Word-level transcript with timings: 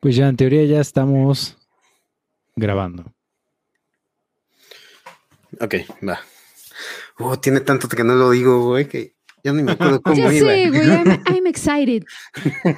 Pues 0.00 0.16
ya 0.16 0.28
en 0.28 0.36
teoría 0.36 0.64
ya 0.64 0.80
estamos 0.80 1.56
grabando. 2.56 3.04
Ok, 5.60 5.74
va. 6.06 6.20
Oh, 7.18 7.38
tiene 7.38 7.60
tanto 7.60 7.86
que 7.88 8.02
no 8.02 8.14
lo 8.14 8.30
digo, 8.30 8.64
güey, 8.64 8.88
que 8.88 9.14
ya 9.44 9.52
ni 9.52 9.62
me 9.62 9.72
acuerdo 9.72 10.00
cómo 10.02 10.16
Ya 10.16 10.32
iba. 10.32 10.48
sé, 10.50 10.68
güey. 10.70 10.86
I'm, 10.88 11.22
I'm 11.26 11.46
excited. 11.46 12.04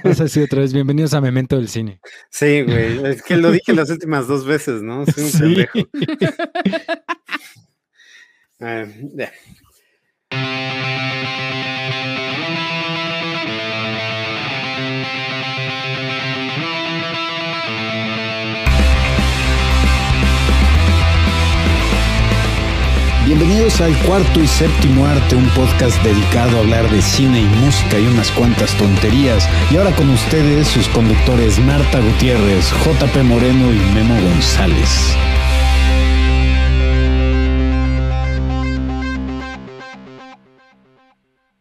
Vas 0.02 0.18
a 0.20 0.24
decir 0.24 0.42
otra 0.42 0.60
vez, 0.60 0.72
bienvenidos 0.72 1.14
a 1.14 1.20
Memento 1.20 1.56
del 1.56 1.68
Cine. 1.68 2.00
Sí, 2.30 2.62
güey. 2.62 3.04
Es 3.06 3.22
que 3.22 3.36
lo 3.36 3.52
dije 3.52 3.72
las 3.72 3.90
últimas 3.90 4.26
dos 4.26 4.44
veces, 4.44 4.82
¿no? 4.82 5.06
Soy 5.06 5.24
un 5.24 5.30
Sí. 5.30 5.38
pendejo. 5.38 5.78
Ah, 8.64 8.86
ya. 9.16 9.32
Bienvenidos 23.62 23.80
al 23.96 24.06
cuarto 24.08 24.40
y 24.42 24.46
séptimo 24.48 25.06
arte, 25.06 25.36
un 25.36 25.48
podcast 25.50 25.96
dedicado 26.02 26.56
a 26.56 26.60
hablar 26.62 26.90
de 26.90 27.00
cine 27.00 27.42
y 27.42 27.44
música 27.64 27.96
y 27.96 28.08
unas 28.08 28.28
cuantas 28.32 28.76
tonterías. 28.76 29.48
Y 29.70 29.76
ahora 29.76 29.94
con 29.94 30.10
ustedes 30.10 30.66
sus 30.66 30.88
conductores 30.88 31.60
Marta 31.60 32.00
Gutiérrez, 32.00 32.72
JP 32.84 33.22
Moreno 33.22 33.72
y 33.72 33.78
Memo 33.94 34.20
González. 34.20 35.14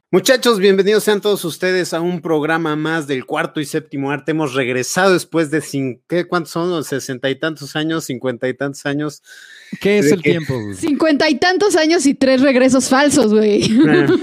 Muchachos, 0.09 0.57
bienvenidos 0.57 1.03
sean 1.03 1.21
todos 1.21 1.45
ustedes 1.45 1.93
a 1.93 2.01
un 2.01 2.21
programa 2.23 2.75
más 2.75 3.05
del 3.05 3.27
cuarto 3.27 3.59
y 3.59 3.65
séptimo 3.65 4.09
arte. 4.09 4.31
Hemos 4.31 4.55
regresado 4.55 5.13
después 5.13 5.51
de 5.51 5.59
cin- 5.61 6.01
¿qué, 6.09 6.27
¿cuántos 6.27 6.51
son? 6.53 6.71
¿Los 6.71 6.87
¿Sesenta 6.87 7.29
y 7.29 7.37
tantos 7.37 7.75
años? 7.75 8.05
¿Cincuenta 8.05 8.49
y 8.49 8.55
tantos 8.55 8.87
años? 8.87 9.21
¿Qué 9.79 9.99
es 9.99 10.05
¿De 10.05 10.11
el 10.15 10.21
tiempo? 10.21 10.59
güey? 10.61 10.75
Cincuenta 10.75 11.29
y 11.29 11.35
tantos 11.39 11.75
años 11.75 12.05
y 12.05 12.13
tres 12.13 12.41
regresos 12.41 12.89
falsos, 12.89 13.33
güey. 13.33 13.63
Ah, 13.87 14.07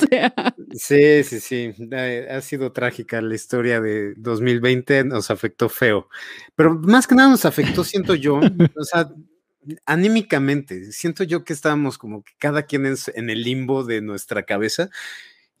O 0.00 0.06
sea, 0.08 0.54
Sí, 0.74 1.24
sí, 1.24 1.40
sí. 1.40 1.72
Eh, 1.90 2.28
Ha 2.30 2.40
sido 2.40 2.72
trágica 2.72 3.20
la 3.20 3.34
historia 3.34 3.80
de 3.80 4.14
2020, 4.16 5.04
nos 5.04 5.30
afectó 5.30 5.68
feo. 5.68 6.08
Pero 6.54 6.74
más 6.74 7.06
que 7.06 7.16
nada 7.16 7.30
nos 7.30 7.44
afectó, 7.44 7.82
siento 7.82 8.14
yo, 8.14 8.36
o 8.38 8.84
sea, 8.84 9.10
anímicamente. 9.86 10.92
Siento 10.92 11.24
yo 11.24 11.44
que 11.44 11.52
estábamos 11.52 11.98
como 11.98 12.22
que 12.22 12.32
cada 12.38 12.62
quien 12.62 12.86
es 12.86 13.08
en 13.14 13.28
el 13.28 13.42
limbo 13.42 13.84
de 13.84 14.00
nuestra 14.00 14.44
cabeza. 14.44 14.88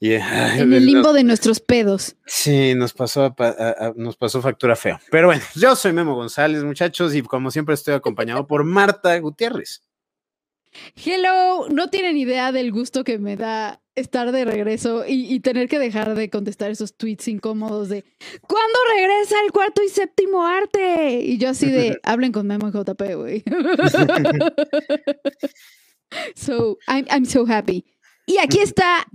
En 0.00 0.72
el 0.72 0.86
limbo 0.86 1.12
de 1.12 1.24
nuestros 1.24 1.58
pedos. 1.60 2.14
Sí, 2.26 2.74
nos 2.76 2.92
pasó, 2.92 3.24
a 3.24 3.34
pa- 3.34 3.48
a- 3.58 3.86
a- 3.88 3.92
nos 3.96 4.16
pasó 4.16 4.40
factura 4.40 4.76
feo. 4.76 5.00
Pero 5.10 5.26
bueno, 5.28 5.42
yo 5.56 5.74
soy 5.74 5.92
Memo 5.92 6.14
González, 6.14 6.62
muchachos, 6.64 7.14
y 7.14 7.22
como 7.22 7.50
siempre 7.50 7.74
estoy 7.74 7.94
acompañado 7.94 8.46
por 8.46 8.62
Marta 8.64 9.18
Gutiérrez. 9.18 9.82
Hello, 10.94 11.66
no 11.70 11.88
tienen 11.90 12.16
idea 12.16 12.52
del 12.52 12.70
gusto 12.72 13.02
que 13.02 13.18
me 13.18 13.36
da 13.36 13.80
estar 13.96 14.30
de 14.30 14.44
regreso 14.44 15.04
y, 15.08 15.32
y 15.34 15.40
tener 15.40 15.68
que 15.68 15.78
dejar 15.80 16.14
de 16.14 16.30
contestar 16.30 16.70
esos 16.70 16.94
tweets 16.96 17.26
incómodos 17.26 17.88
de 17.88 18.04
¿Cuándo 18.42 18.78
regresa 18.94 19.34
el 19.44 19.50
cuarto 19.50 19.82
y 19.82 19.88
séptimo 19.88 20.46
arte? 20.46 21.20
Y 21.22 21.38
yo 21.38 21.48
así 21.48 21.68
de 21.68 21.98
hablen 22.04 22.30
con 22.32 22.46
Memo 22.46 22.68
y 22.68 22.72
JP, 22.72 23.02
güey. 23.16 23.42
so, 26.36 26.78
I'm, 26.86 27.06
I'm 27.10 27.24
so 27.24 27.44
happy. 27.46 27.84
Y 28.26 28.38
aquí 28.38 28.60
está 28.60 29.06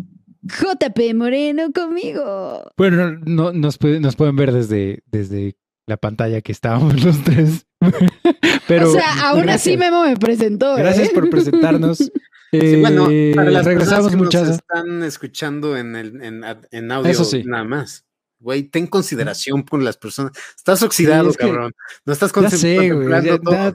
JP 0.43 1.13
Moreno 1.15 1.71
conmigo. 1.73 2.71
Bueno, 2.77 3.17
no, 3.25 3.51
nos, 3.53 3.77
puede- 3.77 3.99
nos 3.99 4.15
pueden 4.15 4.35
ver 4.35 4.51
desde, 4.51 5.01
desde 5.05 5.55
la 5.87 5.97
pantalla 5.97 6.41
que 6.41 6.51
estábamos 6.51 7.03
los 7.03 7.23
tres. 7.23 7.65
Pero 8.67 8.89
o 8.89 8.93
sea, 8.93 9.29
aún 9.29 9.49
así 9.49 9.71
gracias. 9.75 9.79
Memo 9.79 10.03
me 10.05 10.15
presentó. 10.17 10.75
Gracias 10.75 11.09
¿eh? 11.09 11.11
por 11.13 11.29
presentarnos. 11.29 12.11
Sí, 12.53 12.75
bueno, 12.81 13.07
Eh, 13.09 13.31
para 13.33 13.49
las 13.49 13.65
regresamos, 13.65 14.11
personas 14.11 14.11
que 14.11 14.15
nos 14.17 14.25
muchachos. 14.25 14.49
están 14.59 15.01
escuchando 15.01 15.75
en, 15.75 15.95
el, 15.95 16.21
en, 16.21 16.91
audio 16.91 17.09
Eso 17.11 17.25
sí. 17.25 17.41
nada 17.43 17.63
más. 17.63 18.05
Güey, 18.39 18.61
ten 18.69 18.85
consideración 18.85 19.63
por 19.63 19.81
las 19.81 19.97
personas. 19.97 20.33
Estás 20.55 20.83
oxidado, 20.83 21.31
es 21.31 21.37
que- 21.37 21.47
cabrón. 21.47 21.71
No 22.05 22.13
estás 22.13 22.31
ya- 22.31 23.73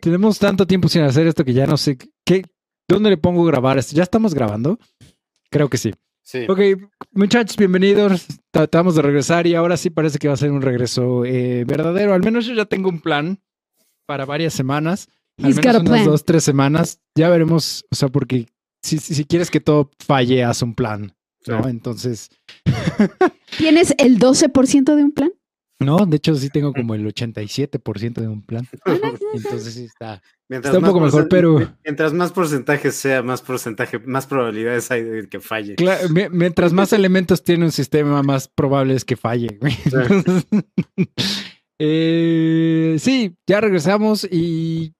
tenemos 0.00 0.38
tanto 0.38 0.66
tiempo 0.66 0.88
sin 0.88 1.02
hacer 1.02 1.26
esto 1.26 1.44
que 1.44 1.52
ya 1.52 1.66
no 1.66 1.76
sé 1.76 1.98
qué. 2.24 2.46
¿Dónde 2.88 3.10
le 3.10 3.18
pongo 3.18 3.44
grabar 3.44 3.76
esto? 3.76 3.94
¿Ya 3.94 4.04
estamos 4.04 4.32
grabando? 4.32 4.78
Creo 5.50 5.68
que 5.68 5.78
sí. 5.78 5.92
Sí. 6.22 6.44
Ok, 6.48 6.60
muchachos, 7.12 7.56
bienvenidos. 7.56 8.26
Tratamos 8.50 8.94
de 8.96 9.02
regresar 9.02 9.46
y 9.46 9.54
ahora 9.54 9.76
sí 9.78 9.88
parece 9.88 10.18
que 10.18 10.28
va 10.28 10.34
a 10.34 10.38
ser 10.38 10.50
un 10.52 10.60
regreso 10.60 11.24
eh, 11.24 11.64
verdadero. 11.66 12.12
Al 12.12 12.22
menos 12.22 12.44
yo 12.44 12.54
ya 12.54 12.66
tengo 12.66 12.90
un 12.90 13.00
plan 13.00 13.40
para 14.06 14.26
varias 14.26 14.52
semanas. 14.52 15.08
Al 15.42 15.50
He's 15.50 15.56
menos 15.56 15.76
unas 15.80 15.90
plan. 15.90 16.04
dos, 16.04 16.24
tres 16.24 16.44
semanas. 16.44 17.00
Ya 17.14 17.30
veremos, 17.30 17.84
o 17.90 17.96
sea, 17.96 18.08
porque 18.08 18.46
si, 18.82 18.98
si, 18.98 19.14
si 19.14 19.24
quieres 19.24 19.50
que 19.50 19.60
todo 19.60 19.90
falle, 20.04 20.44
haz 20.44 20.60
un 20.62 20.74
plan, 20.74 21.14
¿no? 21.46 21.62
Sí. 21.64 21.70
Entonces, 21.70 22.28
¿Tienes 23.56 23.94
el 23.98 24.18
12% 24.18 24.94
de 24.96 25.04
un 25.04 25.12
plan? 25.12 25.30
no, 25.80 26.04
de 26.06 26.16
hecho 26.16 26.34
sí 26.34 26.50
tengo 26.50 26.72
como 26.74 26.94
el 26.94 27.06
87% 27.06 28.14
de 28.20 28.28
un 28.28 28.42
plan. 28.42 28.66
Entonces 29.32 29.74
sí 29.74 29.84
está. 29.84 30.20
Mientras 30.50 30.74
Está 30.74 30.78
un 30.86 30.92
poco 30.92 31.04
mejor, 31.04 31.28
pero- 31.28 31.74
Mientras 31.84 32.12
más 32.14 32.32
porcentajes 32.32 32.94
sea, 32.94 33.22
más 33.22 33.42
porcentaje, 33.42 33.98
más 33.98 34.26
probabilidades 34.26 34.90
hay 34.90 35.02
de 35.02 35.28
que 35.28 35.40
falle. 35.40 35.76
Mientras 36.30 36.72
más 36.72 36.92
elementos 36.94 37.44
tiene 37.44 37.66
un 37.66 37.72
sistema, 37.72 38.22
más 38.22 38.48
probable 38.48 38.94
es 38.94 39.04
que 39.04 39.16
falle. 39.16 39.58
güey. 39.60 39.76
Entonces, 39.84 40.46
eh, 41.78 42.96
sí, 42.98 43.36
ya 43.46 43.60
regresamos 43.60 44.24
y, 44.30 44.94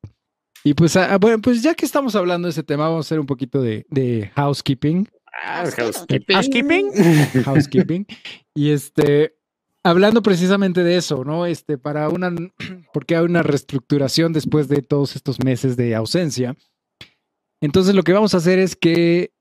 y 0.64 0.75
pues, 0.75 0.97
ah, 0.97 1.16
bueno, 1.19 1.41
pues 1.41 1.62
ya 1.62 1.75
que 1.75 1.87
estamos 1.87 2.14
hablando 2.14 2.47
de 2.47 2.50
ese 2.50 2.62
tema, 2.62 2.88
vamos 2.88 3.06
a 3.06 3.08
hacer 3.08 3.20
un 3.20 3.26
poquito 3.26 3.62
de, 3.62 3.87
de 3.88 4.31
housekeeping. 4.34 5.08
Ah, 5.44 5.64
housekeeping. 5.76 6.34
Housekeeping. 6.37 7.42
Housekeeping. 7.44 8.06
y 8.54 8.70
este, 8.70 9.34
hablando 9.91 10.22
precisamente 10.22 10.82
de 10.84 10.97
eso, 10.97 11.25
¿no? 11.25 11.47
Este, 11.47 11.78
para 11.78 12.09
una, 12.09 12.32
porque 12.93 13.16
hay 13.16 13.25
una 13.25 13.43
reestructuración 13.43 14.32
después 14.32 14.69
de 14.69 14.82
todos 14.82 15.16
estos 15.16 15.43
meses 15.44 15.76
de 15.76 15.94
ausencia. 15.94 16.56
Entonces 17.60 17.94
lo 17.94 18.03
que 18.03 18.12
vamos 18.12 18.34
a 18.34 18.38
hacer 18.38 18.59
es 18.59 18.76
que, 18.76 19.32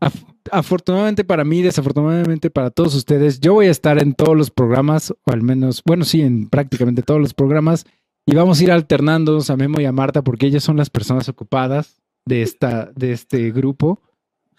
af- 0.00 0.24
afortunadamente 0.50 1.24
para 1.24 1.44
mí, 1.44 1.62
desafortunadamente 1.62 2.50
para 2.50 2.70
todos 2.70 2.94
ustedes, 2.94 3.40
yo 3.40 3.54
voy 3.54 3.66
a 3.66 3.70
estar 3.70 4.00
en 4.00 4.14
todos 4.14 4.36
los 4.36 4.50
programas, 4.50 5.10
o 5.10 5.32
al 5.32 5.42
menos, 5.42 5.82
bueno, 5.84 6.04
sí, 6.04 6.20
en 6.22 6.48
prácticamente 6.48 7.02
todos 7.02 7.20
los 7.20 7.34
programas, 7.34 7.84
y 8.24 8.34
vamos 8.36 8.60
a 8.60 8.62
ir 8.62 8.70
alternándonos 8.70 9.50
a 9.50 9.56
Memo 9.56 9.80
y 9.80 9.84
a 9.84 9.92
Marta 9.92 10.22
porque 10.22 10.46
ellas 10.46 10.62
son 10.62 10.76
las 10.76 10.90
personas 10.90 11.28
ocupadas 11.28 12.00
de, 12.24 12.42
esta, 12.42 12.92
de 12.94 13.12
este 13.12 13.50
grupo. 13.50 14.00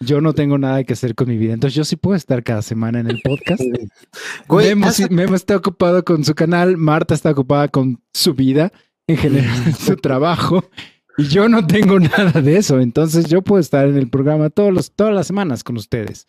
Yo 0.00 0.20
no 0.20 0.32
tengo 0.34 0.58
nada 0.58 0.84
que 0.84 0.92
hacer 0.94 1.14
con 1.14 1.28
mi 1.28 1.36
vida, 1.38 1.54
entonces 1.54 1.74
yo 1.76 1.84
sí 1.84 1.96
puedo 1.96 2.16
estar 2.16 2.42
cada 2.42 2.62
semana 2.62 3.00
en 3.00 3.08
el 3.10 3.20
podcast. 3.22 3.62
Güey, 4.48 4.74
Memo, 5.10 5.34
está 5.34 5.56
ocupado 5.56 6.04
con 6.04 6.24
su 6.24 6.34
canal, 6.34 6.76
Marta 6.76 7.14
está 7.14 7.30
ocupada 7.30 7.68
con 7.68 8.02
su 8.12 8.34
vida, 8.34 8.72
en 9.06 9.16
general, 9.16 9.74
su 9.78 9.96
trabajo, 9.96 10.68
y 11.16 11.24
yo 11.28 11.48
no 11.48 11.66
tengo 11.66 11.98
nada 12.00 12.40
de 12.42 12.56
eso. 12.56 12.80
Entonces 12.80 13.26
yo 13.28 13.42
puedo 13.42 13.60
estar 13.60 13.86
en 13.86 13.96
el 13.96 14.10
programa 14.10 14.50
todos 14.50 14.72
los, 14.72 14.92
todas 14.92 15.14
las 15.14 15.26
semanas 15.26 15.62
con 15.64 15.76
ustedes. 15.76 16.26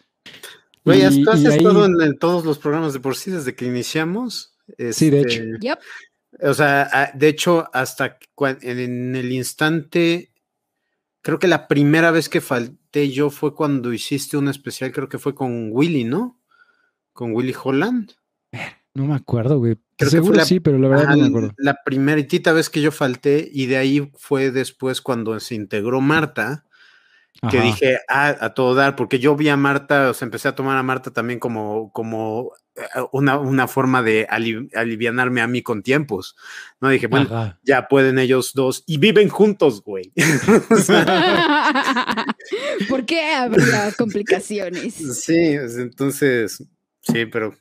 Güey, 0.83 1.01
has, 1.01 1.15
Y- 1.15 1.23
tú 1.23 1.31
has 1.31 1.41
y 1.41 1.47
ahí- 1.47 1.57
estado 1.57 1.85
en, 1.85 1.99
en 2.01 2.17
todos 2.19 2.45
los 2.45 2.59
programas 2.59 2.93
de 2.93 2.99
por 2.99 3.15
sí 3.15 3.31
desde 3.31 3.55
que 3.55 3.65
iniciamos. 3.65 4.55
Sí, 4.91 5.09
de 5.09 5.21
Este, 5.21 5.33
hecho. 5.33 5.43
Yep. 5.59 5.79
O 6.43 6.53
sea, 6.53 7.11
de 7.15 7.27
hecho, 7.29 7.67
hasta 7.73 8.17
en 8.61 9.15
el 9.15 9.31
instante, 9.31 10.31
creo 11.25 11.39
que 11.39 11.47
la 11.47 11.67
primera 11.67 12.11
vez 12.11 12.29
que 12.29 12.39
falté 12.39 13.09
yo 13.09 13.31
fue 13.31 13.55
cuando 13.55 13.91
hiciste 13.91 14.37
un 14.37 14.47
especial, 14.47 14.91
creo 14.91 15.09
que 15.09 15.17
fue 15.17 15.33
con 15.33 15.69
Willy, 15.71 16.03
¿no? 16.03 16.39
Con 17.13 17.33
Willy 17.33 17.55
Holland. 17.63 18.11
No 18.93 19.07
me 19.07 19.15
acuerdo, 19.15 19.57
güey. 19.57 19.73
Creo 19.97 20.09
que 20.11 20.17
Seguro 20.17 20.27
fue 20.33 20.37
la- 20.37 20.45
sí, 20.45 20.59
pero 20.59 20.77
la 20.77 20.87
verdad 20.87 21.05
Ah, 21.09 21.15
no 21.15 21.21
me 21.23 21.27
acuerdo. 21.27 21.51
La 21.57 21.77
primeritita 21.83 22.53
vez 22.53 22.69
que 22.69 22.79
yo 22.81 22.91
falté 22.91 23.49
y 23.51 23.65
de 23.65 23.77
ahí 23.77 24.11
fue 24.15 24.51
después 24.51 25.01
cuando 25.01 25.37
se 25.39 25.55
integró 25.55 25.99
Marta, 25.99 26.64
que 27.49 27.57
Ajá. 27.59 27.67
dije, 27.67 27.99
ah, 28.07 28.35
a 28.39 28.53
todo 28.53 28.75
dar, 28.75 28.95
porque 28.95 29.19
yo 29.19 29.35
vi 29.35 29.49
a 29.49 29.57
Marta, 29.57 30.09
o 30.09 30.13
sea, 30.13 30.25
empecé 30.25 30.47
a 30.47 30.55
tomar 30.55 30.77
a 30.77 30.83
Marta 30.83 31.11
también 31.11 31.39
como, 31.39 31.91
como 31.91 32.51
eh, 32.75 32.81
una, 33.11 33.37
una 33.37 33.67
forma 33.67 34.01
de 34.01 34.25
ali- 34.29 34.69
alivianarme 34.73 35.41
a 35.41 35.47
mí 35.47 35.61
con 35.61 35.83
tiempos. 35.83 36.35
No 36.79 36.89
dije, 36.89 37.07
bueno, 37.07 37.25
Ajá. 37.25 37.59
ya 37.63 37.87
pueden 37.87 38.19
ellos 38.19 38.53
dos 38.53 38.83
y 38.87 38.97
viven 38.97 39.29
juntos, 39.29 39.83
güey. 39.83 40.11
¿Por 42.89 43.05
qué 43.05 43.33
habría 43.33 43.91
complicaciones? 43.97 44.93
sí, 45.23 45.57
sea, 45.67 45.83
entonces, 45.83 46.63
sí, 47.01 47.25
pero 47.25 47.53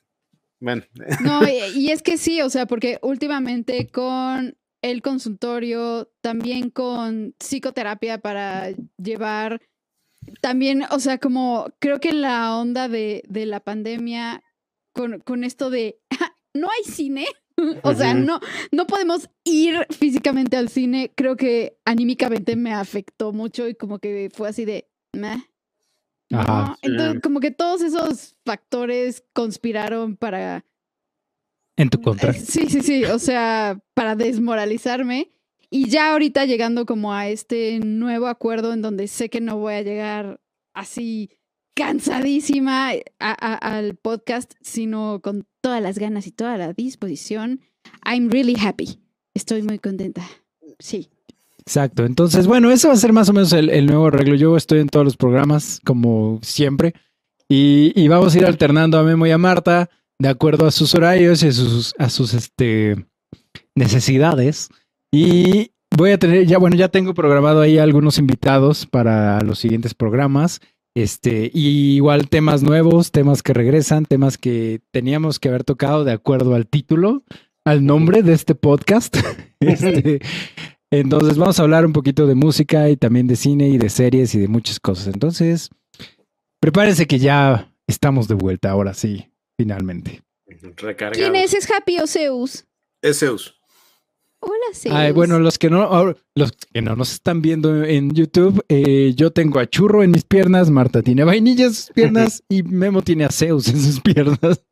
bueno, 0.61 0.83
No, 1.21 1.47
y, 1.47 1.57
y 1.75 1.91
es 1.91 2.03
que 2.03 2.17
sí, 2.17 2.41
o 2.41 2.49
sea, 2.49 2.67
porque 2.67 2.99
últimamente 3.03 3.89
con 3.91 4.57
el 4.85 5.01
consultorio, 5.01 6.11
también 6.21 6.69
con 6.69 7.35
psicoterapia 7.39 8.19
para 8.19 8.69
llevar, 8.99 9.63
también, 10.43 10.85
o 10.91 10.99
sea, 11.01 11.17
como 11.17 11.69
creo 11.79 12.01
que 12.01 12.13
la 12.13 12.55
onda 12.55 12.89
de, 12.89 13.23
de 13.27 13.47
la 13.47 13.61
pandemia, 13.61 14.43
con, 14.93 15.21
con 15.21 15.43
esto 15.43 15.71
de 15.71 16.01
no 16.55 16.69
hay 16.71 16.85
cine. 16.85 17.27
O 17.85 17.95
sea, 17.95 18.15
no, 18.15 18.41
no 18.73 18.85
podemos 18.89 19.31
ir 19.45 19.87
físicamente 19.91 20.57
al 20.57 20.69
cine. 20.69 21.13
Creo 21.15 21.37
que 21.37 21.79
anímicamente 21.85 22.57
me 22.57 22.75
afectó 22.75 23.33
mucho 23.33 23.69
y 23.69 23.77
como 23.77 24.01
que 24.01 24.29
fue 24.35 24.49
así 24.49 24.65
de 24.65 24.89
meh. 25.13 25.37
¿no? 26.31 26.41
Ajá. 26.41 26.77
Entonces, 26.83 27.15
Sí. 27.15 27.21
como 27.21 27.39
que 27.39 27.53
todos 27.53 27.81
esos 27.81 28.35
factores 28.45 29.23
conspiraron 29.33 30.17
para 30.17 30.65
En 31.77 31.91
tu 31.91 32.01
contra. 32.01 32.31
eh, 32.31 32.35
Sí, 32.47 32.67
sí, 32.69 32.81
sí. 32.83 33.05
O 33.05 33.19
sea, 33.19 33.79
para 33.95 34.15
desmoralizarme. 34.17 35.31
Y 35.71 35.89
ya 35.89 36.13
ahorita 36.13 36.45
llegando 36.45 36.87
como 36.87 37.13
a 37.13 37.29
este 37.29 37.81
nuevo 37.81 38.29
acuerdo 38.29 38.73
en 38.73 38.81
donde 38.83 39.09
sé 39.09 39.29
que 39.29 39.41
no 39.41 39.59
voy 39.59 39.75
a 39.75 39.83
llegar 39.83 40.41
así 40.73 41.31
cansadísima 41.75 42.91
a- 42.91 42.97
a- 43.19 43.55
al 43.77 43.97
podcast, 43.97 44.53
sino 44.61 45.21
con 45.23 45.47
todas 45.61 45.83
las 45.83 45.99
ganas 45.99 46.27
y 46.27 46.31
toda 46.33 46.57
la 46.59 46.73
disposición. 46.73 47.61
I'm 48.05 48.31
really 48.31 48.55
happy. 48.61 49.01
Estoy 49.35 49.63
muy 49.63 49.79
contenta. 49.79 50.23
Sí. 50.79 51.09
Exacto. 51.59 52.05
Entonces, 52.05 52.47
bueno, 52.47 52.71
eso 52.71 52.89
va 52.89 52.95
a 52.95 52.99
ser 52.99 53.13
más 53.13 53.29
o 53.29 53.33
menos 53.33 53.53
el, 53.53 53.71
el 53.71 53.87
nuevo 53.87 54.07
arreglo. 54.07 54.35
Yo 54.35 54.57
estoy 54.57 54.81
en 54.81 54.89
todos 54.89 55.05
los 55.05 55.17
programas, 55.17 55.81
como 55.85 56.39
siempre. 56.43 56.95
Y, 57.49 57.93
y 57.97 58.09
vamos 58.09 58.35
a 58.35 58.39
ir 58.39 58.47
alternando 58.47 58.99
a 58.99 59.03
Memo 59.03 59.27
y 59.27 59.31
a 59.31 59.39
Marta 59.39 59.89
de 60.19 60.29
acuerdo 60.29 60.67
a 60.67 60.71
sus 60.71 60.95
horarios 60.95 61.43
y 61.43 61.49
a 61.49 61.53
sus, 61.53 61.95
a 61.99 62.09
sus 62.09 62.35
este, 62.35 63.07
necesidades. 63.75 64.69
Y 65.13 65.73
voy 65.97 66.13
a 66.13 66.19
tener, 66.19 66.47
ya, 66.47 66.59
bueno, 66.59 66.77
ya 66.77 66.89
tengo 66.89 67.15
programado 67.15 67.61
ahí 67.61 67.79
algunos 67.79 68.19
invitados 68.19 68.87
para 68.87 69.41
los 69.41 69.59
siguientes 69.59 69.95
programas. 69.95 70.61
Este, 70.97 71.51
y 71.53 71.97
igual 71.97 72.29
temas 72.29 72.63
nuevos, 72.63 73.11
temas 73.11 73.43
que 73.43 73.53
regresan, 73.53 74.05
temas 74.05 74.39
que 74.39 74.81
teníamos 74.93 75.41
que 75.41 75.49
haber 75.49 75.65
tocado 75.65 76.05
de 76.05 76.13
acuerdo 76.13 76.55
al 76.55 76.69
título, 76.69 77.25
al 77.65 77.85
nombre 77.85 78.23
de 78.23 78.33
este 78.33 78.55
podcast. 78.55 79.17
Este, 79.61 80.21
entonces 80.91 81.39
vamos 81.39 81.59
a 81.59 81.63
hablar 81.63 81.87
un 81.87 81.95
poquito 81.95 82.27
de 82.27 82.35
música 82.35 82.91
y 82.91 82.99
también 82.99 83.27
de 83.27 83.35
cine 83.35 83.69
y 83.71 83.79
de 83.79 83.89
series 83.89 84.35
y 84.35 84.39
de 84.39 84.49
muchas 84.49 84.79
cosas. 84.79 85.07
Entonces, 85.07 85.71
prepárense 86.61 87.07
que 87.07 87.19
ya 87.19 87.73
estamos 87.87 88.29
de 88.29 88.35
vuelta, 88.35 88.71
ahora 88.71 88.93
sí, 88.93 89.31
finalmente. 89.57 90.23
Recargado. 90.77 91.15
¿Quién 91.15 91.37
es? 91.37 91.55
¿Es 91.55 91.71
Happy 91.71 91.99
o 91.99 92.07
Zeus? 92.07 92.65
Es 93.03 93.21
Zeus. 93.21 93.61
Hola, 94.41 94.75
Zeus. 94.75 94.95
Ay, 94.95 95.13
bueno, 95.13 95.39
los 95.39 95.59
que 95.59 95.71
no, 95.71 96.15
los 96.35 96.53
que 96.53 96.83
no 96.83 96.97
nos 96.97 97.13
están 97.13 97.41
viendo 97.41 97.83
en 97.85 98.13
YouTube, 98.13 98.63
eh, 98.69 99.15
yo 99.17 99.31
tengo 99.31 99.59
a 99.59 99.67
Churro 99.67 100.03
en 100.03 100.11
mis 100.11 100.25
piernas, 100.25 100.71
Marta 100.71 101.03
tiene 101.03 101.25
vainilla 101.25 101.67
en 101.67 101.75
sus 101.75 101.91
piernas 101.91 102.43
y 102.49 102.63
Memo 102.63 103.03
tiene 103.03 103.25
a 103.25 103.31
Zeus 103.31 103.69
en 103.69 103.81
sus 103.81 104.01
piernas. 104.01 104.63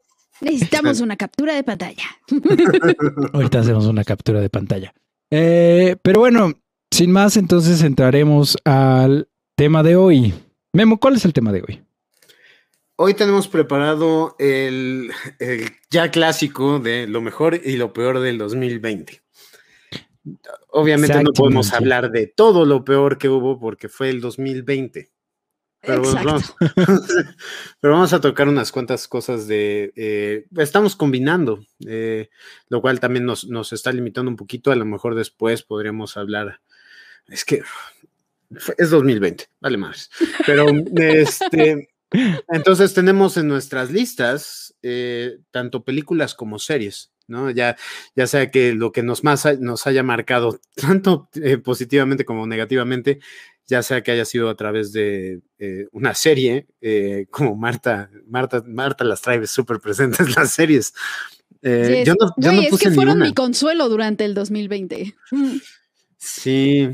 Necesitamos 0.40 1.00
una 1.00 1.16
captura 1.16 1.54
de 1.54 1.62
pantalla. 1.62 2.04
Ahorita 3.32 3.60
hacemos 3.60 3.86
una 3.86 4.04
captura 4.04 4.40
de 4.40 4.50
pantalla. 4.50 4.92
Eh, 5.30 5.96
pero 6.02 6.20
bueno, 6.20 6.52
sin 6.90 7.10
más, 7.12 7.36
entonces 7.36 7.82
entraremos 7.82 8.58
al 8.64 9.28
tema 9.56 9.82
de 9.82 9.96
hoy. 9.96 10.34
Memo, 10.72 10.98
¿cuál 10.98 11.14
es 11.14 11.24
el 11.24 11.32
tema 11.32 11.52
de 11.52 11.62
hoy? 11.62 11.82
Hoy 12.96 13.14
tenemos 13.14 13.48
preparado 13.48 14.36
el, 14.38 15.10
el 15.38 15.70
ya 15.90 16.10
clásico 16.10 16.78
de 16.78 17.06
lo 17.06 17.20
mejor 17.20 17.60
y 17.62 17.76
lo 17.76 17.92
peor 17.92 18.20
del 18.20 18.38
2020. 18.38 19.22
Obviamente 20.68 21.22
no 21.22 21.32
podemos 21.32 21.72
hablar 21.72 22.10
de 22.10 22.26
todo 22.26 22.64
lo 22.64 22.84
peor 22.84 23.18
que 23.18 23.28
hubo 23.28 23.58
porque 23.58 23.88
fue 23.88 24.10
el 24.10 24.20
2020. 24.20 25.10
Pero, 25.80 26.02
vamos, 26.02 26.54
pero 27.80 27.94
vamos 27.94 28.12
a 28.12 28.20
tocar 28.20 28.48
unas 28.48 28.70
cuantas 28.70 29.08
cosas 29.08 29.48
de... 29.48 29.92
eh, 29.96 30.44
estamos 30.58 30.94
combinando, 30.94 31.66
eh, 31.84 32.28
lo 32.68 32.80
cual 32.80 33.00
también 33.00 33.24
nos, 33.24 33.48
nos 33.48 33.72
está 33.72 33.90
limitando 33.90 34.30
un 34.30 34.36
poquito. 34.36 34.70
A 34.70 34.76
lo 34.76 34.84
mejor 34.84 35.16
después 35.16 35.62
podríamos 35.62 36.16
hablar... 36.16 36.60
Es 37.26 37.44
que 37.44 37.62
es 38.78 38.90
2020, 38.90 39.48
vale 39.60 39.76
más. 39.76 40.10
Pero 40.46 40.66
este... 40.96 41.88
Entonces 42.48 42.94
tenemos 42.94 43.36
en 43.36 43.48
nuestras 43.48 43.90
listas 43.90 44.74
eh, 44.82 45.38
tanto 45.50 45.84
películas 45.84 46.34
como 46.34 46.58
series, 46.58 47.12
¿no? 47.26 47.50
Ya, 47.50 47.76
ya 48.16 48.26
sea 48.26 48.50
que 48.50 48.72
lo 48.74 48.92
que 48.92 49.02
nos 49.02 49.24
más 49.24 49.46
ha- 49.46 49.54
nos 49.54 49.86
haya 49.86 50.02
marcado 50.02 50.60
tanto 50.76 51.28
eh, 51.34 51.58
positivamente 51.58 52.24
como 52.24 52.46
negativamente, 52.46 53.20
ya 53.66 53.82
sea 53.82 54.02
que 54.02 54.10
haya 54.12 54.24
sido 54.24 54.50
a 54.50 54.56
través 54.56 54.92
de 54.92 55.40
eh, 55.58 55.86
una 55.92 56.14
serie, 56.14 56.66
como 57.30 57.54
Marta, 57.56 58.10
Marta, 58.26 58.62
Marta 58.66 59.04
las 59.04 59.22
trae 59.22 59.46
súper 59.46 59.78
presentes 59.80 60.18
las 60.36 60.50
series. 60.52 60.92
Yes. 61.62 62.04
yo 62.06 62.14
no, 62.18 62.34
yo 62.38 62.52
no 62.52 62.60
es 62.62 62.70
puse 62.70 62.84
que 62.84 62.90
ni 62.90 62.96
fueron 62.96 63.16
una. 63.18 63.26
mi 63.26 63.34
consuelo 63.34 63.88
durante 63.88 64.24
el 64.24 64.34
2020. 64.34 65.14
Sí, 66.24 66.88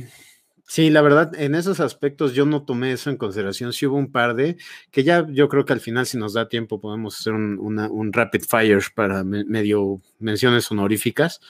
sí, 0.69 0.91
la 0.91 1.03
verdad, 1.03 1.32
en 1.41 1.55
esos 1.56 1.81
aspectos 1.81 2.35
yo 2.35 2.47
no 2.47 2.62
tomé 2.65 2.93
eso 2.93 3.11
en 3.11 3.17
consideración. 3.17 3.73
Sí 3.73 3.87
hubo 3.87 3.97
un 3.97 4.12
par 4.12 4.35
de 4.37 4.56
que 4.93 5.03
ya 5.03 5.26
yo 5.31 5.49
creo 5.49 5.65
que 5.65 5.73
al 5.73 5.81
final, 5.81 6.06
si 6.06 6.17
nos 6.19 6.35
da 6.35 6.49
tiempo, 6.49 6.81
podemos 6.81 7.19
hacer 7.19 7.32
un, 7.32 7.59
una- 7.59 7.91
un 7.91 8.12
rapid 8.12 8.43
fire 8.49 8.82
para 8.94 9.25
me- 9.25 9.44
medio 9.44 10.00
menciones 10.20 10.70
honoríficas. 10.70 11.41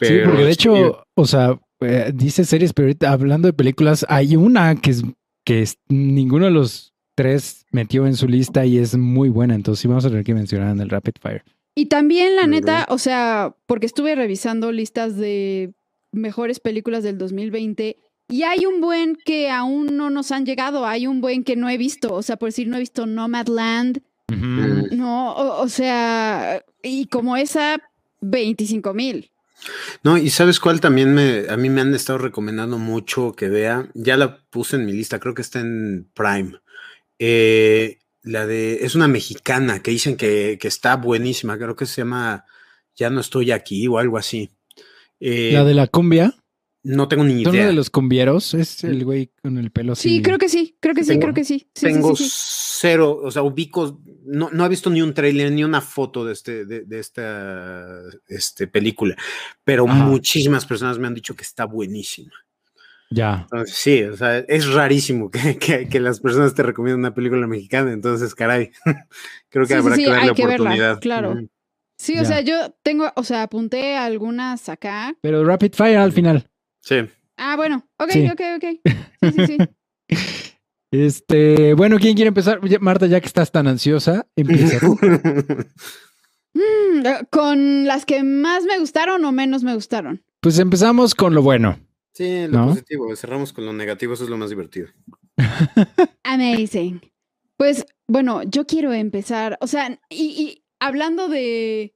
sí, 0.00 0.18
porque 0.24 0.42
de 0.44 0.52
sí, 0.54 0.60
hecho, 0.68 1.04
o 1.14 1.26
sea, 1.26 1.58
eh, 1.80 2.12
dice 2.14 2.44
series, 2.44 2.72
pero 2.72 2.86
ahorita 2.86 3.10
hablando 3.10 3.48
de 3.48 3.52
películas, 3.54 4.04
hay 4.08 4.36
una 4.36 4.74
que 4.76 4.90
es 4.90 5.02
que 5.44 5.62
es- 5.62 5.78
ninguno 5.88 6.44
de 6.44 6.50
los 6.52 6.92
tres 7.16 7.64
metió 7.72 8.06
en 8.06 8.14
su 8.14 8.28
lista 8.28 8.64
y 8.66 8.78
es 8.78 8.96
muy 8.96 9.28
buena. 9.30 9.54
Entonces 9.54 9.80
sí 9.82 9.88
vamos 9.88 10.04
a 10.04 10.08
tener 10.10 10.24
que 10.24 10.34
mencionar 10.34 10.70
en 10.70 10.80
el 10.80 10.88
rapid 10.90 11.12
fire. 11.20 11.42
Y 11.74 11.86
también, 11.86 12.36
la 12.36 12.46
neta, 12.46 12.86
o 12.90 12.98
sea, 12.98 13.54
porque 13.66 13.86
estuve 13.86 14.14
revisando 14.14 14.70
listas 14.72 15.16
de 15.16 15.72
mejores 16.12 16.60
películas 16.60 17.02
del 17.04 17.16
2020 17.18 17.96
y 18.30 18.42
hay 18.44 18.64
un 18.66 18.80
buen 18.80 19.16
que 19.16 19.50
aún 19.50 19.96
no 19.96 20.08
nos 20.10 20.32
han 20.32 20.46
llegado, 20.46 20.86
hay 20.86 21.06
un 21.06 21.20
buen 21.20 21.44
que 21.44 21.56
no 21.56 21.68
he 21.68 21.76
visto, 21.76 22.14
o 22.14 22.22
sea, 22.22 22.36
por 22.36 22.48
decir, 22.48 22.68
no 22.68 22.76
he 22.76 22.80
visto 22.80 23.06
Nomadland, 23.06 24.02
Mm. 24.28 24.96
no, 24.96 25.32
o, 25.32 25.62
o 25.62 25.68
sea, 25.68 26.62
y 26.84 27.06
como 27.06 27.36
esa, 27.36 27.80
25 28.20 28.94
mil. 28.94 29.30
No, 30.04 30.16
y 30.16 30.30
sabes 30.30 30.60
cuál 30.60 30.80
también 30.80 31.12
me, 31.14 31.46
a 31.48 31.56
mí 31.56 31.68
me 31.68 31.80
han 31.80 31.94
estado 31.94 32.18
recomendando 32.18 32.78
mucho 32.78 33.32
que 33.32 33.48
vea. 33.48 33.88
Ya 33.94 34.16
la 34.16 34.38
puse 34.50 34.76
en 34.76 34.86
mi 34.86 34.92
lista, 34.92 35.18
creo 35.18 35.34
que 35.34 35.42
está 35.42 35.60
en 35.60 36.08
Prime. 36.14 36.52
Eh, 37.18 37.98
la 38.22 38.46
de, 38.46 38.84
es 38.84 38.94
una 38.94 39.08
mexicana 39.08 39.82
que 39.82 39.90
dicen 39.90 40.16
que, 40.16 40.58
que 40.60 40.68
está 40.68 40.96
buenísima, 40.96 41.58
creo 41.58 41.76
que 41.76 41.86
se 41.86 42.02
llama 42.02 42.44
Ya 42.96 43.10
no 43.10 43.20
estoy 43.20 43.50
aquí 43.50 43.86
o 43.88 43.98
algo 43.98 44.16
así. 44.16 44.50
Eh, 45.18 45.50
La 45.52 45.64
de 45.64 45.74
la 45.74 45.86
cumbia, 45.88 46.34
no 46.82 47.08
tengo 47.08 47.24
ni 47.24 47.42
son 47.42 47.50
uno 47.50 47.54
idea. 47.56 47.66
de 47.68 47.72
los 47.74 47.90
cumbieros, 47.90 48.54
es 48.54 48.84
el 48.84 49.04
güey 49.04 49.30
con 49.42 49.58
el 49.58 49.70
pelo 49.70 49.92
así. 49.92 50.08
Sí, 50.08 50.22
creo 50.22 50.38
que 50.38 50.48
sí, 50.48 50.76
creo 50.80 50.94
que 50.94 51.02
sí, 51.04 51.08
Tengo- 51.10 51.20
creo 51.22 51.34
que 51.34 51.44
sí. 51.44 51.68
Tengo 51.72 52.16
sí, 52.16 52.24
sí. 52.24 52.30
cero, 52.80 53.20
o 53.22 53.30
sea, 53.30 53.42
ubico, 53.42 54.00
no, 54.24 54.48
no 54.50 54.64
he 54.64 54.68
visto 54.68 54.88
ni 54.90 55.02
un 55.02 55.12
trailer 55.12 55.52
ni 55.52 55.62
una 55.64 55.80
foto 55.80 56.24
de, 56.24 56.32
este, 56.32 56.64
de, 56.64 56.84
de 56.84 56.98
esta 56.98 58.00
este, 58.28 58.66
película, 58.66 59.14
pero 59.64 59.86
Ajá. 59.88 60.04
muchísimas 60.06 60.64
personas 60.66 60.98
me 60.98 61.06
han 61.06 61.14
dicho 61.14 61.34
que 61.36 61.42
está 61.42 61.64
buenísima. 61.66 62.32
Ya. 63.12 63.40
Entonces, 63.42 63.76
sí, 63.76 64.02
o 64.04 64.16
sea, 64.16 64.38
es 64.38 64.66
rarísimo 64.72 65.30
que, 65.30 65.58
que- 65.58 65.88
que 65.88 66.00
las 66.00 66.20
personas 66.20 66.54
te 66.54 66.62
recomienden 66.62 67.00
una 67.00 67.14
película 67.14 67.46
mexicana, 67.46 67.92
entonces, 67.92 68.34
caray, 68.34 68.70
creo 69.50 69.66
que 69.66 69.74
habrá 69.74 69.96
sí, 69.96 70.04
que 70.04 70.10
darle 70.10 70.28
hay 70.30 70.34
que 70.34 70.46
verla, 70.46 70.54
oportunidad. 70.64 71.00
claro. 71.00 71.40
Sí, 71.98 72.14
o 72.14 72.22
Ya. 72.22 72.24
sea, 72.24 72.40
yo 72.40 72.74
tengo, 72.82 73.12
o 73.16 73.24
sea, 73.24 73.42
apunté 73.42 73.94
algunas 73.98 74.70
acá. 74.70 75.14
Pero 75.20 75.44
rapid 75.44 75.74
fire 75.74 75.98
al 75.98 76.12
final. 76.12 76.48
Sí. 76.82 76.96
Ah, 77.36 77.56
bueno, 77.56 77.86
ok, 77.98 78.10
Sí. 78.10 78.28
ok, 78.28 78.40
ok. 78.56 78.64
Sí, 79.22 79.46
sí, 79.46 79.46
sí. 79.46 79.58
Este, 80.92 81.74
bueno, 81.74 81.98
¿quién 82.00 82.16
quiere 82.16 82.28
empezar? 82.28 82.58
Marta, 82.80 83.06
ya 83.06 83.20
que 83.20 83.28
estás 83.28 83.52
tan 83.52 83.68
ansiosa, 83.68 84.26
empieza 84.36 84.80
tú. 84.80 84.98
Mm, 86.52 87.06
eh, 87.06 87.20
¿Con 87.30 87.86
las 87.86 88.04
que 88.04 88.24
más 88.24 88.64
me 88.64 88.80
gustaron 88.80 89.24
o 89.24 89.30
menos 89.30 89.62
me 89.62 89.72
gustaron? 89.72 90.24
Pues 90.40 90.58
empezamos 90.58 91.14
con 91.14 91.32
lo 91.32 91.42
bueno. 91.42 91.78
sí, 92.12 92.48
lo 92.48 92.58
¿No? 92.58 92.66
positivo, 92.70 93.14
cerramos 93.14 93.52
con 93.52 93.66
lo 93.66 93.72
negativo, 93.72 94.14
eso 94.14 94.24
es 94.24 94.30
lo 94.30 94.36
más 94.36 94.50
divertido. 94.50 94.88
Amazing. 96.24 97.00
Pues 97.56 97.86
bueno, 98.08 98.42
yo 98.42 98.66
quiero 98.66 98.92
empezar, 98.92 99.58
o 99.60 99.68
sea, 99.68 100.00
y, 100.08 100.24
y 100.24 100.64
hablando 100.80 101.28
de... 101.28 101.94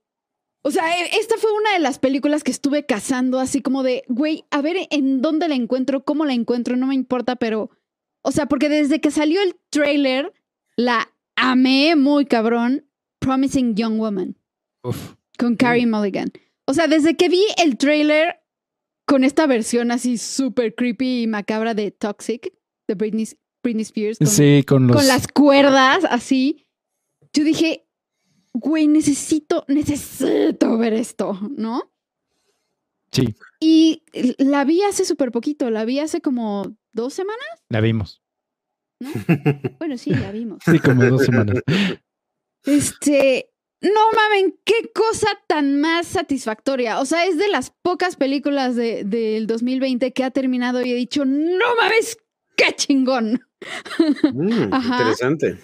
O 0.67 0.71
sea, 0.71 0.99
e- 0.99 1.19
esta 1.21 1.37
fue 1.37 1.53
una 1.53 1.75
de 1.75 1.79
las 1.81 1.99
películas 1.99 2.43
que 2.43 2.51
estuve 2.51 2.87
cazando, 2.87 3.39
así 3.39 3.61
como 3.61 3.83
de, 3.83 4.03
güey, 4.09 4.45
a 4.51 4.63
ver 4.63 4.77
en 4.91 5.21
dónde 5.21 5.47
la 5.49 5.55
encuentro, 5.55 6.05
cómo 6.05 6.25
la 6.25 6.33
encuentro, 6.33 6.77
no 6.77 6.87
me 6.87 6.95
importa, 6.95 7.37
pero, 7.37 7.71
o 8.23 8.33
sea, 8.33 8.47
porque 8.47 8.69
desde 8.71 9.01
que 9.01 9.11
salió 9.11 9.43
el 9.43 9.57
trailer, 9.71 10.33
la 10.77 11.13
amé 11.37 11.97
muy 11.97 12.25
cabrón, 12.25 12.87
Promising 13.21 13.75
Young 13.75 13.99
Woman. 13.99 14.37
Uf. 14.83 15.15
Con 15.39 15.57
Carrie 15.57 15.87
Mulligan. 15.87 16.33
O 16.67 16.73
sea, 16.73 16.87
desde 16.89 17.15
que 17.17 17.29
vi 17.29 17.45
el 17.63 17.77
trailer 17.77 18.41
con 19.07 19.23
esta 19.25 19.47
versión 19.47 19.91
así 19.91 20.17
súper 20.17 20.75
creepy 20.75 21.23
y 21.23 21.27
macabra 21.27 21.75
de 21.75 21.91
Toxic, 21.91 22.55
de 22.89 22.95
Britney, 22.95 23.29
Britney 23.63 23.83
Spears, 23.83 24.19
con, 24.19 24.27
Sí, 24.29 24.65
con 24.67 24.87
los. 24.87 24.97
con 24.97 25.07
las 25.07 25.29
cuerdas 25.29 26.05
así, 26.09 26.67
yo 27.35 27.45
dije, 27.45 27.84
güey, 28.55 28.87
necesito, 28.89 29.65
necesito 29.69 30.79
ver 30.79 30.95
esto, 30.95 31.39
¿no? 31.57 31.93
Sí, 33.13 33.35
Y 33.61 34.03
la 34.39 34.65
vi 34.65 34.83
hace 34.83 35.05
súper 35.05 35.31
poquito, 35.31 35.71
la 35.71 35.85
vi 35.85 35.99
hace 36.01 36.21
como 36.21 36.77
dos 36.93 37.13
semanas. 37.15 37.47
la 37.69 37.81
vimos. 37.81 38.23
Bueno, 39.79 39.99
sí, 39.99 40.11
la 40.11 40.33
vimos. 40.33 40.59
Sí, 40.65 40.79
como 40.79 41.05
dos 41.05 41.25
semanas. 41.25 41.61
Este, 42.65 43.51
no 43.83 44.01
mamen, 44.17 44.59
qué 44.65 44.91
cosa 44.95 45.29
tan 45.47 45.81
más 45.81 46.07
satisfactoria. 46.07 47.01
O 47.01 47.05
sea, 47.05 47.27
es 47.27 47.37
de 47.37 47.49
las 47.49 47.71
pocas 47.83 48.17
películas 48.17 48.75
de- 48.77 49.05
del 49.05 49.47
2020 49.47 50.13
que 50.13 50.25
ha 50.25 50.31
terminado 50.31 50.83
y 50.85 50.91
he 50.93 50.95
dicho, 50.95 51.25
no 51.25 51.77
mames, 51.77 52.17
qué 52.57 52.73
chingón. 52.75 53.47
Mm, 54.33 54.73
Ajá. 54.73 54.99
interesante. 54.99 55.59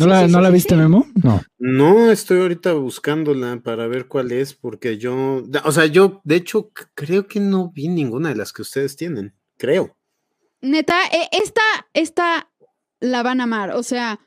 ¿No 0.00 0.04
Sí, 0.06 0.10
la, 0.10 0.26
sí, 0.26 0.32
¿no 0.32 0.38
sí, 0.38 0.42
la 0.42 0.48
sí, 0.48 0.54
viste, 0.54 0.74
sí. 0.74 0.80
Memo? 0.80 1.06
No. 1.22 1.40
No, 1.58 2.10
estoy 2.10 2.40
ahorita 2.40 2.72
buscándola 2.72 3.60
para 3.62 3.86
ver 3.86 4.06
cuál 4.08 4.32
es, 4.32 4.54
porque 4.54 4.98
yo, 4.98 5.42
o 5.64 5.72
sea, 5.72 5.86
yo 5.86 6.20
de 6.24 6.36
hecho 6.36 6.70
creo 6.94 7.26
que 7.26 7.38
no 7.40 7.70
vi 7.70 7.88
ninguna 7.88 8.30
de 8.30 8.36
las 8.36 8.52
que 8.52 8.62
ustedes 8.62 8.96
tienen, 8.96 9.34
creo. 9.58 9.96
Neta, 10.62 10.96
e- 11.12 11.28
esta, 11.42 11.62
esta 11.94 12.50
la 13.00 13.22
van 13.22 13.40
a 13.40 13.44
amar. 13.44 13.70
O 13.72 13.82
sea, 13.82 14.20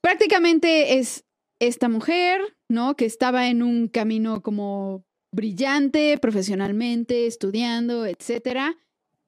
prácticamente 0.00 0.98
es 0.98 1.24
esta 1.58 1.88
mujer, 1.88 2.40
¿no? 2.68 2.96
Que 2.96 3.04
estaba 3.04 3.48
en 3.48 3.62
un 3.62 3.88
camino 3.88 4.42
como 4.42 5.04
brillante 5.32 6.16
profesionalmente, 6.18 7.26
estudiando, 7.26 8.06
etcétera, 8.06 8.76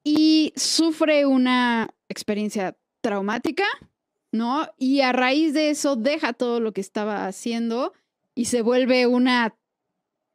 y 0.03 0.53
sufre 0.55 1.25
una 1.25 1.89
experiencia 2.07 2.75
traumática, 3.01 3.65
¿no? 4.31 4.67
Y 4.77 5.01
a 5.01 5.11
raíz 5.11 5.53
de 5.53 5.69
eso 5.69 5.95
deja 5.95 6.33
todo 6.33 6.59
lo 6.59 6.71
que 6.73 6.81
estaba 6.81 7.25
haciendo 7.27 7.93
y 8.35 8.45
se 8.45 8.61
vuelve 8.61 9.07
una, 9.07 9.57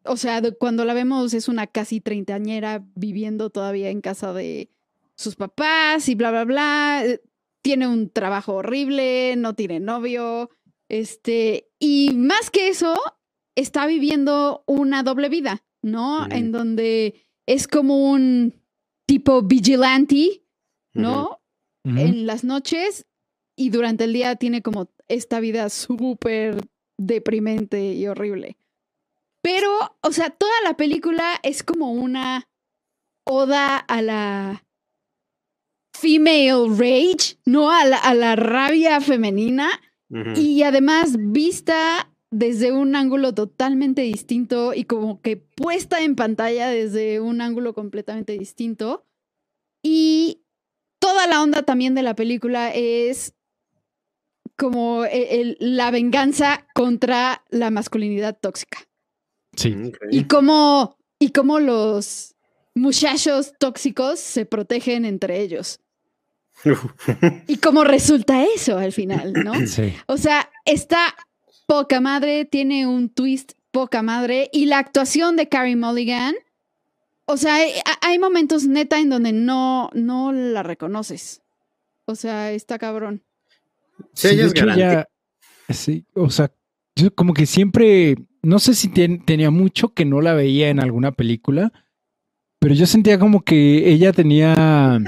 o 0.05 0.17
sea, 0.17 0.43
cuando 0.59 0.85
la 0.85 0.95
vemos 0.95 1.33
es 1.35 1.49
una 1.49 1.67
casi 1.67 2.01
treintañera 2.01 2.85
viviendo 2.95 3.51
todavía 3.51 3.91
en 3.91 4.01
casa 4.01 4.33
de 4.33 4.71
sus 5.17 5.37
papás 5.37 6.09
y 6.09 6.15
bla, 6.15 6.31
bla, 6.31 6.45
bla. 6.45 7.03
eh, 7.05 7.21
Tiene 7.63 7.87
un 7.87 8.11
trabajo 8.11 8.55
horrible, 8.55 9.37
no 9.37 9.55
tiene 9.55 9.81
novio, 9.81 10.51
este, 10.89 11.71
y 11.79 12.13
más 12.15 12.51
que 12.51 12.69
eso, 12.69 13.01
está 13.55 13.87
viviendo 13.87 14.65
una 14.67 15.03
doble 15.03 15.29
vida, 15.29 15.65
¿no? 15.81 16.27
En 16.31 16.53
donde 16.53 17.15
es 17.47 17.69
como 17.69 18.11
un 18.11 18.61
tipo 19.07 19.43
vigilante, 19.43 20.45
¿no? 20.93 21.41
En 21.85 22.27
las 22.27 22.45
noches 22.45 23.07
y 23.57 23.71
durante 23.71 24.05
el 24.05 24.13
día 24.13 24.37
tiene 24.37 24.63
como 24.63 24.91
esta 25.09 25.41
vida 25.41 25.69
súper 25.69 26.57
deprimente 26.99 27.93
y 27.93 28.07
horrible. 28.07 28.57
Pero, 29.43 29.97
o 30.01 30.13
sea, 30.13 30.31
toda 30.31 30.53
la 30.65 30.77
película 30.77 31.39
es 31.43 31.63
como 31.63 31.93
una 31.93 32.49
oda 33.27 33.77
a 33.77 34.03
la 34.03 34.65
female 35.95 36.69
rage, 36.71 37.39
¿no? 37.45 37.71
A 37.71 37.85
la, 37.85 37.99
a 37.99 38.15
la 38.15 38.37
rabia 38.37 39.01
femenina 39.01 39.69
y 40.37 40.63
además 40.63 41.17
vista 41.19 42.13
desde 42.31 42.73
un 42.73 42.95
ángulo 42.95 43.35
totalmente 43.35 44.03
distinto 44.03 44.73
y 44.75 44.85
como 44.85 45.21
que 45.21 45.37
puesta 45.37 46.03
en 46.03 46.15
pantalla 46.15 46.69
desde 46.69 47.21
un 47.21 47.41
ángulo 47.41 47.75
completamente 47.75 48.39
distinto. 48.39 49.07
Y 49.83 50.43
toda 51.01 51.27
la 51.27 51.43
onda 51.43 51.63
también 51.63 51.95
de 51.95 52.03
la 52.03 52.15
película 52.15 52.73
es 52.73 53.35
como 54.57 55.05
e- 55.05 55.41
el- 55.41 55.57
la 55.61 55.91
venganza 55.91 56.67
contra 56.75 57.43
la 57.51 57.71
masculinidad 57.71 58.39
tóxica. 58.41 58.79
Sí. 59.57 59.75
Ok. 59.89 59.97
Y 60.11 60.25
cómo, 60.25 60.97
y 61.19 61.31
cómo 61.31 61.61
los 61.61 62.35
muchachos 62.75 63.53
tóxicos 63.59 64.19
se 64.21 64.47
protegen 64.47 65.05
entre 65.05 65.41
ellos. 65.41 65.81
Y 67.49 67.57
cómo 67.59 67.85
resulta 67.85 68.45
eso 68.45 68.79
al 68.79 68.93
final, 68.93 69.33
¿no? 69.33 69.55
Sí. 69.67 69.93
O 70.07 70.17
sea, 70.17 70.51
está 70.65 71.15
poca 71.67 72.01
madre, 72.01 72.45
tiene 72.45 72.87
un 72.87 73.09
twist 73.09 73.53
poca 73.73 74.03
madre 74.03 74.51
y 74.53 74.67
la 74.67 74.79
actuación 74.79 75.35
de 75.37 75.49
Carrie 75.49 75.75
Mulligan, 75.77 76.35
o 77.27 77.37
sea, 77.37 77.57
hay, 77.57 77.73
hay 78.03 78.19
momentos 78.19 78.67
neta 78.67 79.01
en 79.01 79.09
donde 79.11 79.33
no, 79.33 79.91
no 79.95 80.31
la 80.33 80.63
reconoces. 80.63 81.43
O 82.07 82.15
sea, 82.15 82.53
está 82.53 82.79
cabrón. 82.79 83.25
Sí, 84.13 84.29
Sí, 84.29 84.35
ella 84.35 84.37
de 84.43 84.47
es 84.47 84.53
hecho, 84.53 84.65
ella- 84.71 85.09
sí, 85.71 86.05
o 86.15 86.31
sea, 86.31 86.51
yo 86.97 87.15
como 87.15 87.35
que 87.35 87.47
siempre, 87.47 88.17
no 88.43 88.59
sé 88.59 88.75
si 88.75 88.89
ten- 88.89 89.25
tenía 89.25 89.51
mucho 89.51 89.95
que 89.95 90.05
no 90.05 90.21
la 90.21 90.35
veía 90.35 90.69
en 90.71 90.81
alguna 90.81 91.13
película, 91.13 91.73
pero 92.61 92.75
yo 92.75 92.87
sentía 92.87 93.19
como 93.19 93.43
que 93.43 93.89
ella 93.91 94.13
tenía, 94.13 94.99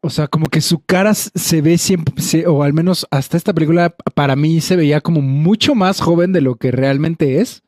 o 0.00 0.10
sea, 0.10 0.28
como 0.28 0.46
que 0.46 0.60
su 0.60 0.80
cara 0.84 1.12
se 1.14 1.60
ve 1.60 1.76
siempre, 1.76 2.22
se- 2.22 2.46
o 2.46 2.62
al 2.62 2.72
menos 2.72 3.06
hasta 3.10 3.36
esta 3.36 3.52
película 3.52 3.90
para 4.14 4.36
mí 4.36 4.60
se 4.60 4.76
veía 4.76 5.00
como 5.00 5.20
mucho 5.20 5.74
más 5.74 6.00
joven 6.00 6.32
de 6.32 6.40
lo 6.40 6.54
que 6.56 6.70
realmente 6.70 7.40
es. 7.40 7.62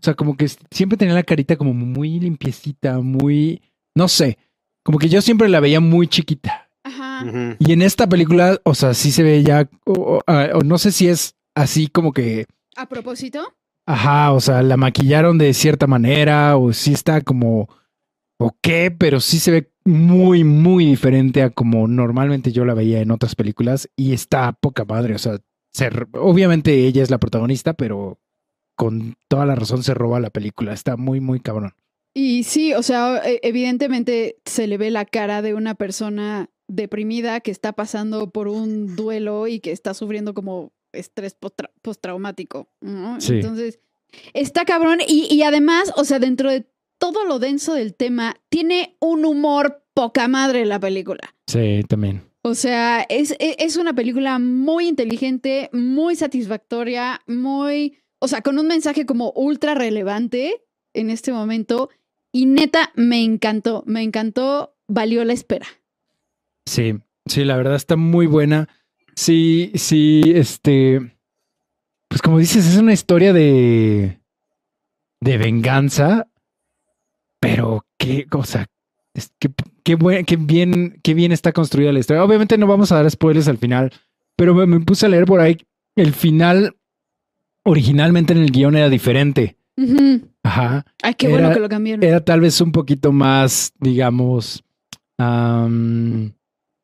O 0.00 0.04
sea, 0.04 0.14
como 0.14 0.36
que 0.36 0.48
siempre 0.70 0.96
tenía 0.96 1.14
la 1.14 1.22
carita 1.24 1.56
como 1.56 1.74
muy 1.74 2.20
limpiecita, 2.20 3.00
muy, 3.00 3.62
no 3.94 4.06
sé, 4.08 4.38
como 4.84 4.98
que 4.98 5.08
yo 5.08 5.20
siempre 5.22 5.48
la 5.48 5.60
veía 5.60 5.80
muy 5.80 6.06
chiquita. 6.06 6.67
Ajá. 7.20 7.56
Y 7.58 7.72
en 7.72 7.82
esta 7.82 8.06
película, 8.08 8.58
o 8.64 8.74
sea, 8.74 8.94
sí 8.94 9.10
se 9.12 9.22
ve 9.22 9.42
ya, 9.42 9.68
o, 9.84 10.20
o- 10.26 10.58
o 10.58 10.60
no 10.62 10.78
sé 10.78 10.92
si 10.92 11.08
es 11.08 11.34
así 11.54 11.88
como 11.88 12.12
que, 12.12 12.46
A 12.76 12.88
propósito, 12.88 13.40
ajá, 13.86 14.32
o 14.32 14.40
sea, 14.40 14.62
la 14.62 14.76
maquillaron 14.76 15.38
de 15.38 15.52
cierta 15.54 15.86
manera, 15.86 16.56
o 16.56 16.72
sí 16.72 16.92
está 16.92 17.20
como, 17.22 17.68
o 18.38 18.56
qué, 18.62 18.90
pero 18.96 19.20
sí 19.20 19.38
se 19.38 19.50
ve 19.50 19.72
muy, 19.84 20.44
muy 20.44 20.84
diferente 20.86 21.42
a 21.42 21.50
como 21.50 21.88
normalmente 21.88 22.52
yo 22.52 22.64
la 22.64 22.74
veía 22.74 23.00
en 23.00 23.10
otras 23.10 23.34
películas 23.34 23.88
y 23.96 24.12
está 24.12 24.52
poca 24.52 24.84
madre, 24.84 25.14
o 25.14 25.18
sea, 25.18 25.38
se 25.72 25.90
obviamente 26.12 26.86
ella 26.86 27.02
es 27.02 27.10
la 27.10 27.18
protagonista, 27.18 27.72
pero 27.74 28.18
con 28.76 29.16
toda 29.28 29.44
la 29.46 29.54
razón 29.56 29.82
se 29.82 29.94
roba 29.94 30.20
la 30.20 30.30
película, 30.30 30.72
está 30.72 30.96
muy, 30.96 31.20
muy 31.20 31.40
cabrón. 31.40 31.72
Y 32.14 32.44
sí, 32.44 32.74
o 32.74 32.82
sea, 32.82 33.18
e- 33.24 33.40
evidentemente 33.42 34.36
se 34.44 34.66
le 34.66 34.76
ve 34.78 34.90
la 34.90 35.04
cara 35.04 35.42
de 35.42 35.54
una 35.54 35.74
persona 35.74 36.48
deprimida 36.68 37.40
que 37.40 37.50
está 37.50 37.72
pasando 37.72 38.30
por 38.30 38.46
un 38.48 38.94
duelo 38.96 39.46
y 39.46 39.60
que 39.60 39.72
está 39.72 39.94
sufriendo 39.94 40.34
como 40.34 40.72
estrés 40.92 41.34
postra- 41.38 41.70
postraumático. 41.82 42.68
¿no? 42.80 43.20
Sí. 43.20 43.34
Entonces, 43.34 43.80
está 44.34 44.64
cabrón. 44.64 45.00
Y, 45.06 45.26
y 45.34 45.42
además, 45.42 45.92
o 45.96 46.04
sea, 46.04 46.18
dentro 46.18 46.50
de 46.50 46.66
todo 46.98 47.24
lo 47.24 47.38
denso 47.38 47.74
del 47.74 47.94
tema, 47.94 48.36
tiene 48.48 48.96
un 49.00 49.24
humor 49.24 49.84
poca 49.94 50.28
madre 50.28 50.64
la 50.66 50.78
película. 50.80 51.34
Sí, 51.46 51.82
también. 51.88 52.22
O 52.42 52.54
sea, 52.54 53.04
es, 53.08 53.32
e- 53.38 53.56
es 53.58 53.76
una 53.76 53.94
película 53.94 54.38
muy 54.38 54.86
inteligente, 54.88 55.70
muy 55.72 56.16
satisfactoria, 56.16 57.20
muy, 57.26 57.98
o 58.20 58.28
sea, 58.28 58.42
con 58.42 58.58
un 58.58 58.66
mensaje 58.66 59.06
como 59.06 59.32
ultra 59.32 59.74
relevante 59.74 60.62
en 60.94 61.10
este 61.10 61.32
momento. 61.32 61.90
Y 62.32 62.46
neta, 62.46 62.92
me 62.94 63.22
encantó, 63.24 63.82
me 63.86 64.02
encantó, 64.02 64.76
valió 64.86 65.24
la 65.24 65.32
espera. 65.32 65.66
Sí, 66.68 66.94
sí, 67.26 67.44
la 67.44 67.56
verdad 67.56 67.74
está 67.74 67.96
muy 67.96 68.26
buena. 68.26 68.68
Sí, 69.16 69.72
sí, 69.74 70.22
este. 70.26 71.16
Pues 72.08 72.22
como 72.22 72.38
dices, 72.38 72.66
es 72.66 72.76
una 72.78 72.92
historia 72.92 73.32
de. 73.32 74.20
de 75.20 75.38
venganza. 75.38 76.28
Pero 77.40 77.84
qué 77.98 78.26
cosa. 78.26 78.66
Es, 79.14 79.32
qué, 79.38 79.50
qué, 79.84 79.94
buen- 79.96 80.24
qué 80.24 80.36
bien, 80.36 81.00
qué 81.02 81.14
bien 81.14 81.32
está 81.32 81.52
construida 81.52 81.92
la 81.92 82.00
historia. 82.00 82.24
Obviamente 82.24 82.58
no 82.58 82.66
vamos 82.66 82.92
a 82.92 82.96
dar 82.96 83.10
spoilers 83.10 83.48
al 83.48 83.58
final. 83.58 83.92
Pero 84.36 84.54
me, 84.54 84.66
me 84.66 84.80
puse 84.80 85.06
a 85.06 85.08
leer 85.08 85.24
por 85.24 85.40
ahí. 85.40 85.56
El 85.96 86.12
final. 86.12 86.76
Originalmente 87.64 88.32
en 88.32 88.38
el 88.40 88.50
guion 88.50 88.76
era 88.76 88.88
diferente. 88.88 89.56
Ajá. 90.42 90.84
Ay, 91.02 91.14
qué 91.14 91.26
Era- 91.26 91.36
bueno 91.38 91.54
que 91.54 91.60
lo 91.60 91.68
cambiaron. 91.68 92.02
Era 92.04 92.24
tal 92.24 92.40
vez 92.40 92.60
un 92.60 92.72
poquito 92.72 93.12
más, 93.12 93.72
digamos. 93.78 94.64
am, 95.18 96.32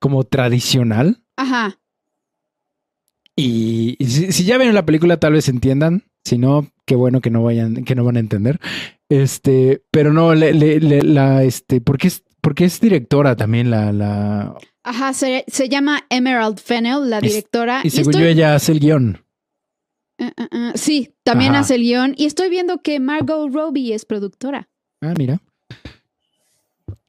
como 0.05 0.25
tradicional. 0.25 1.23
Ajá. 1.39 1.81
Y, 3.37 3.97
y 3.99 4.05
si, 4.05 4.33
si 4.33 4.45
ya 4.45 4.59
vieron 4.59 4.75
la 4.75 4.85
película, 4.85 5.17
tal 5.19 5.33
vez 5.33 5.49
entiendan. 5.49 6.05
Si 6.27 6.37
no, 6.37 6.69
qué 6.85 6.95
bueno 6.95 7.23
que 7.23 7.31
no 7.31 7.43
vayan, 7.43 7.85
que 7.85 7.95
no 7.95 8.05
van 8.05 8.17
a 8.19 8.21
entender. 8.21 8.61
Este, 9.09 9.83
pero 9.91 10.13
no, 10.13 10.35
le, 10.35 10.53
le- 10.53 10.79
le- 10.79 11.01
la, 11.03 11.43
este, 11.43 11.81
porque 11.81 12.09
es, 12.09 12.23
porque 12.43 12.67
es 12.67 12.79
directora 12.81 13.35
también 13.35 13.71
la, 13.71 13.93
la, 13.93 14.55
Ajá, 14.83 15.15
se, 15.15 15.45
se 15.49 15.71
llama 15.71 16.03
Emerald 16.11 16.59
Fennell, 16.59 17.09
la 17.09 17.23
directora. 17.23 17.81
y 17.83 17.89
según 17.89 18.11
estoy- 18.13 18.23
yo 18.25 18.29
ella 18.29 18.55
hace 18.55 18.73
el 18.73 18.81
guion. 18.81 19.25
Ah, 20.21 20.33
ah, 20.37 20.49
ah, 20.53 20.73
sí, 20.75 21.15
también 21.25 21.53
Ajá. 21.53 21.61
hace 21.61 21.77
el 21.77 21.81
guion. 21.83 22.15
Y 22.19 22.27
estoy 22.27 22.51
viendo 22.51 22.83
que 22.83 23.01
Margot 23.01 23.51
Robbie 23.51 23.95
es 23.95 24.05
productora. 24.05 24.69
Ah, 25.01 25.15
mira. 25.19 25.41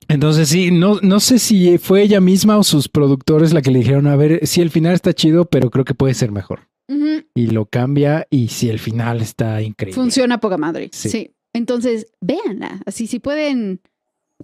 Entonces 0.08 0.50
sí, 0.50 0.72
no, 0.72 1.00
no 1.02 1.20
sé 1.20 1.40
si 1.40 1.78
fue 1.78 2.02
ella 2.04 2.22
misma 2.22 2.58
o 2.58 2.64
sus 2.64 2.88
productores 2.90 3.54
la 3.54 3.62
que 3.62 3.72
le 3.72 3.80
dijeron, 3.80 4.08
a 4.08 4.16
ver, 4.16 4.46
sí, 4.48 4.62
el 4.62 4.70
final 4.70 4.94
está 4.94 5.14
chido, 5.14 5.46
pero 5.46 5.70
creo 5.72 5.84
que 5.86 5.94
puede 5.96 6.14
ser 6.14 6.32
mejor. 6.32 6.68
Y 7.38 7.48
lo 7.48 7.66
cambia 7.66 8.28
y 8.30 8.48
si 8.50 8.70
el 8.70 8.80
final 8.80 9.20
está 9.22 9.62
increíble. 9.62 9.96
Funciona 10.02 10.40
poca 10.40 10.58
madre. 10.58 10.90
Sí. 10.94 11.10
Sí. 11.10 11.32
Entonces, 11.54 12.08
véanla. 12.22 12.82
Así 12.86 13.08
si 13.08 13.20
pueden, 13.20 13.82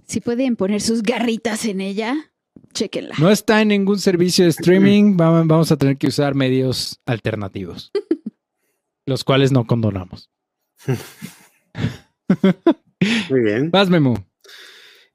si 0.07 0.19
pueden 0.21 0.55
poner 0.57 0.81
sus 0.81 1.03
garritas 1.03 1.63
en 1.65 1.79
ella, 1.81 2.31
chéquenla. 2.73 3.15
No 3.19 3.29
está 3.29 3.61
en 3.61 3.69
ningún 3.69 3.99
servicio 3.99 4.43
de 4.45 4.49
streaming, 4.49 5.15
va- 5.19 5.43
vamos 5.43 5.71
a 5.71 5.77
tener 5.77 5.97
que 5.97 6.07
usar 6.07 6.35
medios 6.35 6.99
alternativos, 7.05 7.91
los 9.05 9.23
cuales 9.23 9.51
no 9.53 9.65
condonamos. 9.65 10.29
Muy 13.29 13.39
bien. 13.41 13.71
Vas, 13.71 13.89
Memo. 13.89 14.15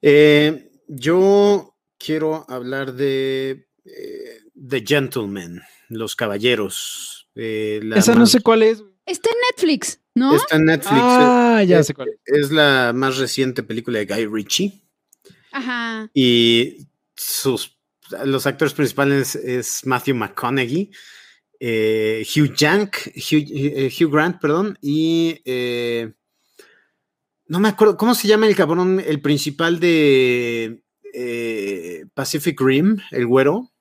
Eh, 0.01 0.71
yo 0.87 1.75
quiero 1.97 2.45
hablar 2.49 2.93
de 2.93 3.67
eh, 3.85 4.39
The 4.53 4.83
Gentleman, 4.85 5.61
Los 5.89 6.15
Caballeros. 6.15 7.29
eh, 7.35 7.79
la 7.83 7.97
Esa 7.97 8.15
no 8.15 8.25
sé 8.25 8.41
cuál 8.41 8.63
es. 8.63 8.83
Está 9.05 9.29
en 9.29 9.37
Netflix, 9.51 10.01
¿no? 10.15 10.35
Está 10.35 10.57
en 10.57 10.65
Netflix. 10.65 10.99
Ah, 11.01 11.63
ya 11.65 11.81
sé 11.83 11.93
cuál 11.93 12.09
es. 12.09 12.19
Es 12.25 12.51
la 12.51 12.91
más 12.93 13.17
reciente 13.17 13.63
película 13.63 13.99
de 13.99 14.05
Guy 14.05 14.25
Ritchie. 14.25 14.81
Ajá. 15.51 16.09
Y 16.13 16.87
sus, 17.15 17.77
los 18.25 18.45
actores 18.45 18.73
principales 18.73 19.35
es 19.35 19.85
Matthew 19.85 20.15
McConaughey, 20.15 20.91
eh, 21.59 22.25
Hugh, 22.35 22.53
Jank, 22.55 22.97
Hugh, 23.15 23.45
eh, 23.49 23.91
Hugh 23.97 24.11
Grant, 24.11 24.39
perdón, 24.39 24.77
y 24.81 25.41
eh, 25.45 26.13
no 27.49 27.59
me 27.59 27.67
acuerdo, 27.69 27.97
¿cómo 27.97 28.13
se 28.15 28.27
llama 28.27 28.47
el 28.47 28.55
cabrón, 28.55 29.01
el 29.05 29.21
principal 29.21 29.79
de 29.79 30.83
eh, 31.13 32.05
Pacific 32.13 32.59
Rim, 32.61 32.97
el 33.11 33.25
güero? 33.25 33.71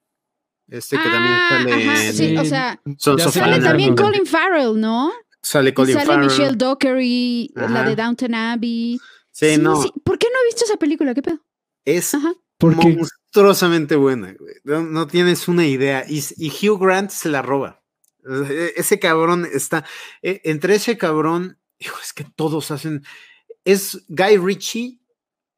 Este 0.69 0.97
que 0.97 1.03
Ah, 1.07 1.49
también 1.49 1.77
sale, 1.77 1.91
ajá, 1.93 2.05
en- 2.07 2.15
sí, 2.15 2.37
o 2.37 2.45
sea, 2.45 2.81
Sons 2.99 3.25
of 3.27 3.33
Sale 3.35 3.47
Anarchy. 3.55 3.65
también. 3.69 3.95
Colin 3.97 4.27
Farrell, 4.27 4.81
¿no? 4.81 5.13
sale 5.43 5.71
Y 5.71 5.73
Colin 5.75 5.95
sale 5.95 6.07
Farrell. 6.07 6.27
Michelle 6.29 6.57
Dockery, 6.57 7.53
la 7.55 7.85
de 7.85 7.95
Downton 7.95 8.35
Abbey. 8.35 8.99
Sí, 9.31 9.59
no, 9.59 9.81
¿Por 10.03 10.19
qué 10.19 10.27
no 10.33 10.39
he 10.43 10.47
visto 10.47 10.65
esa 10.65 10.77
película? 10.77 11.15
¿Qué 11.15 11.23
pedo? 11.23 11.39
es 11.85 12.13
Ajá. 12.15 12.33
Monstruosamente 12.61 13.97
buena, 13.97 14.35
güey. 14.39 14.55
No, 14.65 14.83
no 14.83 15.07
tienes 15.07 15.47
una 15.47 15.67
idea. 15.67 16.05
Y, 16.09 16.23
y 16.39 16.49
Hugh 16.51 16.81
Grant 16.81 17.11
se 17.11 17.29
la 17.29 17.43
roba. 17.43 17.83
E- 18.29 18.73
Ese 18.77 18.99
cabrón 18.99 19.47
está. 19.53 19.85
e- 20.23 20.41
Entre 20.45 20.75
ese 20.75 20.99
cabrón, 20.99 21.59
hijo, 21.79 21.97
es 22.03 22.13
que 22.13 22.25
todos 22.25 22.71
hacen. 22.71 23.05
Es 23.67 24.05
Guy 24.09 24.39
Ritchie 24.39 25.01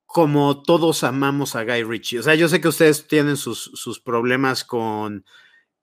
como 0.07 0.63
todos 0.63 1.05
amamos 1.05 1.55
a 1.55 1.65
Guy 1.65 1.83
Ritchie. 1.85 2.19
O 2.19 2.23
sea, 2.23 2.35
yo 2.35 2.49
sé 2.49 2.61
que 2.63 2.69
ustedes 2.69 3.07
tienen 3.07 3.37
sus, 3.37 3.71
sus 3.75 4.01
problemas 4.01 4.65
con 4.65 5.25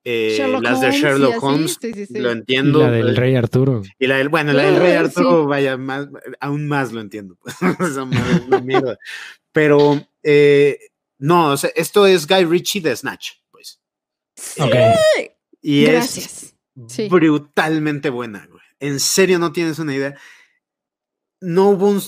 eh, 0.04 0.36
las 0.62 0.82
de 0.82 0.88
Holmes 0.88 0.98
y 0.98 1.02
Sherlock 1.02 1.44
Holmes. 1.44 1.78
sí, 1.80 1.94
sí, 1.94 2.06
sí. 2.08 2.20
Lo 2.20 2.30
y 2.30 2.32
entiendo. 2.34 2.80
la 2.80 2.90
del 2.92 3.16
Rey 3.16 3.36
Arturo. 3.36 3.84
y 4.00 4.08
la 4.08 4.18
del, 4.18 4.30
bueno, 4.30 4.52
la 4.54 4.64
del 4.64 4.78
Rey 4.78 4.94
Arturo, 4.94 5.46
vaya, 5.46 5.78
más, 5.78 6.08
aún 6.40 6.68
más 6.68 6.92
lo 6.92 7.02
entiendo. 7.02 7.38
Esa 7.46 8.06
madre 8.06 8.32
es 8.38 8.42
una 8.48 8.62
mierda. 8.62 8.98
Pero 9.52 10.04
eh, 10.24 10.80
no, 11.20 11.52
o 11.52 11.58
sea, 11.58 11.70
esto 11.76 12.08
es 12.08 12.26
Guy 12.28 12.46
Ritchie 12.46 12.82
de 12.82 12.96
Snatch, 12.96 13.34
pues. 13.52 13.80
Ok. 14.60 14.74
Y 15.62 15.86
Gracias. 15.86 16.26
es 16.44 16.56
Sí. 16.88 17.08
brutalmente 17.10 18.10
buena, 18.10 18.46
güey. 18.48 18.62
En 18.80 19.00
serio, 19.00 19.40
no 19.40 19.52
tienes 19.54 19.80
una 19.80 19.96
idea. 19.96 20.16
No 21.46 21.70
hubo 21.70 21.90
un. 21.90 22.02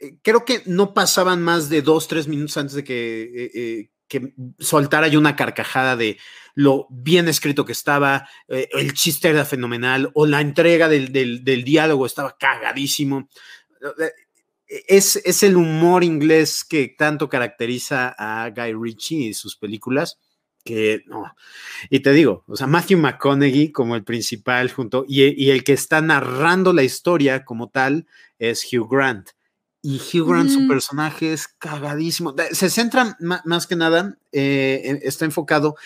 eh, 0.00 0.16
Creo 0.22 0.44
que 0.44 0.62
no 0.66 0.94
pasaban 0.94 1.42
más 1.42 1.68
de 1.68 1.82
dos, 1.82 2.08
tres 2.08 2.26
minutos 2.28 2.56
antes 2.56 2.74
de 2.74 2.84
que, 2.84 3.22
eh, 3.22 3.50
eh, 3.54 3.90
que 4.08 4.34
soltara 4.58 5.08
yo 5.08 5.18
una 5.20 5.36
carcajada 5.36 5.96
de 5.96 6.18
lo 6.54 6.86
bien 6.90 7.28
escrito 7.28 7.64
que 7.64 7.72
estaba, 7.72 8.28
el 8.48 8.92
chiste 8.94 9.28
era 9.28 9.44
fenomenal, 9.44 10.10
o 10.14 10.26
la 10.26 10.40
entrega 10.40 10.88
del, 10.88 11.12
del- 11.12 11.44
del 11.44 11.62
diálogo 11.64 12.06
estaba 12.06 12.36
cagadísimo. 12.36 13.28
Es, 14.66 15.16
es 15.16 15.42
el 15.42 15.56
humor 15.56 16.04
inglés 16.04 16.64
que 16.64 16.94
tanto 16.96 17.28
caracteriza 17.28 18.14
a 18.18 18.50
Guy 18.50 18.72
Ritchie 18.80 19.28
y 19.28 19.34
sus 19.34 19.56
películas, 19.56 20.18
que 20.64 21.02
no. 21.06 21.34
Y 21.88 22.00
te 22.00 22.12
digo, 22.12 22.44
o 22.46 22.56
sea, 22.56 22.66
Matthew 22.66 22.98
McConaughey 22.98 23.72
como 23.72 23.96
el 23.96 24.04
principal 24.04 24.70
junto, 24.70 25.04
y, 25.08 25.22
y 25.42 25.50
el 25.50 25.64
que 25.64 25.72
está 25.72 26.00
narrando 26.00 26.72
la 26.72 26.82
historia 26.82 27.44
como 27.44 27.68
tal 27.70 28.06
es 28.38 28.66
Hugh 28.72 28.88
Grant. 28.90 29.30
Y 29.82 29.96
Hugh 29.96 30.28
Grant, 30.28 30.50
su 30.50 30.68
personaje 30.68 31.32
es 31.32 31.48
cagadísimo. 31.48 32.34
Se 32.52 32.68
centra 32.68 33.16
más 33.20 33.66
que 33.66 33.76
nada, 33.76 34.18
eh, 34.32 35.00
está 35.02 35.24
enfocado 35.24 35.76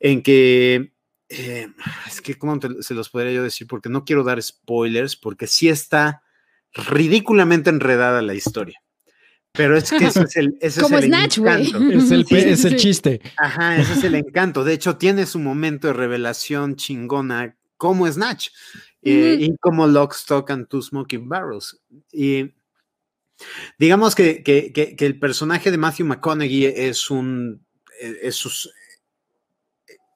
en 0.00 0.22
que, 0.22 0.92
eh, 1.28 1.68
es 2.06 2.20
que, 2.22 2.36
¿cómo 2.38 2.58
te- 2.58 2.82
se 2.82 2.94
los 2.94 3.10
podría 3.10 3.32
yo 3.32 3.42
decir? 3.42 3.66
Porque 3.66 3.90
no 3.90 4.04
quiero 4.06 4.24
dar 4.24 4.42
spoilers, 4.42 5.16
porque 5.16 5.46
sí 5.46 5.68
está 5.68 6.22
ridículamente 6.72 7.68
enredada 7.70 8.22
la 8.22 8.34
historia. 8.34 8.80
Pero 9.56 9.76
es 9.78 9.90
que 9.90 10.04
ese 10.04 10.22
es 10.24 10.36
el, 10.36 10.58
ese 10.60 10.80
Como 10.80 10.98
es 10.98 11.04
el 11.04 11.10
Snatch, 11.10 11.38
encanto. 11.38 11.78
Es 11.78 12.10
el, 12.10 12.26
Sí, 12.26 12.34
es 12.36 12.64
el 12.64 12.72
sí. 12.72 12.76
chiste. 12.76 13.20
Ajá, 13.36 13.76
ese 13.78 13.92
es 13.94 14.04
el 14.04 14.16
encanto. 14.16 14.64
De 14.64 14.72
hecho, 14.74 14.96
tiene 14.96 15.26
su 15.26 15.38
momento 15.38 15.86
de 15.86 15.92
revelación 15.92 16.74
chingona 16.76 17.56
como 17.76 18.10
Snatch 18.10 18.48
eh, 19.02 19.36
y 19.38 19.56
como 19.58 19.86
Lock, 19.86 20.14
Stock 20.14 20.50
and 20.50 20.66
Two 20.68 20.82
Smoking 20.82 21.28
Barrels. 21.28 21.80
Y 22.12 22.52
digamos 23.78 24.14
que, 24.14 24.42
que- 24.42 24.72
que- 24.72 24.96
que 24.96 25.06
el 25.06 25.18
personaje 25.18 25.70
de 25.70 25.78
Matthew 25.78 26.06
McConaughey 26.06 26.64
es 26.66 27.10
un. 27.10 27.64
Es, 28.00 28.68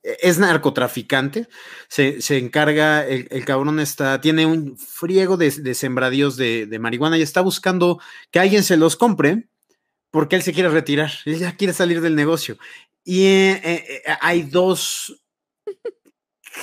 es 0.03 0.39
narcotraficante, 0.39 1.49
se, 1.89 2.23
se 2.23 2.39
encarga, 2.39 3.07
el, 3.07 3.29
el 3.31 3.45
cabrón 3.45 3.81
está, 3.81 4.21
tiene 4.21 4.47
un 4.47 4.79
friego 4.79 5.37
de, 5.37 5.51
de 5.51 5.75
sembradíos 5.75 6.37
de, 6.37 6.67
de 6.67 6.79
marihuana 6.79 7.19
y 7.19 7.23
está 7.23 7.41
buscando 7.41 8.01
que 8.31 8.39
alguien 8.39 8.63
se 8.63 8.77
los 8.77 8.97
compre 8.97 9.49
porque 10.11 10.37
él 10.37 10.43
se 10.43 10.53
quiere 10.53 10.69
retirar, 10.71 11.13
él 11.27 11.39
ya 11.39 11.57
quiere 11.57 11.73
salir 11.73 12.01
del 12.01 12.15
negocio. 12.15 12.57
Y 13.05 13.25
eh, 13.25 13.61
eh, 13.65 14.03
eh, 14.07 14.15
hay 14.21 14.43
dos 14.43 15.23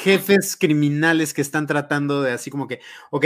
jefes 0.03 0.55
criminales 0.55 1.33
que 1.33 1.41
están 1.41 1.67
tratando 1.67 2.21
de 2.21 2.33
así 2.33 2.49
como 2.49 2.67
que, 2.67 2.81
ok, 3.11 3.25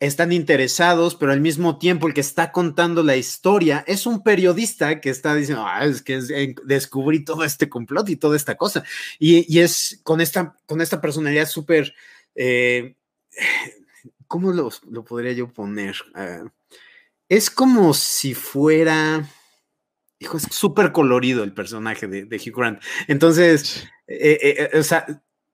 están 0.00 0.32
interesados, 0.32 1.14
pero 1.14 1.30
al 1.32 1.40
mismo 1.42 1.78
tiempo 1.78 2.08
el 2.08 2.14
que 2.14 2.22
está 2.22 2.52
contando 2.52 3.02
la 3.02 3.16
historia 3.16 3.84
es 3.86 4.06
un 4.06 4.22
periodista 4.22 5.00
que 5.00 5.10
está 5.10 5.34
diciendo, 5.34 5.64
ah, 5.66 5.84
es 5.84 6.00
que 6.02 6.14
en- 6.30 6.56
descubrí 6.64 7.22
todo 7.24 7.44
este 7.44 7.68
complot 7.68 8.08
y 8.08 8.16
toda 8.16 8.34
esta 8.36 8.56
cosa. 8.56 8.82
Y, 9.18 9.44
y 9.54 9.60
es 9.60 10.00
con 10.02 10.20
esta, 10.22 10.56
con 10.66 10.80
esta 10.80 11.00
personalidad 11.00 11.46
súper, 11.46 11.94
eh, 12.34 12.96
¿cómo 14.26 14.52
lo, 14.52 14.70
lo 14.90 15.04
podría 15.04 15.32
yo 15.32 15.52
poner? 15.52 15.96
Ah, 16.14 16.44
es 17.28 17.50
como 17.50 17.94
si 17.94 18.34
fuera, 18.34 19.28
hijo, 20.18 20.36
es 20.38 20.44
súper 20.50 20.92
colorido 20.92 21.44
el 21.44 21.52
personaje 21.52 22.06
de, 22.06 22.24
de 22.24 22.36
Hugh 22.36 22.56
Grant. 22.56 22.82
Entonces, 23.06 23.86
eh, 24.06 24.38
eh, 24.42 24.70
eh, 24.72 24.78
o 24.78 24.82
sea, 24.82 25.06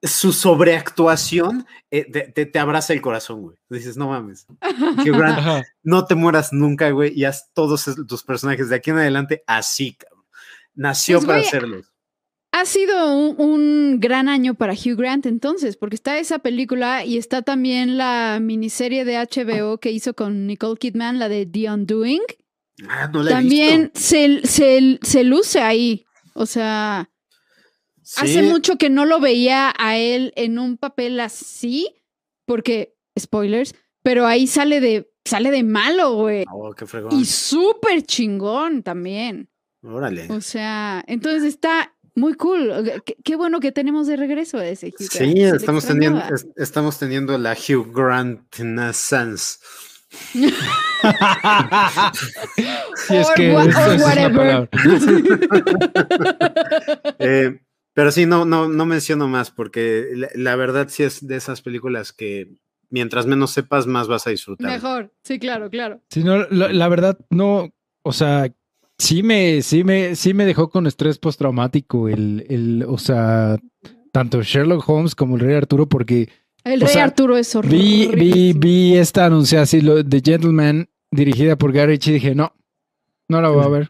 su 0.03 0.33
sobreactuación 0.33 1.67
eh, 1.91 2.11
te, 2.11 2.21
te- 2.33 2.47
te 2.47 2.59
abraza 2.59 2.93
el 2.93 3.01
corazón, 3.01 3.43
güey. 3.43 3.57
Dices, 3.71 3.97
no 3.97 4.09
mames, 4.09 4.47
Hugh 4.99 5.17
Grant, 5.17 5.65
no 5.83 6.05
te 6.07 6.15
mueras 6.15 6.53
nunca, 6.53 6.91
güey, 6.91 7.13
y 7.19 7.25
haz 7.25 7.51
todos 7.55 7.85
tus 8.07 8.23
personajes 8.23 8.69
de 8.69 8.77
aquí 8.77 8.91
en 8.91 8.99
adelante 8.99 9.43
así, 9.47 9.95
cabrón. 9.95 10.25
Nació 10.75 11.19
Pues, 11.19 11.27
para 11.27 11.39
güey, 11.39 11.49
hacerlos. 11.49 11.93
Ha 12.53 12.65
sido 12.65 13.15
un, 13.17 13.35
un 13.41 14.01
gran 14.01 14.29
año 14.29 14.55
para 14.55 14.73
Hugh 14.73 14.97
Grant 14.97 15.27
entonces, 15.27 15.77
porque 15.77 15.97
está 15.97 16.19
esa 16.19 16.39
película 16.39 17.05
y 17.05 17.19
está 17.19 17.43
también 17.43 17.99
la 17.99 18.39
miniserie 18.41 19.05
de 19.05 19.17
HBO 19.19 19.79
que 19.79 19.91
hizo 19.91 20.15
con 20.15 20.47
Nicole 20.47 20.79
Kidman, 20.79 21.19
la 21.19 21.29
de 21.29 21.45
The 21.47 21.71
Undoing. 21.71 22.23
Ah, 22.89 23.09
no 23.13 23.23
la 23.23 23.31
he 23.31 23.35
También 23.35 23.91
visto. 23.95 24.01
se, 24.01 24.47
se, 24.47 24.99
se 25.03 25.25
luce 25.25 25.61
ahí. 25.61 26.05
O 26.35 26.47
sea, 26.47 27.11
hace 28.17 28.43
mucho 28.43 28.77
que 28.77 28.91
no 28.91 29.05
lo 29.05 29.21
veía 29.21 29.73
a 29.79 29.97
él 29.97 30.33
en 30.37 30.59
un 30.59 30.77
papel 30.77 31.19
así, 31.21 31.89
porque, 32.47 32.95
spoilers, 33.19 33.75
pero 34.03 34.27
ahí 34.27 34.47
sale 34.47 34.81
de, 34.81 35.11
sale 35.25 35.51
de 35.51 35.63
malo, 35.63 36.15
güey. 36.15 36.45
Oh, 36.53 36.73
qué 36.73 36.87
fregón. 36.87 37.19
Y 37.19 37.25
súper 37.25 38.03
chingón 38.03 38.83
también. 38.83 39.49
Órale. 39.83 40.29
O 40.31 40.41
sea, 40.41 41.03
entonces 41.07 41.45
está 41.45 41.95
muy 42.15 42.35
cool. 42.35 43.03
Qué, 43.05 43.17
qué 43.25 43.37
bueno 43.37 43.61
que 43.61 43.73
tenemos 43.73 44.07
de 44.07 44.17
regreso 44.17 44.59
a 44.59 44.67
ese 44.67 44.89
Hugh 44.89 45.09
Grant. 45.13 45.35
Sí, 45.37 45.43
estamos 45.43 45.85
teniendo, 45.87 46.21
es- 46.35 46.47
estamos 46.57 46.99
teniendo 46.99 47.37
la 47.39 47.53
Hugh 47.55 47.93
Grant 47.93 48.43
Sans. 48.95 49.61
Si 53.07 53.17
es 53.17 53.29
Or 53.29 53.35
que 53.35 53.55
or 53.55 53.67
whatever. 54.01 54.69
palabra. 54.69 54.71
Eh, 57.19 57.59
pero 57.97 58.13
sí, 58.13 58.27
no, 58.27 58.45
no, 58.45 58.69
no 58.69 58.85
menciono 58.85 59.27
más 59.27 59.51
porque 59.51 60.09
la, 60.15 60.29
la 60.35 60.55
verdad 60.55 60.89
sí 60.91 61.03
es 61.03 61.27
de 61.27 61.37
esas 61.37 61.63
películas 61.63 62.13
que 62.13 62.51
mientras 62.91 63.25
menos 63.25 63.53
sepas, 63.53 63.87
más 63.87 64.07
vas 64.07 64.27
a 64.27 64.31
disfrutar. 64.31 64.71
Mejor, 64.71 65.11
sí, 65.23 65.39
claro, 65.39 65.71
claro. 65.71 66.03
Sí, 66.11 66.23
no, 66.23 66.47
la, 66.51 66.71
la 66.75 66.89
verdad, 66.89 67.19
no, 67.31 67.71
o 68.03 68.13
sea, 68.13 68.53
sí 68.99 69.23
me, 69.23 69.63
sí 69.63 69.83
me, 69.83 70.15
sí 70.15 70.35
me 70.35 70.45
dejó 70.45 70.69
con 70.69 70.87
estrés 70.87 71.19
postraumático 71.19 72.11
el, 72.11 72.45
el, 72.51 72.85
o 72.87 72.99
sea, 72.99 73.57
tanto 74.13 74.43
Sherlock 74.43 74.87
Holmes 74.87 75.15
como 75.15 75.37
el 75.37 75.41
Rey 75.41 75.55
Arturo, 75.55 75.89
porque 75.89 76.29
El 76.65 76.83
O 76.83 76.87
rey 76.87 76.93
sea, 76.95 77.05
Arturo 77.05 77.39
es 77.39 77.51
Vi, 77.55 77.59
horrible. 78.09 78.17
vi, 78.25 78.53
vi 78.53 78.97
esta 78.99 79.25
anunciada 79.25 79.63
así, 79.65 79.81
lo 79.81 80.03
de 80.03 80.21
Gentleman, 80.23 80.87
dirigida 81.11 81.57
por 81.57 81.73
Guy 81.73 81.87
Ritchie, 81.87 82.11
y 82.11 82.15
dije, 82.15 82.35
no, 82.35 82.53
no 83.29 83.41
la 83.41 83.49
voy 83.49 83.65
a 83.65 83.69
ver. 83.71 83.89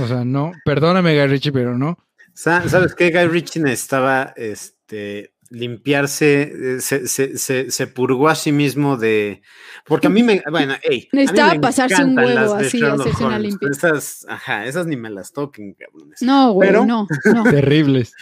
O 0.00 0.06
sea, 0.06 0.24
no, 0.24 0.52
perdóname 0.64 1.26
Ritchie, 1.26 1.50
pero 1.52 1.76
no. 1.76 1.98
Sa- 2.38 2.68
¿Sabes 2.68 2.94
qué? 2.94 3.10
Guy 3.10 3.26
Ritchie 3.26 3.60
necesitaba 3.60 4.32
este, 4.36 5.32
limpiarse, 5.50 6.42
eh, 6.76 6.80
se, 6.80 7.08
se, 7.08 7.36
se, 7.36 7.70
se 7.72 7.86
purgó 7.88 8.28
a 8.28 8.36
sí 8.36 8.52
mismo 8.52 8.96
de. 8.96 9.42
Porque 9.84 10.06
a 10.06 10.10
mí 10.10 10.22
me. 10.22 10.40
Bueno, 10.48 10.74
hey, 10.82 11.08
a 11.12 11.16
mí 11.16 11.20
Necesitaba 11.22 11.54
me 11.54 11.60
pasarse 11.60 12.04
un 12.04 12.16
huevo 12.16 12.54
así, 12.54 12.80
hacerse 12.80 13.24
una 13.24 13.40
limpia. 13.40 13.68
Esas, 13.70 14.24
ajá, 14.28 14.66
esas 14.66 14.86
ni 14.86 14.96
me 14.96 15.10
las 15.10 15.32
toquen, 15.32 15.74
cabrones. 15.74 16.22
No, 16.22 16.52
güey, 16.52 16.68
Pero- 16.68 16.86
no, 16.86 17.08
no. 17.34 17.42
Terribles. 17.50 18.12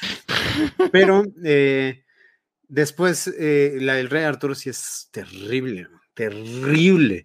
Pero 0.93 1.25
eh, 1.45 2.03
después, 2.69 3.27
eh, 3.39 3.77
la 3.83 3.97
del 3.97 4.09
Rey 4.09 4.25
Arturo 4.25 4.55
sí 4.55 4.71
es 4.71 5.09
terrible, 5.11 5.89
terrible. 6.15 7.25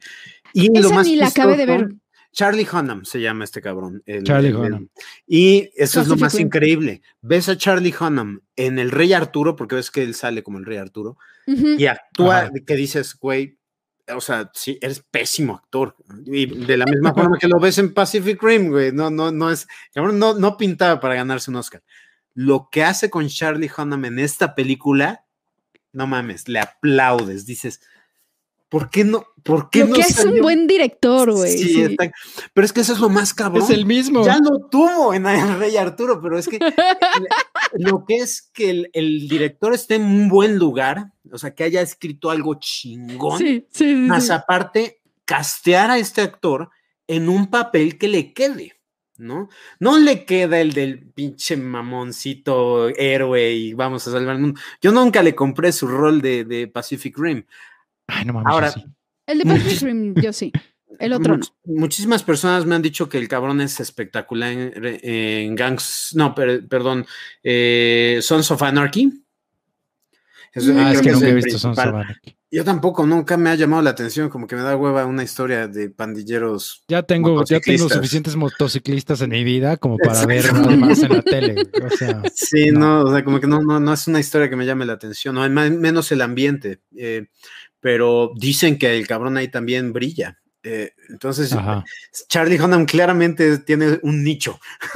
Y 0.54 0.68
lo 0.78 0.88
Esa 0.88 0.96
más 0.96 1.08
ni 1.08 1.16
la 1.16 1.28
acabé 1.28 1.56
de 1.56 1.66
ver. 1.66 1.90
Charlie 2.34 2.68
Hunnam 2.72 3.04
se 3.06 3.20
llama 3.20 3.44
este 3.44 3.62
cabrón. 3.62 4.02
el- 4.06 4.24
Charlie 4.24 4.50
el- 4.50 4.56
Hunnam. 4.56 4.90
Y 5.28 5.70
eso 5.76 6.00
es 6.02 6.08
lo 6.08 6.16
más 6.16 6.40
increíble. 6.40 7.02
Ves 7.22 7.50
a 7.50 7.58
Charlie 7.58 7.94
Hunnam 8.00 8.42
en 8.56 8.80
el 8.80 8.92
Rey 8.92 9.12
Arturo, 9.14 9.56
porque 9.56 9.76
ves 9.76 9.92
que 9.92 10.04
él 10.04 10.14
sale 10.16 10.42
como 10.44 10.58
el 10.58 10.66
Rey 10.66 10.78
Arturo, 10.78 11.18
y 11.46 11.86
actúa, 11.88 12.38
Ajá. 12.44 12.52
que 12.66 12.76
dices, 12.76 13.16
güey, 13.20 13.58
o 14.16 14.22
sea, 14.22 14.50
sí, 14.54 14.78
eres 14.82 15.02
pésimo 15.12 15.56
actor. 15.56 15.96
Y 16.26 16.46
de 16.46 16.78
la 16.78 16.86
misma 16.86 17.14
forma 17.14 17.38
que 17.38 17.48
lo 17.48 17.60
ves 17.60 17.78
en 17.78 17.94
Pacific 17.94 18.42
Rim, 18.42 18.70
güey, 18.70 18.92
no, 18.92 19.10
no, 19.10 19.32
no 19.32 19.52
es, 19.52 19.68
cabrón, 19.94 20.18
no, 20.20 20.34
no 20.34 20.58
pintaba 20.58 21.00
para 21.00 21.16
ganarse 21.16 21.50
un 21.52 21.58
Oscar. 21.58 21.84
Lo 22.34 22.70
que 22.72 22.84
hace 22.84 23.10
con 23.10 23.28
Charlie 23.28 23.70
Hunnam 23.76 24.06
en 24.06 24.20
esta 24.20 24.56
película, 24.56 25.26
no 25.92 26.08
mames, 26.08 26.48
le 26.48 26.60
aplaudes, 26.60 27.46
dices, 27.46 27.82
¿por 28.70 28.90
qué 28.90 29.04
no? 29.04 29.26
¿Por 29.44 29.70
qué 29.70 29.86
no 29.86 29.94
que 29.96 30.02
es 30.02 30.24
un 30.24 30.40
buen 30.42 30.68
director, 30.68 31.32
güey. 31.32 31.58
Sí, 31.58 31.74
sí. 31.74 31.82
está- 31.82 32.12
pero 32.54 32.66
es 32.66 32.74
que 32.74 32.82
eso 32.82 32.94
es 32.94 33.00
lo 33.00 33.10
más 33.10 33.34
cabrón. 33.34 33.64
Es 33.64 33.70
el 33.70 33.86
mismo. 33.86 34.24
Ya 34.26 34.38
lo 34.38 34.68
tuvo 34.70 35.14
en 35.14 35.26
el 35.26 35.58
Rey 35.58 35.78
Arturo, 35.78 36.22
pero 36.22 36.38
es 36.38 36.48
que 36.48 36.60
lo 37.74 38.06
que 38.06 38.18
es 38.18 38.42
que 38.54 38.70
el, 38.70 38.90
el 38.94 39.28
director 39.28 39.74
esté 39.74 39.96
en 39.96 40.04
un 40.04 40.30
buen 40.30 40.58
lugar, 40.58 41.12
o 41.32 41.38
sea, 41.38 41.54
que 41.56 41.64
haya 41.64 41.82
escrito 41.82 42.30
algo 42.30 42.56
chingón, 42.60 43.38
Sí, 43.40 43.66
sí, 43.72 43.94
más 43.96 44.28
sí. 44.28 44.32
aparte, 44.32 45.02
castear 45.26 45.92
a 45.92 45.98
este 45.98 46.22
actor 46.22 46.70
en 47.08 47.30
un 47.30 47.48
papel 47.48 47.98
que 47.98 48.08
le 48.08 48.34
quede, 48.34 48.80
¿no? 49.18 49.50
No 49.80 49.98
le 49.98 50.26
queda 50.26 50.60
el 50.62 50.74
del 50.74 51.00
pinche 51.00 51.58
mamoncito 51.58 52.90
héroe 52.90 53.52
y 53.54 53.74
vamos 53.74 54.08
a 54.08 54.12
salvar 54.12 54.36
el 54.36 54.42
mundo. 54.42 54.60
Yo 54.82 54.92
nunca 54.92 55.24
le 55.24 55.36
compré 55.36 55.72
su 55.72 55.88
rol 55.88 56.22
de, 56.22 56.44
de 56.46 56.68
Pacific 56.68 57.18
Rim. 57.18 57.44
Ay, 58.08 58.26
no 58.26 58.34
mames. 58.34 58.52
Ahora, 58.52 58.72
sí. 58.72 58.84
El 59.28 59.40
de 59.40 59.46
Pacific 59.46 59.82
Rim, 59.82 60.14
yo 60.16 60.34
sí. 60.34 60.52
El 61.00 61.14
otro 61.14 61.38
no. 61.38 61.40
Much- 61.44 61.52
Muchísimas 61.66 62.22
personas 62.24 62.66
me 62.66 62.76
han 62.76 62.82
dicho 62.82 63.08
que 63.10 63.18
el 63.18 63.28
cabrón 63.28 63.62
es 63.62 63.80
espectacular 63.80 64.52
en, 64.52 65.00
en 65.04 65.56
Gangs, 65.56 66.12
no, 66.16 66.36
per- 66.36 66.68
perdón, 66.68 67.06
eh, 67.44 68.20
Sons 68.22 68.52
of 68.52 68.62
Anarchy. 68.62 69.24
Es-. 70.54 70.68
Ah, 70.70 70.92
es 70.92 71.02
que 71.02 71.12
nunca 71.12 71.28
he 71.30 71.34
visto 71.34 71.58
Sons 71.58 71.78
of. 71.78 71.86
Anarchy. 71.86 72.36
Yo 72.54 72.66
tampoco, 72.66 73.06
nunca 73.08 73.38
me 73.38 73.50
ha 73.50 73.56
llamado 73.56 73.82
la 73.82 73.92
atención, 73.92 74.28
como 74.30 74.46
que 74.46 74.58
me 74.58 74.62
da 74.62 74.76
hueva 74.76 75.06
una 75.06 75.24
historia 75.24 75.70
de 75.70 75.90
pandilleros. 75.90 76.84
Ya 76.90 77.02
tengo, 77.02 77.46
ya 77.46 77.62
tengo 77.62 77.88
suficientes 77.88 78.36
motociclistas 78.36 79.22
en 79.22 79.30
mi 79.30 79.46
vida 79.46 79.78
como 79.78 79.98
para 79.98 80.26
ver 80.26 80.52
nada 80.52 80.76
más 80.76 81.02
en 81.02 81.14
la 81.14 81.22
tele. 81.22 81.70
O 81.82 81.90
sea, 81.96 82.22
Sí, 82.36 82.72
No. 82.72 82.80
no, 83.04 83.10
o 83.10 83.14
sea, 83.14 83.24
como 83.24 83.40
que 83.40 83.48
no, 83.48 83.62
no, 83.62 83.80
no 83.80 83.94
es 83.94 84.06
una 84.10 84.20
historia 84.20 84.50
que 84.50 84.58
me 84.58 84.66
llame 84.66 84.86
la 84.86 84.92
atención, 84.94 85.34
no, 85.36 85.50
más- 85.50 85.72
menos 85.72 86.12
el 86.12 86.20
ambiente. 86.22 86.82
eh, 86.98 87.28
pero 87.82 88.32
dicen 88.38 88.78
que 88.80 88.96
el 88.98 89.06
cabrón 89.08 89.36
ahí 89.38 89.50
también 89.50 89.92
brilla. 89.92 90.38
eh, 90.64 90.92
entonces, 91.10 91.52
ajá. 91.54 91.84
Charlie 92.30 92.60
Hunnam 92.62 92.86
claramente 92.86 93.58
tiene 93.60 94.00
un 94.04 94.24
nicho 94.24 94.60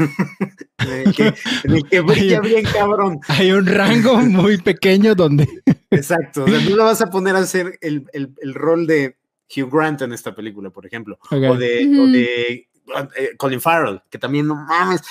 en, 0.80 0.92
el 1.08 1.14
que, 1.16 1.34
en 1.64 1.74
el 1.74 1.84
que 1.90 2.00
brilla 2.02 2.40
bien 2.40 2.64
cabrón. 2.66 3.20
Hay 3.28 3.52
un 3.52 3.66
rango 3.66 4.18
muy 4.22 4.58
pequeño 4.60 5.16
donde 5.16 5.48
Exacto. 5.92 6.44
O 6.44 6.48
sea, 6.48 6.60
no 6.62 6.76
lo 6.76 6.84
vas 6.86 7.02
a 7.02 7.10
poner 7.10 7.36
a 7.36 7.40
hacer 7.40 7.78
el, 7.82 8.06
el- 8.14 8.34
el 8.42 8.54
rol 8.54 8.86
de 8.88 9.18
Hugh 9.56 9.70
Grant 9.72 10.02
en 10.04 10.14
esta 10.14 10.34
película, 10.36 10.70
por 10.70 10.86
ejemplo. 10.86 11.18
O 11.32 11.56
de, 11.56 12.00
o 12.00 12.08
de, 12.08 12.68
eh, 13.18 13.36
Colin 13.38 13.62
Farrell, 13.62 14.02
que 14.10 14.18
también 14.20 14.48
no 14.48 14.56
mames. 14.56 15.02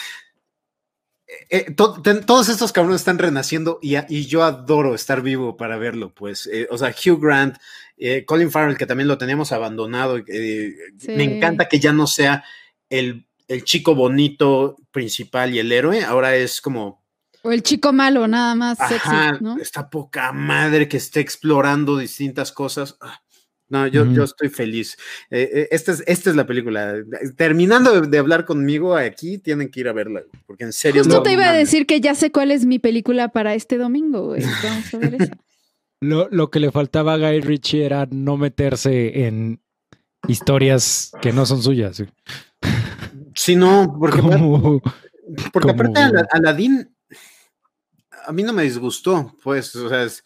Eh, 1.27 1.47
eh, 1.51 1.71
to- 1.73 2.03
todos 2.27 2.49
estos 2.49 2.73
cabrones 2.73 3.01
están 3.01 3.19
renaciendo 3.19 3.79
y, 3.81 3.97
yo 4.27 4.43
adoro 4.43 4.95
estar 4.95 5.23
vivo 5.23 5.57
para 5.57 5.77
verlo, 5.77 6.13
pues. 6.15 6.47
Eh, 6.53 6.69
o 6.71 6.79
sea, 6.79 6.91
Hugh 6.91 7.21
Grant, 7.21 7.57
eh, 7.97 8.25
Colin 8.25 8.51
Farrell, 8.51 8.77
que 8.77 8.87
también 8.87 9.09
lo 9.09 9.19
teníamos 9.19 9.53
abandonado. 9.53 10.19
Sí. 10.19 10.75
Me 11.09 11.25
encanta 11.25 11.69
que 11.69 11.81
ya 11.81 11.93
no 11.93 12.07
sea 12.07 12.45
el, 12.91 13.27
el 13.49 13.65
chico 13.65 13.95
bonito 13.95 14.77
principal 14.91 15.55
y 15.55 15.59
el 15.59 15.73
héroe, 15.73 16.05
ahora 16.05 16.37
es 16.37 16.61
como 16.61 17.03
O 17.43 17.53
el 17.53 17.63
chico 17.63 17.93
malo, 17.93 18.29
nada 18.29 18.55
más 18.55 18.79
sexy, 18.79 18.95
Ajá, 18.97 19.39
¿no? 19.41 19.59
esta 19.59 19.89
poca 19.91 20.33
madre 20.33 20.89
que 20.89 20.97
esté 20.99 21.21
explorando 21.21 21.97
distintas 21.99 22.53
cosas. 22.53 22.97
Ah, 23.01 23.21
No, 23.69 23.87
yo, 23.87 24.05
yo 24.13 24.25
estoy 24.25 24.51
feliz. 24.51 24.97
Eh, 25.31 25.49
eh, 25.53 25.69
esta, 25.71 25.93
es, 25.93 26.05
esta 26.07 26.31
es 26.31 26.37
la 26.37 26.47
película. 26.47 26.95
Terminando 27.37 28.01
de, 28.03 28.09
de 28.09 28.19
hablar 28.19 28.45
conmigo 28.45 28.95
aquí, 28.97 29.39
tienen 29.39 29.71
que 29.71 29.81
ir 29.81 29.89
a 29.89 29.93
verla, 29.93 30.23
porque 30.47 30.65
en 30.65 30.73
serio. 30.73 31.03
Justo 31.03 31.17
no 31.17 31.23
te 31.23 31.33
iba 31.33 31.49
a 31.49 31.53
decir 31.53 31.87
que 31.87 32.01
ya 32.01 32.15
sé 32.15 32.31
cuál 32.31 32.51
es 32.51 32.67
mi 32.67 32.79
película 32.79 33.29
para 33.29 33.55
este 33.55 33.79
domingo, 33.79 34.27
güey. 34.27 34.43
Vamos 34.63 34.95
a 34.95 34.99
ver 34.99 35.15
esa. 35.15 35.39
lo, 36.01 36.29
lo 36.31 36.51
que 36.51 36.61
le 36.61 36.71
faltaba 36.71 37.15
a 37.15 37.19
Guy 37.19 37.41
Ritchie 37.41 37.85
era 37.87 38.07
no 38.11 38.37
meterse 38.37 39.27
en 39.27 39.61
historias 40.29 41.11
que 41.23 41.33
no 41.33 41.47
son 41.47 41.63
suyas. 41.63 41.99
güey. 42.01 42.11
Sí, 43.35 43.57
no, 43.57 43.97
porque, 43.99 44.21
porque 45.53 45.71
aparte 45.71 46.01
Ala- 46.01 46.27
Aladdin 46.31 46.95
a 48.27 48.33
mí 48.33 48.43
no 48.43 48.53
me 48.53 48.63
disgustó, 48.63 49.35
pues, 49.43 49.75
o 49.77 49.89
sea, 49.89 50.05
es 50.05 50.23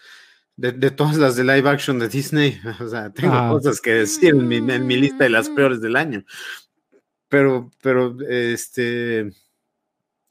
de, 0.58 0.72
de 0.72 0.90
todas 0.90 1.16
las 1.16 1.36
de 1.36 1.44
live 1.44 1.68
action 1.70 1.98
de 1.98 2.08
Disney, 2.08 2.60
o 2.80 2.88
sea, 2.88 3.10
tengo 3.10 3.32
Ah. 3.34 3.48
cosas 3.50 3.80
que 3.80 3.92
decir 3.92 4.30
en 4.34 4.46
mi, 4.46 4.56
en 4.56 4.86
mi 4.86 4.96
lista 4.96 5.24
de 5.24 5.30
las 5.30 5.48
peores 5.48 5.80
del 5.80 5.96
año. 5.96 6.24
Pero, 7.28 7.70
pero, 7.80 8.16
este, 8.28 9.30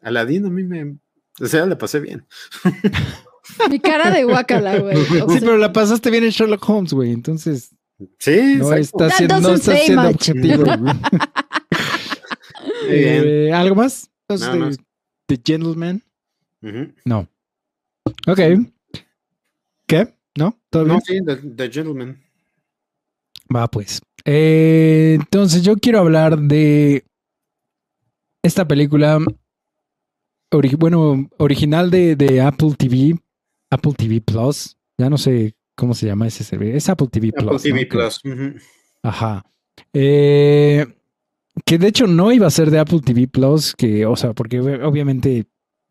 Aladdin 0.02 0.46
a 0.46 0.50
mí 0.50 0.64
me, 0.64 0.98
o 1.40 1.46
sea, 1.46 1.66
la 1.66 1.78
pasé 1.78 2.00
bien. 2.02 2.26
Mi 3.70 3.80
cara 3.80 4.12
de 4.12 4.24
guacala, 4.26 4.78
güey. 4.80 4.98
Sí, 5.06 5.14
sea, 5.18 5.40
pero 5.40 5.58
la 5.58 5.72
pasaste 5.72 6.12
bien 6.12 6.24
en 6.26 6.32
Sherlock 6.32 6.68
Holmes, 6.70 6.94
güey. 6.94 7.12
Entonces 7.14 7.72
Sí, 8.20 8.56
no 8.58 8.74
exacto. 8.74 9.06
está 9.06 9.10
siendo, 9.18 9.40
no 9.42 9.54
está 9.56 9.76
siendo 9.78 10.10
objetivo. 10.10 10.66
Eh, 12.90 13.52
¿Algo 13.54 13.76
más? 13.76 14.10
Entonces, 14.28 14.78
de-. 14.78 14.84
The 15.28 15.42
Gentleman. 15.46 16.02
No. 17.06 17.28
Ok. 18.28 18.40
¿Qué? 19.88 20.14
¿No? 20.38 20.58
¿Todo 20.70 20.86
bien? 20.86 20.96
No, 20.96 21.02
sí, 21.02 21.20
The, 21.26 21.36
The 21.36 21.72
Gentleman. 21.72 22.22
Va, 23.54 23.68
pues. 23.68 24.02
Eh, 24.26 25.18
entonces, 25.20 25.64
yo 25.64 25.76
quiero 25.78 26.00
hablar 26.00 26.38
de 26.40 27.06
esta 28.44 28.68
película, 28.68 29.20
ori- 30.52 30.78
bueno, 30.78 31.30
original 31.38 31.90
de, 31.90 32.16
de 32.16 32.42
Apple 32.42 32.74
TV, 32.78 33.18
Apple 33.70 33.94
TV 33.98 34.22
Plus. 34.22 34.78
Ya 34.98 35.10
no 35.10 35.18
sé 35.18 35.56
cómo 35.76 35.94
se 35.94 36.08
llama 36.08 36.28
ese 36.28 36.44
servicio. 36.44 36.76
Es 36.76 36.90
Apple 36.90 37.08
TV 37.12 37.32
Plus. 37.32 37.48
Apple 37.48 37.60
TV 37.72 37.86
Plus. 37.86 38.22
Ajá. 39.04 39.46
Eh, 39.94 40.86
que 41.66 41.78
de 41.78 41.88
hecho 41.88 42.08
no 42.08 42.32
iba 42.32 42.48
a 42.48 42.52
ser 42.52 42.70
de 42.72 42.80
Apple 42.80 43.00
TV 43.04 43.28
Plus, 43.28 43.74
que, 43.76 44.06
o 44.06 44.16
sea, 44.16 44.34
porque 44.34 44.62
ob- 44.62 44.84
obviamente 44.86 45.46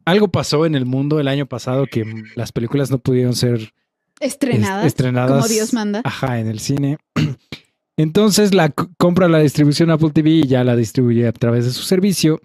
algo 0.04 0.28
pasó 0.28 0.66
en 0.66 0.74
el 0.74 0.84
mundo 0.86 1.18
el 1.20 1.28
año 1.28 1.46
pasado 1.46 1.86
que 1.86 2.04
las 2.36 2.52
películas 2.52 2.90
no 2.90 2.98
pudieron 2.98 3.34
ser 3.34 3.72
estrenadas, 4.20 4.86
estrenadas. 4.86 5.30
como 5.30 5.48
Dios 5.48 5.72
manda. 5.72 6.00
Ajá, 6.04 6.38
en 6.40 6.48
el 6.48 6.60
cine. 6.60 6.98
Entonces 7.96 8.54
la 8.54 8.70
compra 8.70 9.28
la 9.28 9.38
distribución 9.38 9.90
Apple 9.90 10.10
TV 10.10 10.30
y 10.30 10.46
ya 10.46 10.64
la 10.64 10.76
distribuye 10.76 11.26
a 11.26 11.32
través 11.32 11.64
de 11.64 11.70
su 11.70 11.82
servicio. 11.82 12.40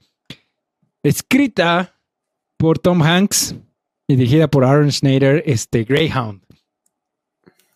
Escrita 1.03 1.99
por 2.57 2.79
Tom 2.79 3.01
Hanks 3.01 3.55
y 4.07 4.15
dirigida 4.15 4.47
por 4.47 4.63
Aaron 4.63 4.91
Schneider, 4.91 5.43
este 5.45 5.83
Greyhound. 5.83 6.41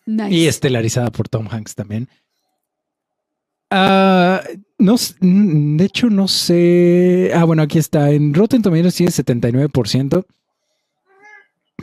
Nice. 0.06 0.30
Y 0.30 0.46
estelarizada 0.46 1.10
por 1.10 1.28
Tom 1.28 1.48
Hanks 1.50 1.74
también. 1.74 2.08
Ah, 3.70 4.42
no, 4.78 4.96
de 5.20 5.84
hecho, 5.84 6.08
no 6.08 6.28
sé. 6.28 7.32
Ah, 7.34 7.44
bueno, 7.44 7.62
aquí 7.62 7.78
está. 7.78 8.10
En 8.10 8.32
Rotten 8.32 8.62
Tomatoes 8.62 8.94
tiene 8.94 9.10
79%, 9.12 10.24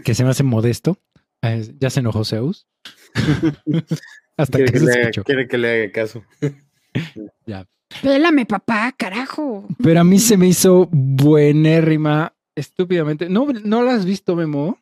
que 0.03 0.15
se 0.15 0.23
me 0.23 0.29
hace 0.29 0.43
modesto. 0.43 0.97
Eh, 1.43 1.73
ya 1.79 1.89
se 1.89 1.99
enojó 1.99 2.25
Zeus. 2.25 2.65
Hasta 4.37 4.57
Quiere 4.57 4.71
que 4.71 4.79
que, 4.79 4.85
se 4.85 4.85
le 5.03 5.11
quiere 5.11 5.47
que 5.47 5.57
le 5.59 5.83
haga 5.83 5.91
caso. 5.91 6.23
Pélame, 8.01 8.45
papá, 8.47 8.91
carajo. 8.97 9.67
Pero 9.83 9.99
a 9.99 10.03
mí 10.03 10.17
se 10.17 10.35
me 10.35 10.47
hizo 10.47 10.89
buenérrima, 10.91 12.33
estúpidamente. 12.55 13.29
¿No, 13.29 13.45
no 13.63 13.83
la 13.83 13.93
has 13.93 14.03
visto, 14.05 14.35
Memo? 14.35 14.79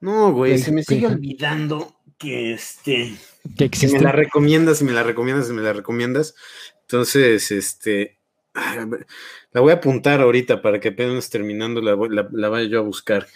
No, 0.00 0.32
güey, 0.32 0.58
se 0.58 0.70
me 0.70 0.84
sigue 0.84 1.06
olvidando 1.08 1.96
que 2.16 2.52
este 2.54 3.12
que 3.56 3.64
existe. 3.64 3.96
me 3.98 4.04
la 4.04 4.12
recomiendas, 4.12 4.80
y 4.82 4.84
me 4.84 4.92
la 4.92 5.02
recomiendas, 5.02 5.50
y 5.50 5.52
me 5.52 5.62
la 5.62 5.72
recomiendas. 5.72 6.36
Entonces, 6.82 7.50
este 7.50 8.18
la 9.52 9.60
voy 9.60 9.72
a 9.72 9.76
apuntar 9.76 10.20
ahorita 10.20 10.62
para 10.62 10.78
que 10.78 10.88
apenas 10.90 11.28
terminando 11.30 11.80
la, 11.80 11.94
voy- 11.94 12.14
la- 12.14 12.28
la 12.30 12.48
vaya 12.50 12.68
yo 12.68 12.78
a 12.78 12.82
buscar. 12.82 13.26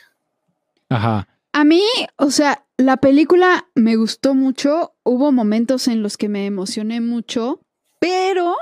Ajá. 0.90 1.26
A 1.58 1.64
mí, 1.64 1.82
o 2.14 2.30
sea, 2.30 2.64
la 2.76 2.98
película 2.98 3.68
me 3.74 3.96
gustó 3.96 4.36
mucho. 4.36 4.94
Hubo 5.02 5.32
momentos 5.32 5.88
en 5.88 6.04
los 6.04 6.16
que 6.16 6.28
me 6.28 6.46
emocioné 6.46 7.00
mucho, 7.00 7.60
pero 7.98 8.54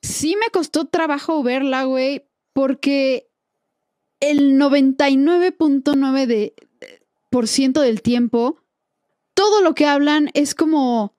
sí 0.00 0.36
me 0.36 0.48
costó 0.50 0.84
trabajo 0.84 1.42
verla, 1.42 1.82
güey, 1.82 2.28
porque 2.52 3.26
el 4.20 4.60
99.9% 4.60 6.26
de, 6.28 6.54
por 7.30 7.48
ciento 7.48 7.80
del 7.80 8.00
tiempo, 8.00 8.60
todo 9.34 9.60
lo 9.60 9.74
que 9.74 9.86
hablan 9.86 10.30
es 10.34 10.54
como 10.54 11.16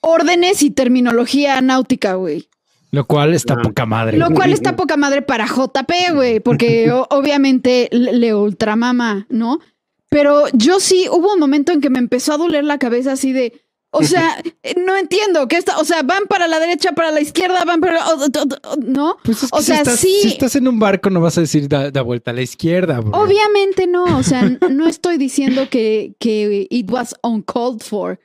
órdenes 0.00 0.60
y 0.64 0.72
terminología 0.72 1.60
náutica, 1.60 2.14
güey. 2.14 2.50
Lo 2.96 3.04
cual 3.06 3.34
está 3.34 3.54
Ah. 3.54 3.62
poca 3.62 3.86
madre. 3.86 4.16
Lo 4.18 4.30
cual 4.30 4.52
está 4.52 4.74
poca 4.76 4.96
madre 4.96 5.22
para 5.22 5.46
JP, 5.46 5.92
güey, 6.14 6.40
porque 6.40 6.90
obviamente 7.10 7.88
le 7.92 8.34
ultramama, 8.34 9.26
¿no? 9.30 9.60
Pero 10.08 10.44
yo 10.52 10.80
sí, 10.80 11.06
hubo 11.10 11.34
un 11.34 11.40
momento 11.40 11.72
en 11.72 11.80
que 11.80 11.90
me 11.90 11.98
empezó 11.98 12.32
a 12.32 12.38
doler 12.38 12.64
la 12.64 12.78
cabeza 12.78 13.12
así 13.12 13.32
de, 13.32 13.60
o 13.90 14.02
sea, 14.02 14.36
no 14.86 14.96
entiendo, 14.96 15.48
que 15.48 15.56
está, 15.56 15.78
o 15.78 15.84
sea, 15.84 16.02
van 16.02 16.24
para 16.28 16.46
la 16.48 16.58
derecha, 16.60 16.92
para 16.92 17.10
la 17.10 17.20
izquierda, 17.20 17.64
van 17.64 17.80
para, 17.80 18.06
o- 18.08 18.24
o- 18.24 18.70
o- 18.72 18.76
¿no? 18.76 19.16
Pues 19.24 19.42
es 19.42 19.50
que 19.50 19.56
o 19.58 19.60
si 19.60 19.66
sea, 19.66 19.76
estás, 19.78 20.00
sí. 20.00 20.18
si 20.22 20.28
estás 20.28 20.54
en 20.56 20.68
un 20.68 20.78
barco, 20.78 21.10
no 21.10 21.20
vas 21.20 21.36
a 21.38 21.42
decir 21.42 21.68
da, 21.68 21.90
da 21.90 22.02
vuelta 22.02 22.30
a 22.30 22.34
la 22.34 22.42
izquierda. 22.42 23.00
bro. 23.00 23.18
Obviamente 23.20 23.86
no, 23.86 24.04
o 24.16 24.22
sea, 24.22 24.42
no 24.70 24.86
estoy 24.86 25.18
diciendo 25.18 25.68
que, 25.70 26.14
que 26.20 26.66
it 26.70 26.90
was 26.90 27.14
uncalled 27.22 27.80
for 27.82 28.20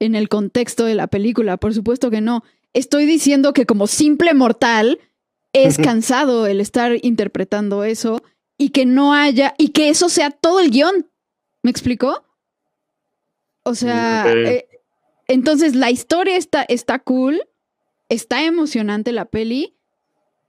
en 0.00 0.14
el 0.14 0.28
contexto 0.28 0.84
de 0.84 0.94
la 0.94 1.06
película, 1.08 1.56
por 1.56 1.74
supuesto 1.74 2.10
que 2.10 2.20
no. 2.20 2.42
Estoy 2.74 3.06
diciendo 3.06 3.52
que 3.52 3.66
como 3.66 3.86
simple 3.86 4.34
mortal 4.34 4.98
es 5.52 5.78
cansado 5.78 6.46
el 6.46 6.60
estar 6.60 6.92
interpretando 7.02 7.84
eso 7.84 8.20
y 8.58 8.70
que 8.70 8.84
no 8.86 9.14
haya, 9.14 9.54
y 9.58 9.68
que 9.68 9.88
eso 9.88 10.08
sea 10.08 10.30
todo 10.30 10.60
el 10.60 10.70
guion. 10.70 11.08
¿Me 11.62 11.70
explicó? 11.70 12.24
O 13.62 13.74
sea, 13.74 14.24
Ok. 14.28 14.34
eh, 14.36 14.68
entonces 15.28 15.74
la 15.74 15.90
historia 15.90 16.36
está, 16.36 16.62
está 16.64 16.98
cool, 16.98 17.40
está 18.08 18.44
emocionante 18.44 19.12
la 19.12 19.24
peli, 19.26 19.76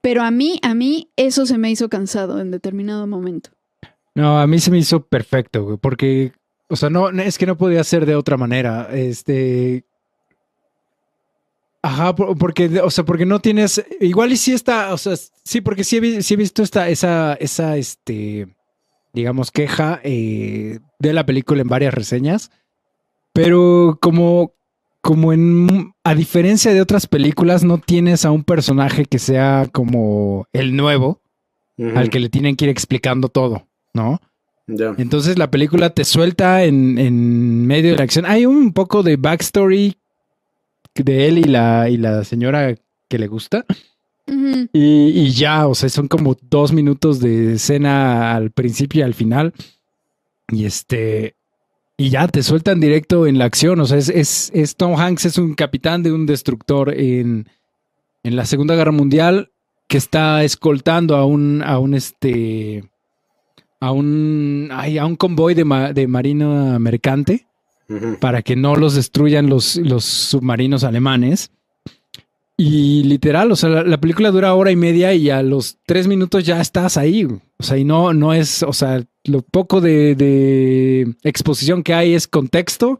pero 0.01 0.21
a 0.23 0.31
mí, 0.31 0.59
a 0.63 0.73
mí 0.73 1.11
eso 1.15 1.45
se 1.45 1.57
me 1.57 1.71
hizo 1.71 1.87
cansado 1.89 2.39
en 2.41 2.51
determinado 2.51 3.07
momento. 3.07 3.51
No, 4.15 4.39
a 4.39 4.47
mí 4.47 4.59
se 4.59 4.71
me 4.71 4.79
hizo 4.79 5.05
perfecto, 5.05 5.63
güey, 5.63 5.77
porque, 5.77 6.33
o 6.69 6.75
sea, 6.75 6.89
no, 6.89 7.11
no- 7.11 7.21
es 7.23 7.37
que 7.37 7.45
no 7.45 7.57
podía 7.57 7.83
ser 7.83 8.05
de 8.05 8.15
otra 8.15 8.37
manera. 8.37 8.89
Este. 8.91 9.85
Ajá, 11.85 12.15
por- 12.15 12.35
porque, 12.37 12.79
o 12.81 12.89
sea, 12.89 13.03
porque 13.05 13.25
no 13.27 13.39
tienes. 13.39 13.83
Igual 14.01 14.31
y 14.31 14.37
sí 14.37 14.53
está, 14.53 14.91
o 14.93 14.97
sea, 14.97 15.13
sí, 15.43 15.61
porque 15.61 15.83
sí 15.83 15.97
he, 15.97 15.99
vi- 15.99 16.23
sí 16.23 16.33
he 16.33 16.37
visto 16.37 16.63
esta, 16.63 16.89
esa, 16.89 17.33
esa, 17.35 17.77
este, 17.77 18.47
digamos, 19.13 19.51
queja 19.51 19.99
eh, 20.03 20.79
de 20.99 21.13
la 21.13 21.25
película 21.25 21.61
en 21.61 21.67
varias 21.67 21.93
reseñas. 21.93 22.49
Pero 23.33 23.99
como, 24.01 24.53
como 25.01 25.33
en, 25.33 25.93
a 26.03 26.15
diferencia 26.15 26.73
de 26.73 26.81
otras 26.81 27.05
películas, 27.07 27.63
no 27.63 27.77
tienes 27.77 28.25
a 28.25 28.31
un 28.31 28.43
personaje 28.43 29.05
que 29.05 29.19
sea 29.19 29.67
como 29.71 30.47
el 30.53 30.75
nuevo, 30.75 31.21
al 31.97 32.09
que 32.09 32.19
le 32.21 32.29
tienen 32.29 32.55
que 32.55 32.65
ir 32.65 32.71
explicando 32.71 33.27
todo, 33.29 33.67
¿no? 33.93 34.19
Entonces 34.97 35.37
la 35.37 35.51
película 35.51 35.89
te 35.91 36.05
suelta 36.05 36.63
en, 36.63 36.97
en 36.97 37.67
medio 37.67 37.91
de 37.91 37.97
la 37.97 38.03
acción. 38.05 38.25
Hay 38.25 38.45
un 38.47 38.71
poco 38.73 39.03
de 39.03 39.17
backstory 39.17 39.97
de 41.03 41.27
él 41.27 41.37
y 41.39 41.43
la, 41.43 41.89
y 41.89 41.97
la 41.97 42.23
señora 42.23 42.75
que 43.07 43.19
le 43.19 43.27
gusta. 43.27 43.65
Y, 44.27 45.09
y 45.09 45.29
ya, 45.31 45.67
o 45.67 45.75
sea, 45.75 45.87
son 45.89 46.07
como 46.07 46.35
dos 46.49 46.71
minutos 46.71 47.19
de 47.19 47.53
escena 47.53 48.33
al 48.35 48.51
principio 48.51 49.01
y 49.01 49.03
al 49.03 49.13
final. 49.13 49.53
Y 50.49 50.65
este. 50.65 51.35
Y 51.97 52.09
ya 52.09 52.27
te 52.27 52.43
sueltan 52.43 52.79
directo 52.79 53.27
en 53.27 53.37
la 53.37 53.45
acción. 53.45 53.79
O 53.79 53.85
sea, 53.85 53.97
es, 53.97 54.09
es, 54.09 54.51
es 54.53 54.75
Tom 54.75 54.95
Hanks, 54.99 55.25
es 55.25 55.37
un 55.37 55.53
capitán 55.53 56.03
de 56.03 56.11
un 56.11 56.25
destructor 56.25 56.93
en, 56.93 57.47
en 58.23 58.35
la 58.35 58.45
Segunda 58.45 58.75
Guerra 58.75 58.91
Mundial 58.91 59.51
que 59.87 59.97
está 59.97 60.43
escoltando 60.43 61.15
a 61.15 61.25
un, 61.25 61.61
a 61.63 61.77
un 61.79 61.93
este. 61.93 62.83
a 63.79 63.91
un. 63.91 64.69
ay, 64.71 64.97
a 64.97 65.05
un 65.05 65.15
convoy 65.15 65.53
de, 65.53 65.65
ma- 65.65 65.93
de 65.93 66.07
marina 66.07 66.79
mercante 66.79 67.45
Para 68.19 68.41
que 68.41 68.55
no 68.55 68.75
los 68.75 68.95
destruyan 68.95 69.49
los, 69.49 69.75
los 69.77 70.05
submarinos 70.05 70.83
alemanes. 70.83 71.51
Y 72.57 73.03
literal, 73.03 73.51
o 73.51 73.55
sea, 73.55 73.69
la, 73.69 73.83
la 73.83 73.99
película 73.99 74.31
dura 74.31 74.53
hora 74.53 74.71
y 74.71 74.75
media 74.75 75.13
y 75.13 75.29
a 75.29 75.43
los 75.43 75.77
tres 75.85 76.07
minutos 76.07 76.45
ya 76.45 76.61
estás 76.61 76.95
ahí. 76.97 77.25
O 77.25 77.63
sea, 77.63 77.77
y 77.77 77.83
no, 77.83 78.13
no 78.13 78.33
es, 78.33 78.63
o 78.63 78.73
sea, 78.73 79.03
lo 79.25 79.41
poco 79.41 79.81
de, 79.81 80.15
de 80.15 81.15
exposición 81.23 81.83
que 81.83 81.93
hay 81.93 82.13
es 82.13 82.27
contexto, 82.27 82.99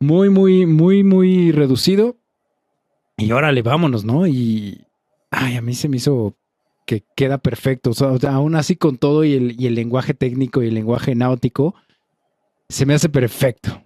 muy, 0.00 0.28
muy, 0.28 0.66
muy, 0.66 1.02
muy 1.02 1.52
reducido. 1.52 2.16
Y 3.16 3.32
órale, 3.32 3.62
vámonos, 3.62 4.04
¿no? 4.04 4.26
Y, 4.26 4.82
ay, 5.30 5.56
a 5.56 5.62
mí 5.62 5.74
se 5.74 5.88
me 5.88 5.96
hizo 5.96 6.36
que 6.86 7.04
queda 7.16 7.38
perfecto. 7.38 7.90
O 7.90 7.94
sea, 7.94 8.10
aún 8.32 8.56
así 8.56 8.76
con 8.76 8.98
todo 8.98 9.24
y 9.24 9.34
el, 9.34 9.60
y 9.60 9.66
el 9.66 9.74
lenguaje 9.74 10.14
técnico 10.14 10.62
y 10.62 10.68
el 10.68 10.74
lenguaje 10.74 11.14
náutico, 11.14 11.74
se 12.68 12.86
me 12.86 12.94
hace 12.94 13.08
perfecto. 13.08 13.82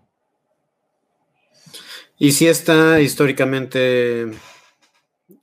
Y 2.19 2.33
si 2.33 2.47
está 2.47 3.01
históricamente, 3.01 4.27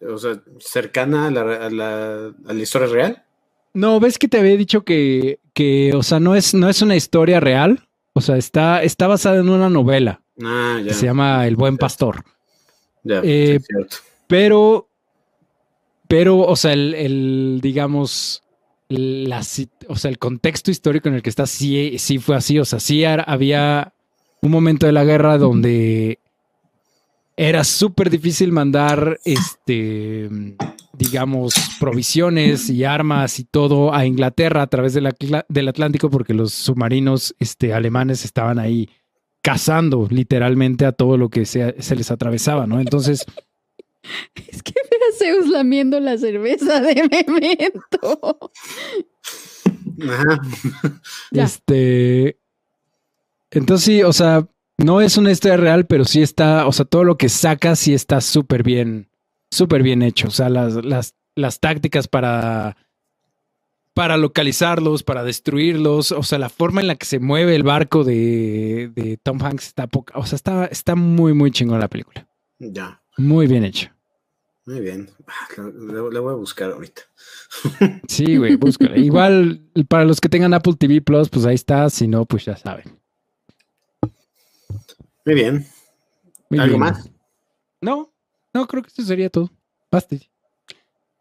o 0.07 0.17
sea, 0.17 0.41
cercana 0.59 1.27
a 1.27 1.31
la, 1.31 1.41
a 1.41 1.69
la, 1.69 2.25
a 2.47 2.53
la 2.53 2.61
historia 2.61 2.87
real. 2.87 3.23
No, 3.73 3.99
ves 3.99 4.17
que 4.17 4.27
te 4.27 4.39
había 4.39 4.55
dicho 4.57 4.83
que, 4.83 5.39
que, 5.53 5.93
o 5.95 6.03
sea, 6.03 6.19
no 6.19 6.35
es, 6.35 6.53
no 6.53 6.69
es 6.69 6.81
una 6.81 6.95
historia 6.95 7.39
real. 7.39 7.87
O 8.13 8.21
sea, 8.21 8.37
está, 8.37 8.81
está 8.83 9.07
basada 9.07 9.37
en 9.37 9.49
una 9.49 9.69
novela 9.69 10.21
Ah, 10.41 10.79
ya. 10.81 10.87
que 10.89 10.93
se 10.93 11.05
llama 11.05 11.45
El 11.47 11.55
Buen 11.55 11.77
Pastor. 11.77 12.23
ya, 13.03 13.21
eh, 13.23 13.59
sí, 13.59 13.65
cierto. 13.67 13.97
Pero, 14.27 14.89
pero, 16.07 16.39
o 16.39 16.55
sea, 16.55 16.73
el, 16.73 16.93
el, 16.93 17.59
digamos, 17.61 18.43
la, 18.89 19.41
o 19.87 19.95
sea, 19.95 20.09
el 20.09 20.17
contexto 20.19 20.71
histórico 20.71 21.09
en 21.09 21.15
el 21.15 21.21
que 21.21 21.29
está 21.29 21.45
sí, 21.45 21.97
sí 21.99 22.17
fue 22.19 22.35
así. 22.35 22.59
O 22.59 22.65
sea, 22.65 22.79
sí 22.79 23.03
había 23.05 23.93
un 24.41 24.51
momento 24.51 24.85
de 24.85 24.91
la 24.93 25.03
guerra 25.03 25.37
donde 25.37 26.19
era 27.37 27.63
súper 27.63 28.09
difícil 28.09 28.51
mandar, 28.51 29.19
este, 29.25 30.29
digamos, 30.93 31.53
provisiones 31.79 32.69
y 32.69 32.83
armas 32.83 33.39
y 33.39 33.43
todo 33.43 33.93
a 33.93 34.05
Inglaterra 34.05 34.61
a 34.61 34.67
través 34.67 34.93
de 34.93 35.01
la 35.01 35.15
del 35.49 35.67
Atlántico 35.67 36.09
porque 36.09 36.33
los 36.33 36.53
submarinos 36.53 37.35
este, 37.39 37.73
alemanes 37.73 38.23
estaban 38.23 38.59
ahí 38.59 38.89
cazando 39.41 40.07
literalmente 40.09 40.85
a 40.85 40.91
todo 40.91 41.17
lo 41.17 41.29
que 41.29 41.45
se, 41.45 41.81
se 41.81 41.95
les 41.95 42.11
atravesaba, 42.11 42.67
¿no? 42.67 42.79
Entonces... 42.79 43.25
Es 44.35 44.61
que 44.61 44.71
a 44.71 45.17
Zeus 45.17 45.47
lamiendo 45.47 45.99
la 45.99 46.17
cerveza 46.17 46.79
de 46.79 47.09
Memento. 47.09 48.51
Este. 51.31 52.39
Entonces 53.51 53.85
sí, 53.85 54.03
o 54.03 54.13
sea, 54.13 54.47
no 54.77 55.01
es 55.01 55.17
una 55.17 55.31
historia 55.31 55.57
real, 55.57 55.85
pero 55.85 56.05
sí 56.05 56.21
está, 56.21 56.67
o 56.67 56.71
sea, 56.71 56.85
todo 56.85 57.03
lo 57.03 57.17
que 57.17 57.29
saca 57.29 57.75
sí 57.75 57.93
está 57.93 58.21
súper 58.21 58.63
bien, 58.63 59.09
súper 59.51 59.83
bien 59.83 60.01
hecho. 60.01 60.27
O 60.27 60.31
sea, 60.31 60.49
las, 60.49 60.75
las, 60.83 61.15
las 61.35 61.59
tácticas 61.59 62.07
para, 62.07 62.75
para 63.93 64.17
localizarlos, 64.17 65.03
para 65.03 65.23
destruirlos, 65.23 66.11
o 66.11 66.23
sea, 66.23 66.39
la 66.39 66.49
forma 66.49 66.81
en 66.81 66.87
la 66.87 66.95
que 66.95 67.05
se 67.05 67.19
mueve 67.19 67.55
el 67.55 67.63
barco 67.63 68.03
de, 68.03 68.91
de 68.93 69.17
Tom 69.17 69.41
Hanks 69.41 69.67
está 69.67 69.87
poca, 69.87 70.17
o 70.17 70.25
sea, 70.25 70.35
está, 70.35 70.65
está 70.65 70.95
muy, 70.95 71.33
muy 71.33 71.51
chingón 71.51 71.79
la 71.79 71.87
película. 71.87 72.27
Ya. 72.59 73.01
Muy 73.17 73.47
bien 73.47 73.63
hecho. 73.63 73.89
Muy 74.65 74.79
bien. 74.79 75.09
Ah, 75.27 75.61
la 76.11 76.19
voy 76.19 76.33
a 76.33 76.35
buscar 76.35 76.71
ahorita. 76.71 77.03
Sí, 78.07 78.37
güey, 78.37 78.55
búscala. 78.57 78.97
Igual, 78.97 79.61
para 79.87 80.05
los 80.05 80.19
que 80.19 80.27
tengan 80.27 80.53
Apple 80.55 80.73
TV 80.77 81.01
Plus, 81.01 81.29
pues 81.29 81.45
ahí 81.45 81.55
está. 81.55 81.89
Si 81.89 82.07
no, 82.07 82.25
pues 82.25 82.45
ya 82.45 82.57
saben. 82.57 82.99
Muy 85.25 85.35
bien. 85.35 85.65
Muy 86.49 86.59
¿Algo 86.59 86.77
bien. 86.77 86.79
más? 86.79 87.09
No, 87.81 88.13
no, 88.53 88.67
creo 88.67 88.83
que 88.83 88.89
eso 88.89 89.03
sería 89.03 89.29
todo. 89.29 89.51
Basta. 89.91 90.15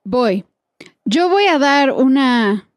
Voy. 0.05 0.45
Yo 1.05 1.29
voy 1.29 1.47
a 1.47 1.59
dar 1.59 1.93
una 1.93 2.69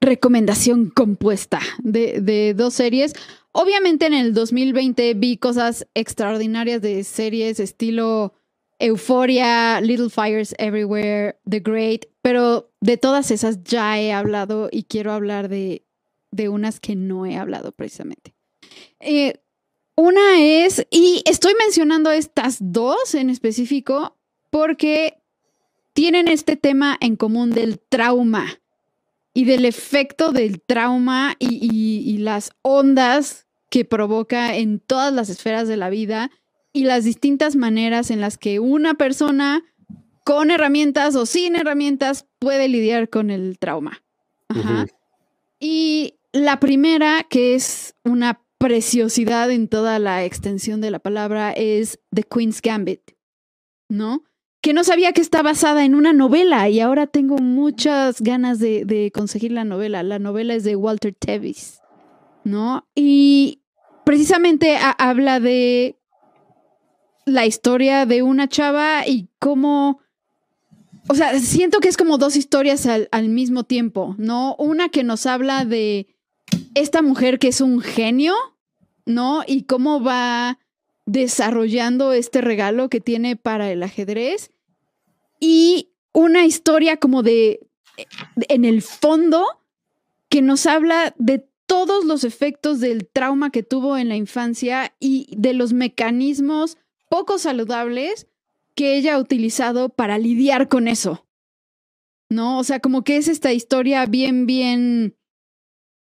recomendación 0.00 0.90
compuesta 0.90 1.60
de, 1.78 2.20
de 2.20 2.54
dos 2.54 2.74
series. 2.74 3.14
Obviamente 3.52 4.06
en 4.06 4.14
el 4.14 4.34
2020 4.34 5.14
vi 5.14 5.36
cosas 5.36 5.86
extraordinarias 5.94 6.82
de 6.82 7.04
series 7.04 7.60
estilo 7.60 8.34
Euphoria, 8.78 9.80
Little 9.80 10.10
Fires 10.10 10.54
Everywhere, 10.58 11.38
The 11.48 11.60
Great, 11.60 12.06
pero 12.20 12.72
de 12.80 12.96
todas 12.96 13.30
esas 13.30 13.62
ya 13.62 14.00
he 14.00 14.12
hablado 14.12 14.68
y 14.72 14.84
quiero 14.84 15.12
hablar 15.12 15.48
de, 15.48 15.86
de 16.32 16.48
unas 16.48 16.80
que 16.80 16.96
no 16.96 17.24
he 17.24 17.36
hablado 17.36 17.70
precisamente. 17.70 18.34
Eh, 18.98 19.41
Una 19.96 20.40
es, 20.40 20.86
y 20.90 21.22
estoy 21.26 21.54
mencionando 21.58 22.10
estas 22.10 22.56
dos 22.60 23.14
en 23.14 23.30
específico 23.30 24.16
porque 24.50 25.18
tienen 25.92 26.28
este 26.28 26.56
tema 26.56 26.96
en 27.00 27.16
común 27.16 27.50
del 27.50 27.78
trauma 27.78 28.58
y 29.34 29.44
del 29.44 29.64
efecto 29.64 30.32
del 30.32 30.60
trauma 30.62 31.36
y, 31.38 31.58
y- 31.60 32.10
y 32.10 32.18
las 32.18 32.52
ondas 32.62 33.46
que 33.70 33.84
provoca 33.84 34.56
en 34.56 34.80
todas 34.80 35.12
las 35.12 35.28
esferas 35.30 35.68
de 35.68 35.76
la 35.76 35.90
vida 35.90 36.30
y 36.72 36.84
las 36.84 37.04
distintas 37.04 37.56
maneras 37.56 38.10
en 38.10 38.20
las 38.20 38.38
que 38.38 38.60
una 38.60 38.94
persona 38.94 39.62
con 40.24 40.50
herramientas 40.50 41.16
o 41.16 41.26
sin 41.26 41.56
herramientas 41.56 42.26
puede 42.38 42.68
lidiar 42.68 43.08
con 43.08 43.30
el 43.30 43.58
trauma. 43.58 44.02
Ajá. 44.48 44.86
Y 45.58 46.14
la 46.32 46.60
primera, 46.60 47.24
que 47.28 47.54
es 47.54 47.94
una 48.04 48.41
preciosidad 48.62 49.50
en 49.50 49.66
toda 49.66 49.98
la 49.98 50.24
extensión 50.24 50.80
de 50.80 50.92
la 50.92 51.00
palabra, 51.00 51.50
es 51.50 51.98
The 52.14 52.22
Queen's 52.22 52.62
Gambit, 52.62 53.00
¿no? 53.88 54.22
Que 54.60 54.72
no 54.72 54.84
sabía 54.84 55.12
que 55.12 55.20
está 55.20 55.42
basada 55.42 55.84
en 55.84 55.96
una 55.96 56.12
novela 56.12 56.68
y 56.68 56.78
ahora 56.78 57.08
tengo 57.08 57.38
muchas 57.38 58.20
ganas 58.20 58.60
de, 58.60 59.10
conseguir 59.12 59.50
la 59.50 59.64
novela. 59.64 60.04
La 60.04 60.20
novela 60.20 60.54
es 60.54 60.62
de 60.62 60.76
Walter 60.76 61.12
Tevis, 61.12 61.80
¿no? 62.44 62.86
Y 62.94 63.62
precisamente 64.04 64.76
ha- 64.76 64.92
habla 64.92 65.40
de 65.40 65.98
la 67.26 67.46
historia 67.46 68.06
de 68.06 68.22
una 68.22 68.48
chava 68.48 69.08
y 69.08 69.28
cómo... 69.40 69.98
O 71.08 71.16
sea, 71.16 71.36
siento 71.40 71.80
que 71.80 71.88
es 71.88 71.96
como 71.96 72.16
dos 72.16 72.36
historias 72.36 72.86
al 72.86 73.28
mismo 73.28 73.64
tiempo, 73.64 74.14
¿no? 74.18 74.54
Una 74.54 74.88
que 74.88 75.02
nos 75.02 75.26
habla 75.26 75.64
de 75.64 76.06
esta 76.74 77.02
mujer 77.02 77.38
que 77.38 77.48
es 77.48 77.60
un 77.60 77.80
genio, 77.80 78.34
¿no? 79.06 79.42
Y 79.46 79.64
cómo 79.64 80.02
va 80.02 80.58
desarrollando 81.06 82.12
este 82.12 82.40
regalo 82.40 82.88
que 82.88 83.00
tiene 83.00 83.36
para 83.36 83.70
el 83.70 83.82
ajedrez. 83.82 84.50
Y 85.40 85.90
una 86.12 86.44
historia 86.44 86.98
como 86.98 87.22
de, 87.22 87.60
en 88.48 88.64
el 88.64 88.82
fondo, 88.82 89.44
que 90.28 90.42
nos 90.42 90.66
habla 90.66 91.14
de 91.18 91.46
todos 91.66 92.04
los 92.04 92.24
efectos 92.24 92.80
del 92.80 93.06
trauma 93.06 93.50
que 93.50 93.62
tuvo 93.62 93.96
en 93.96 94.08
la 94.08 94.16
infancia 94.16 94.94
y 95.00 95.34
de 95.36 95.54
los 95.54 95.72
mecanismos 95.72 96.78
poco 97.08 97.38
saludables 97.38 98.26
que 98.74 98.96
ella 98.96 99.14
ha 99.14 99.18
utilizado 99.18 99.88
para 99.90 100.18
lidiar 100.18 100.68
con 100.68 100.88
eso. 100.88 101.26
¿No? 102.28 102.58
O 102.58 102.64
sea, 102.64 102.80
como 102.80 103.04
que 103.04 103.18
es 103.18 103.28
esta 103.28 103.52
historia 103.52 104.06
bien, 104.06 104.46
bien, 104.46 105.16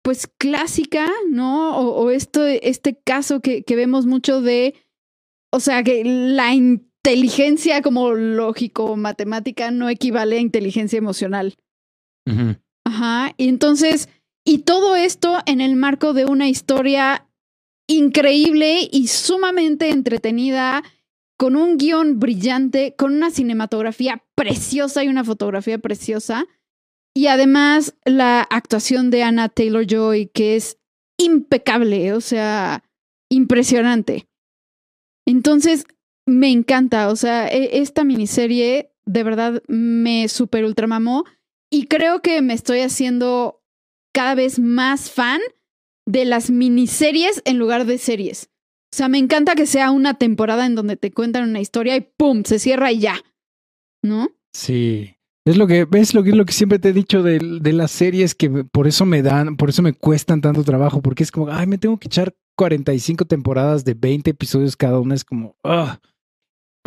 pues 0.09 0.27
clásica, 0.27 1.07
¿no? 1.29 1.77
O, 1.77 2.03
o 2.03 2.11
esto, 2.11 2.47
este 2.47 2.99
caso 2.99 3.41
que, 3.41 3.63
que 3.63 3.77
vemos 3.77 4.07
mucho 4.07 4.41
de, 4.41 4.75
o 5.53 5.61
sea, 5.61 5.83
que 5.83 6.03
la 6.03 6.55
inteligencia 6.55 7.83
como 7.83 8.13
lógico, 8.13 8.97
matemática, 8.97 9.71
no 9.71 9.91
equivale 9.91 10.39
a 10.39 10.41
inteligencia 10.41 10.97
emocional. 10.97 11.59
Ajá, 12.87 13.35
y 13.37 13.51
entonces, 13.51 14.09
y 14.47 14.61
todo 14.61 14.97
esto 14.97 15.41
en 15.45 15.61
el 15.61 15.77
marco 15.77 16.15
de 16.15 16.25
una 16.25 16.49
historia 16.49 17.29
increíble 17.87 18.89
y 18.91 19.09
sumamente 19.09 19.91
entretenida, 19.91 20.85
con 21.37 21.55
un 21.55 21.77
guion 21.77 22.19
brillante, 22.19 22.95
con 22.97 23.15
una 23.15 23.31
cinematografía 23.31 24.25
preciosa 24.35 25.05
y 25.05 25.09
una 25.09 25.25
fotografía 25.25 25.77
preciosa, 25.77 26.47
y 27.15 27.27
además 27.27 27.95
la 28.05 28.43
actuación 28.43 29.11
de 29.11 29.23
Anna 29.23 29.49
Taylor 29.49 29.87
Joy, 29.87 30.27
que 30.33 30.57
es 30.57 30.79
impecable, 31.19 32.13
o 32.13 32.21
sea, 32.21 32.85
impresionante. 33.31 34.29
Entonces, 35.27 35.85
me 36.27 36.51
encanta, 36.51 37.09
o 37.09 37.17
sea, 37.17 37.49
e- 37.49 37.81
esta 37.81 38.05
miniserie 38.05 38.93
de 39.07 39.23
verdad 39.23 39.63
me 39.69 40.29
super 40.29 40.65
ultramamó 40.65 41.25
y 41.71 41.87
creo 41.87 42.21
que 42.23 42.41
me 42.43 42.55
estoy 42.55 42.81
haciendo 42.81 43.63
cada 44.15 44.35
vez 44.35 44.59
más 44.59 45.11
fan 45.11 45.41
de 46.07 46.25
las 46.25 46.51
miniseries 46.51 47.43
en 47.45 47.59
lugar 47.59 47.85
de 47.85 47.99
series. 47.99 48.51
O 48.93 48.97
sea, 48.97 49.09
me 49.09 49.19
encanta 49.19 49.55
que 49.55 49.67
sea 49.67 49.91
una 49.91 50.15
temporada 50.15 50.65
en 50.65 50.75
donde 50.75 50.97
te 50.97 51.11
cuentan 51.11 51.49
una 51.49 51.61
historia 51.61 51.97
y 51.97 52.01
¡pum! 52.01 52.45
se 52.45 52.59
cierra 52.59 52.91
y 52.91 53.01
ya. 53.01 53.23
¿No? 54.03 54.31
Sí. 54.55 55.18
Es 55.49 55.57
lo 55.57 55.67
que, 55.67 55.87
ves 55.87 56.13
lo 56.13 56.23
que 56.23 56.29
es 56.29 56.37
lo 56.37 56.45
que 56.45 56.53
siempre 56.53 56.79
te 56.79 56.91
he 56.91 56.93
dicho 56.93 57.23
de, 57.23 57.39
de 57.39 57.73
las 57.73 57.91
series 57.91 58.35
que 58.35 58.51
por 58.51 58.87
eso 58.87 59.07
me 59.07 59.23
dan, 59.23 59.57
por 59.57 59.71
eso 59.71 59.81
me 59.81 59.95
cuestan 59.95 60.43
tanto 60.43 60.63
trabajo, 60.63 61.01
porque 61.01 61.23
es 61.23 61.31
como, 61.31 61.49
ay, 61.51 61.67
me 61.67 61.79
tengo 61.79 61.97
que 61.97 62.09
echar 62.09 62.35
45 62.57 63.25
temporadas 63.25 63.83
de 63.83 63.95
20 63.95 64.29
episodios 64.31 64.77
cada 64.77 65.01
una, 65.01 65.15
es 65.15 65.25
como, 65.25 65.57
ah. 65.65 66.01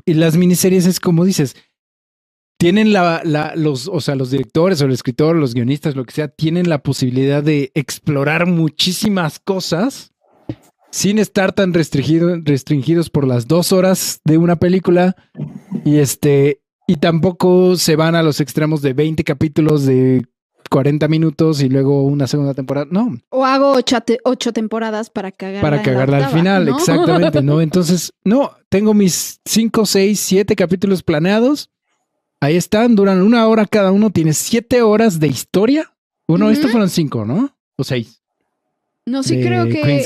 Y 0.06 0.14
las 0.14 0.38
miniseries 0.38 0.86
es 0.86 1.00
como 1.00 1.26
dices, 1.26 1.56
tienen 2.60 2.94
la, 2.94 3.24
la, 3.24 3.56
los, 3.56 3.88
o 3.88 4.00
sea, 4.00 4.14
los 4.14 4.30
directores 4.30 4.80
o 4.80 4.86
el 4.86 4.92
escritor, 4.92 5.36
los 5.36 5.56
guionistas, 5.56 5.96
lo 5.96 6.06
que 6.06 6.14
sea, 6.14 6.28
tienen 6.28 6.70
la 6.70 6.84
posibilidad 6.84 7.42
de 7.42 7.72
explorar 7.74 8.46
muchísimas 8.46 9.40
cosas 9.40 10.14
sin 10.92 11.18
estar 11.18 11.52
tan 11.52 11.74
restringido, 11.74 12.38
restringidos 12.44 13.10
por 13.10 13.26
las 13.26 13.48
dos 13.48 13.72
horas 13.72 14.22
de 14.24 14.38
una 14.38 14.58
película. 14.58 15.16
Y 15.84 15.98
este, 15.98 16.62
y 16.92 16.96
tampoco 16.98 17.76
se 17.78 17.96
van 17.96 18.16
a 18.16 18.24
los 18.24 18.42
extremos 18.42 18.82
de 18.82 18.92
20 18.94 19.24
capítulos 19.24 19.86
de 19.86 20.26
40 20.70 21.08
minutos 21.08 21.62
y 21.62 21.70
luego 21.70 22.04
una 22.04 22.28
segunda 22.28 22.54
temporada. 22.54 22.88
No, 22.92 23.18
O 23.30 23.46
hago 23.46 23.72
ocho, 23.72 23.98
ocho 24.26 24.52
temporadas 24.52 25.10
para 25.10 25.32
cagarla. 25.32 25.62
para 25.62 25.82
cagarla 25.82 26.18
al 26.28 26.34
final, 26.34 26.66
¿no? 26.66 26.78
exactamente, 26.78 27.42
¿no? 27.42 27.62
Entonces, 27.62 28.14
no, 28.26 28.52
tengo 28.70 28.94
mis 28.94 29.40
5, 29.46 29.86
6, 29.86 30.20
7 30.20 30.56
capítulos 30.56 31.04
planeados. 31.04 31.70
Ahí 32.42 32.56
están, 32.58 32.96
duran 32.96 33.22
una 33.22 33.48
hora 33.48 33.66
cada 33.66 33.92
uno, 33.92 34.10
tienes 34.10 34.38
7 34.38 34.82
horas 34.82 35.20
de 35.20 35.28
historia. 35.28 35.94
Bueno, 36.28 36.46
Ujú. 36.46 36.54
estos 36.54 36.72
fueron 36.72 36.90
5, 36.90 37.26
¿no? 37.26 37.56
O 37.78 37.84
6. 37.84 38.22
No, 39.06 39.24
sí, 39.24 39.42
creo 39.42 39.66
que. 39.68 40.06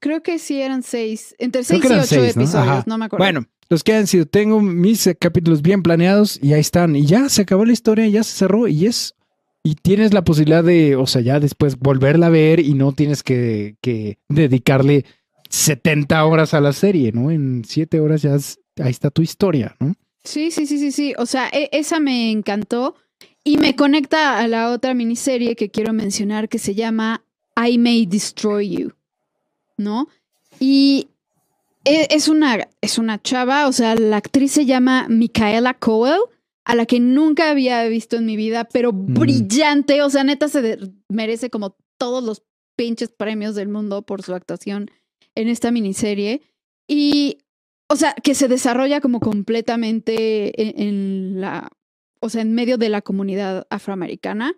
Creo 0.00 0.22
que 0.22 0.38
sí 0.38 0.60
eran 0.60 0.82
seis. 0.82 1.34
Entre 1.38 1.64
Creo 1.64 1.80
seis 1.80 1.82
que 1.82 1.88
y 1.88 1.90
eran 1.90 2.00
ocho 2.04 2.08
seis, 2.08 2.36
¿no? 2.36 2.42
episodios, 2.42 2.68
Ajá. 2.68 2.84
no 2.86 2.96
me 2.98 3.04
acuerdo. 3.06 3.24
Bueno, 3.24 3.46
los 3.68 3.82
que 3.82 3.94
han 3.94 4.06
sido, 4.06 4.26
tengo 4.26 4.60
mis 4.60 5.08
capítulos 5.18 5.62
bien 5.62 5.82
planeados 5.82 6.38
y 6.42 6.52
ahí 6.52 6.60
están. 6.60 6.96
Y 6.96 7.06
ya 7.06 7.28
se 7.28 7.42
acabó 7.42 7.64
la 7.64 7.72
historia, 7.72 8.06
ya 8.08 8.22
se 8.22 8.36
cerró 8.36 8.68
y 8.68 8.86
es. 8.86 9.14
Y 9.62 9.74
tienes 9.74 10.14
la 10.14 10.22
posibilidad 10.22 10.62
de, 10.62 10.94
o 10.94 11.06
sea, 11.06 11.22
ya 11.22 11.40
después 11.40 11.78
volverla 11.78 12.26
a 12.26 12.30
ver 12.30 12.60
y 12.60 12.74
no 12.74 12.92
tienes 12.92 13.24
que, 13.24 13.76
que 13.80 14.18
dedicarle 14.28 15.04
70 15.50 16.24
horas 16.24 16.54
a 16.54 16.60
la 16.60 16.72
serie, 16.72 17.10
¿no? 17.12 17.30
En 17.30 17.64
7 17.64 17.98
horas 18.00 18.22
ya 18.22 18.34
ahí 18.34 18.90
está 18.90 19.10
tu 19.10 19.22
historia, 19.22 19.74
¿no? 19.80 19.94
Sí, 20.22 20.50
sí, 20.50 20.66
sí, 20.66 20.78
sí, 20.78 20.92
sí. 20.92 21.14
O 21.18 21.26
sea, 21.26 21.48
e- 21.48 21.68
esa 21.72 21.98
me 21.98 22.30
encantó 22.30 22.94
y 23.42 23.58
me 23.58 23.76
conecta 23.76 24.38
a 24.38 24.48
la 24.48 24.70
otra 24.70 24.94
miniserie 24.94 25.56
que 25.56 25.70
quiero 25.70 25.92
mencionar 25.92 26.48
que 26.48 26.58
se 26.58 26.74
llama 26.74 27.24
I 27.56 27.78
May 27.78 28.06
Destroy 28.06 28.68
You, 28.68 28.92
¿no? 29.76 30.08
Y 30.58 31.08
es 31.86 32.28
una, 32.28 32.68
es 32.80 32.98
una 32.98 33.20
chava, 33.20 33.68
o 33.68 33.72
sea, 33.72 33.94
la 33.94 34.16
actriz 34.16 34.52
se 34.52 34.66
llama 34.66 35.06
Micaela 35.08 35.74
Coel, 35.74 36.20
a 36.64 36.74
la 36.74 36.86
que 36.86 36.98
nunca 36.98 37.50
había 37.50 37.84
visto 37.86 38.16
en 38.16 38.26
mi 38.26 38.36
vida, 38.36 38.64
pero 38.64 38.92
brillante, 38.92 40.02
o 40.02 40.10
sea, 40.10 40.24
neta 40.24 40.48
se 40.48 40.78
merece 41.08 41.48
como 41.48 41.76
todos 41.96 42.24
los 42.24 42.42
pinches 42.76 43.10
premios 43.10 43.54
del 43.54 43.68
mundo 43.68 44.02
por 44.02 44.22
su 44.22 44.34
actuación 44.34 44.90
en 45.34 45.48
esta 45.48 45.70
miniserie. 45.70 46.42
Y 46.88 47.38
o 47.88 47.96
sea, 47.96 48.14
que 48.14 48.34
se 48.34 48.48
desarrolla 48.48 49.00
como 49.00 49.20
completamente 49.20 50.60
en, 50.60 50.80
en 50.80 51.40
la, 51.40 51.70
o 52.20 52.28
sea, 52.28 52.42
en 52.42 52.52
medio 52.52 52.78
de 52.78 52.88
la 52.88 53.02
comunidad 53.02 53.66
afroamericana. 53.70 54.54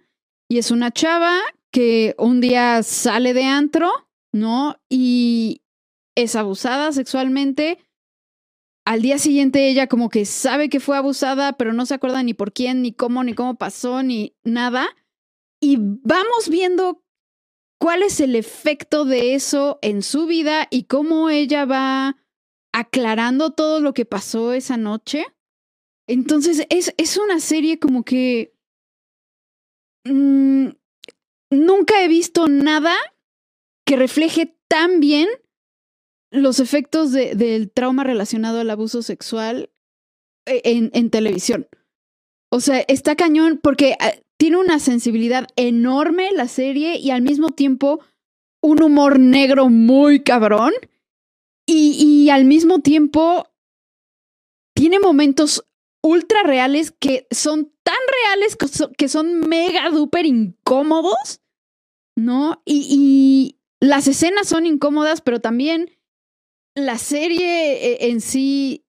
Y 0.48 0.58
es 0.58 0.70
una 0.70 0.90
chava 0.90 1.38
que 1.70 2.14
un 2.18 2.40
día 2.40 2.82
sale 2.82 3.34
de 3.34 3.44
antro, 3.44 3.90
¿no? 4.32 4.76
Y 4.88 5.60
es 6.22 6.34
abusada 6.34 6.90
sexualmente. 6.92 7.78
Al 8.84 9.02
día 9.02 9.18
siguiente 9.18 9.68
ella 9.68 9.86
como 9.86 10.08
que 10.08 10.24
sabe 10.24 10.68
que 10.68 10.80
fue 10.80 10.96
abusada, 10.96 11.52
pero 11.52 11.72
no 11.72 11.86
se 11.86 11.94
acuerda 11.94 12.22
ni 12.22 12.34
por 12.34 12.52
quién, 12.52 12.82
ni 12.82 12.92
cómo, 12.92 13.22
ni 13.22 13.34
cómo 13.34 13.56
pasó, 13.56 14.02
ni 14.02 14.36
nada. 14.42 14.88
Y 15.60 15.76
vamos 15.78 16.48
viendo 16.48 17.04
cuál 17.78 18.02
es 18.02 18.20
el 18.20 18.34
efecto 18.34 19.04
de 19.04 19.34
eso 19.34 19.78
en 19.80 20.02
su 20.02 20.26
vida 20.26 20.66
y 20.70 20.84
cómo 20.84 21.30
ella 21.30 21.64
va 21.66 22.16
aclarando 22.72 23.50
todo 23.50 23.80
lo 23.80 23.94
que 23.94 24.04
pasó 24.04 24.52
esa 24.52 24.76
noche. 24.76 25.24
Entonces, 26.08 26.66
es, 26.70 26.94
es 26.96 27.16
una 27.16 27.38
serie 27.38 27.78
como 27.78 28.02
que 28.02 28.54
mm, 30.04 30.70
nunca 31.50 32.02
he 32.02 32.08
visto 32.08 32.48
nada 32.48 32.94
que 33.86 33.96
refleje 33.96 34.58
tan 34.68 34.98
bien 35.00 35.28
los 36.30 36.60
efectos 36.60 37.12
de- 37.12 37.34
del 37.34 37.70
trauma 37.70 38.04
relacionado 38.04 38.60
al 38.60 38.70
abuso 38.70 39.02
sexual 39.02 39.70
eh, 40.46 40.60
en, 40.64 40.90
en 40.94 41.10
televisión. 41.10 41.66
O 42.50 42.60
sea, 42.60 42.80
está 42.88 43.16
cañón 43.16 43.60
porque 43.62 43.94
ah, 44.00 44.12
tiene 44.38 44.56
una 44.56 44.78
sensibilidad 44.78 45.46
enorme 45.56 46.30
la 46.32 46.48
serie 46.48 46.98
y 46.98 47.10
al 47.10 47.22
mismo 47.22 47.50
tiempo 47.50 48.00
un 48.62 48.82
humor 48.82 49.18
negro 49.18 49.68
muy 49.68 50.22
cabrón 50.22 50.72
Y, 51.66 51.92
y 52.02 52.30
al 52.30 52.44
mismo 52.44 52.80
tiempo 52.80 53.46
tiene 54.74 54.98
momentos 55.00 55.64
ultra 56.02 56.42
reales 56.44 56.92
que 56.92 57.26
son 57.30 57.72
tan 57.82 57.96
reales 58.24 58.56
que 58.56 58.68
son, 58.68 58.92
que 58.94 59.08
son 59.08 59.40
mega 59.40 59.90
duper 59.90 60.24
incómodos, 60.26 61.40
¿no? 62.16 62.62
Y, 62.64 62.86
y 62.90 63.86
las 63.86 64.06
escenas 64.08 64.48
son 64.48 64.66
incómodas, 64.66 65.20
pero 65.20 65.40
también 65.40 65.90
la 66.86 66.98
serie 66.98 67.92
eh, 67.92 67.98
en 68.10 68.20
sí 68.20 68.84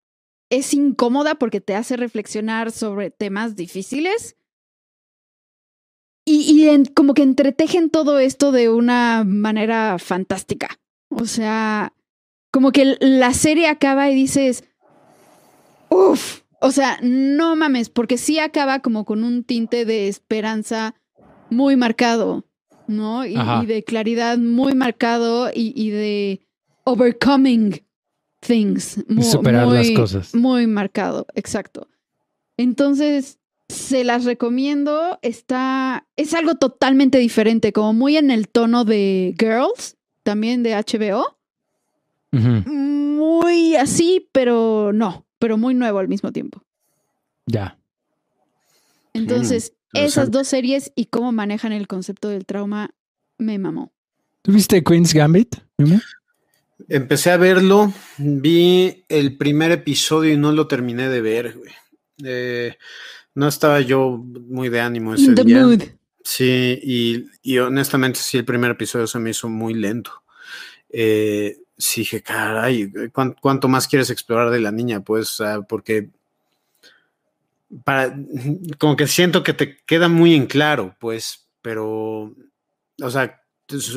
es 0.49 0.73
incómoda 0.73 1.35
porque 1.35 1.61
te 1.61 1.75
hace 1.75 1.95
reflexionar 1.97 2.71
sobre 2.71 3.11
temas 3.11 3.55
difíciles. 3.55 4.35
Y, 6.25 6.41
y 6.51 6.69
en- 6.69 6.85
como 6.85 7.13
que 7.13 7.23
entretejen 7.23 7.89
todo 7.89 8.19
esto 8.19 8.51
de 8.51 8.69
una 8.69 9.23
manera 9.25 9.97
fantástica. 9.99 10.79
O 11.09 11.25
sea, 11.25 11.93
como 12.51 12.71
que 12.71 12.97
la 12.99 13.33
serie 13.33 13.67
acaba 13.67 14.09
y 14.09 14.15
dices, 14.15 14.63
uff, 15.89 16.41
o 16.61 16.71
sea, 16.71 16.99
no 17.01 17.55
mames, 17.55 17.89
porque 17.89 18.17
sí 18.17 18.39
acaba 18.39 18.79
como 18.79 19.05
con 19.05 19.23
un 19.23 19.43
tinte 19.43 19.85
de 19.85 20.07
esperanza 20.07 20.93
muy 21.49 21.75
marcado, 21.75 22.45
¿no? 22.87 23.25
Y, 23.25 23.35
y 23.63 23.65
de 23.65 23.83
claridad 23.83 24.37
muy 24.37 24.75
marcado 24.75 25.49
y, 25.53 25.73
y 25.75 25.89
de 25.89 26.41
overcoming 26.91 27.81
things. 28.39 29.03
mu- 29.07 29.23
superar 29.23 29.67
las 29.67 29.85
muy- 29.87 29.93
cosas. 29.95 30.33
Muy 30.35 30.67
marcado, 30.67 31.25
exacto. 31.35 31.87
Entonces, 32.57 33.37
se 33.69 34.03
las 34.03 34.25
recomiendo. 34.25 35.19
Está. 35.21 36.07
Es 36.15 36.33
algo 36.33 36.55
totalmente 36.55 37.17
diferente, 37.19 37.71
como 37.73 37.93
muy 37.93 38.17
en 38.17 38.31
el 38.31 38.47
tono 38.47 38.85
de 38.85 39.35
Girls, 39.39 39.97
también 40.23 40.63
de 40.63 40.73
HBO. 40.75 41.37
Muy 42.31 43.75
así, 43.75 44.27
pero 44.31 44.91
no, 44.93 45.25
pero 45.39 45.57
muy 45.57 45.73
nuevo 45.73 45.99
al 45.99 46.07
mismo 46.07 46.31
tiempo. 46.31 46.63
Ya. 47.45 47.77
Entonces, 49.13 49.73
esas 49.93 50.29
dos 50.31 50.47
series 50.47 50.91
y 50.95 51.05
cómo 51.05 51.31
manejan 51.31 51.71
el 51.71 51.87
concepto 51.87 52.29
del 52.29 52.45
trauma 52.45 52.91
me 53.37 53.57
mamó. 53.57 53.91
¿Tuviste 54.43 54.83
Queen's 54.83 55.13
Gambit? 55.13 55.55
Empecé 56.87 57.31
a 57.31 57.37
verlo, 57.37 57.93
vi 58.17 59.03
el 59.09 59.37
primer 59.37 59.71
episodio 59.71 60.33
y 60.33 60.37
no 60.37 60.51
lo 60.51 60.67
terminé 60.67 61.09
de 61.09 61.21
ver, 61.21 61.57
güey. 61.57 61.73
Eh, 62.23 62.77
no 63.35 63.47
estaba 63.47 63.81
yo 63.81 64.11
muy 64.17 64.69
de 64.69 64.79
ánimo 64.81 65.13
ese 65.13 65.33
the 65.33 65.43
día. 65.43 65.61
mood. 65.63 65.83
Sí, 66.23 66.79
y, 66.83 67.25
y 67.41 67.57
honestamente 67.59 68.19
sí, 68.19 68.37
el 68.37 68.45
primer 68.45 68.71
episodio 68.71 69.07
se 69.07 69.19
me 69.19 69.31
hizo 69.31 69.49
muy 69.49 69.73
lento. 69.73 70.23
Eh, 70.89 71.57
sí 71.77 72.01
dije, 72.01 72.21
caray, 72.21 72.91
¿cuán- 73.13 73.35
¿cuánto, 73.39 73.67
más 73.67 73.87
quieres 73.87 74.09
explorar 74.09 74.49
de 74.49 74.59
la 74.59 74.71
niña? 74.71 75.01
Pues, 75.01 75.37
porque 75.67 76.09
para, 77.83 78.15
como 78.77 78.95
que 78.95 79.07
siento 79.07 79.43
que 79.43 79.53
te 79.53 79.77
queda 79.85 80.07
muy 80.07 80.33
en 80.35 80.47
claro, 80.47 80.95
pues, 80.99 81.47
pero, 81.61 82.33
o 83.01 83.09
sea, 83.09 83.38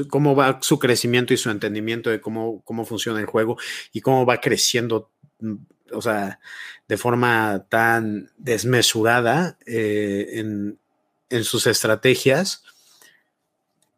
cómo 0.08 0.34
va 0.34 0.58
su 0.62 0.78
crecimiento 0.78 1.34
y 1.34 1.36
su 1.36 1.50
entendimiento 1.50 2.10
de 2.10 2.20
cómo, 2.20 2.62
cómo 2.64 2.84
funciona 2.84 3.20
el 3.20 3.26
juego 3.26 3.56
y 3.92 4.00
cómo 4.00 4.26
va 4.26 4.40
creciendo, 4.40 5.10
mm, 5.40 5.54
o 5.92 6.02
sea, 6.02 6.40
de 6.88 6.96
forma 6.96 7.66
tan 7.68 8.30
desmesurada 8.36 9.58
eh, 9.66 10.26
en, 10.34 10.78
en 11.30 11.44
sus 11.44 11.66
estrategias, 11.66 12.64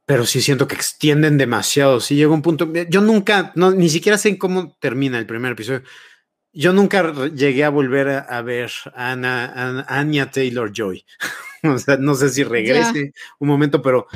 pero 0.07 0.27
sí 0.27 0.43
siento 0.43 0.69
que 0.69 0.75
extienden 0.75 1.39
demasiado. 1.39 2.01
Sí 2.01 2.15
llega 2.17 2.33
un 2.33 2.43
punto. 2.43 2.71
Yo 2.89 3.01
nunca, 3.01 3.53
no, 3.55 3.71
ni 3.71 3.89
siquiera 3.89 4.19
sé 4.19 4.37
cómo 4.39 4.77
termina 4.81 5.19
el 5.19 5.27
primer 5.27 5.53
episodio. 5.53 5.83
Yo 6.53 6.73
nunca 6.73 7.13
llegué 7.35 7.65
a 7.65 7.71
volver 7.71 8.09
a, 8.09 8.19
a 8.21 8.43
ver 8.43 8.71
a 8.95 9.13
Ana, 9.13 9.85
a 9.89 9.99
Anya 9.99 10.31
Taylor 10.31 10.73
Joy. 10.73 11.05
o 11.65 11.79
sea, 11.79 11.97
no 11.97 12.15
sé 12.15 12.29
si 12.29 12.45
regrese 12.45 13.13
un 13.39 13.49
momento, 13.49 13.83
pero 13.83 14.07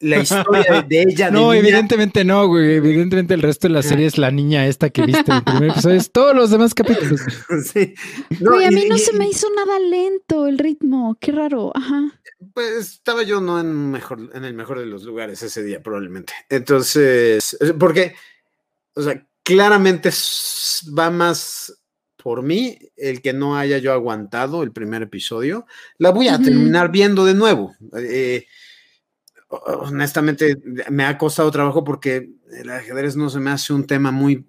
la 0.00 0.18
historia 0.18 0.82
de, 0.88 0.96
de 0.96 1.02
ella. 1.10 1.26
de 1.26 1.32
No, 1.32 1.52
niña- 1.52 1.58
evidentemente 1.60 2.24
no, 2.24 2.46
güey. 2.48 2.74
Evidentemente 2.74 3.34
el 3.34 3.42
resto 3.42 3.68
de 3.68 3.74
la 3.74 3.82
serie 3.82 4.06
es 4.06 4.18
la 4.18 4.30
niña 4.30 4.66
esta 4.66 4.90
que 4.90 5.02
viste 5.06 5.30
en 5.30 5.36
el 5.38 5.42
primer 5.44 5.70
episodio. 5.70 5.96
Es 5.96 6.10
todos 6.12 6.34
los 6.36 6.50
demás 6.50 6.74
capítulos. 6.74 7.20
sí. 7.72 7.94
No, 8.40 8.52
Güey, 8.52 8.66
a 8.66 8.72
y- 8.72 8.74
mí 8.74 8.84
no 8.88 8.96
y- 8.96 8.98
se 9.00 9.12
me 9.14 9.28
hizo 9.28 9.48
nada 9.54 9.78
lento 9.78 10.46
el 10.46 10.58
ritmo. 10.58 11.16
Qué 11.20 11.32
raro. 11.32 11.72
Ajá. 11.74 12.12
Pues 12.52 12.76
estaba 12.76 13.22
yo 13.22 13.40
no 13.40 13.58
en, 13.60 13.90
mejor, 13.90 14.30
en 14.34 14.44
el 14.44 14.54
mejor 14.54 14.78
de 14.78 14.86
los 14.86 15.04
lugares 15.04 15.42
ese 15.42 15.62
día, 15.62 15.82
probablemente. 15.82 16.32
Entonces, 16.50 17.56
porque, 17.78 18.14
o 18.94 19.02
sea, 19.02 19.26
claramente 19.42 20.10
va 20.98 21.10
más 21.10 21.72
por 22.22 22.42
mí 22.42 22.76
el 22.96 23.22
que 23.22 23.32
no 23.32 23.56
haya 23.56 23.78
yo 23.78 23.92
aguantado 23.92 24.62
el 24.62 24.72
primer 24.72 25.02
episodio. 25.02 25.64
La 25.98 26.10
voy 26.10 26.28
a 26.28 26.38
terminar 26.38 26.90
viendo 26.90 27.24
de 27.24 27.34
nuevo. 27.34 27.74
Eh, 27.98 28.46
honestamente, 29.48 30.56
me 30.90 31.04
ha 31.04 31.18
costado 31.18 31.50
trabajo 31.50 31.84
porque 31.84 32.30
el 32.58 32.70
ajedrez 32.70 33.16
no 33.16 33.30
se 33.30 33.40
me 33.40 33.50
hace 33.50 33.72
un 33.72 33.86
tema 33.86 34.10
muy 34.10 34.46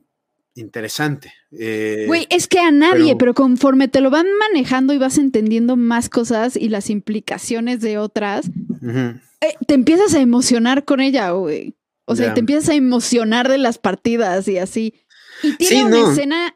interesante. 0.55 1.31
Eh, 1.51 2.05
Güey, 2.07 2.25
es 2.29 2.47
que 2.47 2.59
a 2.59 2.71
nadie, 2.71 3.15
pero- 3.15 3.17
pero... 3.17 3.33
conforme 3.35 3.87
te 3.87 4.01
lo 4.01 4.09
van 4.09 4.25
manejando 4.39 4.93
y 4.93 4.97
vas 4.97 5.17
entendiendo 5.19 5.75
más 5.77 6.09
cosas 6.09 6.55
y 6.55 6.69
las 6.69 6.89
implicaciones 6.89 7.79
de 7.81 7.99
otras, 7.99 8.49
eh, 8.83 9.55
te 9.67 9.73
empiezas 9.75 10.13
a 10.15 10.19
emocionar 10.19 10.83
con 10.83 10.99
ella, 10.99 11.29
güey. 11.31 11.75
O 12.05 12.15
sea, 12.15 12.33
te 12.33 12.39
empiezas 12.39 12.69
a 12.69 12.73
emocionar 12.75 13.49
de 13.49 13.57
las 13.57 13.77
partidas 13.77 14.47
y 14.47 14.57
así. 14.57 14.93
Y 15.43 15.53
tiene 15.57 15.75
Sí, 15.75 15.83
una 15.83 15.97
no. 15.97 16.11
escena, 16.11 16.55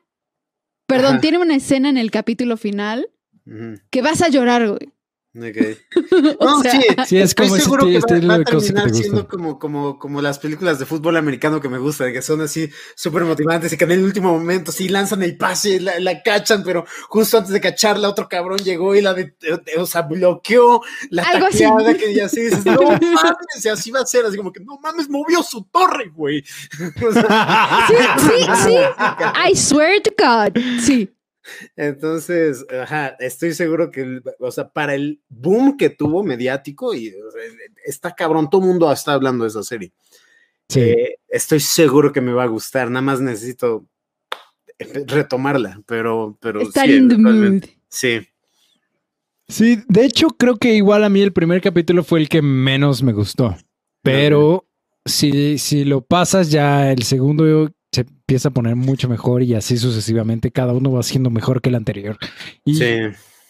perdón, 0.88 1.12
Ajá. 1.14 1.22
tiene 1.22 1.38
una 1.40 1.56
escena 1.56 1.90
en 1.90 1.98
el 1.98 2.10
capítulo 2.10 2.56
final 2.58 3.10
que 3.92 4.02
vas 4.02 4.22
a 4.22 4.30
llorar, 4.30 4.68
güey. 4.68 4.92
Ok. 5.36 5.78
O 6.40 6.46
No, 6.46 6.62
sea, 6.62 6.72
sí, 6.72 6.80
Sí, 7.08 7.18
es 7.18 7.30
estoy 7.30 7.48
como 7.48 7.60
seguro 7.60 7.86
esti- 7.86 8.20
que 8.20 8.28
va, 8.28 8.36
va 8.36 8.42
a 8.42 8.44
cosas 8.44 8.62
que 8.64 8.68
te 8.68 8.74
terminar 8.74 8.94
siendo 8.96 9.28
como, 9.28 9.58
como, 9.60 9.98
como 9.98 10.22
las 10.22 10.40
películas 10.40 10.78
de 10.78 10.86
fútbol 10.86 11.16
americano 11.18 11.62
que 11.62 11.70
me 11.70 11.78
gustan, 11.78 12.12
que 12.12 12.22
son 12.22 12.42
así 12.42 12.70
súper 12.96 13.24
motivantes 13.24 13.72
y 13.72 13.78
que 13.78 13.86
en 13.86 13.92
el 13.92 14.04
último 14.04 14.32
momento 14.38 14.72
sí 14.72 14.90
lanzan 14.90 15.24
el 15.24 15.38
pase, 15.38 15.80
la, 15.80 16.00
la 16.00 16.22
cachan, 16.22 16.64
pero 16.64 16.86
justo 17.08 17.38
antes 17.38 17.52
de 17.54 17.62
cacharla 17.62 18.10
otro 18.10 18.28
cabrón 18.28 18.60
llegó 18.60 18.94
y 18.96 19.02
la 19.02 19.14
de, 19.14 19.34
o 19.78 19.86
sea, 19.86 20.02
bloqueó 20.02 20.82
la 21.10 21.24
Algo 21.24 21.48
así. 21.48 21.60
tacleada 21.64 21.94
que 21.98 22.14
ya 22.14 22.28
sí 22.28 22.42
dices, 22.42 22.66
no 22.66 22.82
mames, 22.92 23.64
y 23.66 23.70
así 23.70 23.90
va 23.92 24.02
a 24.02 24.06
ser, 24.06 24.26
así 24.26 24.36
como 24.38 24.52
que 24.52 24.60
no 24.60 24.78
mames, 24.80 25.10
movió 25.10 25.42
su 25.44 25.64
torre, 25.66 26.10
güey. 26.14 26.44
O 27.08 27.12
sea, 27.14 27.88
sí, 27.88 27.96
sí, 28.20 28.52
sí. 28.66 28.76
I 29.52 29.56
swear 29.56 30.02
to 30.02 30.12
God. 30.18 30.62
Sí. 30.82 31.10
Entonces, 31.76 32.66
ajá, 32.70 33.16
estoy 33.20 33.54
seguro 33.54 33.92
que, 33.92 34.22
o 34.40 34.52
sea, 34.52 34.70
para 34.70 34.96
el 34.96 35.22
boom 35.30 35.78
que 35.78 35.90
tuvo 35.90 36.24
mediático, 36.24 36.94
y 36.94 37.10
o 37.10 37.32
sea, 37.32 37.42
está 37.86 38.14
cabrón, 38.14 38.50
todo 38.50 38.62
el 38.62 38.68
mundo 38.68 38.92
está 38.92 39.14
hablando 39.14 39.44
de 39.44 39.50
esa 39.50 39.64
serie. 39.64 39.92
Sí. 40.70 40.82
Eh, 40.82 41.18
estoy 41.28 41.60
seguro 41.60 42.12
que 42.12 42.22
me 42.22 42.34
va 42.34 42.44
a 42.44 42.48
gustar, 42.48 42.90
nada 42.90 43.02
más 43.02 43.20
necesito 43.20 43.86
retomarla, 44.80 45.82
pero, 45.86 46.38
pero 46.42 46.62
Estar 46.62 46.88
sí, 46.88 46.96
in 46.96 47.10
the 47.10 47.18
mood. 47.18 47.64
Sí, 47.90 48.28
Sí, 49.52 49.84
de 49.90 50.06
hecho 50.06 50.30
creo 50.30 50.56
que 50.56 50.74
igual 50.76 51.04
a 51.04 51.10
mí 51.10 51.22
el 51.22 51.34
primer 51.34 51.62
capítulo 51.62 52.06
fue 52.06 52.22
el 52.22 52.30
que 52.30 52.42
menos 52.42 53.04
me 53.04 53.12
gustó. 53.12 53.58
Pero 54.02 54.66
si, 55.06 55.58
si 55.58 55.84
lo 55.84 56.02
pasas 56.02 56.50
ya 56.50 56.90
el 56.92 57.04
segundo 57.04 57.44
se 57.44 57.74
empieza 58.32 58.48
a 58.48 58.54
poner 58.54 58.78
mucho 58.78 59.10
mejor 59.10 59.44
y 59.44 59.56
así 59.56 59.78
sucesivamente. 59.78 60.52
Cada 60.52 60.72
uno 60.72 60.94
va 60.94 61.04
siendo 61.04 61.30
mejor 61.30 61.62
que 61.62 61.68
el 61.68 61.76
anterior. 61.76 62.18
Y, 62.64 62.76
sí, 62.76 62.86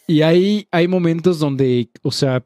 y 0.08 0.22
hay, 0.22 0.66
hay 0.72 0.88
momentos 0.88 1.38
donde, 1.38 1.88
o 2.02 2.10
sea, 2.10 2.44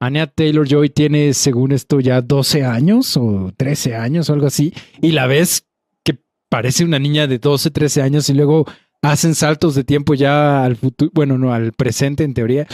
Anya 0.00 0.26
Taylor 0.26 0.66
Joy 0.66 0.90
tiene, 0.90 1.34
según 1.34 1.70
esto, 1.70 2.00
ya 2.00 2.20
12 2.20 2.64
años 2.64 3.16
o 3.16 3.52
13 3.56 3.94
años 3.94 4.28
o 4.28 4.32
algo 4.32 4.48
así. 4.48 4.74
Y 5.00 5.12
la 5.12 5.28
ves 5.28 5.68
que 6.02 6.18
parece 6.48 6.84
una 6.84 6.98
niña 6.98 7.28
de 7.28 7.38
12, 7.38 7.70
13 7.70 8.02
años 8.02 8.28
y 8.28 8.34
luego 8.34 8.66
hacen 9.02 9.36
saltos 9.36 9.76
de 9.76 9.84
tiempo 9.84 10.14
ya 10.14 10.64
al 10.64 10.74
futuro, 10.74 11.12
bueno, 11.14 11.38
no, 11.38 11.52
al 11.52 11.74
presente 11.74 12.24
en 12.24 12.34
teoría. 12.34 12.66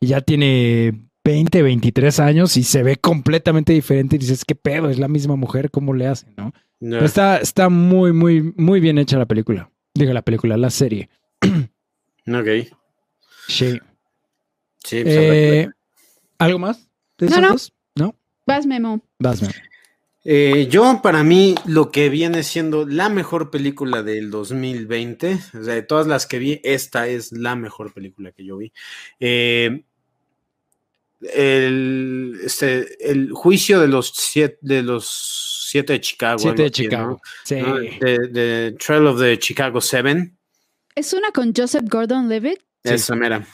Y 0.00 0.06
ya 0.06 0.22
tiene 0.22 1.10
20, 1.24 1.62
23 1.62 2.20
años 2.20 2.56
y 2.56 2.62
se 2.62 2.82
ve 2.82 2.96
completamente 2.96 3.74
diferente. 3.74 4.16
Y 4.16 4.20
dices, 4.20 4.46
¿qué 4.46 4.54
pedo? 4.54 4.88
Es 4.88 4.98
la 4.98 5.08
misma 5.08 5.36
mujer, 5.36 5.70
¿cómo 5.70 5.92
le 5.92 6.06
hacen? 6.06 6.32
¿no? 6.38 6.54
Está, 7.02 7.38
está 7.38 7.68
muy, 7.68 8.12
muy, 8.12 8.52
muy 8.56 8.80
bien 8.80 8.98
hecha 8.98 9.18
la 9.18 9.26
película. 9.26 9.70
Digo, 9.94 10.12
la 10.12 10.22
película, 10.22 10.56
la 10.56 10.70
serie. 10.70 11.08
ok. 11.42 12.48
Sí. 13.48 13.78
Sí, 14.84 15.02
pues, 15.02 15.16
Eh, 15.16 15.68
¿Algo 16.38 16.58
más? 16.58 16.88
¿De 17.18 17.28
No, 17.28 17.40
no. 17.40 17.56
¿No? 17.96 18.14
Vas, 18.46 18.66
Memo. 18.66 19.00
Vas, 19.18 19.42
man. 19.42 19.52
Eh, 20.26 20.68
yo, 20.70 21.00
para 21.02 21.22
mí, 21.22 21.54
lo 21.66 21.90
que 21.90 22.08
viene 22.08 22.42
siendo 22.42 22.86
la 22.86 23.10
mejor 23.10 23.50
película 23.50 24.02
del 24.02 24.30
2020, 24.30 25.34
o 25.34 25.64
sea, 25.64 25.74
de 25.74 25.82
todas 25.82 26.06
las 26.06 26.26
que 26.26 26.38
vi, 26.38 26.60
esta 26.64 27.06
es 27.06 27.32
la 27.32 27.56
mejor 27.56 27.92
película 27.92 28.32
que 28.32 28.44
yo 28.44 28.56
vi. 28.56 28.72
Eh, 29.20 29.84
el, 31.32 32.40
este, 32.44 33.10
el 33.10 33.32
juicio 33.32 33.80
de 33.80 33.88
los 33.88 34.12
siete, 34.14 34.58
de 34.60 34.82
los 34.82 35.66
siete 35.70 35.94
de 35.94 36.00
Chicago. 36.00 36.38
Siete 36.38 36.62
de 36.62 36.68
así, 36.68 36.82
Chicago. 36.82 37.10
¿no? 37.10 37.20
Sí. 37.44 37.56
¿No? 37.56 37.78
De, 37.78 38.28
de 38.30 38.72
Trail 38.72 39.06
of 39.06 39.20
the 39.20 39.38
Chicago 39.38 39.80
Seven. 39.80 40.36
Es 40.94 41.12
una 41.12 41.30
con 41.32 41.52
Joseph 41.54 41.84
Gordon-Levitt. 41.88 42.58
Sí. 42.84 42.94
Esa 42.94 43.16
mera. 43.16 43.46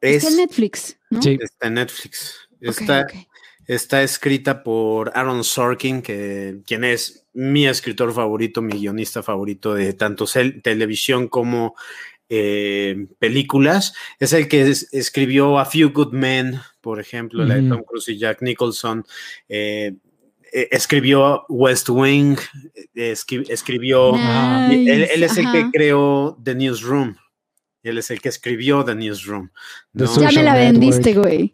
Es 0.00 0.24
Es, 0.24 0.24
en 0.24 0.36
Netflix, 0.38 0.98
¿no? 1.10 1.22
Sí. 1.22 1.38
está 1.40 1.66
en 1.66 1.74
Netflix. 1.74 2.48
Está, 2.60 3.06
está 3.66 4.02
escrita 4.02 4.62
por 4.62 5.12
Aaron 5.14 5.44
Sorkin, 5.44 6.02
que, 6.02 6.62
quien 6.66 6.84
es 6.84 7.26
mi 7.34 7.66
escritor 7.66 8.12
favorito, 8.14 8.62
mi 8.62 8.78
guionista 8.78 9.22
favorito 9.22 9.74
de 9.74 9.92
tanto 9.92 10.24
televisión 10.62 11.28
como 11.28 11.76
eh, 12.28 13.06
películas. 13.18 13.94
Es 14.18 14.32
el 14.32 14.48
que 14.48 14.62
es- 14.68 14.92
escribió 14.92 15.58
A 15.58 15.64
Few 15.64 15.90
Good 15.92 16.12
Men, 16.12 16.60
por 16.80 17.00
ejemplo, 17.00 17.44
la 17.44 17.56
de. 17.56 17.68
Tom 17.68 17.82
Cruise 17.86 18.08
y 18.08 18.18
Jack 18.18 18.42
Nicholson. 18.42 19.04
eh, 19.48 19.94
eh, 20.52 20.68
escribió 20.70 21.44
West 21.48 21.88
Wing, 21.90 22.36
eh, 22.94 23.12
escri- 23.12 23.44
escribió... 23.50 24.14
Él, 24.70 25.22
es 25.22 25.36
el 25.36 25.50
que 25.52 25.66
creó 25.72 26.38
The 26.42 26.54
Newsroom. 26.54 27.16
Él 27.82 27.98
es 27.98 28.10
el 28.10 28.20
que 28.20 28.28
escribió 28.30 28.84
The 28.84 28.94
Newsroom. 28.94 29.50
The 29.94 30.04
¿no? 30.04 30.20
Ya 30.20 30.30
me 30.30 30.42
la 30.44 30.54
vendiste, 30.54 31.14
güey. 31.14 31.52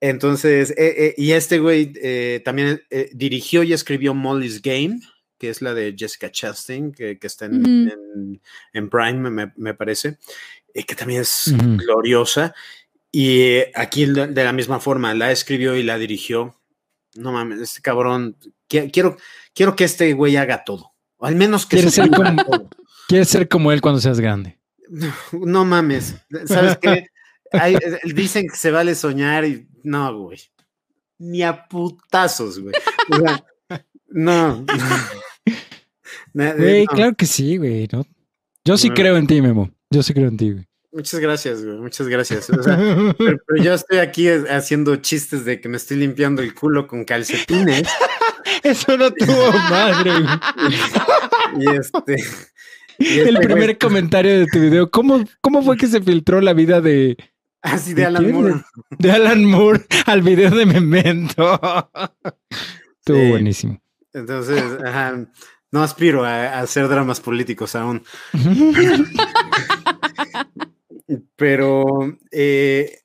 Entonces, 0.00 0.70
eh, 0.72 0.94
eh, 0.96 1.14
y 1.16 1.32
este 1.32 1.60
güey 1.60 1.92
eh, 2.02 2.40
también 2.44 2.82
eh, 2.90 3.10
dirigió 3.14 3.62
y 3.62 3.72
escribió 3.72 4.14
Molly's 4.14 4.60
Game, 4.60 4.98
que 5.42 5.50
es 5.50 5.60
la 5.60 5.74
de 5.74 5.92
Jessica 5.98 6.30
Chastain, 6.30 6.92
que, 6.92 7.18
que 7.18 7.26
está 7.26 7.46
en, 7.46 7.66
en- 7.66 8.40
en 8.72 8.88
Prime, 8.88 9.28
me, 9.28 9.52
me 9.56 9.74
parece, 9.74 10.18
y 10.72 10.84
que 10.84 10.94
también 10.94 11.22
es 11.22 11.52
gloriosa. 11.78 12.54
Y 13.10 13.40
eh, 13.40 13.72
aquí 13.74 14.06
de 14.06 14.44
la 14.44 14.52
misma 14.52 14.78
forma, 14.78 15.12
la 15.14 15.32
escribió 15.32 15.74
y 15.74 15.82
la 15.82 15.98
dirigió. 15.98 16.54
No 17.16 17.32
mames, 17.32 17.60
este 17.60 17.80
cabrón, 17.82 18.36
qui- 18.70 18.92
quiero, 18.92 19.16
quiero 19.52 19.74
que 19.74 19.82
este 19.82 20.12
güey 20.12 20.36
haga 20.36 20.62
todo. 20.62 20.92
O 21.16 21.26
al 21.26 21.34
menos 21.34 21.66
que 21.66 21.78
Quiere 21.78 21.90
se 21.90 22.02
ser 22.02 22.10
como- 22.12 22.44
todo. 22.44 22.70
Quieres 23.08 23.28
ser 23.28 23.48
como 23.48 23.72
él 23.72 23.80
cuando 23.80 24.00
seas 24.00 24.20
grande. 24.20 24.60
No 25.32 25.64
mames, 25.64 26.14
¿sabes 26.46 26.78
qué? 26.80 27.08
Hay- 27.50 27.74
eh, 27.74 27.98
dicen 28.14 28.46
que 28.48 28.56
se 28.56 28.70
vale 28.70 28.94
soñar 28.94 29.44
y 29.44 29.66
no, 29.82 30.16
güey. 30.16 30.38
Ni 31.18 31.42
a 31.42 31.66
putazos, 31.66 32.60
güey. 32.60 32.74
O 33.10 33.16
sea, 33.16 33.44
no. 34.08 34.62
Na- 34.62 35.10
Güey, 36.34 36.84
no. 36.86 36.92
claro 36.92 37.14
que 37.14 37.26
sí, 37.26 37.56
güey. 37.56 37.88
¿no? 37.92 38.06
Yo 38.64 38.76
sí 38.76 38.88
No. 38.88 38.94
creo 38.94 39.16
en 39.16 39.26
ti, 39.26 39.40
Memo. 39.42 39.70
Yo 39.90 40.02
sí 40.02 40.14
creo 40.14 40.28
en 40.28 40.36
ti, 40.36 40.52
güey. 40.52 40.66
Muchas 40.92 41.20
gracias, 41.20 41.64
güey. 41.64 41.78
Muchas 41.78 42.06
gracias. 42.08 42.50
O 42.50 42.62
sea, 42.62 42.76
pero, 42.76 43.14
pero 43.46 43.62
yo 43.62 43.72
estoy 43.74 43.98
aquí 43.98 44.28
haciendo 44.28 44.96
chistes 44.96 45.44
de 45.44 45.60
que 45.60 45.68
me 45.68 45.76
estoy 45.78 45.96
limpiando 45.98 46.42
el 46.42 46.54
culo 46.54 46.86
con 46.86 47.04
calcetines 47.04 47.88
Eso 48.62 48.96
no 48.98 49.10
tuvo 49.10 49.52
madre, 49.52 50.10
güey. 50.10 50.26
y 51.60 51.76
este. 51.76 52.16
y 52.98 53.18
El 53.20 53.36
este 53.36 53.40
primer 53.48 53.70
güey- 53.70 53.78
comentario 53.78 54.38
de 54.38 54.46
tu 54.46 54.60
video. 54.60 54.90
¿Cómo, 54.90 55.24
¿Cómo 55.40 55.62
fue 55.62 55.76
que 55.76 55.86
se 55.86 56.00
filtró 56.02 56.40
la 56.42 56.52
vida 56.52 56.80
de, 56.82 57.16
Así 57.62 57.94
¿de 57.94 58.02
de 58.02 58.06
Alan? 58.06 58.32
Moore. 58.32 58.54
de 58.98 59.12
Alan 59.12 59.44
Moore 59.46 59.84
al 60.06 60.20
video 60.22 60.50
de 60.50 60.66
Memento? 60.66 61.58
Estuvo 62.98 63.16
Sí. 63.18 63.28
buenísimo. 63.30 63.80
Entonces, 64.12 64.62
ajá, 64.84 65.26
no 65.70 65.82
aspiro 65.82 66.24
a, 66.24 66.44
a 66.44 66.60
hacer 66.60 66.88
dramas 66.88 67.20
políticos 67.20 67.74
aún. 67.74 68.04
Pero, 71.36 71.84
eh, 72.30 73.00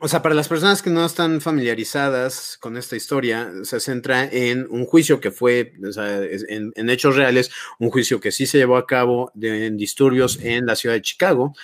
o 0.00 0.08
sea, 0.08 0.22
para 0.22 0.34
las 0.34 0.48
personas 0.48 0.82
que 0.82 0.90
no 0.90 1.04
están 1.04 1.40
familiarizadas 1.40 2.56
con 2.60 2.76
esta 2.76 2.96
historia, 2.96 3.50
se 3.62 3.80
centra 3.80 4.24
en 4.24 4.66
un 4.70 4.84
juicio 4.84 5.20
que 5.20 5.30
fue, 5.30 5.74
o 5.86 5.92
sea, 5.92 6.22
en, 6.22 6.72
en 6.74 6.90
hechos 6.90 7.16
reales, 7.16 7.50
un 7.78 7.90
juicio 7.90 8.20
que 8.20 8.32
sí 8.32 8.46
se 8.46 8.58
llevó 8.58 8.76
a 8.76 8.86
cabo 8.86 9.30
de, 9.34 9.66
en 9.66 9.76
disturbios 9.76 10.38
en 10.42 10.66
la 10.66 10.76
ciudad 10.76 10.94
de 10.94 11.02
Chicago, 11.02 11.54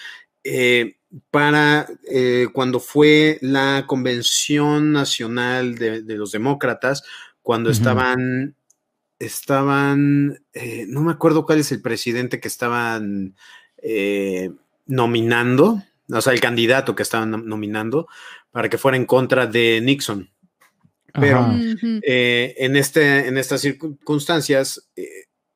eh, 0.44 0.96
para 1.30 1.86
eh, 2.10 2.48
cuando 2.52 2.80
fue 2.80 3.38
la 3.40 3.84
convención 3.86 4.92
nacional 4.92 5.76
de, 5.76 6.02
de 6.02 6.14
los 6.16 6.32
demócratas, 6.32 7.02
cuando 7.48 7.70
estaban, 7.72 8.56
estaban, 9.18 10.38
eh, 10.52 10.84
no 10.86 11.00
me 11.00 11.12
acuerdo 11.12 11.46
cuál 11.46 11.60
es 11.60 11.72
el 11.72 11.80
presidente 11.80 12.40
que 12.40 12.48
estaban 12.48 13.36
eh, 13.78 14.50
nominando, 14.84 15.82
o 16.12 16.20
sea, 16.20 16.34
el 16.34 16.40
candidato 16.40 16.94
que 16.94 17.02
estaban 17.02 17.32
nom- 17.32 17.44
nominando 17.44 18.06
para 18.50 18.68
que 18.68 18.76
fuera 18.76 18.98
en 18.98 19.06
contra 19.06 19.46
de 19.46 19.80
Nixon. 19.80 20.30
Pero 21.14 21.38
eh, 22.02 22.54
en, 22.58 22.76
este, 22.76 23.28
en 23.28 23.38
estas 23.38 23.62
circunstancias 23.62 24.90
eh, 24.94 25.08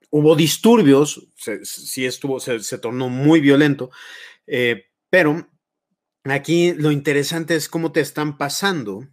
hubo 0.08 0.34
disturbios, 0.34 1.28
se- 1.36 1.62
sí 1.66 2.06
estuvo, 2.06 2.40
se, 2.40 2.60
se 2.60 2.78
tornó 2.78 3.10
muy 3.10 3.40
violento, 3.40 3.90
eh, 4.46 4.86
pero 5.10 5.46
aquí 6.24 6.72
lo 6.72 6.90
interesante 6.90 7.54
es 7.54 7.68
cómo 7.68 7.92
te 7.92 8.00
están 8.00 8.38
pasando 8.38 9.06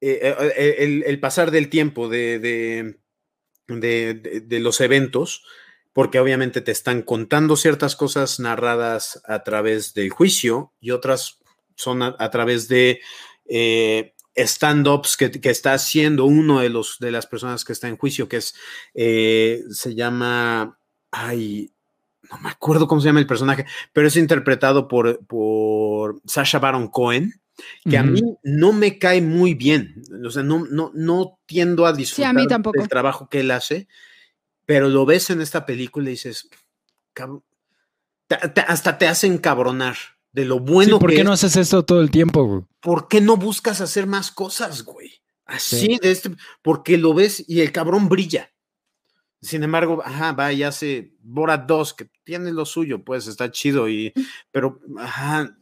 eh, 0.00 0.20
eh, 0.22 0.52
eh, 0.56 1.02
el, 1.06 1.20
pasar 1.20 1.50
del 1.50 1.68
tiempo 1.68 2.08
de, 2.08 2.38
de- 2.38 2.94
de- 3.66 4.60
los 4.60 4.80
eventos, 4.80 5.44
porque 5.92 6.20
obviamente 6.20 6.60
te 6.60 6.72
están 6.72 7.02
contando 7.02 7.56
ciertas 7.56 7.96
cosas 7.96 8.40
narradas 8.40 9.20
a 9.26 9.42
través 9.42 9.94
del 9.94 10.10
juicio 10.10 10.72
y 10.80 10.92
otras 10.92 11.38
son 11.74 12.02
a, 12.02 12.30
través 12.30 12.68
de 12.68 13.00
stand-ups 14.36 15.16
que, 15.16 15.50
está 15.50 15.74
haciendo 15.74 16.24
uno 16.24 16.60
de, 16.60 16.68
los, 16.70 16.98
de 16.98 17.10
las 17.10 17.26
personas 17.26 17.64
que 17.64 17.72
está 17.72 17.88
en 17.88 17.96
juicio, 17.96 18.28
que 18.28 18.38
es, 18.38 18.54
se 18.94 19.94
llama, 19.94 20.78
ay, 21.10 21.72
no 22.30 22.38
me 22.38 22.50
acuerdo 22.50 22.86
cómo 22.88 23.00
se 23.00 23.06
llama 23.08 23.20
el 23.20 23.26
personaje, 23.26 23.66
pero 23.92 24.08
es 24.08 24.16
interpretado 24.16 24.88
por, 24.88 25.24
por 25.26 26.20
Sasha 26.26 26.58
Baron 26.58 26.88
Cohen, 26.88 27.40
que 27.88 27.98
a 27.98 28.02
mí 28.02 28.20
no 28.42 28.72
me 28.72 28.98
cae 28.98 29.20
muy 29.20 29.54
bien. 29.54 30.02
O 30.24 30.30
sea, 30.30 30.42
no, 30.42 30.66
no, 30.70 30.90
no 30.94 31.38
tiendo 31.46 31.86
a 31.86 31.92
disfrutar 31.92 32.46
tampoco. 32.46 32.78
del 32.80 32.88
trabajo 32.88 33.28
que 33.28 33.40
él 33.40 33.50
hace, 33.50 33.88
pero 34.66 34.88
lo 34.88 35.04
ves 35.06 35.30
en 35.30 35.40
esta 35.40 35.64
película 35.66 36.08
y 36.08 36.12
dices, 36.12 36.48
"Cabrón", 37.12 37.42
te- 38.26 38.36
te- 38.48 38.60
hasta 38.60 38.98
te 38.98 39.06
hacen 39.08 39.38
cabronar 39.38 39.96
de 40.32 40.44
lo 40.44 40.60
bueno 40.60 40.96
Sí, 40.96 41.00
¿Por 41.00 41.10
que 41.10 41.16
qué 41.16 41.22
es. 41.22 41.26
no 41.26 41.32
haces 41.32 41.56
esto 41.56 41.84
todo 41.84 42.00
el 42.00 42.10
tiempo, 42.10 42.44
güey? 42.44 42.62
¿Por 42.80 43.08
qué 43.08 43.20
no 43.20 43.36
buscas 43.36 43.80
hacer 43.80 44.06
más 44.06 44.30
cosas, 44.30 44.82
güey? 44.82 45.10
Así 45.46 45.80
Sí. 45.86 45.98
de 46.02 46.10
este, 46.10 46.30
porque 46.62 46.98
lo 46.98 47.14
ves 47.14 47.42
y 47.48 47.62
el 47.62 47.72
cabrón 47.72 48.08
brilla. 48.08 48.50
Sin 49.40 49.62
embargo, 49.62 50.02
ajá, 50.04 50.32
va 50.32 50.52
y 50.52 50.62
hace 50.64 51.14
Borat 51.20 51.64
2, 51.66 51.94
que 51.94 52.10
tiene 52.24 52.52
lo 52.52 52.66
suyo, 52.66 53.04
pues 53.04 53.26
está 53.28 53.50
chido, 53.50 53.88
y, 53.88 54.12
pero, 54.50 54.80
ajá, 54.98 55.56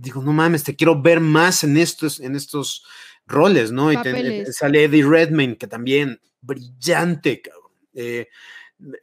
digo, 0.00 0.22
no 0.22 0.32
mames, 0.32 0.64
te 0.64 0.76
quiero 0.76 1.00
ver 1.00 1.20
más 1.20 1.64
en 1.64 1.76
estos, 1.76 2.20
en 2.20 2.34
estos 2.36 2.84
roles, 3.26 3.70
¿no? 3.72 3.92
Y 3.92 3.96
te- 4.02 4.10
Papeles. 4.10 4.56
sale 4.56 4.84
Eddie 4.84 5.04
Redmayne, 5.04 5.56
que 5.56 5.66
también, 5.66 6.20
brillante, 6.40 7.42
cabrón. 7.42 7.72
Eh, 7.94 8.28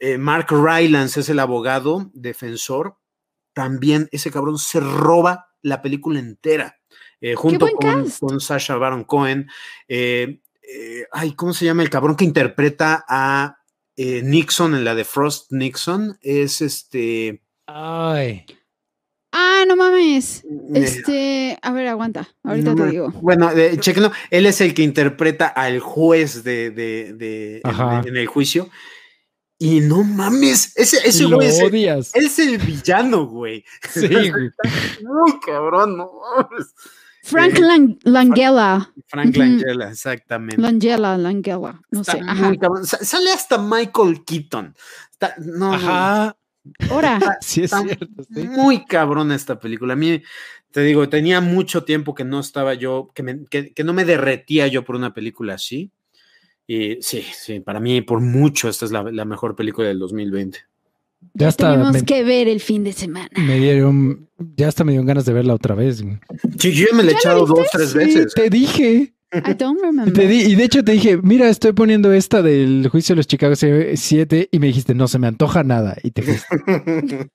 eh, 0.00 0.18
Mark 0.18 0.46
Rylance 0.50 1.20
es 1.20 1.28
el 1.28 1.38
abogado 1.38 2.10
defensor, 2.14 2.96
también 3.52 4.08
ese 4.12 4.30
cabrón 4.30 4.58
se 4.58 4.80
roba 4.80 5.50
la 5.62 5.82
película 5.82 6.18
entera, 6.18 6.78
eh, 7.20 7.34
junto 7.34 7.66
con, 7.68 8.08
con 8.20 8.40
Sasha 8.40 8.76
Baron 8.76 9.04
Cohen. 9.04 9.48
eh, 9.88 10.40
eh, 10.70 11.06
ay, 11.12 11.32
¿cómo 11.34 11.54
se 11.54 11.64
llama 11.64 11.82
el 11.82 11.88
cabrón 11.90 12.14
que 12.14 12.24
interpreta 12.26 13.02
a 13.08 13.56
eh, 13.96 14.20
Nixon 14.22 14.74
en 14.74 14.84
la 14.84 14.94
de 14.94 15.04
Frost 15.04 15.50
Nixon? 15.50 16.18
Es 16.20 16.60
este. 16.60 17.42
Ay. 17.66 18.44
Ah, 19.32 19.64
no 19.68 19.76
mames. 19.76 20.42
eh, 20.44 20.70
Este, 20.74 21.58
a 21.60 21.72
ver, 21.72 21.86
aguanta. 21.88 22.28
Ahorita 22.42 22.74
no 22.74 22.84
te 22.84 22.90
digo. 22.90 23.10
Bueno, 23.20 23.50
eh, 23.50 23.76
chéquenlo. 23.78 24.10
Él 24.30 24.46
es 24.46 24.60
el 24.60 24.72
que 24.74 24.82
interpreta 24.82 25.46
al 25.48 25.80
juez 25.80 26.44
de, 26.44 26.70
de- 26.70 27.12
de- 27.14 27.60
en- 28.06 28.16
el 28.16 28.26
juicio. 28.26 28.70
Y 29.60 29.80
no 29.80 30.04
mames, 30.04 30.72
ese, 30.76 30.98
ese 31.06 31.24
lo 31.24 31.36
güey 31.36 31.48
es, 31.48 31.58
el- 31.58 31.66
odias. 31.66 32.10
es 32.14 32.38
el 32.38 32.58
villano, 32.58 33.26
güey. 33.26 33.64
Sí, 33.92 34.06
güey. 34.06 34.50
Muy 35.02 35.40
cabrón, 35.44 35.96
no 35.98 36.10
mames. 36.36 36.72
Frank 37.24 37.56
Sí. 37.56 37.62
Lang- 37.62 37.98
Langella. 38.04 38.90
Frank. 39.08 39.36
Langella, 39.36 39.90
exactamente. 39.90 40.62
Langella, 40.62 41.18
Langella. 41.18 41.78
No 41.90 42.00
Está 42.00 42.12
sé. 42.12 42.20
Ajá. 42.26 42.48
muy 42.48 42.58
cabrón. 42.58 42.86
Sa- 42.86 43.04
Sale 43.04 43.30
hasta 43.32 43.58
Michael 43.58 44.24
Keaton. 44.24 44.74
Está- 45.10 45.34
no, 45.38 45.70
no, 45.70 45.74
Ajá. 45.74 46.36
Ahora. 46.90 47.18
Sí, 47.40 47.60
es 47.62 47.72
Está 47.72 47.82
cierto. 47.82 48.06
sí. 48.34 48.48
muy 48.48 48.84
cabrón 48.84 49.32
esta 49.32 49.58
película. 49.58 49.94
A 49.94 49.96
mí, 49.96 50.22
te 50.70 50.82
digo, 50.82 51.08
tenía 51.08 51.40
mucho 51.40 51.84
tiempo 51.84 52.14
que 52.14 52.24
no 52.24 52.40
estaba 52.40 52.74
yo, 52.74 53.10
que, 53.14 53.22
me- 53.22 53.44
que- 53.46 53.72
que 53.72 53.84
no 53.84 53.92
me 53.92 54.04
derretía 54.04 54.66
yo 54.68 54.84
por 54.84 54.96
una 54.96 55.14
película 55.14 55.54
así. 55.54 55.90
Y 56.66 56.98
sí, 57.00 57.24
sí, 57.32 57.60
para 57.60 57.80
mí 57.80 58.02
por 58.02 58.20
mucho 58.20 58.68
esta 58.68 58.84
es 58.84 58.90
la, 58.92 59.02
la 59.04 59.24
mejor 59.24 59.56
película 59.56 59.88
del 59.88 59.98
2020. 59.98 60.58
Ya 60.58 61.28
Ya 61.34 61.48
está, 61.48 61.70
tenemos 61.72 61.92
me- 61.94 62.04
que 62.04 62.22
ver 62.22 62.46
el 62.48 62.60
fin 62.60 62.84
de 62.84 62.92
semana. 62.92 63.28
Me 63.36 63.58
dieron, 63.58 64.28
ya 64.56 64.68
hasta 64.68 64.84
me 64.84 64.92
dieron 64.92 65.06
ganas 65.06 65.24
de 65.24 65.32
verla 65.32 65.54
otra 65.54 65.74
vez. 65.74 66.04
Sí, 66.58 66.72
yo 66.72 66.86
ya 66.90 66.96
me 66.96 67.02
la 67.02 67.12
he 67.12 67.14
echado 67.14 67.46
dos, 67.46 67.66
tres 67.72 67.90
Sí, 67.90 67.98
veces. 67.98 68.34
te 68.34 68.50
dije. 68.50 69.14
I 69.32 69.52
don't 69.54 69.78
remember. 69.82 70.12
te 70.14 70.26
di- 70.26 70.42
y 70.52 70.54
de 70.54 70.64
hecho 70.64 70.82
te 70.82 70.92
dije, 70.92 71.18
mira, 71.22 71.48
estoy 71.50 71.72
poniendo 71.72 72.12
esta 72.12 72.40
del 72.42 72.88
juicio 72.88 73.14
de 73.14 73.18
los 73.18 73.26
Chicago 73.26 73.54
7 73.56 74.48
y 74.50 74.58
me 74.58 74.68
dijiste, 74.68 74.94
no 74.94 75.06
se 75.08 75.18
me 75.18 75.26
antoja 75.26 75.62
nada. 75.64 75.96
Y 76.02 76.12
te 76.12 76.22
fuiste. 76.22 76.46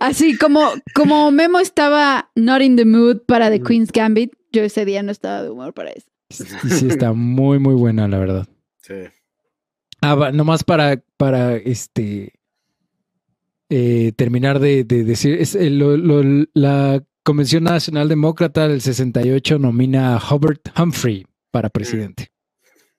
Así 0.00 0.36
como, 0.36 0.72
como 0.94 1.30
Memo 1.30 1.58
estaba 1.58 2.30
not 2.34 2.62
in 2.62 2.76
the 2.76 2.84
mood 2.84 3.18
para 3.26 3.50
The. 3.50 3.60
Queen's 3.60 3.92
Gambit, 3.92 4.32
yo 4.52 4.62
ese 4.62 4.84
día 4.84 5.02
no 5.02 5.12
estaba 5.12 5.42
de 5.42 5.50
humor 5.50 5.74
para 5.74 5.90
eso. 5.90 6.06
Y 6.64 6.70
sí, 6.70 6.86
está 6.88 7.12
muy, 7.12 7.58
muy 7.58 7.74
buena, 7.74 8.08
la 8.08 8.18
verdad. 8.18 8.46
Sí. 8.78 8.94
Ah, 10.00 10.14
va, 10.14 10.32
nomás 10.32 10.64
para, 10.64 11.02
para 11.16 11.56
este 11.56 12.32
eh, 13.68 14.12
terminar 14.16 14.58
de, 14.60 14.84
de 14.84 15.04
decir, 15.04 15.34
es 15.34 15.54
el- 15.54 15.78
lo- 15.78 15.96
lo- 15.96 16.46
la 16.54 17.04
Convención 17.22 17.64
Nacional 17.64 18.08
Demócrata 18.08 18.66
del 18.66 18.80
68 18.80 19.58
nomina 19.58 20.16
a 20.16 20.34
Hubert 20.34 20.68
Humphrey 20.78 21.26
para 21.50 21.68
presidente, 21.68 22.32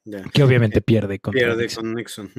Ya. 0.05 0.23
que 0.23 0.43
obviamente 0.43 0.81
pierde 0.81 1.19
contra 1.19 1.39
Pierde 1.39 1.63
Nixon. 1.63 1.83
con 1.83 1.95
Nixon. 1.95 2.31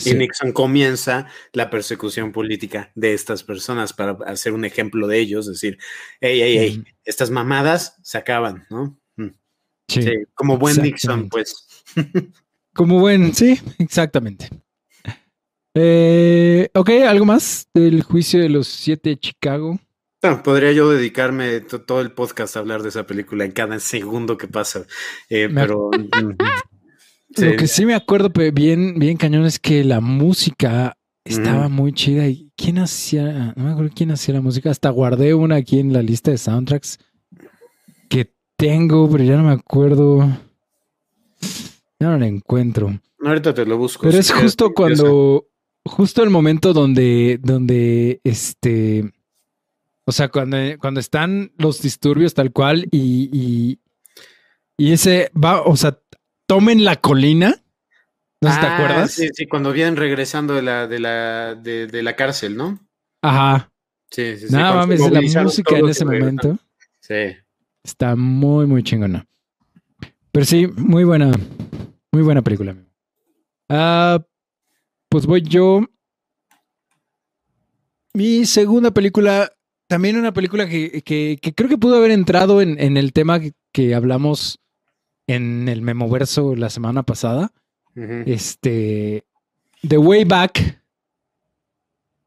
Sí. 0.00 0.10
Y 0.10 0.14
Nixon 0.14 0.52
comienza 0.52 1.26
la 1.52 1.70
persecución 1.70 2.30
política 2.30 2.92
de 2.94 3.14
estas 3.14 3.42
personas 3.42 3.92
para 3.92 4.12
hacer 4.26 4.52
un 4.52 4.64
ejemplo 4.64 5.08
de 5.08 5.18
ellos, 5.18 5.48
decir, 5.48 5.78
hey, 6.20 6.38
hey, 6.40 6.56
hey, 6.58 6.84
estas 7.04 7.30
mamadas 7.30 7.96
se 8.04 8.16
acaban, 8.16 8.64
¿no? 8.70 8.96
Mm. 9.16 9.30
Sí. 9.88 10.02
Sí, 10.02 10.12
como 10.34 10.56
buen 10.58 10.80
Nixon, 10.80 11.28
pues. 11.28 11.66
Como 12.74 13.00
buen, 13.00 13.34
sí, 13.34 13.58
exactamente. 13.80 14.48
Eh, 15.74 16.68
ok, 16.74 16.90
¿algo 17.08 17.24
más 17.24 17.68
del 17.74 18.04
juicio 18.04 18.40
de 18.40 18.48
los 18.48 18.68
siete 18.68 19.10
de 19.10 19.18
Chicago? 19.18 19.80
Podría 20.42 20.72
yo 20.72 20.90
dedicarme 20.90 21.60
to- 21.60 21.82
todo 21.82 22.00
el 22.00 22.10
podcast 22.12 22.56
a 22.56 22.60
hablar 22.60 22.82
de 22.82 22.88
esa 22.88 23.06
película 23.06 23.44
en 23.44 23.52
cada 23.52 23.78
segundo 23.78 24.36
que 24.36 24.48
pasa, 24.48 24.84
eh, 25.30 25.48
pero... 25.52 25.90
sí. 27.36 27.44
Lo 27.44 27.56
que 27.56 27.66
sí 27.68 27.86
me 27.86 27.94
acuerdo 27.94 28.30
bien, 28.52 28.98
bien 28.98 29.16
cañón 29.16 29.44
es 29.46 29.58
que 29.58 29.84
la 29.84 30.00
música 30.00 30.96
estaba 31.24 31.68
muy 31.68 31.92
chida. 31.92 32.26
¿Y 32.26 32.50
quién 32.56 32.78
hacía? 32.78 33.52
No 33.54 33.64
me 33.64 33.70
acuerdo 33.70 33.92
quién 33.94 34.10
hacía 34.10 34.34
la 34.34 34.40
música. 34.40 34.70
Hasta 34.70 34.90
guardé 34.90 35.34
una 35.34 35.56
aquí 35.56 35.78
en 35.78 35.92
la 35.92 36.02
lista 36.02 36.30
de 36.30 36.38
soundtracks 36.38 36.98
que 38.08 38.32
tengo, 38.56 39.08
pero 39.10 39.22
ya 39.24 39.36
no 39.36 39.44
me 39.44 39.52
acuerdo. 39.52 40.26
Ya 42.00 42.08
no 42.08 42.18
la 42.18 42.26
encuentro. 42.26 42.98
Ahorita 43.20 43.52
te 43.52 43.66
lo 43.66 43.76
busco. 43.76 44.02
Pero 44.02 44.22
si 44.22 44.32
es 44.32 44.32
justo 44.32 44.72
cuando, 44.72 45.46
justo 45.84 46.22
el 46.22 46.30
momento 46.30 46.72
donde, 46.72 47.38
donde, 47.42 48.20
este, 48.24 49.12
o 50.08 50.12
sea, 50.12 50.28
cuando, 50.30 50.56
cuando 50.80 51.00
están 51.00 51.52
los 51.58 51.82
disturbios 51.82 52.32
tal 52.32 52.50
cual 52.50 52.88
y, 52.90 53.28
y, 53.30 53.78
y 54.78 54.92
ese 54.92 55.30
va, 55.36 55.60
o 55.60 55.76
sea, 55.76 55.98
tomen 56.46 56.82
la 56.82 56.96
colina. 56.96 57.62
¿No 58.40 58.50
si 58.50 58.58
te 58.58 58.66
Ah, 58.66 58.74
acuerdas? 58.76 59.10
Sí, 59.12 59.28
sí, 59.34 59.46
cuando 59.46 59.70
vienen 59.70 59.96
regresando 59.96 60.54
de 60.54 60.62
la, 60.62 60.86
de 60.86 60.98
la, 60.98 61.54
de, 61.56 61.88
de 61.88 62.02
la 62.02 62.16
cárcel, 62.16 62.56
¿no? 62.56 62.78
Ajá. 63.20 63.70
Sí, 64.10 64.36
sí, 64.36 64.40
sí. 64.42 64.48
Se 64.48 64.56
mames, 64.56 65.10
la 65.10 65.42
música 65.42 65.76
en 65.76 65.88
ese 65.88 66.04
momento 66.06 66.58
Sí. 67.00 67.36
está 67.84 68.16
muy, 68.16 68.64
muy 68.64 68.82
chingona. 68.82 69.26
Pero 70.32 70.46
sí, 70.46 70.66
muy 70.68 71.04
buena, 71.04 71.32
muy 72.12 72.22
buena 72.22 72.40
película. 72.40 72.76
Ah, 73.68 74.24
pues 75.10 75.26
voy 75.26 75.42
yo. 75.42 75.82
Mi 78.14 78.46
segunda 78.46 78.90
película, 78.90 79.52
también 79.88 80.16
una 80.16 80.32
película 80.32 80.68
que, 80.68 81.02
que- 81.02 81.38
que 81.40 81.54
creo 81.54 81.68
que 81.68 81.78
pudo 81.78 81.96
haber 81.96 82.10
entrado 82.12 82.60
en, 82.62 82.78
en 82.80 82.96
el 82.96 83.12
tema 83.12 83.40
que, 83.72 83.94
hablamos 83.94 84.60
en 85.26 85.68
el 85.68 85.82
Memoverso 85.82 86.54
la 86.56 86.70
semana 86.70 87.02
pasada. 87.02 87.52
Este, 88.26 89.24
The 89.86 89.98
Way 89.98 90.24
Back. 90.24 90.80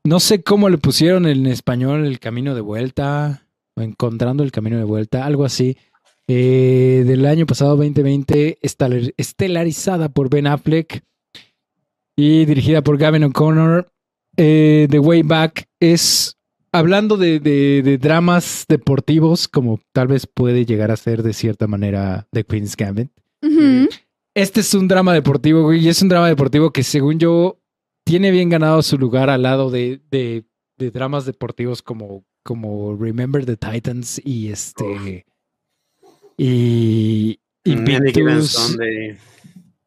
No 0.03 0.19
sé 0.19 0.41
cómo 0.43 0.69
le 0.69 0.77
pusieron 0.77 1.25
en 1.27 1.45
español 1.45 2.05
el 2.05 2.19
camino 2.19 2.55
de 2.55 2.61
vuelta 2.61 3.45
o 3.75 3.81
encontrando 3.81 4.43
el 4.43 4.51
camino 4.51 4.77
de 4.77 4.83
vuelta, 4.83 5.25
algo 5.25 5.45
así. 5.45 5.77
Eh, 6.27 7.03
del 7.05 7.25
año 7.25 7.45
pasado 7.45 7.75
2020, 7.75 8.57
estelar- 8.61 9.13
estelarizada 9.17 10.09
por 10.09 10.29
Ben 10.29 10.47
Affleck 10.47 11.03
y 12.15 12.45
dirigida 12.45 12.81
por 12.81 12.97
Gavin 12.97 13.25
O'Connor. 13.25 13.91
Eh, 14.37 14.87
The 14.89 14.99
Way 14.99 15.23
Back 15.23 15.67
es 15.79 16.37
hablando 16.71 17.17
de, 17.17 17.39
de- 17.39 17.81
de 17.83 17.97
dramas 17.97 18.65
deportivos, 18.67 19.47
como 19.47 19.79
tal 19.93 20.07
vez 20.07 20.27
puede 20.27 20.65
llegar 20.65 20.91
a 20.91 20.95
ser 20.97 21.23
de 21.23 21.33
cierta 21.33 21.67
manera 21.67 22.27
The 22.31 22.43
Queen's 22.43 22.75
Gambit. 22.75 23.11
Ujú. 23.41 23.89
Este 24.35 24.61
es 24.61 24.73
un 24.73 24.87
drama 24.87 25.13
deportivo, 25.13 25.63
güey, 25.63 25.83
y 25.83 25.89
es 25.89 26.01
un 26.01 26.09
drama 26.09 26.27
deportivo 26.27 26.71
que 26.71 26.83
según 26.83 27.19
yo 27.19 27.59
tiene 28.05 28.31
bien 28.31 28.49
ganado 28.49 28.81
su 28.81 28.97
lugar 28.97 29.29
al 29.29 29.41
lado 29.43 29.69
de, 29.69 30.01
de- 30.09 30.45
de 30.77 30.91
dramas 30.91 31.25
deportivos 31.25 31.81
como, 31.81 32.25
como 32.43 32.95
Remember 32.95 33.45
the 33.45 33.57
Titans 33.57 34.21
y 34.23 34.49
este... 34.49 35.25
Y... 36.37 37.39
Invictus. 37.63 38.75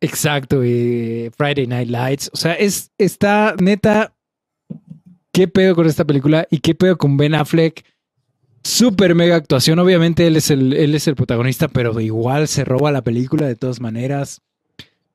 Exacto, 0.01 0.62
eh, 0.62 1.30
Friday 1.37 1.66
Night 1.66 1.89
Lights. 1.89 2.30
O 2.32 2.37
sea, 2.37 2.53
es, 2.55 2.93
está 2.99 3.57
neta. 3.59 4.14
¿Qué 5.35 5.49
pedo 5.49 5.74
con 5.74 5.87
esta 5.89 6.05
película? 6.05 6.47
¿Y 6.49 6.59
qué 6.59 6.76
pedo 6.76 6.97
con 6.97 7.16
Ben 7.16 7.35
Affleck? 7.35 7.85
Súper 8.62 9.16
mega 9.16 9.35
actuación. 9.35 9.80
Obviamente 9.80 10.26
él 10.28 10.37
es, 10.37 10.49
el, 10.51 10.72
él 10.72 10.95
es 10.95 11.09
el 11.09 11.16
protagonista, 11.16 11.66
pero 11.66 11.99
igual 12.01 12.47
se 12.47 12.64
roba 12.64 12.93
la 12.93 13.03
película 13.03 13.45
de 13.47 13.57
todas 13.57 13.80
maneras. 13.80 14.43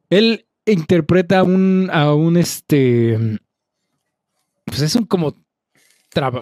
Él 0.09 0.45
interpreta 0.65 1.39
a 1.39 1.43
un, 1.43 1.89
a 1.91 2.13
un 2.13 2.35
este. 2.35 3.39
Pues 4.65 4.81
es 4.81 4.93
un 4.95 5.05
como. 5.05 5.35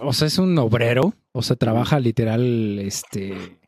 o 0.01 0.13
sea, 0.13 0.27
es 0.27 0.39
un 0.39 0.57
obrero. 0.57 1.13
O 1.31 1.43
sea, 1.43 1.55
trabaja 1.55 1.99
literal. 1.99 2.79
Este. 2.79 3.59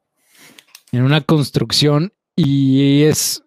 En 0.91 1.03
una 1.03 1.21
construcción. 1.21 2.13
Y 2.35 3.03
es 3.03 3.43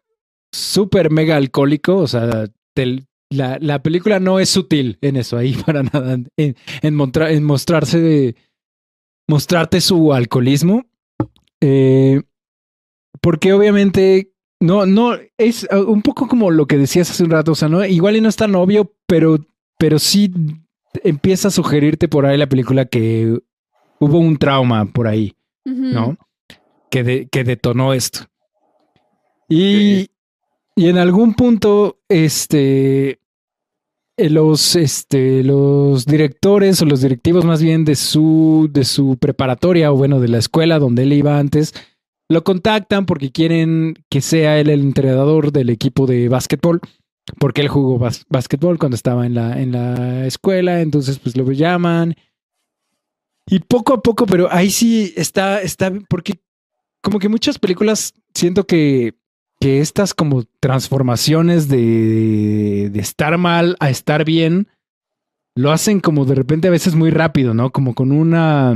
súper 0.53 1.11
mega 1.11 1.37
alcohólico, 1.37 1.97
o 1.97 2.07
sea, 2.07 2.47
te- 2.75 3.03
la, 3.33 3.59
la 3.61 3.83
película 3.83 4.21
no 4.21 4.39
es 4.39 4.49
sutil 4.51 4.99
en 5.01 5.17
eso, 5.17 5.37
ahí 5.37 5.55
para 5.67 5.83
nada, 5.83 6.15
en, 6.37 6.57
en, 6.83 6.95
montra- 6.95 7.31
en 7.33 7.45
mostrarse 7.45 8.01
de, 8.01 8.37
mostrarte 9.29 9.81
su 9.81 10.13
alcoholismo, 10.13 10.85
eh, 11.61 12.23
porque 13.21 13.53
obviamente 13.53 14.33
no, 14.61 14.87
no, 14.87 15.13
es 15.39 15.67
uh, 15.73 15.77
un 15.91 16.03
poco 16.03 16.29
como 16.29 16.51
lo 16.51 16.67
que 16.67 16.77
decías 16.79 17.11
hace 17.11 17.25
un 17.25 17.31
rato, 17.31 17.53
o 17.53 17.55
sea, 17.55 17.69
no, 17.69 17.85
igual 17.85 18.17
y 18.17 18.21
no 18.21 18.29
es 18.29 18.37
tan 18.37 18.55
obvio, 18.55 18.95
pero, 19.07 19.39
pero 19.79 19.99
sí 19.99 20.33
empieza 21.05 21.49
a 21.49 21.53
sugerirte 21.53 22.09
por 22.09 22.27
ahí 22.27 22.37
la 22.37 22.49
película 22.49 22.85
que 22.85 23.39
hubo 23.99 24.19
un 24.19 24.37
trauma 24.37 24.85
por 24.87 25.07
ahí. 25.09 25.35
¿no? 25.65 26.17
Que, 26.91 27.05
de- 27.05 27.29
que 27.29 27.45
detonó 27.45 27.95
esto. 27.95 28.27
Y, 29.49 30.11
y 30.75 30.89
en 30.89 30.99
algún 30.99 31.35
punto, 31.35 32.01
este, 32.09 33.21
los, 34.31 34.77
este, 34.77 35.43
los 35.43 36.07
directores 36.07 36.81
o 36.83 36.87
los 36.87 37.01
directivos 37.01 37.45
más 37.45 37.63
bien 37.63 37.85
de 37.85 37.97
su, 37.97 38.69
de 38.73 38.85
su 38.85 39.17
preparatoria 39.19 39.93
o 39.93 39.97
bueno, 39.97 40.21
de 40.21 40.29
la 40.29 40.39
escuela 40.39 40.79
donde 40.79 41.03
él 41.03 41.13
iba 41.13 41.39
antes, 41.39 41.75
lo 42.29 42.45
contactan 42.45 43.07
porque 43.07 43.31
quieren 43.31 43.95
que 44.09 44.21
sea 44.21 44.59
él 44.59 44.71
el 44.71 44.81
entrenador 44.81 45.53
del 45.53 45.71
equipo 45.71 46.07
de 46.07 46.29
básquetbol. 46.29 46.81
Porque 47.39 47.61
él 47.61 47.69
jugó 47.69 47.99
básquetbol 48.29 48.79
cuando 48.79 48.97
estaba 48.97 49.27
en 49.27 49.35
la, 49.35 49.61
en 49.61 49.73
la 49.73 50.27
escuela, 50.27 50.81
entonces 50.81 51.21
pues 51.21 51.37
lo 51.37 51.51
llaman. 51.53 52.17
Y 53.47 53.61
poco 53.61 53.95
a 53.95 54.03
poco, 54.03 54.27
pero 54.27 54.49
ahí 54.51 54.71
sí 54.71 55.13
está, 55.17 55.63
está, 55.63 55.93
porque 56.09 56.41
como 57.01 57.19
que 57.19 57.29
muchas 57.29 57.59
películas 57.59 58.15
siento 58.35 58.65
que, 58.67 59.15
que 59.63 59.81
estas 59.81 60.13
como 60.15 60.43
transformaciones 60.61 61.69
de, 61.69 62.91
de 62.93 63.01
estar 63.01 63.39
mal 63.39 63.77
a 63.81 63.91
estar 63.91 64.25
bien, 64.25 64.67
lo 65.55 65.71
hacen 65.71 66.01
como 66.01 66.25
de 66.25 66.35
repente 66.35 66.69
a 66.69 66.73
veces 66.73 66.95
muy 66.95 67.11
rápido, 67.11 67.55
¿no? 67.55 67.71
Como 67.71 67.95
con 67.95 68.11
una, 68.13 68.75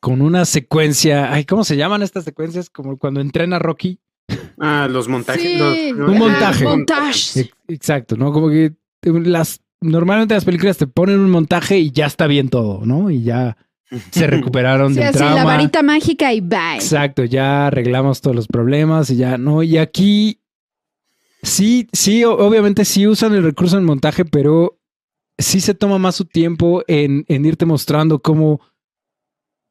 con 0.00 0.22
una 0.22 0.44
secuencia, 0.44 1.32
ay, 1.32 1.44
¿cómo 1.44 1.64
se 1.64 1.76
llaman 1.76 2.02
estas 2.02 2.24
secuencias? 2.24 2.70
Como 2.70 2.96
cuando 2.96 3.20
entrena 3.20 3.58
Rocky. 3.58 3.98
Ah, 4.58 4.88
los 4.90 5.08
montajes. 5.08 5.42
Sí. 5.42 5.92
los- 5.92 6.08
Un 6.10 6.18
montaje. 6.18 6.64
Montage. 6.64 7.40
Ex- 7.40 7.50
Exacto, 7.68 8.16
¿no? 8.16 8.32
Como 8.32 8.48
que 8.48 8.72
las, 9.04 9.60
normalmente 9.80 10.34
las 10.34 10.44
películas 10.44 10.78
te 10.78 10.86
ponen 10.86 11.18
un 11.20 11.30
montaje 11.30 11.78
y 11.78 11.90
ya 11.90 12.06
está 12.06 12.26
bien 12.26 12.48
todo, 12.48 12.84
¿no? 12.86 13.10
Y 13.10 13.22
ya 13.22 13.56
se 14.10 14.26
recuperaron 14.26 14.92
Sí, 14.94 15.00
del 15.00 15.08
así, 15.08 15.18
trauma. 15.18 15.34
la 15.36 15.44
varita 15.44 15.82
mágica 15.82 16.32
y 16.32 16.40
bye. 16.40 16.74
Exacto, 16.76 17.24
ya 17.24 17.68
arreglamos 17.68 18.20
todos 18.20 18.34
los 18.36 18.46
problemas 18.48 19.10
y 19.10 19.16
ya 19.16 19.38
no. 19.38 19.62
Y 19.62 19.78
aquí 19.78 20.40
Sí, 21.42 21.86
sí, 21.92 22.24
obviamente 22.24 22.84
sí 22.84 23.06
usan 23.06 23.32
el 23.34 23.44
recurso 23.44 23.78
en 23.78 23.84
montaje, 23.84 24.24
pero 24.24 24.80
sí 25.38 25.60
se 25.60 25.74
toma 25.74 25.98
más 25.98 26.16
su 26.16 26.24
tiempo 26.24 26.82
en, 26.88 27.24
en 27.28 27.44
irte 27.44 27.66
mostrando 27.66 28.20
cómo 28.20 28.60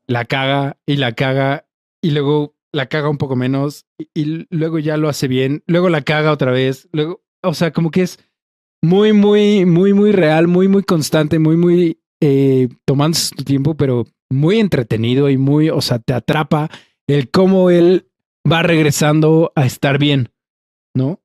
la 0.07 0.23
caga 0.23 0.77
y 0.85 0.95
la 0.97 1.13
caga 1.13 1.67
y 2.01 2.11
luego 2.11 2.55
la 2.71 2.85
caga 2.85 3.09
un 3.09 3.17
poco 3.17 3.35
menos 3.35 3.85
y, 3.97 4.07
y 4.13 4.47
luego 4.51 4.79
ya 4.79 4.95
lo 4.95 5.09
hace 5.09 5.27
bien, 5.27 5.63
luego 5.65 5.89
la 5.89 6.01
caga 6.03 6.31
otra 6.31 6.51
vez, 6.51 6.87
luego, 6.93 7.23
o 7.41 7.53
sea, 7.53 7.71
como 7.73 7.91
que 7.91 8.03
es 8.03 8.19
muy, 8.81 9.11
muy, 9.11 9.65
muy, 9.65 9.93
muy 9.93 10.11
real, 10.13 10.47
muy, 10.47 10.67
muy 10.69 10.83
constante, 10.83 11.39
muy, 11.39 11.57
muy 11.57 11.99
eh, 12.21 12.69
tomándose 12.85 13.35
su 13.37 13.43
tiempo, 13.43 13.75
pero 13.75 14.05
muy 14.29 14.59
entretenido 14.59 15.29
y 15.29 15.37
muy, 15.37 15.69
o 15.69 15.81
sea, 15.81 15.99
te 15.99 16.13
atrapa 16.13 16.69
el 17.07 17.29
cómo 17.29 17.69
él 17.69 18.07
va 18.49 18.63
regresando 18.63 19.51
a 19.55 19.65
estar 19.65 19.97
bien, 19.99 20.29
¿no? 20.95 21.19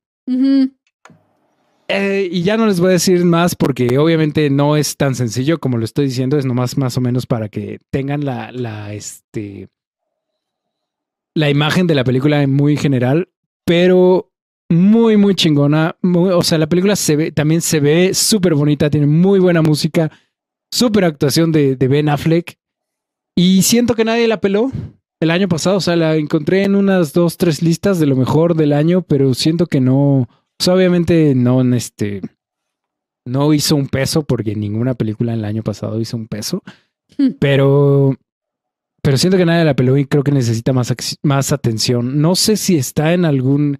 Eh, 1.87 2.29
y 2.31 2.43
ya 2.43 2.55
no 2.55 2.67
les 2.67 2.79
voy 2.79 2.89
a 2.89 2.93
decir 2.93 3.25
más 3.25 3.55
porque 3.55 3.97
obviamente 3.97 4.49
no 4.49 4.77
es 4.77 4.95
tan 4.95 5.13
sencillo 5.13 5.59
como 5.59 5.77
lo 5.77 5.83
estoy 5.83 6.05
diciendo, 6.05 6.37
es 6.37 6.45
nomás 6.45 6.77
más 6.77 6.97
o 6.97 7.01
menos 7.01 7.25
para 7.25 7.49
que 7.49 7.79
tengan 7.89 8.23
la, 8.23 8.51
la, 8.51 8.93
este, 8.93 9.67
la 11.35 11.49
imagen 11.49 11.87
de 11.87 11.95
la 11.95 12.03
película 12.03 12.45
muy 12.47 12.77
general, 12.77 13.29
pero 13.65 14.31
muy, 14.69 15.17
muy 15.17 15.35
chingona. 15.35 15.97
muy- 16.01 16.31
o 16.31 16.43
sea, 16.43 16.57
la 16.57 16.69
película 16.69 16.95
se 16.95 17.15
ve, 17.17 17.31
también 17.31 17.61
se 17.61 17.79
ve 17.81 18.13
súper 18.13 18.55
bonita, 18.55 18.89
tiene 18.89 19.07
muy 19.07 19.39
buena 19.39 19.61
música, 19.61 20.09
súper 20.71 21.05
actuación 21.05 21.51
de, 21.51 21.75
de 21.75 21.87
Ben 21.87 22.09
Affleck. 22.09 22.57
Y 23.35 23.61
siento 23.61 23.95
que 23.95 24.05
nadie 24.05 24.27
la 24.27 24.41
peló 24.41 24.71
el 25.21 25.29
año 25.29 25.47
pasado, 25.47 25.77
o 25.77 25.81
sea, 25.81 25.95
la 25.95 26.15
encontré 26.15 26.63
en 26.63 26.75
unas 26.75 27.13
dos, 27.13 27.37
tres 27.37 27.61
listas 27.61 27.99
de 27.99 28.07
lo 28.07 28.15
mejor 28.15 28.55
del 28.55 28.73
año, 28.73 29.03
pero 29.03 29.35
siento 29.35 29.67
que 29.67 29.79
no, 29.79 30.27
o 30.61 30.63
sea, 30.63 30.75
obviamente 30.75 31.33
no 31.33 31.61
en 31.61 31.73
este. 31.73 32.21
No 33.25 33.51
hizo 33.51 33.75
un 33.75 33.87
peso 33.87 34.23
porque 34.23 34.55
ninguna 34.55 34.93
película 34.93 35.33
en 35.33 35.39
el 35.39 35.45
año 35.45 35.63
pasado 35.63 35.99
hizo 35.99 36.17
un 36.17 36.27
peso. 36.27 36.61
Hmm. 37.17 37.31
Pero. 37.39 38.15
Pero 39.01 39.17
siento 39.17 39.37
que 39.37 39.45
nadie 39.45 39.65
la 39.65 39.75
peló 39.75 39.97
y 39.97 40.05
creo 40.05 40.23
que 40.23 40.31
necesita 40.31 40.71
más, 40.71 40.93
más 41.23 41.51
atención. 41.51 42.21
No 42.21 42.35
sé 42.35 42.57
si 42.57 42.77
está 42.77 43.13
en 43.13 43.25
algún. 43.25 43.79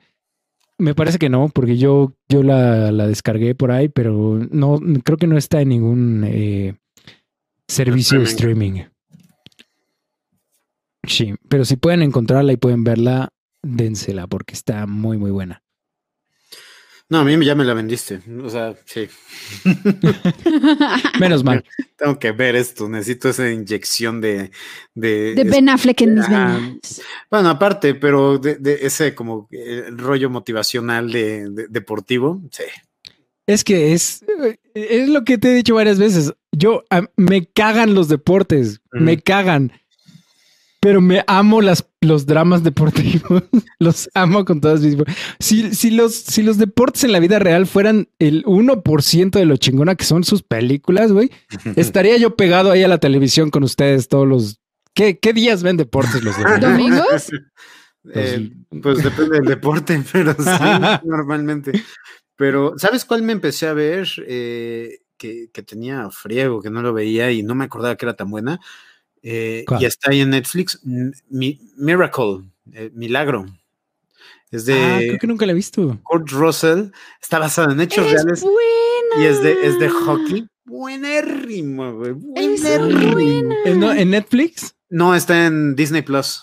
Me 0.82 0.96
parece 0.96 1.20
que 1.20 1.30
no, 1.30 1.50
porque 1.50 1.78
yo, 1.78 2.16
yo 2.28 2.42
la, 2.42 2.92
la 2.92 3.06
descargué 3.06 3.54
por 3.54 3.72
ahí, 3.72 3.88
pero 3.88 4.40
no 4.50 4.80
creo 5.04 5.16
que 5.16 5.28
no 5.28 5.38
está 5.38 5.62
en 5.62 5.70
ningún 5.70 6.24
eh, 6.26 6.74
servicio 7.68 8.18
de 8.18 8.26
streaming. 8.26 8.82
Sí, 11.08 11.36
pero 11.50 11.66
si 11.66 11.76
pueden 11.76 12.02
encontrarla 12.02 12.52
y 12.52 12.58
pueden 12.58 12.84
verla, 12.84 13.30
dénsela 13.62 14.26
porque 14.26 14.56
está 14.56 14.88
muy, 14.88 15.20
muy 15.20 15.30
buena. 15.30 15.62
No, 17.12 17.20
a 17.20 17.24
mí 17.26 17.46
ya 17.46 17.56
me 17.56 17.66
la 17.66 17.74
vendiste. 17.74 18.22
O 18.42 18.50
sea, 18.50 18.74
sí. 18.86 19.08
Menos 21.20 21.44
mal. 21.44 21.64
Tengo 21.98 22.18
que 22.18 22.32
ver 22.32 22.56
esto. 22.56 22.88
Necesito 22.90 23.30
esa 23.30 23.50
inyección 23.52 24.22
de. 24.22 24.52
De, 24.96 25.36
De 25.36 25.44
Ben 25.44 25.70
Affleck 25.70 26.02
en 26.02 26.16
mis 26.16 26.26
Ah, 26.30 26.58
venas. 26.58 27.02
Bueno, 27.30 27.50
aparte, 27.50 27.96
pero 27.96 28.38
de, 28.38 28.56
de 28.56 28.80
ese 28.82 29.14
como 29.14 29.48
eh, 29.52 29.86
rollo 29.92 30.30
motivacional 30.30 31.12
de, 31.12 31.50
de- 31.50 31.68
deportivo. 31.68 32.42
Sí. 32.52 32.64
Es 33.48 33.64
que 33.64 33.94
es, 33.94 34.24
es 34.74 35.10
lo 35.10 35.24
que 35.26 35.38
te 35.38 35.52
he 35.52 35.54
dicho 35.56 35.76
varias 35.76 36.00
veces. 36.00 36.34
Yo 36.52 36.84
a- 36.90 37.10
me 37.18 37.46
cagan 37.46 37.94
los 37.94 38.08
deportes, 38.08 38.80
me 38.92 39.20
cagan. 39.20 39.74
Pero 40.82 41.00
me 41.00 41.24
amo 41.28 41.62
las, 41.62 41.88
los 42.02 42.26
dramas 42.26 42.64
deportivos. 42.64 43.44
los 43.80 44.10
amo 44.16 44.44
con 44.46 44.60
todas 44.62 44.82
mis. 44.82 44.98
Si, 45.40 45.76
si, 45.76 45.92
los, 45.92 46.16
si 46.16 46.42
los 46.42 46.58
deportes 46.58 47.04
en 47.04 47.12
la 47.12 47.20
vida 47.20 47.38
real 47.38 47.68
fueran 47.68 48.10
el 48.18 48.44
1% 48.46 49.30
de 49.30 49.46
lo 49.46 49.58
chingona 49.58 49.94
que 49.94 50.06
son 50.06 50.24
sus 50.24 50.42
películas, 50.42 51.12
güey, 51.12 51.30
estaría 51.76 52.18
yo 52.18 52.36
pegado 52.36 52.72
ahí 52.72 52.84
a 52.84 52.88
la 52.88 52.98
televisión 52.98 53.52
con 53.52 53.64
ustedes 53.64 54.08
todos 54.08 54.28
los. 54.28 54.60
¿Qué, 54.96 55.20
qué 55.20 55.34
días 55.34 55.62
ven 55.62 55.78
deportes 55.78 56.24
los 56.24 56.36
domingos? 56.36 56.62
¿Domingos? 56.62 57.32
Eh, 58.16 58.50
pues 58.82 59.04
depende 59.04 59.36
del 59.36 59.46
deporte, 59.46 60.04
pero 60.12 60.34
sí, 60.34 61.04
normalmente. 61.04 61.72
Pero, 62.36 62.74
¿sabes 62.76 63.06
cuál 63.06 63.22
me 63.22 63.32
empecé 63.32 63.68
a 63.68 63.74
ver? 63.74 64.10
Eh, 64.26 65.02
que, 65.18 65.52
que 65.54 65.62
tenía 65.62 66.10
friego, 66.10 66.64
que 66.64 66.72
no 66.72 66.82
lo 66.82 66.94
veía 66.94 67.32
y 67.32 67.44
no 67.44 67.54
me 67.54 67.66
acordaba 67.66 67.96
que 67.96 68.06
era 68.06 68.16
tan 68.16 68.32
buena. 68.32 68.60
Eh, 69.24 69.66
y 69.80 69.86
está 69.86 70.12
ahí 70.12 70.22
en 70.22 70.32
Netflix. 70.32 70.80
Mi- 71.30 71.60
Miracle, 71.78 72.42
eh, 72.74 72.92
Milagro. 72.94 73.46
Es 74.50 74.66
de 74.66 74.74
Ah, 74.74 74.98
creo 75.00 75.18
que 75.20 75.28
nunca 75.28 75.46
la 75.46 75.52
he 75.54 75.56
visto. 75.56 76.00
Kurt 76.04 76.30
Russell. 76.32 76.92
Está 77.22 77.40
basado 77.40 77.72
en 77.72 77.80
hechos 77.82 78.06
Es 78.06 78.12
reales 78.14 78.42
buena. 78.42 78.58
y 79.20 79.24
es 79.26 79.42
de, 79.42 79.66
es 79.66 79.80
de 79.80 79.90
hockey. 79.90 80.48
Buenérrimo, 80.66 81.94
güey. 81.94 82.12
Es 82.36 82.62
buenérrimo. 82.62 83.12
buena. 83.14 83.56
¿En, 83.66 83.80
no- 83.80 83.94
en 83.94 84.10
Netflix? 84.10 84.76
No, 84.90 85.16
está 85.16 85.46
en 85.46 85.76
Disney 85.76 86.02
Plus. 86.02 86.42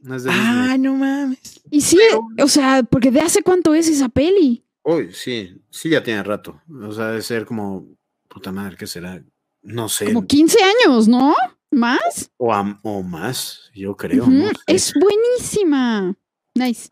No 0.00 0.16
es 0.16 0.24
de 0.24 0.30
Disney. 0.30 0.48
Ah, 0.50 0.76
no 0.78 0.94
mames. 0.94 1.60
Y 1.70 1.80
sí, 1.80 1.98
o 2.42 2.48
sea, 2.48 2.82
porque 2.82 3.10
de 3.10 3.20
hace 3.20 3.42
cuánto 3.42 3.74
es 3.74 3.88
esa 3.88 4.08
peli. 4.08 4.64
Uy, 4.82 5.10
sí, 5.12 5.56
sí 5.70 5.88
ya 5.90 6.02
tiene 6.02 6.22
rato. 6.22 6.60
O 6.82 6.92
sea, 6.92 7.08
de 7.08 7.22
ser 7.22 7.46
como, 7.46 7.86
puta 8.28 8.52
madre, 8.52 8.76
¿qué 8.76 8.86
será? 8.86 9.22
No 9.62 9.88
sé. 9.88 10.06
Como 10.06 10.26
15 10.26 10.58
años, 10.62 11.08
¿no? 11.08 11.34
¿Más? 11.74 12.30
O, 12.36 13.02
más, 13.02 13.70
yo 13.74 13.96
creo. 13.96 14.22
Ujú, 14.22 14.30
no 14.32 14.48
sé. 14.48 14.54
Es 14.68 14.92
buenísima. 14.94 16.14
Nice. 16.54 16.88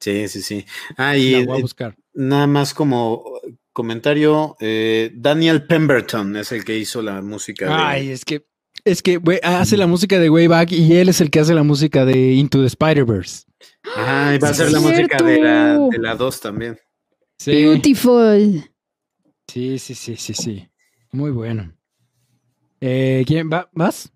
Sí, 0.00 0.26
sí, 0.28 0.42
sí. 0.42 0.64
Ah, 0.96 1.16
y 1.16 1.32
La 1.32 1.44
voy 1.44 1.56
a 1.56 1.58
eh, 1.58 1.62
buscar. 1.62 1.96
nada 2.14 2.46
más 2.46 2.72
como 2.74 3.24
comentario, 3.72 4.56
eh, 4.60 5.10
Daniel 5.14 5.66
Pemberton 5.66 6.36
es 6.36 6.50
el 6.52 6.64
que 6.64 6.76
hizo 6.78 7.02
la 7.02 7.20
música. 7.22 7.66
de- 7.66 7.72
Ay, 7.72 8.08
es 8.10 8.24
que, 8.24 8.46
es 8.84 9.02
que 9.02 9.18
güey, 9.18 9.38
hace 9.42 9.76
la 9.76 9.86
música 9.86 10.18
de 10.18 10.28
Way 10.30 10.46
Back 10.46 10.72
y 10.72 10.96
él 10.96 11.08
es 11.10 11.20
el 11.20 11.30
que 11.30 11.40
hace 11.40 11.54
la 11.54 11.62
música 11.62 12.04
de 12.04 12.32
Into 12.32 12.60
the 12.60 12.66
Spider-Verse. 12.66 13.44
Ajá, 13.96 14.34
y 14.34 14.38
va 14.38 14.48
a 14.48 14.54
ser 14.54 14.72
la 14.72 14.80
música 14.80 15.22
de 15.22 15.40
la, 15.40 15.78
de 15.90 15.98
la 15.98 16.16
2 16.16 16.40
también. 16.40 16.78
Sí, 17.38 17.50
Beautiful. 17.64 18.64
sí, 19.46 19.78
sí, 19.78 19.94
sí, 19.94 20.16
sí, 20.16 20.34
sí. 20.34 20.68
Muy 21.12 21.30
bueno. 21.30 21.72
Eh, 22.80 23.22
¿Quién 23.26 23.48
va? 23.52 23.68
¿Vas? 23.72 24.10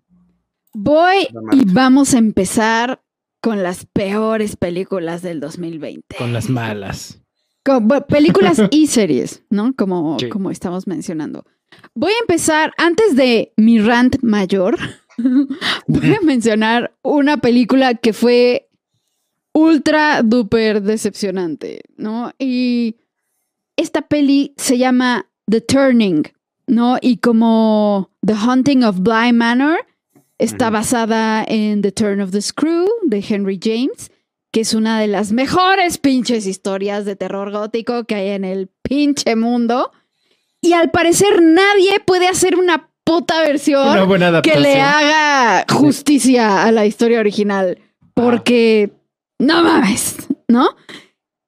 Voy 0.79 1.27
y 1.53 1.65
vamos 1.73 2.13
a 2.13 2.19
empezar 2.19 3.01
con 3.41 3.63
las 3.63 3.85
peores 3.87 4.55
películas 4.55 5.23
del 5.23 5.39
2020. 5.39 6.15
Con 6.17 6.33
las 6.33 6.49
malas. 6.51 7.19
Con- 7.65 7.87
bueno, 7.87 8.05
películas 8.05 8.61
y 8.71 8.85
series, 8.85 9.43
¿no? 9.49 9.73
Como, 9.75 10.19
Sí. 10.19 10.29
como 10.29 10.51
estamos 10.51 10.85
mencionando. 10.85 11.45
Voy 11.95 12.11
a 12.11 12.19
empezar, 12.21 12.73
antes 12.77 13.15
de 13.15 13.53
mi 13.57 13.79
rant 13.79 14.17
mayor, 14.21 14.77
voy 15.87 16.13
a 16.13 16.21
mencionar 16.23 16.95
una 17.01 17.37
película 17.37 17.95
que 17.95 18.13
fue 18.13 18.69
ultra 19.53 20.21
duper 20.21 20.83
decepcionante, 20.83 21.81
¿no? 21.97 22.31
Y 22.37 22.97
esta 23.77 24.03
peli 24.03 24.53
se 24.57 24.77
llama 24.77 25.27
The 25.49 25.61
Turning, 25.61 26.23
¿no? 26.67 26.97
Y 27.01 27.17
como 27.17 28.11
The 28.25 28.33
Haunting 28.35 28.83
of 28.83 28.99
Bly 28.99 29.33
Manor, 29.33 29.79
está 30.39 30.69
basada 30.69 31.43
en 31.47 31.81
The 31.81 31.91
Turn 31.91 32.21
of 32.21 32.31
the 32.31 32.41
Screw 32.41 32.87
de 33.03 33.23
Henry 33.27 33.59
James, 33.61 34.11
que 34.51 34.61
es 34.61 34.73
una 34.73 34.99
de 34.99 35.07
las 35.07 35.31
mejores 35.31 35.97
pinches 35.97 36.45
historias 36.45 37.05
de 37.05 37.15
terror 37.15 37.51
gótico 37.51 38.05
que 38.05 38.15
hay 38.15 38.29
en 38.29 38.45
el 38.45 38.69
pinche 38.81 39.35
mundo. 39.35 39.91
Y 40.61 40.73
al 40.73 40.91
parecer 40.91 41.41
nadie 41.41 41.99
puede 42.05 42.27
hacer 42.27 42.55
una 42.55 42.89
puta 43.03 43.41
versión 43.41 43.87
Una 43.87 44.41
que 44.41 44.59
le 44.59 44.81
haga 44.81 45.65
justicia 45.69 46.63
a 46.63 46.71
la 46.71 46.85
historia 46.85 47.19
original. 47.19 47.79
Porque 48.13 48.91
no 49.39 49.63
mames, 49.63 50.17
¿no? 50.47 50.75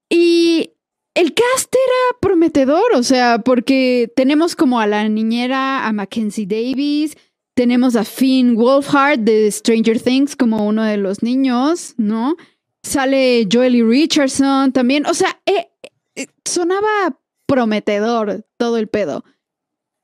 Y 0.10 0.72
el 1.16 1.34
cast 1.34 1.74
era 1.74 2.20
prometedor, 2.22 2.94
o 2.96 3.04
sea, 3.04 3.40
porque 3.40 4.12
tenemos 4.16 4.56
como 4.56 4.80
a 4.80 4.88
la 4.88 5.08
niñera, 5.10 5.88
a 5.88 5.92
Mackenzie 5.92 6.46
Davis, 6.46 7.18
tenemos 7.60 7.98
a 7.98 8.06
Finn 8.06 8.56
Wolfhard 8.56 9.20
de 9.20 9.52
Stranger 9.52 10.00
Things 10.00 10.38
como 10.38 10.66
uno 10.66 10.82
de 10.82 10.96
los 10.96 11.22
niños, 11.22 11.94
¿no? 11.98 12.38
Sale 12.84 13.50
Joely 13.52 13.84
Richardson 13.84 14.72
también, 14.72 15.06
o 15.06 15.14
sea, 15.14 15.42
eh, 15.46 15.68
eh, 16.16 16.28
sonaba 16.46 17.20
prometedor 17.48 18.46
todo 18.56 18.78
el 18.78 18.88
pedo. 18.88 19.26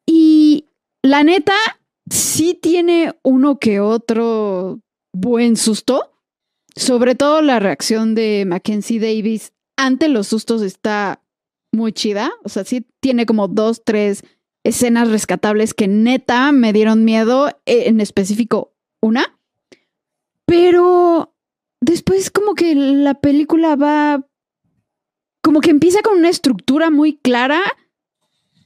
Y 0.06 0.66
la 1.01 1.24
neta, 1.24 1.56
sí 2.10 2.60
tiene 2.62 3.14
uno 3.24 3.58
que 3.58 3.80
otro 3.80 4.82
buen 5.14 5.56
susto. 5.56 6.12
Sobre 6.76 7.16
todo 7.16 7.41
la 7.41 7.60
reacción 7.60 8.16
de 8.16 8.43
Mackenzie 8.45 8.99
Davis 8.99 9.53
ante 9.78 10.10
los 10.10 10.28
sustos 10.28 10.62
está 10.62 11.24
muy 11.72 11.93
chida. 11.93 12.34
O 12.43 12.49
sea, 12.49 12.66
sí 12.66 12.86
tiene 12.99 13.26
como 13.26 13.47
dos, 13.47 13.82
tres 13.86 14.24
escenas 14.66 15.09
rescatables 15.09 15.74
que 15.74 15.88
neta 15.88 16.51
me 16.51 16.74
dieron 16.74 17.05
miedo, 17.05 17.49
eh, 17.66 17.84
en 17.86 18.01
específico 18.01 18.74
una. 18.99 19.38
Pero 20.45 21.34
después 21.80 22.32
como 22.32 22.55
que 22.55 22.76
la 22.76 23.13
película 23.13 23.76
va 23.76 24.26
como 25.41 25.61
que 25.61 25.70
empieza 25.70 26.01
con 26.01 26.18
una 26.18 26.30
estructura 26.30 26.89
muy 26.89 27.18
clara 27.18 27.61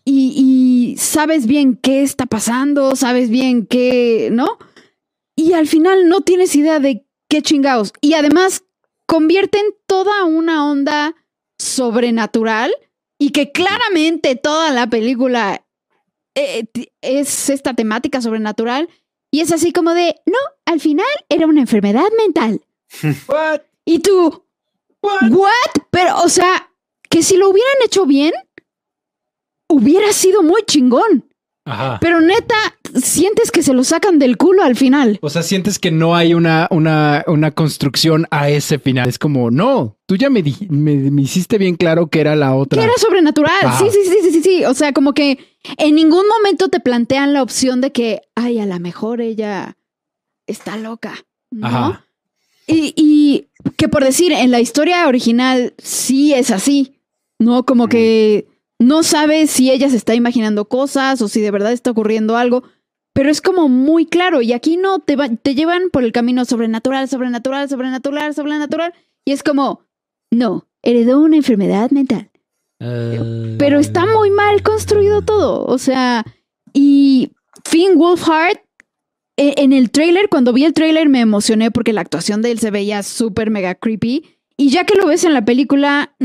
y, 0.06 0.34
y 0.36 0.98
sabes 0.98 1.46
bien 1.46 1.76
qué 1.76 2.02
está 2.02 2.26
pasando, 2.26 2.96
sabes 2.96 3.30
bien 3.30 3.66
qué, 3.66 4.30
¿no? 4.32 4.58
Y 5.36 5.54
al 5.54 5.68
final 5.68 6.08
no 6.08 6.22
tienes 6.22 6.56
idea 6.56 6.80
de 6.80 7.06
qué 7.28 7.42
chingados. 7.42 7.92
Y 8.00 8.14
además 8.14 8.64
convierten 9.06 9.66
toda 9.86 10.24
una 10.24 10.70
onda 10.70 11.16
sobrenatural 11.58 12.72
y 13.18 13.32
que 13.32 13.52
claramente 13.52 14.36
toda 14.36 14.72
la 14.72 14.88
película 14.88 15.66
eh, 16.40 16.64
ti- 16.72 16.92
es 17.02 17.50
esta 17.50 17.74
temática 17.74 18.22
sobrenatural 18.22 18.90
y 19.32 19.42
es 19.42 19.52
así 19.52 19.72
como 19.72 19.94
de, 19.94 20.16
no, 20.26 20.38
al 20.66 20.80
final 20.80 21.06
era 21.30 21.46
una 21.48 21.62
enfermedad 21.62 22.08
mental. 22.18 22.62
What? 23.28 23.62
Y 23.86 24.00
tú, 24.00 24.44
What? 25.02 25.30
¿what? 25.32 25.84
Pero, 25.92 26.18
o 26.24 26.30
sea, 26.30 26.72
que 27.10 27.24
si 27.24 27.38
lo 27.38 27.50
hubieran 27.50 27.76
hecho 27.86 28.06
bien, 28.06 28.34
hubiera 29.70 30.12
sido 30.14 30.44
muy 30.44 30.64
chingón. 30.64 31.29
Ajá. 31.70 31.98
Pero 32.02 32.20
neta, 32.22 32.56
sientes 33.02 33.52
que 33.52 33.62
se 33.64 33.74
lo 33.74 33.84
sacan 33.84 34.18
del 34.20 34.38
culo 34.38 34.64
al 34.64 34.76
final. 34.76 35.20
O 35.22 35.30
sea, 35.30 35.44
sientes 35.44 35.78
que 35.80 35.92
no 35.92 36.16
hay 36.16 36.34
una, 36.34 36.68
una, 36.72 37.24
una 37.28 37.52
construcción 37.52 38.26
a 38.32 38.50
ese 38.50 38.80
final. 38.80 39.08
Es 39.08 39.20
como, 39.20 39.52
no, 39.52 39.98
tú 40.06 40.16
ya 40.16 40.30
me, 40.30 40.42
di- 40.42 40.68
me, 40.70 40.96
me 40.96 41.22
hiciste 41.22 41.58
bien 41.58 41.76
claro 41.76 42.08
que 42.08 42.22
era 42.22 42.36
la 42.36 42.56
otra. 42.56 42.80
Que 42.82 42.86
era 42.86 42.98
sobrenatural. 42.98 43.52
Ah. 43.64 43.78
Sí, 43.80 43.86
sí, 43.92 44.00
sí, 44.10 44.18
sí, 44.24 44.32
sí, 44.32 44.42
sí. 44.42 44.66
O 44.66 44.74
sea, 44.74 44.94
como 44.94 45.14
que 45.14 45.38
en 45.78 45.96
ningún 45.96 46.26
momento 46.28 46.70
te 46.70 46.80
plantean 46.80 47.34
la 47.34 47.44
opción 47.44 47.82
de 47.82 47.92
que, 47.92 48.22
ay, 48.36 48.60
a 48.60 48.66
lo 48.66 48.80
mejor 48.80 49.22
ella 49.22 49.78
está 50.48 50.76
loca. 50.78 51.14
¿no? 51.52 51.68
Ajá. 51.68 52.06
Y, 52.68 52.94
y 52.96 53.48
que 53.78 53.90
por 53.90 54.04
decir, 54.04 54.32
en 54.32 54.52
la 54.52 54.60
historia 54.60 55.08
original 55.08 55.74
sí 55.80 56.34
es 56.34 56.52
así, 56.52 57.00
¿no? 57.40 57.66
Como 57.66 57.88
que 57.88 58.48
no 58.80 59.04
sabes 59.04 59.50
si 59.52 59.70
ella 59.72 59.90
se 59.90 59.98
está 59.98 60.16
imaginando 60.16 60.66
cosas 60.66 61.22
o 61.22 61.28
si 61.28 61.42
de 61.42 61.52
verdad 61.52 61.74
está 61.74 61.92
ocurriendo 61.92 62.38
algo, 62.38 62.64
pero 63.14 63.30
es 63.30 63.42
como 63.42 63.68
muy 63.68 64.06
claro. 64.06 64.42
Y 64.42 64.54
aquí 64.54 64.78
no, 64.78 65.00
te, 65.00 65.16
va- 65.16 65.30
te 65.30 65.54
llevan 65.56 65.90
por 65.92 66.04
el 66.04 66.12
camino 66.12 66.46
sobrenatural, 66.46 67.10
sobrenatural, 67.10 67.68
sobrenatural, 67.68 68.34
sobrenatural. 68.34 68.94
Y 69.26 69.34
es 69.34 69.44
como, 69.44 69.82
no, 70.32 70.68
heredó 70.82 71.20
una 71.20 71.36
enfermedad 71.36 71.92
mental. 71.92 72.30
Pero 73.58 73.80
está 73.80 74.06
muy 74.06 74.30
mal 74.32 74.64
construido 74.64 75.22
todo. 75.22 75.66
O 75.66 75.78
sea, 75.78 76.24
y 76.72 77.32
Finn 77.66 77.98
Wolfhard, 77.98 78.60
e- 79.36 79.56
en 79.58 79.74
el 79.74 79.92
trailer, 79.92 80.30
cuando 80.30 80.54
vi 80.54 80.64
el 80.64 80.74
trailer 80.74 81.10
me 81.10 81.20
emocioné 81.20 81.72
porque 81.72 81.92
la 81.92 82.02
actuación 82.02 82.42
de 82.42 82.52
él 82.52 82.60
se 82.60 82.72
veía 82.72 83.04
súper 83.04 83.50
mega 83.52 83.76
creepy. 83.76 84.24
Y 84.56 84.70
ya 84.70 84.86
que 84.86 84.96
lo 84.96 85.08
ves 85.08 85.26
en 85.26 85.34
la 85.34 85.44
película, 85.44 86.16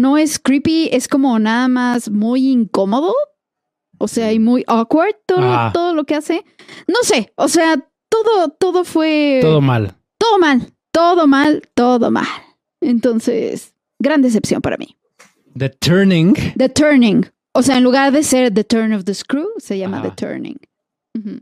no 0.00 0.18
es 0.18 0.38
creepy, 0.38 0.88
es 0.92 1.06
como 1.08 1.38
nada 1.38 1.68
más 1.68 2.10
muy 2.10 2.50
incómodo. 2.50 3.14
O 3.98 4.08
sea, 4.08 4.32
y 4.32 4.38
muy 4.40 4.64
awkward 4.66 5.14
todo, 5.26 5.40
Ah. 5.44 5.70
todo 5.72 5.94
lo 5.94 6.04
que 6.04 6.16
hace. 6.16 6.44
No 6.88 6.96
sé, 7.02 7.32
o 7.36 7.46
sea, 7.48 7.76
todo, 8.08 8.48
todo 8.48 8.84
fue... 8.84 9.38
Todo 9.42 9.60
mal. 9.60 9.94
todo 10.18 10.38
mal, 10.38 10.72
todo 10.90 11.26
mal, 11.26 11.62
todo 11.74 12.10
mal. 12.10 12.26
Entonces, 12.80 13.74
gran 13.98 14.22
decepción 14.22 14.60
para 14.60 14.76
mí. 14.76 14.96
The 15.56 15.68
Turning. 15.68 16.34
The 16.56 16.68
Turning. 16.68 17.26
O 17.52 17.62
sea, 17.62 17.76
en 17.78 17.84
lugar 17.84 18.12
de 18.12 18.22
ser 18.22 18.52
The 18.52 18.64
Turn 18.64 18.92
of 18.92 19.04
the 19.04 19.14
Screw, 19.14 19.48
se 19.58 19.78
llama. 19.78 20.02
The 20.02 20.10
Turning. 20.10 20.58
Ujú. 21.16 21.38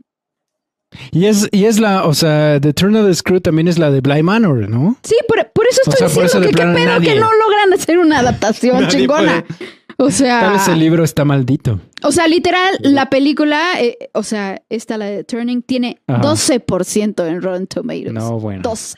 Y 1.11 1.25
es, 1.25 1.47
y 1.51 1.65
es 1.65 1.79
la, 1.79 2.05
o 2.05 2.13
sea, 2.13 2.59
The 2.59 2.73
Turn 2.73 2.95
of 2.97 3.05
the 3.07 3.13
Screw 3.13 3.39
también 3.39 3.67
es 3.67 3.79
la 3.79 3.91
de 3.91 4.01
Bly 4.01 4.23
Manor, 4.23 4.69
¿no? 4.69 4.97
Sí, 5.03 5.15
por, 5.27 5.49
por 5.51 5.65
eso 5.67 5.81
O 5.85 5.89
estoy 5.89 6.07
sea, 6.07 6.13
por 6.15 6.25
eso 6.25 6.39
diciendo 6.39 6.47
que 6.49 6.67
qué 6.67 6.73
pedo 6.85 6.91
nadie- 6.99 7.13
que 7.13 7.19
no 7.19 7.29
logran 7.31 7.73
hacer 7.73 7.97
una 7.99 8.19
adaptación 8.19 8.87
chingona. 8.89 9.45
puede. 9.45 9.71
O 9.97 10.09
sea, 10.09 10.39
Tal 10.41 10.53
vez 10.53 10.67
el 10.67 10.79
libro 10.79 11.03
está 11.03 11.23
maldito. 11.25 11.79
o 12.03 12.11
sea, 12.11 12.27
literal, 12.27 12.75
la 12.81 13.09
película, 13.09 13.79
eh, 13.79 13.97
o 14.13 14.23
sea, 14.23 14.61
esta, 14.69 14.97
la 14.97 15.05
de 15.05 15.23
Turning, 15.23 15.61
tiene 15.61 16.01
Ajá. 16.07 16.21
12% 16.23 17.27
en 17.27 17.41
Rotten 17.41 17.67
Tomatoes. 17.67 18.13
No, 18.13 18.39
bueno. 18.39 18.61
12. 18.63 18.95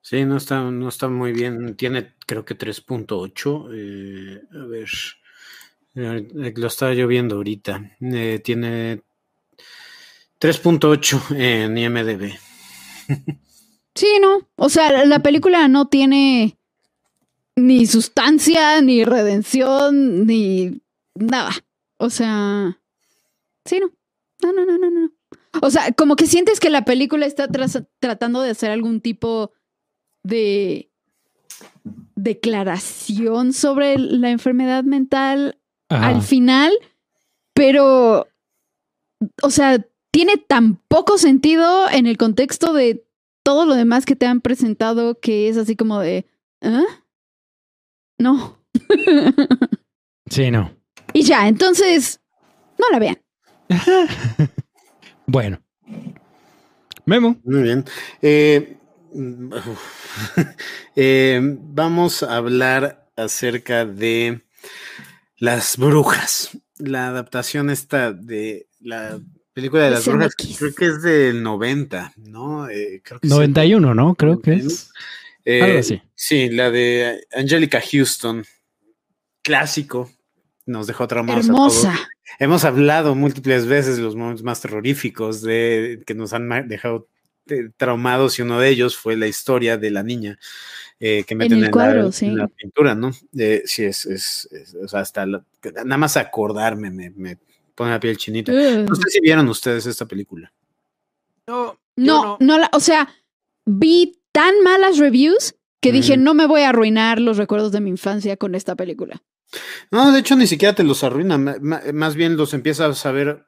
Sí, 0.00 0.24
no 0.24 0.36
está, 0.36 0.60
no 0.70 0.88
está 0.88 1.08
muy 1.08 1.32
bien. 1.32 1.74
Tiene, 1.76 2.12
creo 2.26 2.44
que 2.44 2.54
3.8. 2.56 3.68
eh, 3.74 4.40
a 4.52 4.64
ver. 4.66 4.88
eh, 5.96 6.52
Lo 6.56 6.66
estaba 6.68 6.94
yo 6.94 7.06
viendo 7.08 7.36
ahorita. 7.36 7.90
Eh, 8.00 8.40
tiene 8.44 9.02
3.8 10.44 11.36
en 11.38 11.78
IMDB. 11.78 12.34
Sí, 13.94 14.18
no. 14.20 14.46
O 14.56 14.68
sea, 14.68 15.06
la 15.06 15.20
película 15.20 15.68
no 15.68 15.86
tiene 15.86 16.58
ni 17.56 17.86
sustancia, 17.86 18.82
ni 18.82 19.06
redención, 19.06 20.26
ni 20.26 20.82
nada. 21.14 21.52
O 21.96 22.10
sea, 22.10 22.78
sí, 23.64 23.80
no. 23.80 23.90
No, 24.42 24.52
no, 24.52 24.66
no, 24.66 24.76
no, 24.76 24.90
no. 24.90 25.12
O 25.62 25.70
sea, 25.70 25.92
como 25.92 26.14
que 26.14 26.26
sientes 26.26 26.60
que 26.60 26.68
la 26.68 26.84
película 26.84 27.24
está 27.24 27.48
tratando 27.48 28.42
de 28.42 28.50
hacer 28.50 28.70
algún 28.70 29.00
tipo 29.00 29.50
de 30.24 30.90
declaración 32.16 33.54
sobre 33.54 33.96
la 33.96 34.28
enfermedad 34.28 34.84
mental 34.84 35.58
Ajá. 35.88 36.08
al 36.08 36.20
final, 36.20 36.70
pero, 37.54 38.28
o 39.40 39.50
sea, 39.50 39.82
tiene 40.14 40.36
tan 40.36 40.76
poco 40.86 41.18
sentido 41.18 41.90
en 41.90 42.06
el 42.06 42.16
contexto 42.16 42.72
de 42.72 43.04
todo 43.42 43.66
lo 43.66 43.74
demás 43.74 44.06
que 44.06 44.14
te 44.14 44.26
han 44.26 44.40
presentado 44.40 45.18
que 45.18 45.48
es 45.48 45.56
así 45.56 45.74
como 45.74 45.98
de, 45.98 46.24
¿ah? 46.62 46.84
No. 48.16 48.64
Sí, 50.30 50.52
no. 50.52 50.72
y 51.12 51.22
ya, 51.22 51.48
entonces, 51.48 52.20
no 52.78 52.86
la 52.92 52.98
vean. 53.00 53.20
Bueno. 55.26 55.60
Memo. 57.06 57.40
Muy 57.44 57.62
bien. 57.62 57.84
Eh. 58.22 58.78
Eh, 60.96 61.40
vamos 61.42 62.22
a 62.22 62.36
hablar 62.36 63.10
acerca 63.16 63.84
de 63.84 64.44
las 65.38 65.76
brujas. 65.76 66.56
La 66.78 67.08
adaptación 67.08 67.68
esta 67.68 68.12
de 68.12 68.68
la 68.78 69.18
película 69.54 69.84
de 69.84 69.90
las 69.92 70.06
brujas, 70.06 70.34
creo 70.36 70.74
que 70.74 70.84
es 70.86 71.02
del 71.02 71.42
90, 71.42 72.12
¿no? 72.16 72.68
Eh, 72.68 73.00
creo 73.04 73.20
que 73.20 73.28
sí. 73.28 73.34
91, 73.34 73.94
¿no? 73.94 74.14
Creo 74.14 74.40
que 74.40 74.54
es. 74.54 74.90
Eh, 75.44 75.62
Algo 75.62 75.78
así. 75.78 76.02
Sí, 76.14 76.48
la 76.50 76.70
de 76.70 77.26
Angelica 77.34 77.80
Houston, 77.80 78.44
clásico, 79.42 80.10
nos 80.66 80.86
dejó 80.86 81.06
traumados. 81.06 81.48
a 81.48 81.52
todos. 81.52 81.84
Hermosa. 81.84 82.08
Hemos 82.38 82.64
hablado 82.64 83.14
múltiples 83.14 83.66
veces 83.66 83.96
de 83.96 84.02
los 84.02 84.16
momentos 84.16 84.42
más 84.42 84.60
terroríficos 84.60 85.42
de, 85.42 86.02
que 86.06 86.14
nos 86.14 86.32
han 86.32 86.68
dejado 86.68 87.08
eh, 87.48 87.68
traumados 87.76 88.38
y 88.38 88.42
uno 88.42 88.58
de 88.58 88.70
ellos 88.70 88.96
fue 88.96 89.16
la 89.16 89.26
historia 89.26 89.76
de 89.76 89.90
la 89.90 90.02
niña 90.02 90.38
eh, 90.98 91.24
que 91.26 91.34
meten 91.34 91.58
en, 91.58 91.64
el 91.66 91.70
cuadro, 91.70 92.04
la, 92.04 92.12
sí. 92.12 92.26
en 92.26 92.38
la 92.38 92.48
pintura, 92.48 92.94
¿no? 92.94 93.10
Eh, 93.38 93.62
sí, 93.66 93.84
es, 93.84 94.06
es, 94.06 94.48
es- 94.50 94.74
o 94.74 94.88
sea, 94.88 95.00
hasta 95.00 95.26
la- 95.26 95.44
nada 95.84 95.98
más 95.98 96.16
acordarme 96.16 96.90
me, 96.90 97.10
me 97.10 97.36
pone 97.74 97.90
la 97.90 98.00
piel 98.00 98.16
chinita. 98.16 98.52
No 98.52 98.94
sé 98.94 99.10
si 99.10 99.20
vieron 99.20 99.48
ustedes 99.48 99.86
esta 99.86 100.06
película. 100.06 100.52
No, 101.46 101.78
No, 101.96 102.36
no, 102.40 102.58
la, 102.58 102.70
o 102.72 102.80
sea, 102.80 103.08
vi 103.66 104.20
tan 104.32 104.62
malas 104.62 104.98
reviews 104.98 105.54
que 105.80 105.92
dije, 105.92 106.16
no 106.16 106.32
me 106.34 106.46
voy 106.46 106.62
a 106.62 106.70
arruinar 106.70 107.20
los 107.20 107.36
recuerdos 107.36 107.70
de 107.72 107.80
mi 107.80 107.90
infancia 107.90 108.36
con 108.36 108.54
esta 108.54 108.74
película. 108.74 109.22
No, 109.90 110.10
de 110.10 110.20
hecho 110.20 110.34
ni 110.34 110.46
siquiera 110.46 110.74
te 110.74 110.82
los 110.82 111.04
arruina, 111.04 111.36
más 111.38 112.14
bien 112.16 112.36
los 112.36 112.54
empiezas 112.54 113.04
a 113.06 113.12
ver 113.12 113.46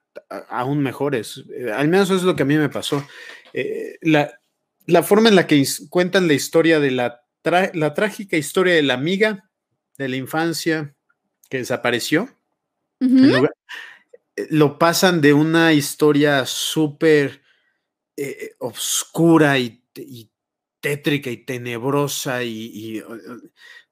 aún 0.50 0.80
mejores. 0.80 1.42
Eh, 1.52 1.72
al 1.72 1.88
menos 1.88 2.08
eso 2.08 2.16
es 2.18 2.22
lo 2.22 2.36
que 2.36 2.42
a 2.42 2.46
mí 2.46 2.56
me 2.56 2.68
pasó. 2.68 3.04
Eh, 3.52 3.96
la, 4.02 4.38
la 4.86 5.02
forma 5.02 5.28
en 5.30 5.34
la 5.34 5.46
que 5.46 5.64
cuentan 5.88 6.28
la 6.28 6.34
historia 6.34 6.78
de 6.78 6.90
la, 6.90 7.22
la 7.72 7.94
trágica 7.94 8.36
historia 8.36 8.74
de 8.74 8.82
la 8.82 8.94
amiga 8.94 9.48
de 9.98 10.08
la 10.08 10.16
infancia 10.16 10.94
que 11.48 11.58
desapareció, 11.58 12.28
en 13.00 13.28
lugar- 13.32 13.50
eh, 13.54 13.55
lo 14.50 14.78
pasan 14.78 15.20
de 15.20 15.32
una 15.32 15.72
historia 15.72 16.44
súper 16.46 17.42
eh, 18.16 18.54
obscura 18.58 19.58
y, 19.58 19.82
y 19.96 20.30
tétrica 20.80 21.30
y 21.30 21.38
tenebrosa 21.38 22.42
y, 22.42 22.50
y, 22.98 23.02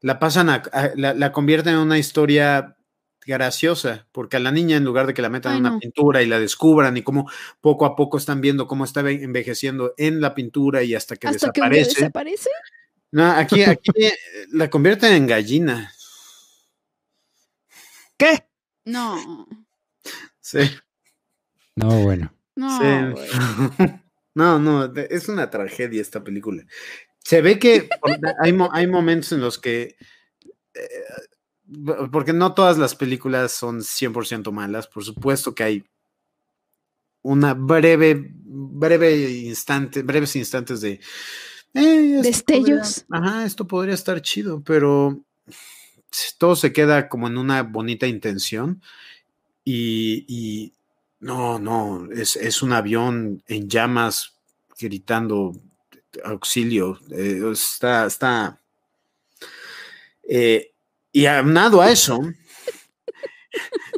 la 0.00 0.18
pasan 0.18 0.50
a, 0.50 0.62
a- 0.72 0.92
la, 0.96 1.14
la 1.14 1.32
convierten 1.32 1.74
en 1.74 1.80
una 1.80 1.98
historia 1.98 2.76
graciosa, 3.26 4.06
porque 4.12 4.36
a 4.36 4.40
la 4.40 4.50
niña 4.52 4.76
en 4.76 4.84
lugar 4.84 5.06
de 5.06 5.14
que 5.14 5.22
la 5.22 5.30
metan 5.30 5.52
Ay, 5.52 5.56
en 5.58 5.64
una 5.64 5.70
no. 5.74 5.78
pintura 5.80 6.22
y 6.22 6.26
la 6.26 6.38
descubran 6.38 6.96
y 6.96 7.02
cómo 7.02 7.28
poco 7.60 7.86
a 7.86 7.96
poco 7.96 8.18
están 8.18 8.40
viendo 8.42 8.66
cómo 8.66 8.84
está 8.84 9.00
ve- 9.02 9.22
envejeciendo 9.22 9.94
en 9.96 10.20
la 10.20 10.34
pintura 10.34 10.82
y 10.82 10.94
hasta 10.94 11.16
que 11.16 11.28
Hasta 11.28 11.50
que 11.50 11.60
desaparece. 11.62 12.00
desaparece. 12.00 12.50
No, 13.12 13.30
aquí, 13.30 13.62
aquí 13.62 13.90
eh, 13.96 14.12
la 14.52 14.68
convierten 14.68 15.12
en 15.14 15.26
gallina. 15.26 15.92
¿Qué? 18.16 18.46
No, 18.84 19.46
Sí. 20.44 20.58
No, 21.74 21.88
bueno. 22.02 22.32
no. 22.54 23.16
Sí. 23.16 23.22
No, 24.36 24.58
no, 24.58 24.92
es 24.96 25.28
una 25.28 25.48
tragedia 25.48 26.02
esta 26.02 26.24
película. 26.24 26.64
Se 27.20 27.40
ve 27.40 27.56
que 27.60 27.88
hay, 28.42 28.52
mo- 28.52 28.68
hay 28.72 28.88
momentos 28.88 29.30
en 29.30 29.40
los 29.40 29.60
que 29.60 29.94
eh, 30.74 30.88
porque 32.10 32.32
no 32.32 32.52
todas 32.52 32.76
las 32.76 32.96
películas 32.96 33.52
son 33.52 33.80
100% 33.80 34.50
malas, 34.50 34.88
por 34.88 35.04
supuesto 35.04 35.54
que 35.54 35.62
hay 35.62 35.84
una 37.22 37.54
breve, 37.54 38.28
breve 38.34 39.30
instante, 39.30 40.02
breves 40.02 40.34
instantes 40.34 40.80
de... 40.80 40.98
eh, 41.74 42.20
Destellos. 42.20 43.04
podría- 43.08 43.28
ajá, 43.28 43.44
esto 43.46 43.68
podría 43.68 43.94
estar 43.94 44.20
chido, 44.20 44.64
pero 44.64 45.24
todo 46.38 46.56
se 46.56 46.72
queda 46.72 47.08
como 47.08 47.28
en 47.28 47.38
una 47.38 47.62
bonita 47.62 48.08
intención 48.08 48.82
y, 49.64 50.24
y 50.28 50.74
no, 51.20 51.58
no, 51.58 52.08
es, 52.12 52.36
es 52.36 52.62
un 52.62 52.72
avión 52.72 53.42
en 53.48 53.68
llamas 53.68 54.36
gritando 54.78 55.52
auxilio. 56.24 56.98
eh, 57.10 57.40
está, 57.52 58.06
está. 58.06 58.60
eh, 60.28 60.72
y 61.12 61.26
aunado 61.26 61.80
a 61.80 61.90
eso, 61.90 62.18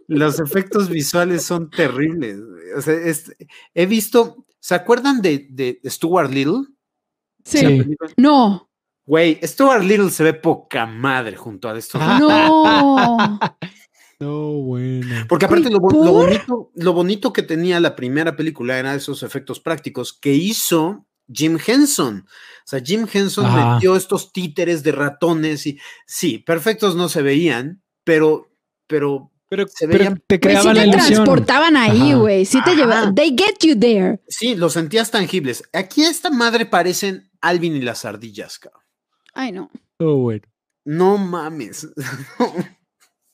los 0.06 0.38
efectos 0.38 0.88
visuales 0.88 1.44
son 1.44 1.70
terribles. 1.70 2.38
O 2.76 2.80
sea, 2.82 2.94
es- 2.94 3.34
he 3.74 3.86
visto, 3.86 4.44
¿se 4.60 4.74
acuerdan 4.74 5.20
de, 5.22 5.46
de 5.50 5.80
Stuart 5.86 6.30
Little? 6.30 6.66
Sí. 7.44 7.84
No, 8.16 8.68
Güey, 9.08 9.38
Stuart 9.44 9.84
Little 9.84 10.10
se 10.10 10.24
ve 10.24 10.34
poca 10.34 10.84
madre 10.84 11.36
junto 11.36 11.68
a 11.68 11.78
esto. 11.78 11.96
No. 11.98 13.38
No, 14.18 14.52
bueno. 14.62 15.26
Porque 15.28 15.44
aparte 15.44 15.68
lo, 15.70 15.78
bonito, 15.80 16.70
lo 16.74 16.92
bonito 16.92 17.32
que 17.32 17.42
tenía 17.42 17.80
la 17.80 17.94
primera 17.96 18.34
película 18.36 18.78
eran 18.78 18.96
esos 18.96 19.22
efectos 19.22 19.60
prácticos 19.60 20.12
que 20.12 20.32
hizo 20.32 21.06
Jim 21.30 21.58
Henson. 21.64 22.24
O 22.26 22.64
sea, 22.64 22.80
Jim 22.80 23.06
Henson 23.12 23.44
Ajá. 23.46 23.74
metió 23.74 23.94
estos 23.96 24.32
títeres 24.32 24.82
de 24.82 24.92
ratones 24.92 25.66
y 25.66 25.78
sí, 26.06 26.38
perfectos 26.38 26.96
no 26.96 27.08
se 27.08 27.20
veían, 27.22 27.82
pero, 28.04 28.50
pero 28.86 29.30
Pero, 29.48 29.66
Se 29.68 29.86
pero 29.86 29.98
veían- 29.98 30.22
te 30.26 30.38
Güey, 30.38 30.38
sí 30.38 30.40
creaban 30.40 30.74
te 30.74 30.80
la 30.80 30.86
ilusión. 30.86 31.06
transportaban 31.24 31.76
ahí, 31.76 32.14
güey. 32.14 32.44
Sí 32.46 32.58
te 32.64 32.70
Ajá. 32.70 32.80
llevaban. 32.80 33.14
They 33.14 33.28
get 33.36 33.58
you 33.62 33.78
there. 33.78 34.18
sí, 34.28 34.54
los 34.56 34.72
sentías 34.72 35.10
tangibles. 35.12 35.62
Aquí 35.72 36.02
a 36.04 36.10
esta 36.10 36.30
madre 36.30 36.66
parecen 36.66 37.30
Alvin 37.40 37.76
y 37.76 37.80
las 37.82 38.04
ardillas, 38.04 38.58
cabrón. 38.58 38.82
Ay, 39.34 39.52
no. 39.52 39.70
Oh, 39.98 40.16
bueno. 40.16 40.42
No 40.84 41.16
mames. 41.18 41.86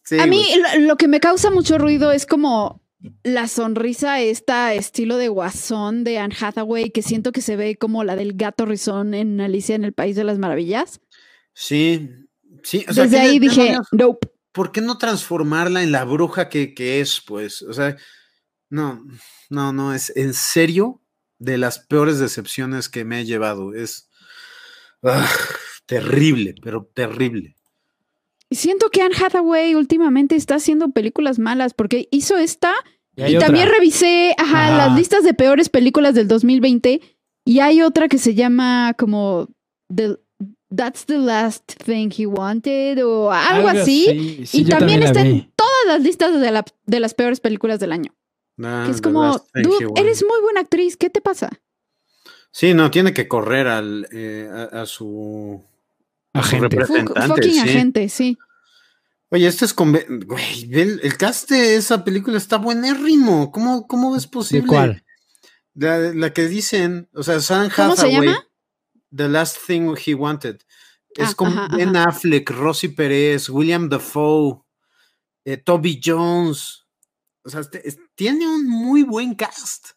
Sí, 0.05 0.19
A 0.19 0.27
mí 0.27 0.45
lo, 0.77 0.87
lo 0.87 0.97
que 0.97 1.09
me 1.09 1.21
causa 1.21 1.51
mucho 1.51 1.79
ruido 1.79 2.13
es 2.13 2.27
como 2.27 2.83
la 3.25 3.49
sonrisa 3.49 4.21
esta 4.21 4.75
estilo 4.75 5.17
de 5.17 5.29
guasón 5.29 6.05
de 6.05 6.19
Anne 6.19 6.37
Hathaway 6.39 6.91
que 6.91 7.03
siento 7.03 7.33
que 7.33 7.41
se 7.41 7.57
ve 7.57 7.77
como 7.77 8.05
la 8.05 8.17
del 8.17 8.35
gato 8.35 8.65
rizón 8.65 9.15
en 9.15 9.41
Alicia 9.41 9.75
en 9.75 9.85
el 9.85 9.93
País 9.93 10.17
de 10.17 10.25
las 10.25 10.39
Maravillas. 10.39 11.01
Sí, 11.55 12.09
sí. 12.63 12.85
o 12.89 12.93
sea, 12.93 13.05
Desde 13.05 13.17
¿qué 13.17 13.23
ahí 13.23 13.39
dije, 13.39 13.61
demonios? 13.63 13.89
nope. 13.93 14.29
¿por 14.53 14.71
qué 14.71 14.81
no 14.81 14.99
transformarla 14.99 15.83
en 15.83 15.93
la 15.93 16.05
bruja 16.05 16.49
que, 16.49 16.75
que 16.75 17.01
es? 17.01 17.21
Pues, 17.27 17.63
o 17.63 17.73
sea, 17.73 17.97
no, 18.69 19.05
no, 19.51 19.73
no, 19.73 19.95
es 19.95 20.15
en 20.17 20.35
serio 20.35 21.03
de 21.39 21.59
las 21.59 21.79
peores 21.81 22.19
decepciones 22.19 22.89
que 22.89 23.05
me 23.05 23.21
he 23.21 23.25
llevado. 23.25 23.75
Es 23.75 24.09
ah, 25.03 25.29
terrible, 25.87 26.55
pero 26.63 26.89
terrible. 26.95 27.57
Siento 28.55 28.89
que 28.91 29.03
Anne 29.03 29.15
Hathaway 29.17 29.75
últimamente 29.75 30.37
está 30.37 30.57
haciendo 30.57 30.91
películas 30.91 31.39
malas 31.39 31.75
porque 31.75 32.09
hizo 32.11 32.37
esta 32.37 32.73
Y, 33.17 33.39
también 33.39 33.69
revisé 33.69 34.35
ajá, 34.39 34.77
las 34.77 34.97
listas 34.97 35.23
de 35.25 35.35
peores 35.35 35.69
películas 35.69 36.15
del 36.15 36.29
2020 36.29 37.01
y 37.45 37.61
hay 37.61 37.83
otra 37.83 38.09
que 38.09 38.19
se 38.19 38.35
llama 38.35 38.95
como 38.99 39.49
The- 39.95 40.19
That's 40.75 41.05
the 41.05 41.19
Last 41.19 41.75
Thing 41.85 42.09
He 42.17 42.25
Wanted 42.27 43.05
o 43.05 43.31
algo, 43.31 43.69
así. 43.69 44.47
Sí, 44.47 44.61
y 44.61 44.65
también 44.65 45.03
está 45.03 45.21
en 45.21 45.53
todas 45.55 45.87
las 45.87 46.01
listas 46.03 46.41
de, 46.41 46.51
la- 46.51 46.65
de 46.87 47.01
las 47.01 47.13
peores 47.13 47.41
películas 47.41 47.79
del 47.79 47.93
año. 47.93 48.15
Que 48.57 48.91
es 48.91 49.01
como, 49.03 49.39
dude, 49.55 49.89
eres 49.97 50.25
muy 50.27 50.41
buena 50.41 50.61
actriz, 50.61 50.97
¿qué 50.97 51.11
te 51.11 51.21
pasa? 51.21 51.51
Sí, 52.53 52.73
no, 52.75 52.91
tiene 52.91 53.13
que 53.13 53.29
correr 53.29 53.67
al, 53.67 54.09
eh, 54.13 54.49
a 54.73 54.87
su 54.87 55.63
Agente. 56.33 56.77
Fucking 56.87 57.53
sí. 57.55 57.59
agente, 57.61 58.09
sí. 58.09 58.39
Oye, 59.31 59.47
este 59.47 59.65
es 59.65 59.73
con... 59.75 59.93
Güey, 59.93 60.69
el, 60.73 61.01
el 61.03 61.17
cast 61.17 61.51
de 61.51 61.77
esa 61.77 62.05
película 62.05 62.37
está 62.37 62.59
buenérrimo. 62.59 63.51
¿Cómo, 63.51 63.87
cómo 63.87 64.15
es 64.17 64.27
posible? 64.27 64.63
¿De 64.63 64.69
cuál? 64.69 65.05
La, 65.75 65.99
la 65.99 66.33
que 66.35 66.49
dicen, 66.49 67.09
o 67.15 67.23
sea, 67.23 67.41
Sam 67.41 67.71
¿Cómo 67.75 67.97
se 67.97 68.07
Hathaway, 68.07 68.27
llama? 68.29 68.47
The 69.15 69.29
Last 69.29 69.57
Thing 69.67 69.95
He 70.05 70.15
Wanted. 70.15 70.59
Es 71.15 71.31
Ah, 71.31 71.35
con 71.35 71.49
ajá, 71.59 71.77
Ben 71.77 71.97
ajá. 71.97 72.11
Affleck, 72.11 72.51
Rosy 72.51 72.89
Pérez, 72.89 73.49
William 73.49 73.89
Dafoe, 73.89 74.63
eh, 75.45 75.57
Toby 75.57 76.01
Jones. 76.05 76.87
O 77.45 77.49
sea, 77.51 77.61
este- 77.61 77.87
es- 77.89 77.99
tiene 78.15 78.47
un 78.47 78.69
muy 78.69 79.03
buen 79.03 79.35
cast. 79.35 79.89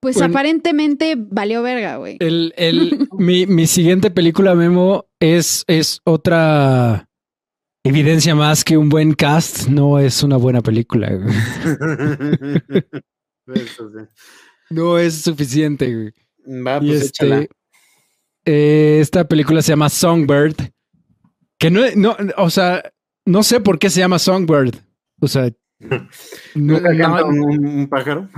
Pues 0.00 0.14
Bueno. 0.16 0.30
aparentemente 0.30 1.16
valió 1.18 1.62
verga, 1.62 1.96
güey. 1.96 2.16
El, 2.20 2.54
el, 2.56 3.08
mi, 3.18 3.46
mi 3.46 3.66
siguiente 3.66 4.10
película, 4.10 4.54
Memo, 4.54 5.06
es, 5.20 5.64
es 5.66 6.00
otra 6.04 7.08
evidencia 7.84 8.34
más 8.34 8.64
que 8.64 8.76
un 8.76 8.88
buen 8.90 9.14
cast 9.14 9.68
no 9.68 9.98
es 9.98 10.22
una 10.22 10.36
buena 10.36 10.60
película. 10.60 11.10
güey. 11.14 11.34
No 14.70 14.98
es 14.98 15.22
suficiente. 15.22 15.94
güey. 15.94 16.12
Va, 16.66 16.78
pues 16.80 17.04
este, 17.04 17.48
eh, 18.44 18.98
esta 19.00 19.26
película 19.26 19.62
se 19.62 19.72
llama 19.72 19.88
Songbird. 19.88 20.54
Que 21.58 21.70
no, 21.70 21.80
no, 21.96 22.14
o 22.36 22.50
sea, 22.50 22.82
no 23.24 23.42
sé 23.42 23.60
por 23.60 23.78
qué 23.78 23.88
se 23.88 24.00
llama 24.00 24.18
Songbird. 24.18 24.74
O 25.20 25.26
sea, 25.28 25.50
no, 25.80 26.08
¿Nunca 26.54 26.88
canta 26.96 27.20
no, 27.20 27.26
un, 27.28 27.66
un 27.66 27.88
pájaro? 27.88 28.28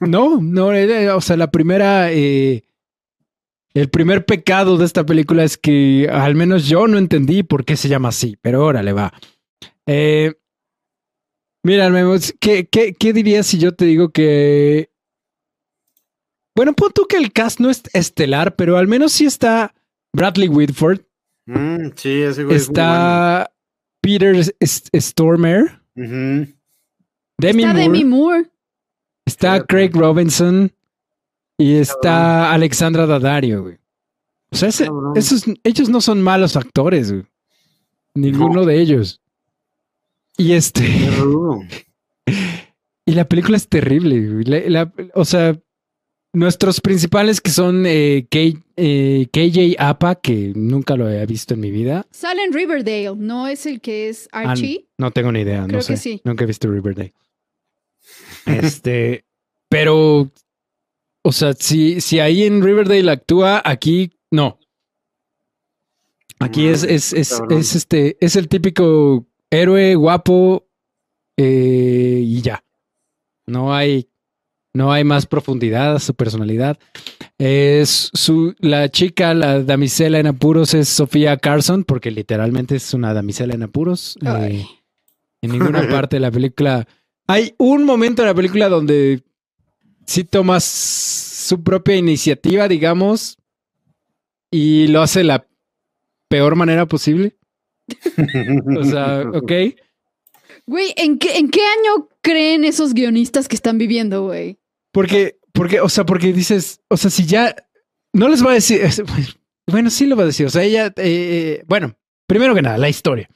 no, 0.00 0.40
no, 0.40 0.72
era- 0.72 1.14
o 1.16 1.20
sea, 1.20 1.36
la 1.36 1.50
primera, 1.50 2.10
eh, 2.12 2.64
el 3.74 3.90
primer 3.90 4.24
pecado 4.24 4.78
de 4.78 4.84
esta 4.86 5.04
película 5.04 5.44
es 5.44 5.58
que 5.58 6.08
al 6.10 6.34
menos 6.34 6.66
yo 6.66 6.86
no 6.88 6.96
entendí 6.98 7.42
por 7.42 7.64
qué 7.64 7.76
se 7.76 7.88
llama 7.88 8.08
así, 8.08 8.38
pero 8.40 8.64
órale, 8.64 8.92
va. 8.92 9.12
Eh, 9.86 10.34
mira, 11.62 11.90
¿qué, 12.40 12.66
qué, 12.68 12.94
qué 12.94 13.12
dirías 13.12 13.46
si 13.46 13.58
yo 13.58 13.74
te 13.74 13.84
digo 13.84 14.10
que... 14.10 14.90
Bueno, 16.56 16.72
pon 16.72 16.90
tú 16.94 17.06
que 17.06 17.18
el 17.18 17.34
cast 17.34 17.60
no 17.60 17.68
es 17.68 17.82
estelar, 17.92 18.56
pero 18.56 18.78
al 18.78 18.88
menos 18.88 19.12
sí 19.12 19.26
está 19.26 19.74
Bradley 20.12 20.48
Whitford, 20.48 21.00
Mm, 21.48 21.90
sí, 21.94 22.22
ese 22.22 22.42
güey 22.42 22.56
está 22.56 23.52
Peter 24.00 24.34
Stormer, 24.64 25.80
es 25.94 25.94
bueno. 25.94 26.44
Ujú. 26.44 26.55
Demi 27.38 27.62
Está 27.62 27.72
Moore, 27.74 27.82
Demi 27.82 28.04
Moore. 28.04 28.50
está. 29.26 29.64
Craig 29.64 29.90
Robinson 29.92 30.72
y 31.58 31.74
está 31.74 32.52
Alexandra 32.52 33.06
Daddario, 33.06 33.62
güey. 33.62 33.78
O 34.50 34.56
sea, 34.56 34.68
ese- 34.68 34.88
esos, 35.16 35.44
ellos 35.64 35.88
no 35.88 36.00
son 36.00 36.22
malos 36.22 36.56
actores, 36.56 37.12
güey. 37.12 37.24
Ninguno 38.14 38.64
de 38.64 38.80
ellos. 38.80 39.20
Y 40.38 40.52
este, 40.52 40.82
y 43.06 43.12
la 43.12 43.26
película 43.28 43.56
es 43.56 43.68
terrible, 43.68 44.20
güey. 44.32 44.44
La- 44.44 44.68
la- 44.84 44.92
o 45.14 45.24
sea, 45.24 45.58
nuestros 46.32 46.80
principales 46.80 47.40
que 47.40 47.50
son 47.50 47.84
eh, 47.86 48.26
K- 48.30 48.58
eh, 48.76 49.26
KJ 49.32 49.76
Apa, 49.78 50.14
que 50.16 50.52
nunca 50.54 50.96
lo 50.96 51.06
había 51.06 51.24
visto 51.26 51.54
en 51.54 51.60
mi 51.60 51.70
vida. 51.70 52.06
Sale 52.10 52.44
en 52.44 52.52
Riverdale, 52.52 53.14
¿no 53.16 53.48
es 53.48 53.64
el 53.66 53.80
que 53.80 54.08
es 54.08 54.28
Ah, 54.32 54.50
Archie? 54.50 54.86
no 54.98 55.10
tengo 55.10 55.32
ni 55.32 55.40
idea, 55.40 55.62
no 55.62 55.68
Creo 55.68 55.82
sé. 55.82 55.94
que 55.94 55.96
sí. 55.98 56.20
Nunca 56.24 56.44
he 56.44 56.46
visto 56.46 56.70
Riverdale. 56.70 57.14
Este, 58.46 59.24
pero, 59.68 60.30
o 61.22 61.32
sea, 61.32 61.52
si, 61.54 62.00
si 62.00 62.20
ahí 62.20 62.44
en 62.44 62.62
Riverdale 62.62 63.10
actúa, 63.10 63.60
aquí 63.64 64.12
no. 64.30 64.58
Aquí 66.38 66.68
es, 66.68 66.82
es, 66.82 67.12
es, 67.12 67.42
es 67.50 67.74
este, 67.74 68.16
es 68.20 68.36
el 68.36 68.48
típico 68.48 69.26
héroe 69.50 69.94
guapo 69.94 70.66
eh, 71.36 72.20
y 72.22 72.40
ya. 72.42 72.62
No 73.46 73.74
hay, 73.74 74.08
no 74.74 74.92
hay 74.92 75.04
más 75.04 75.26
profundidad 75.26 75.96
a 75.96 76.00
su 76.00 76.14
personalidad. 76.14 76.78
Es 77.38 78.10
su, 78.12 78.54
la 78.58 78.88
chica, 78.88 79.34
la 79.34 79.62
damisela 79.62 80.18
en 80.18 80.26
apuros 80.26 80.74
es 80.74 80.88
Sofía 80.88 81.36
Carson, 81.36 81.84
porque 81.84 82.10
literalmente 82.10 82.76
es 82.76 82.92
una 82.92 83.14
damisela 83.14 83.54
en 83.54 83.62
apuros. 83.62 84.18
Eh, 84.22 84.66
en 85.42 85.50
ninguna 85.50 85.88
parte 85.90 86.16
de 86.16 86.20
la 86.20 86.30
película. 86.30 86.86
Hay 87.26 87.54
un 87.58 87.84
momento 87.84 88.22
en 88.22 88.28
la 88.28 88.34
película 88.34 88.68
donde 88.68 89.22
sí 90.06 90.24
tomas 90.24 90.64
su 90.64 91.62
propia 91.62 91.96
iniciativa, 91.96 92.68
digamos, 92.68 93.38
y 94.50 94.86
lo 94.88 95.02
hace 95.02 95.20
de 95.20 95.24
la 95.24 95.46
peor 96.28 96.54
manera 96.56 96.86
posible. 96.86 97.36
O 98.78 98.84
sea, 98.84 99.22
ok. 99.34 99.52
Güey, 100.66 100.92
¿en 100.96 101.18
qué, 101.18 101.36
¿en 101.38 101.48
qué 101.50 101.60
año 101.60 102.08
creen 102.22 102.64
esos 102.64 102.94
guionistas 102.94 103.48
que 103.48 103.56
están 103.56 103.78
viviendo, 103.78 104.24
güey? 104.24 104.58
Porque, 104.92 105.38
porque, 105.52 105.80
o 105.80 105.88
sea, 105.88 106.04
porque 106.06 106.32
dices, 106.32 106.80
o 106.88 106.96
sea, 106.96 107.10
si 107.10 107.24
ya 107.26 107.54
no 108.12 108.28
les 108.28 108.44
va 108.44 108.50
a 108.50 108.54
decir, 108.54 108.80
es- 108.82 109.02
bueno, 109.68 109.90
sí 109.90 110.06
lo 110.06 110.16
va 110.16 110.22
a 110.22 110.26
decir. 110.26 110.46
O 110.46 110.50
sea, 110.50 110.62
ella, 110.62 110.92
eh, 110.96 111.62
bueno, 111.66 111.96
primero 112.26 112.54
que 112.54 112.62
nada, 112.62 112.78
la 112.78 112.88
historia. 112.88 113.28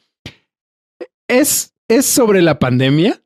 es, 1.28 1.74
es 1.88 2.06
sobre 2.06 2.42
la 2.42 2.58
pandemia, 2.58 3.20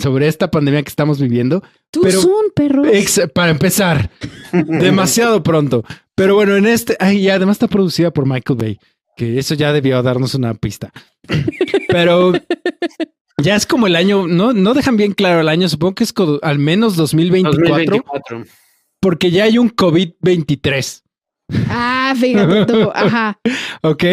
sobre 0.00 0.26
esta 0.28 0.50
pandemia 0.50 0.82
que 0.82 0.88
estamos 0.88 1.20
viviendo. 1.20 1.62
Tú 1.90 2.00
Pero- 2.02 2.20
son 2.22 2.32
perro. 2.54 2.84
Ex- 2.86 3.20
para 3.34 3.50
empezar, 3.50 4.10
demasiado 4.52 5.42
pronto. 5.42 5.84
Pero 6.14 6.34
bueno, 6.34 6.56
en 6.56 6.66
este, 6.66 6.96
ay, 7.00 7.18
y 7.18 7.28
además 7.30 7.56
está 7.56 7.68
producida 7.68 8.10
por 8.10 8.26
Michael 8.26 8.58
Bay, 8.58 8.78
que 9.16 9.38
eso 9.38 9.54
ya 9.54 9.72
debió 9.72 10.02
darnos 10.02 10.34
una 10.34 10.54
pista. 10.54 10.92
Pero 11.88 12.32
ya 13.42 13.56
es 13.56 13.66
como 13.66 13.86
el 13.86 13.96
año, 13.96 14.26
no, 14.26 14.52
no 14.52 14.74
dejan 14.74 14.96
bien 14.96 15.12
claro 15.12 15.40
el 15.40 15.48
año, 15.48 15.68
supongo 15.68 15.94
que 15.94 16.04
es 16.04 16.12
co- 16.12 16.38
al 16.42 16.58
menos 16.58 16.96
2024, 16.96 17.68
2024. 17.68 18.44
porque 19.00 19.30
ya 19.30 19.44
hay 19.44 19.58
un 19.58 19.70
COVID-23, 19.70 21.02
Ah, 21.68 22.14
fíjate 22.16 22.64
tú. 22.66 22.90
Ajá. 22.94 23.40
¿ok? 23.82 24.04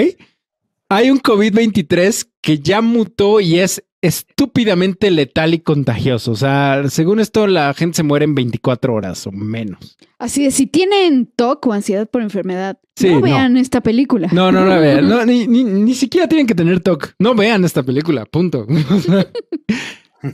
Hay 0.90 1.12
un 1.12 1.20
COVID-23 1.20 2.30
que 2.42 2.60
ya 2.60 2.82
mutó 2.82 3.40
y 3.42 3.60
es 3.60 3.84
estúpidamente 4.08 5.12
letal 5.12 5.53
y 5.53 5.60
contagioso. 5.60 6.32
O 6.32 6.36
sea, 6.36 6.84
según 6.89 7.20
esto, 7.20 7.47
la 7.47 7.74
gente 7.74 7.97
se 7.97 8.03
muere 8.03 8.26
en 8.26 8.36
24 8.36 8.93
horas 8.93 9.28
o 9.28 9.32
menos. 9.32 9.97
Así 10.20 10.43
de 10.43 10.51
si 10.51 10.68
tienen 10.68 11.28
TOC 11.36 11.68
o 11.68 11.74
ansiedad 11.74 12.10
por 12.10 12.22
enfermedad, 12.22 12.80
Sí, 12.95 13.10
no 13.10 13.16
no. 13.16 13.22
vean 13.22 13.58
esta 13.58 13.82
película. 13.82 14.30
No, 14.32 14.51
no, 14.51 14.66
no, 14.66 14.80
vean. 14.80 15.08
No, 15.08 15.24
ni, 15.28 15.45
ni, 15.47 15.64
ni 15.64 15.93
siquiera 15.93 16.28
tienen 16.28 16.47
que 16.47 16.55
tener 16.55 16.80
TOC. 16.80 17.14
No 17.20 17.36
vean 17.36 17.64
esta 17.64 17.84
película, 17.84 18.26
punto. 18.26 18.66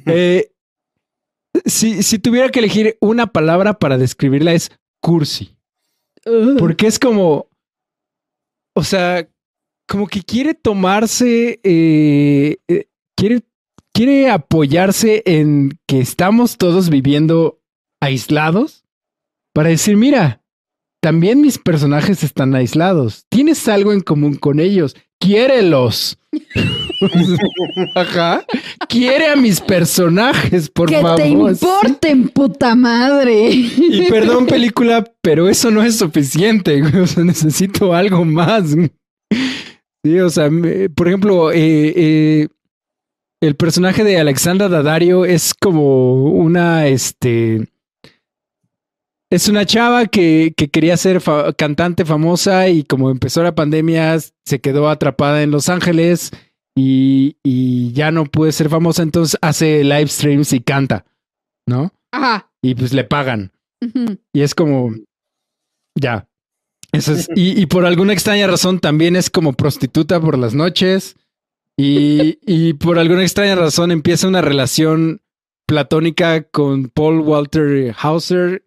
Eh, 0.06 0.50
si, 1.66 2.04
si 2.04 2.18
tuviera 2.18 2.50
que 2.50 2.60
elegir 2.60 2.98
una 3.02 3.28
palabra 3.28 3.74
para 3.74 3.98
describirla 3.98 4.54
es 4.54 4.72
cursi. 5.02 5.56
Porque 6.58 6.88
es 6.88 7.00
como, 7.00 7.48
o 8.74 8.84
sea, 8.84 9.28
como 9.88 10.08
que 10.08 10.22
quiere 10.24 10.54
tomarse, 10.54 11.60
eh, 11.64 12.58
eh, 12.70 12.88
quiere, 13.16 13.42
quiere 13.94 14.30
apoyarse 14.30 15.22
en 15.26 15.78
que 15.88 16.00
estamos 16.00 16.58
todos 16.58 16.90
viviendo 16.90 17.60
aislados 18.02 18.84
para 19.54 19.70
decir, 19.70 19.96
mira, 19.98 20.42
también 21.02 21.42
mis 21.42 21.58
personajes 21.58 22.24
están 22.24 22.56
aislados. 22.56 23.26
Tienes 23.30 23.68
algo 23.68 23.92
en 23.94 24.02
común 24.02 24.36
con 24.36 24.60
ellos. 24.60 24.96
Quiérelos. 25.20 26.18
Ajá. 27.96 28.46
Quiere 28.88 29.28
a 29.28 29.36
mis 29.36 29.60
personajes, 29.62 30.70
por 30.70 30.90
que 30.90 31.02
favor. 31.02 31.18
te 31.18 31.28
importen, 31.28 32.30
puta 32.30 32.76
madre. 32.76 33.50
Y 33.52 34.08
perdón, 34.10 34.46
película, 34.48 35.04
pero 35.22 35.48
eso 35.50 35.72
no 35.72 35.84
es 35.84 35.98
suficiente. 35.98 36.82
O 37.04 37.08
sea, 37.08 37.24
necesito 37.24 37.94
algo 37.94 38.24
más. 38.26 38.76
Sí, 40.06 40.20
o 40.20 40.30
sea, 40.30 40.50
me- 40.50 40.90
por 40.90 41.08
ejemplo, 41.08 41.52
eh, 41.52 41.94
eh, 41.96 42.48
el 43.46 43.56
personaje 43.56 44.04
de 44.04 44.18
Alexandra 44.18 44.70
Daddario 44.70 45.26
es 45.26 45.54
como 45.54 46.26
una, 46.26 46.88
este, 46.88 47.68
es 49.30 49.48
una 49.50 49.66
chava 49.66 50.06
que, 50.06 50.54
que 50.56 50.70
quería 50.70 50.96
ser 50.96 51.20
fa- 51.20 51.52
cantante 51.54 52.06
famosa 52.06 52.70
y 52.70 52.84
como 52.84 53.10
empezó 53.12 53.44
la 53.44 53.56
pandemia 53.56 54.18
se 54.46 54.62
quedó 54.62 54.90
atrapada 54.90 55.44
en 55.44 55.52
Los 55.52 55.68
Ángeles 55.70 56.32
y, 56.76 57.36
y 57.44 57.92
ya 57.94 58.12
no 58.12 58.26
puede 58.26 58.52
ser 58.52 58.70
famosa, 58.70 59.04
entonces 59.04 59.38
hace 59.42 59.84
live 59.84 60.08
streams 60.08 60.54
y 60.54 60.62
canta, 60.62 61.06
¿no? 61.68 61.92
Ajá. 62.12 62.50
Y 62.62 62.76
pues 62.76 62.94
le 62.94 63.04
pagan. 63.04 63.52
Y 64.32 64.42
es 64.42 64.56
como, 64.56 64.92
ya. 66.00 66.28
Eso 66.94 67.12
es, 67.12 67.28
y, 67.36 67.60
y 67.62 67.66
por 67.66 67.86
alguna 67.86 68.14
extraña 68.14 68.48
razón 68.48 68.80
también 68.80 69.16
es 69.18 69.30
como 69.30 69.52
prostituta 69.54 70.22
por 70.22 70.38
las 70.38 70.54
noches. 70.54 71.18
Y, 71.78 72.40
y 72.46 72.74
por 72.74 73.00
alguna 73.00 73.24
extraña 73.24 73.56
razón 73.56 73.92
empieza 73.92 74.28
una 74.28 74.42
relación 74.42 75.22
platónica 75.66 76.44
con 76.44 76.90
Paul 76.90 77.20
Walter 77.22 77.96
Hauser. 78.00 78.64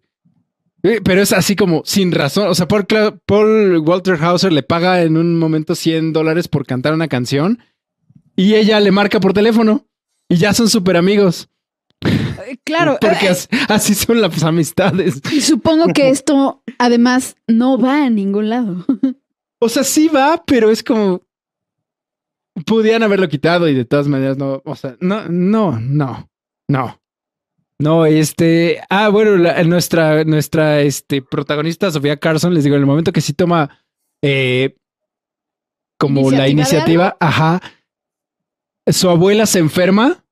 Eh, 0.83 0.99
Pero 1.03 1.21
es 1.21 1.31
así 1.33 1.55
como 1.55 1.81
sin 1.85 2.11
razón. 2.11 2.47
O 2.49 2.55
sea, 2.55 2.67
Paul, 2.67 2.85
Paul 3.25 3.77
Walter 3.79 4.15
Hauser 4.21 4.51
le 4.53 4.63
paga 4.63 5.01
en 5.03 5.17
un 5.17 5.39
momento 5.39 5.73
100 5.75 6.13
dólares 6.13 6.47
por 6.47 6.65
cantar 6.65 6.93
una 6.93 7.07
canción. 7.07 7.59
Y 8.35 8.55
ella 8.55 8.79
le 8.79 8.91
marca 8.91 9.19
por 9.19 9.33
teléfono. 9.33 9.85
Y 10.29 10.35
ya 10.37 10.53
son 10.53 10.69
súper 10.69 10.97
amigos. 10.97 11.49
Eh, 12.05 12.57
Claro. 12.63 12.97
Porque 13.01 13.27
eh, 13.27 13.29
as- 13.29 13.49
así 13.69 13.95
son 13.95 14.21
las 14.21 14.43
amistades. 14.43 15.21
y 15.31 15.41
supongo 15.41 15.87
que 15.93 16.09
esto 16.09 16.61
además 16.77 17.35
no 17.47 17.77
va 17.77 18.03
a 18.05 18.09
ningún 18.09 18.49
lado. 18.49 18.85
O 19.59 19.69
sea, 19.69 19.83
sí 19.83 20.07
va, 20.07 20.43
pero 20.45 20.69
es 20.69 20.83
como. 20.83 21.23
Podían 22.65 23.03
haberlo 23.03 23.27
quitado 23.29 23.67
y 23.67 23.73
de 23.73 23.85
todas 23.85 24.07
maneras 24.07 24.37
no. 24.37 24.61
O 24.65 24.75
sea, 24.75 24.95
no, 24.99 25.27
no, 25.27 25.79
no, 25.79 26.29
no. 26.67 27.01
No, 27.79 28.05
este. 28.07 28.81
Ah, 28.89 29.09
bueno, 29.09 29.37
la- 29.37 29.63
nuestra, 29.63 30.23
nuestra 30.23 30.81
este, 30.81 31.21
protagonista, 31.21 31.91
Sofía 31.91 32.17
Carson, 32.17 32.53
les 32.53 32.63
digo, 32.63 32.75
en 32.75 32.81
el 32.81 32.87
momento 32.87 33.11
que 33.11 33.21
sí 33.21 33.33
toma 33.33 33.83
eh, 34.23 34.75
como 35.99 36.31
la 36.31 36.47
¿Iniciativa 36.47 37.15
ajá. 37.19 37.61
Su 38.87 39.09
abuela 39.09 39.45
se 39.45 39.59
enferma 39.59 40.23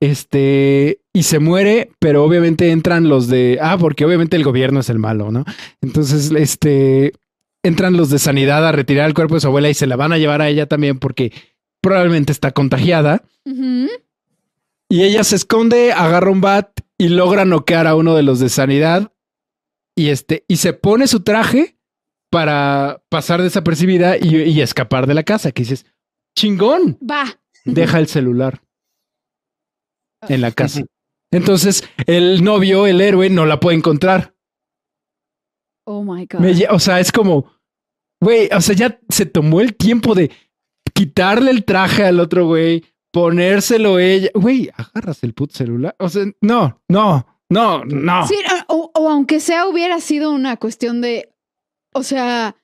este, 0.00 1.00
y 1.12 1.22
se 1.22 1.38
muere, 1.38 1.90
pero 1.98 2.24
obviamente 2.24 2.70
entran 2.70 3.08
los 3.08 3.28
de, 3.28 3.58
ah, 3.62 3.76
porque 3.78 4.04
obviamente 4.04 4.36
el 4.36 4.44
gobierno 4.44 4.80
es 4.80 4.90
el 4.90 4.98
malo, 4.98 5.30
¿no? 5.30 5.44
Entonces, 5.80 6.30
este, 6.32 7.14
entran 7.64 7.96
los 7.96 8.10
de 8.10 8.20
sanidad 8.20 8.66
a 8.66 8.70
retirar 8.70 9.08
el 9.08 9.14
cuerpo 9.14 9.34
de 9.34 9.40
su 9.40 9.48
abuela 9.48 9.68
y 9.68 9.74
se 9.74 9.88
la 9.88 9.96
van 9.96 10.12
a 10.12 10.18
llevar 10.18 10.40
a 10.40 10.48
ella 10.48 10.66
también 10.66 11.00
porque 11.00 11.32
probablemente 11.80 12.30
está 12.30 12.52
contagiada. 12.52 13.24
Y 13.44 15.02
ella 15.02 15.24
se 15.24 15.34
esconde, 15.34 15.92
agarra 15.92 16.30
un 16.30 16.40
bat 16.40 16.80
y 16.96 17.08
logra 17.08 17.44
noquear 17.44 17.88
a 17.88 17.96
uno 17.96 18.14
de 18.14 18.22
los 18.22 18.38
de 18.38 18.48
sanidad 18.48 19.12
y 19.96 20.08
este, 20.10 20.44
y 20.48 20.56
se 20.56 20.72
pone 20.72 21.06
su 21.06 21.20
traje 21.20 21.76
para 22.30 23.02
pasar 23.08 23.42
desapercibida 23.42 24.16
y, 24.16 24.36
y 24.36 24.60
escapar 24.60 25.06
de 25.06 25.14
la 25.14 25.22
casa, 25.22 25.52
que 25.52 25.62
dices, 25.62 25.86
chingón, 26.36 26.98
Va. 26.98 27.40
deja 27.64 27.98
el 27.98 28.08
celular 28.08 28.62
en 30.28 30.40
la 30.40 30.50
casa. 30.50 30.82
Entonces, 31.30 31.88
el 32.06 32.42
novio, 32.44 32.86
el 32.86 33.00
héroe, 33.00 33.30
no 33.30 33.46
la 33.46 33.60
puede 33.60 33.76
encontrar. 33.76 34.34
Oh 35.84 36.02
my 36.02 36.26
God. 36.26 36.40
Me 36.40 36.66
o 36.70 36.78
sea, 36.78 37.00
es 37.00 37.12
como, 37.12 37.52
güey, 38.20 38.48
o 38.54 38.60
sea, 38.60 38.74
ya 38.74 38.98
se 39.08 39.26
tomó 39.26 39.60
el 39.60 39.74
tiempo 39.74 40.14
de 40.14 40.30
quitarle 40.92 41.50
el 41.50 41.64
traje 41.64 42.04
al 42.04 42.20
otro 42.20 42.46
güey, 42.46 42.84
ponérselo 43.12 43.98
ella. 43.98 44.30
Güey, 44.34 44.70
agarras 44.76 45.22
el 45.24 45.34
puto 45.34 45.54
celular. 45.56 45.94
O 45.98 46.08
sea, 46.08 46.24
no, 46.40 46.80
no, 46.88 47.26
no, 47.50 47.84
no. 47.84 48.26
Sí, 48.26 48.36
o, 48.68 48.90
o 48.94 49.08
aunque 49.10 49.40
sea 49.40 49.66
hubiera 49.66 50.00
sido 50.00 50.30
una 50.30 50.56
cuestión 50.56 51.00
de, 51.00 51.30
o 51.92 52.02
sea, 52.02 52.56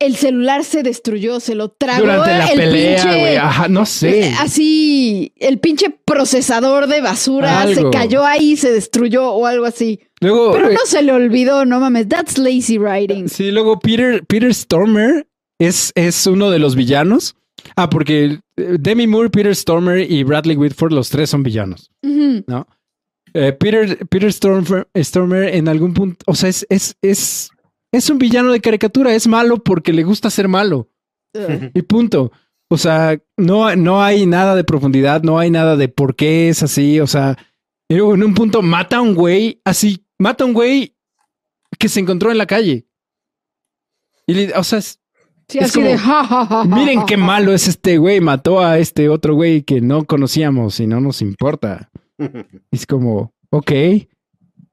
el 0.00 0.16
celular 0.16 0.64
se 0.64 0.82
destruyó, 0.82 1.38
se 1.40 1.54
lo 1.54 1.68
tragó 1.70 2.02
Durante 2.02 2.30
la 2.38 2.46
el 2.48 2.58
pelea, 2.58 2.98
pinche- 3.04 3.20
güey. 3.20 3.36
Ajá, 3.36 3.68
no 3.68 3.86
sé. 3.86 4.26
eh, 4.28 4.34
Así, 4.40 5.32
el 5.36 5.60
pinche 5.60 5.90
procesador 6.04 6.88
de 6.88 7.00
basura 7.00 7.60
Algo. 7.62 7.74
se 7.92 7.96
cayó 7.96 8.24
ahí, 8.24 8.56
se 8.56 8.72
destruyó 8.72 9.30
o 9.30 9.46
algo 9.46 9.64
así. 9.66 10.00
Luego, 10.24 10.52
Pero 10.52 10.70
eh, 10.70 10.74
no 10.74 10.80
se 10.86 11.02
le 11.02 11.12
olvidó, 11.12 11.64
no 11.64 11.80
mames, 11.80 12.08
that's 12.08 12.38
lazy 12.38 12.78
writing. 12.78 13.28
sí, 13.28 13.50
luego 13.50 13.78
Peter, 13.78 14.24
Peter 14.26 14.52
Stormer 14.54 15.26
es, 15.58 15.92
es 15.94 16.26
uno 16.26 16.50
de 16.50 16.58
los 16.58 16.74
villanos. 16.74 17.36
Ah, 17.76 17.88
porque 17.88 18.40
eh, 18.56 18.76
Demi 18.78 19.06
Moore, 19.06 19.30
Peter 19.30 19.54
Stormer 19.54 20.10
y 20.10 20.22
Bradley 20.24 20.56
Whitford, 20.56 20.92
los 20.92 21.08
tres 21.10 21.30
son 21.30 21.42
villanos. 21.42 21.90
Ujú. 22.02 22.44
Eh, 23.34 23.52
Peter, 23.52 23.98
Peter 24.08 24.32
Stormer, 24.32 24.86
Stormer 24.96 25.54
en 25.54 25.68
algún 25.68 25.92
punto, 25.94 26.22
o 26.26 26.34
sea, 26.34 26.48
es, 26.48 26.66
es, 26.68 26.96
es, 27.02 27.50
es 27.92 28.10
un 28.10 28.18
villano 28.18 28.52
de 28.52 28.60
caricatura, 28.60 29.14
es 29.14 29.26
malo 29.26 29.62
porque 29.62 29.92
le 29.92 30.04
gusta 30.04 30.30
ser 30.30 30.46
malo 30.48 30.88
Ugh. 31.34 31.70
y 31.74 31.82
punto. 31.82 32.30
O 32.70 32.78
sea, 32.78 33.18
no, 33.36 33.74
no 33.76 34.02
hay 34.02 34.26
nada 34.26 34.54
de 34.54 34.64
profundidad, 34.64 35.22
no 35.22 35.38
hay 35.38 35.50
nada 35.50 35.76
de 35.76 35.88
por 35.88 36.16
qué 36.16 36.48
es 36.48 36.62
así. 36.62 36.98
O 37.00 37.06
sea, 37.06 37.36
en 37.88 38.00
un 38.22 38.34
punto 38.34 38.62
mata 38.62 38.96
a 38.98 39.02
un 39.02 39.14
güey 39.14 39.60
así, 39.64 40.04
mata 40.18 40.44
a 40.44 40.46
un 40.46 40.52
güey 40.54 40.94
que 41.78 41.88
se 41.88 42.00
encontró 42.00 42.30
en 42.30 42.38
la 42.38 42.46
calle. 42.46 42.86
Y 44.26 44.34
le- 44.34 44.52
o 44.54 44.64
sea, 44.64 44.78
es- 44.78 45.00
Sí, 45.46 45.58
Es 45.58 45.64
así 45.66 45.82
de 45.82 45.90
como, 45.90 45.98
ja, 45.98 46.24
ja, 46.24 46.46
ja, 46.46 46.46
ja, 46.46 46.64
miren 46.64 47.04
qué 47.04 47.18
malo 47.18 47.52
es 47.52 47.68
este 47.68 47.98
güey, 47.98 48.18
mató 48.22 48.60
a 48.60 48.78
este 48.78 49.10
otro 49.10 49.34
güey 49.34 49.62
que 49.62 49.82
no 49.82 50.04
conocíamos 50.06 50.80
y 50.80 50.86
no 50.86 51.00
nos 51.02 51.20
importa. 51.20 51.90
Es 52.70 52.86
como, 52.86 53.34
ok. 53.50 53.70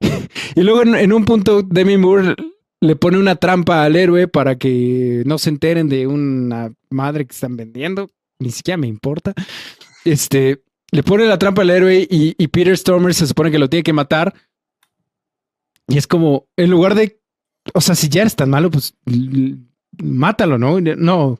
y 0.00 0.60
luego 0.62 0.82
en, 0.82 0.94
en 0.94 1.12
un 1.12 1.26
punto 1.26 1.62
Demi 1.62 1.98
Moore 1.98 2.36
le 2.80 2.96
pone 2.96 3.18
una 3.18 3.36
trampa 3.36 3.84
al 3.84 3.96
héroe 3.96 4.28
para 4.28 4.56
que 4.56 5.22
no 5.26 5.36
se 5.36 5.50
enteren 5.50 5.90
de 5.90 6.06
una 6.06 6.72
madre 6.88 7.26
que 7.26 7.34
están 7.34 7.54
vendiendo. 7.56 8.10
Ni 8.38 8.50
siquiera 8.50 8.78
me 8.78 8.86
importa. 8.88 9.34
Este, 10.06 10.62
le 10.90 11.02
pone 11.02 11.26
la 11.26 11.38
trampa 11.38 11.62
al 11.62 11.70
héroe 11.70 12.08
y, 12.10 12.34
y 12.42 12.48
Peter 12.48 12.76
Stormer 12.78 13.12
se 13.12 13.26
supone 13.26 13.50
que 13.50 13.58
lo 13.58 13.68
tiene 13.68 13.82
que 13.84 13.92
matar. 13.92 14.34
Y 15.92 15.98
es 15.98 16.06
como, 16.06 16.46
en 16.56 16.70
lugar 16.70 16.94
de, 16.94 17.20
o 17.74 17.82
sea, 17.82 17.94
si 17.94 18.08
ya 18.08 18.22
eres 18.22 18.34
tan 18.34 18.48
malo, 18.48 18.70
pues 18.70 18.94
mátalo, 20.02 20.56
¿no? 20.56 20.80
No, 20.80 21.38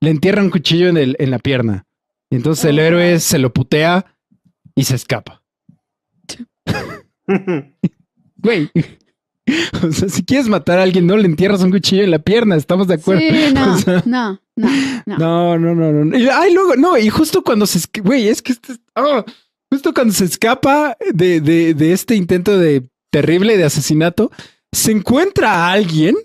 le 0.00 0.10
entierra 0.10 0.42
un 0.42 0.50
cuchillo 0.50 0.88
en, 0.88 0.98
el, 0.98 1.16
en 1.18 1.30
la 1.30 1.38
pierna. 1.38 1.86
Y 2.28 2.36
entonces 2.36 2.66
el 2.66 2.78
Oh. 2.78 2.82
héroe 2.82 3.18
se 3.18 3.38
lo 3.38 3.52
putea 3.54 4.04
y 4.74 4.84
se 4.84 4.96
escapa. 4.96 5.42
Güey. 8.36 8.70
O 9.82 9.92
sea, 9.92 10.08
si 10.08 10.24
quieres 10.24 10.48
matar 10.48 10.78
a 10.78 10.82
alguien, 10.84 11.06
no 11.06 11.18
le 11.18 11.26
entierras 11.26 11.62
un 11.62 11.70
cuchillo 11.70 12.02
en 12.02 12.10
la 12.10 12.18
pierna, 12.18 12.56
estamos 12.56 12.88
de 12.88 12.94
acuerdo. 12.94 13.20
Sí, 13.20 13.52
no, 13.54 13.72
O 13.74 13.78
sea, 13.78 14.02
no, 14.06 14.40
no, 14.56 14.68
no. 15.04 15.18
no, 15.18 15.58
no, 15.58 15.74
no, 15.74 16.04
no. 16.06 16.18
Y, 16.18 16.26
ay, 16.28 16.54
luego, 16.54 16.76
no, 16.76 16.96
y 16.96 17.10
justo 17.10 17.42
cuando 17.42 17.66
se, 17.66 17.78
güey, 18.02 18.28
es 18.28 18.40
que 18.40 18.52
este, 18.52 18.72
ah, 18.94 19.22
justo 19.70 19.92
cuando 19.92 20.14
se 20.14 20.24
escapa 20.24 20.96
de, 21.12 21.42
de, 21.42 21.74
de 21.74 21.92
este 21.92 22.16
intento 22.16 22.58
de 22.58 22.88
terrible 23.14 23.56
de 23.56 23.62
asesinato, 23.62 24.32
se 24.72 24.90
encuentra 24.90 25.52
a 25.52 25.72
alguien, 25.72 26.16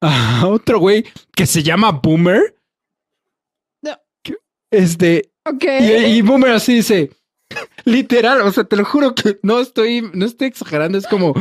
a 0.00 0.46
otro 0.46 0.78
güey 0.78 1.04
que 1.36 1.44
se 1.44 1.62
llama 1.62 1.90
Boomer. 1.90 2.56
No. 3.82 3.92
Este, 4.70 5.30
Ok. 5.44 5.64
y, 5.78 5.92
y 6.06 6.22
Boomer 6.22 6.52
así 6.52 6.76
dice, 6.76 7.10
literal, 7.84 8.40
o 8.40 8.50
sea, 8.50 8.64
te 8.64 8.76
lo 8.76 8.86
juro 8.86 9.14
que 9.14 9.38
no 9.42 9.60
estoy, 9.60 10.08
no 10.14 10.24
estoy 10.24 10.48
exagerando, 10.48 10.96
es 10.96 11.06
como, 11.06 11.34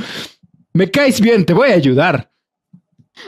me 0.74 0.92
caes 0.92 1.22
bien, 1.22 1.46
te 1.46 1.54
voy 1.54 1.70
a 1.70 1.76
ayudar. 1.76 2.30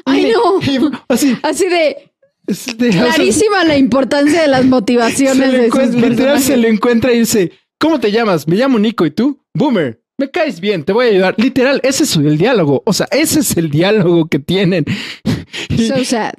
Ay, 0.03 0.33
no. 0.33 0.59
Y 0.61 0.79
así, 1.07 1.37
Así 1.43 1.69
de 1.69 2.11
o 2.45 2.53
sea, 2.53 2.75
clarísima 3.15 3.63
la 3.63 3.77
importancia 3.77 4.41
de 4.41 4.49
las 4.49 4.65
motivaciones 4.65 5.53
de 5.53 5.71
sus 5.71 5.95
literal 5.95 6.41
se 6.41 6.57
le 6.57 6.67
encuentra 6.67 7.13
y 7.13 7.19
dice, 7.19 7.53
¿cómo 7.79 8.01
te 8.01 8.11
llamas? 8.11 8.49
Me 8.49 8.57
llamo 8.57 8.77
Nico 8.79 9.05
y 9.05 9.11
tú, 9.11 9.41
Boomer. 9.53 10.02
Me 10.19 10.29
caes 10.29 10.59
bien, 10.59 10.83
te 10.83 10.93
voy 10.93 11.07
a 11.07 11.09
ayudar. 11.09 11.35
Literal, 11.37 11.79
ese 11.83 12.03
es 12.03 12.15
el 12.15 12.37
diálogo. 12.37 12.83
O 12.85 12.93
sea, 12.93 13.07
ese 13.11 13.39
es 13.39 13.57
el 13.57 13.69
diálogo 13.69 14.27
que 14.27 14.39
tienen. 14.39 14.85
So 15.87 16.03
sad. 16.03 16.33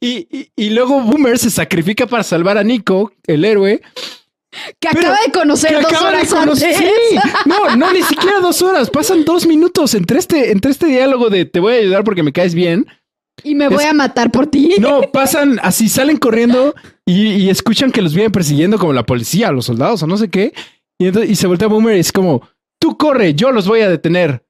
y- 0.00 0.26
y- 0.30 0.48
y 0.56 0.70
luego 0.70 1.00
Boomer 1.02 1.38
se 1.38 1.50
sacrifica 1.50 2.06
para 2.06 2.22
salvar 2.22 2.58
a 2.58 2.64
Nico, 2.64 3.12
el 3.26 3.44
héroe. 3.44 3.80
Que 4.80 4.88
Pero- 4.92 5.00
acaba 5.08 5.18
de 5.26 5.32
conocer 5.32 5.70
que 5.70 5.76
dos 5.82 5.86
acaba 5.86 6.10
de 6.10 6.16
horas 6.18 6.32
conocer- 6.32 6.74
antes. 6.76 6.78
Sí, 7.10 7.16
no, 7.46 7.76
no, 7.76 7.92
ni 7.92 8.02
siquiera 8.02 8.38
dos 8.40 8.62
horas. 8.62 8.88
Pasan 8.90 9.24
dos 9.24 9.46
minutos 9.46 9.94
entre 9.94 10.18
este, 10.18 10.52
entre 10.52 10.70
este 10.70 10.86
diálogo 10.86 11.28
de 11.28 11.44
te 11.44 11.58
voy 11.60 11.74
a 11.74 11.78
ayudar 11.78 12.04
porque 12.04 12.22
me 12.22 12.32
caes 12.32 12.54
bien. 12.54 12.86
Y 13.42 13.56
me 13.56 13.68
voy 13.68 13.82
Es- 13.82 13.90
a 13.90 13.94
matar 13.94 14.30
por 14.30 14.46
ti. 14.46 14.76
No, 14.78 15.02
pasan 15.12 15.58
así, 15.62 15.88
salen 15.88 16.18
corriendo 16.18 16.74
y, 17.04 17.30
y 17.32 17.50
escuchan 17.50 17.90
que 17.90 18.00
los 18.02 18.14
vienen 18.14 18.30
persiguiendo 18.30 18.78
como 18.78 18.92
la 18.92 19.04
policía, 19.04 19.50
los 19.50 19.66
soldados 19.66 20.02
o 20.04 20.06
no 20.06 20.16
sé 20.16 20.28
qué. 20.30 20.52
Y, 20.98 21.06
entonces, 21.06 21.30
y 21.30 21.34
se 21.36 21.46
voltea 21.46 21.68
Boomer 21.68 21.96
y 21.96 22.00
es 22.00 22.12
como, 22.12 22.46
tú 22.78 22.96
corre, 22.96 23.34
yo 23.34 23.50
los 23.52 23.66
voy 23.66 23.80
a 23.80 23.88
detener. 23.88 24.44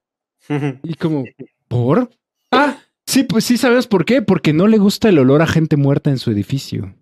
Y 0.83 0.95
como, 0.95 1.25
¿por? 1.69 2.11
Ah, 2.51 2.79
sí, 3.07 3.23
pues 3.25 3.45
sí 3.45 3.57
sabes 3.57 3.87
por 3.87 4.05
qué. 4.05 4.21
Porque 4.23 4.53
no 4.53 4.67
le 4.67 4.77
gusta 4.79 5.09
el 5.09 5.19
olor 5.19 5.41
a 5.43 5.47
gente 5.47 5.77
muerta 5.77 6.11
en 6.11 6.19
su 6.19 6.31
edificio. 6.31 6.95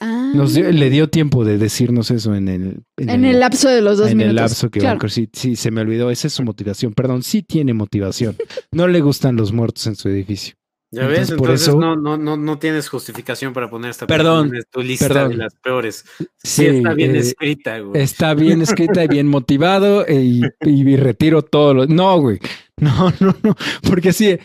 Ah. 0.00 0.32
Nos 0.34 0.54
dio- 0.54 0.70
le 0.72 0.90
dio 0.90 1.08
tiempo 1.08 1.44
de 1.44 1.58
decirnos 1.58 2.10
eso 2.10 2.34
en 2.34 2.48
el... 2.48 2.82
en 2.96 3.24
el 3.24 3.38
lapso 3.40 3.68
de 3.68 3.80
los 3.82 3.98
dos 3.98 4.10
en 4.10 4.16
minutos. 4.18 4.30
el 4.30 4.36
lapso 4.36 4.70
que 4.70 4.80
Claro. 4.80 5.08
Sí, 5.08 5.28
sí, 5.32 5.56
se 5.56 5.70
me 5.70 5.82
olvidó. 5.82 6.10
Esa 6.10 6.26
es 6.26 6.32
su 6.32 6.42
motivación. 6.42 6.92
Perdón, 6.94 7.22
sí 7.22 7.42
tiene 7.42 7.74
motivación. 7.74 8.36
No 8.72 8.88
le 8.88 9.00
gustan 9.00 9.36
los 9.36 9.52
muertos 9.52 9.86
en 9.86 9.94
su 9.96 10.08
edificio. 10.08 10.54
Ya 10.94 11.06
ves, 11.06 11.30
Entonces, 11.30 11.36
por 11.36 11.46
entonces 11.48 11.68
eso- 11.68 11.78
no, 11.78 11.96
no, 11.96 12.16
no, 12.16 12.36
no 12.36 12.58
tienes 12.58 12.88
justificación 12.88 13.52
para 13.52 13.68
poner 13.68 13.90
esta 13.90 14.06
Perdón, 14.06 14.54
en 14.54 14.62
tu 14.70 14.80
lista 14.82 15.08
perdón. 15.08 15.30
de 15.30 15.36
las 15.36 15.54
peores. 15.56 16.04
Sí, 16.18 16.26
Sí, 16.42 16.66
está 16.66 16.94
bien 16.94 17.16
eh, 17.16 17.18
escrita, 17.18 17.78
güey. 17.80 18.02
Está 18.02 18.34
bien 18.34 18.62
escrita 18.62 19.04
y 19.04 19.08
bien 19.08 19.26
motivado 19.26 20.06
e- 20.06 20.22
y, 20.22 20.42
y 20.64 20.96
retiro 20.96 21.42
todo 21.42 21.74
lo. 21.74 21.86
No, 21.86 22.18
güey. 22.20 22.38
No, 22.76 23.12
no, 23.20 23.36
no. 23.42 23.56
Porque 23.88 24.10
así. 24.10 24.38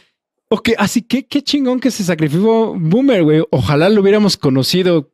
Ok, 0.51 0.69
así 0.79 1.03
que 1.03 1.27
qué 1.27 1.43
chingón 1.43 1.79
que 1.79 1.91
se 1.91 2.03
sacrificó 2.03 2.75
Boomer, 2.75 3.23
güey. 3.23 3.43
Ojalá 3.51 3.87
lo 3.89 4.01
hubiéramos 4.01 4.35
conocido 4.35 5.11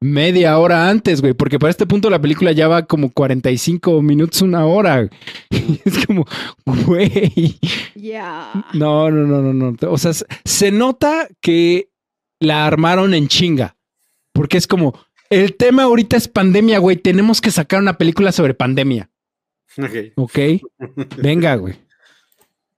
media 0.00 0.58
hora 0.58 0.88
antes, 0.88 1.20
güey. 1.20 1.32
Porque 1.34 1.58
para 1.58 1.70
este 1.70 1.86
punto 1.86 2.08
la 2.10 2.20
película 2.20 2.52
ya 2.52 2.68
va 2.68 2.86
como 2.86 3.10
45 3.10 4.00
minutos, 4.02 4.42
una 4.42 4.64
hora. 4.66 5.08
Es 5.84 6.06
como, 6.06 6.26
güey. 6.86 7.58
Ya. 7.94 8.52
No, 8.72 9.10
no, 9.10 9.26
no, 9.26 9.52
no, 9.52 9.52
no. 9.72 9.76
O 9.90 9.98
sea, 9.98 10.12
se- 10.12 10.26
se 10.44 10.70
nota 10.72 11.28
que 11.40 11.90
la 12.40 12.66
armaron 12.66 13.12
en 13.14 13.28
chinga. 13.28 13.76
Porque 14.32 14.56
es 14.56 14.66
como, 14.66 14.98
el 15.30 15.56
tema 15.56 15.82
ahorita 15.84 16.16
es 16.16 16.28
pandemia, 16.28 16.78
güey. 16.78 16.96
Tenemos 16.96 17.40
que 17.40 17.50
sacar 17.50 17.80
una 17.80 17.98
película 17.98 18.32
sobre 18.32 18.54
pandemia. 18.54 19.10
Ok. 19.76 19.96
¿Ok? 20.16 20.38
Venga, 21.18 21.56
güey. 21.56 21.74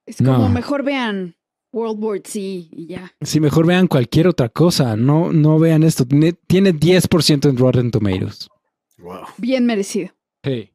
Es 0.07 0.17
como 0.17 0.33
No. 0.39 0.49
mejor 0.49 0.83
vean 0.83 1.37
World 1.73 2.03
War 2.03 2.19
Z 2.25 2.39
y 2.41 2.87
ya. 2.89 3.13
Si 3.21 3.41
mejor 3.41 3.67
vean 3.67 3.87
cualquier 3.87 4.27
otra 4.29 4.49
cosa, 4.49 4.97
no, 4.97 5.33
no 5.33 5.59
vean 5.59 5.83
esto. 5.83 6.05
Tiene, 6.07 6.33
tiene 6.33 6.75
10% 6.75 7.49
en 7.49 7.57
Rotten 7.57 7.91
Tomatoes. 7.91 8.49
Wow. 8.99 9.21
Bien 9.39 9.65
merecido. 9.67 10.11
Sí. 10.45 10.71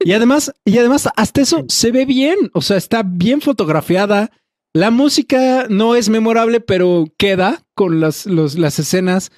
Y 0.00 0.12
además, 0.12 0.52
y 0.64 0.78
además, 0.78 1.08
hasta 1.16 1.40
eso 1.40 1.64
se 1.68 1.90
ve 1.92 2.04
bien. 2.04 2.36
O 2.52 2.60
sea, 2.60 2.76
está 2.76 3.02
bien 3.02 3.40
fotografiada. 3.40 4.30
La 4.74 4.90
música 4.90 5.66
no 5.70 5.94
es 5.94 6.08
memorable, 6.08 6.60
pero 6.60 7.06
queda 7.16 7.64
con 7.74 8.00
las, 8.00 8.26
los- 8.26 8.58
las 8.58 8.78
escenas. 8.78 9.30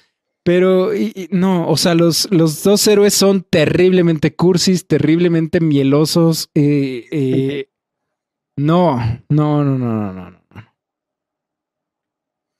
Pero 0.43 0.95
y- 0.95 1.11
y 1.15 1.27
no, 1.31 1.69
o 1.69 1.77
sea, 1.77 1.93
los, 1.93 2.27
los 2.31 2.63
dos 2.63 2.87
héroes 2.87 3.13
son 3.13 3.43
terriblemente 3.43 4.33
cursis, 4.35 4.87
terriblemente 4.87 5.59
mielosos. 5.59 6.49
eh, 6.55 7.05
eh, 7.11 7.69
no, 8.57 8.97
no, 9.29 9.63
no, 9.63 9.77
no, 9.77 10.13
no, 10.13 10.31
no. 10.31 10.37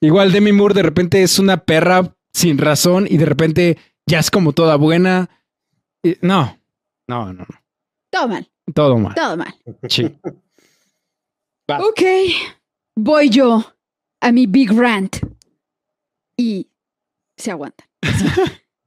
Igual 0.01 0.31
Demi 0.31 0.51
Moore 0.51 0.73
de 0.75 0.83
repente 0.83 1.23
es 1.23 1.39
una 1.39 1.57
perra 1.63 2.15
sin 2.33 2.57
razón 2.57 3.07
y 3.09 3.17
de 3.17 3.25
repente 3.25 3.77
ya 4.05 4.19
es 4.19 4.29
como 4.31 4.53
toda 4.53 4.75
buena. 4.75 5.29
Eh, 6.03 6.17
no, 6.21 6.57
no, 7.07 7.33
no, 7.33 7.45
no. 7.49 7.63
Todo 8.11 8.27
mal, 8.27 8.49
Todo 8.73 8.97
mal. 8.97 9.15
todo 9.15 9.37
mal. 9.37 9.55
Sí. 9.89 10.05
Ok. 11.67 12.01
Voy 12.95 13.29
yo 13.29 13.63
a 14.21 14.31
mi 14.31 14.47
big 14.47 14.71
rant. 14.71 15.17
Y 16.37 16.69
se 17.35 17.51
aguantan. 17.51 17.87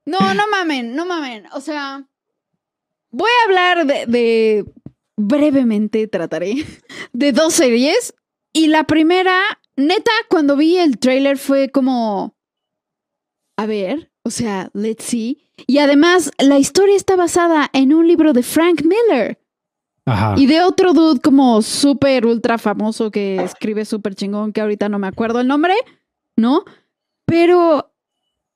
No, 0.06 0.34
no 0.34 0.48
mamen, 0.50 0.94
no 0.94 1.04
mamen. 1.06 1.46
O 1.52 1.60
sea, 1.60 2.04
voy 3.10 3.30
a 3.30 3.44
hablar 3.46 3.86
de, 3.86 4.06
de- 4.06 4.64
brevemente, 5.16 6.06
trataré, 6.08 6.64
de 7.12 7.32
dos 7.32 7.54
series. 7.54 8.14
Y 8.52 8.68
la 8.68 8.84
primera, 8.84 9.40
neta, 9.80 10.10
cuando 10.28 10.56
vi 10.56 10.76
el 10.76 10.98
trailer 10.98 11.38
fue 11.38 11.70
como, 11.70 12.34
a 13.56 13.66
ver, 13.66 14.10
o 14.24 14.30
sea, 14.30 14.70
let's 14.74 15.04
see. 15.04 15.38
Y 15.66 15.78
además, 15.78 16.30
la 16.38 16.58
historia 16.58 16.96
está 16.96 17.16
basada 17.16 17.68
en 17.72 17.92
un 17.92 18.06
libro 18.06 18.32
de 18.32 18.42
Frank 18.42 18.82
Miller. 18.84 19.38
Ajá. 20.06 20.34
Y 20.36 20.46
de 20.46 20.62
otro 20.62 20.92
dude 20.92 21.20
como 21.20 21.60
súper 21.62 22.26
ultra 22.26 22.58
famoso 22.58 23.10
que 23.10 23.36
escribe 23.36 23.84
súper 23.84 24.14
chingón, 24.14 24.52
que 24.52 24.60
ahorita 24.60 24.88
no 24.88 24.98
me 24.98 25.06
acuerdo 25.06 25.40
el 25.40 25.46
nombre, 25.48 25.74
¿no? 26.36 26.64
Pero 27.26 27.92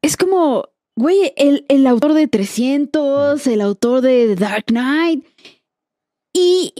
es 0.03 0.17
como, 0.17 0.69
güey, 0.97 1.33
el, 1.37 1.65
el 1.69 1.87
autor 1.87 2.15
de 2.15 2.27
300, 2.29 3.47
el 3.47 3.61
autor 3.61 4.01
de 4.01 4.27
The 4.29 4.37
Dark 4.37 4.65
Knight. 4.67 5.25
Y, 6.33 6.73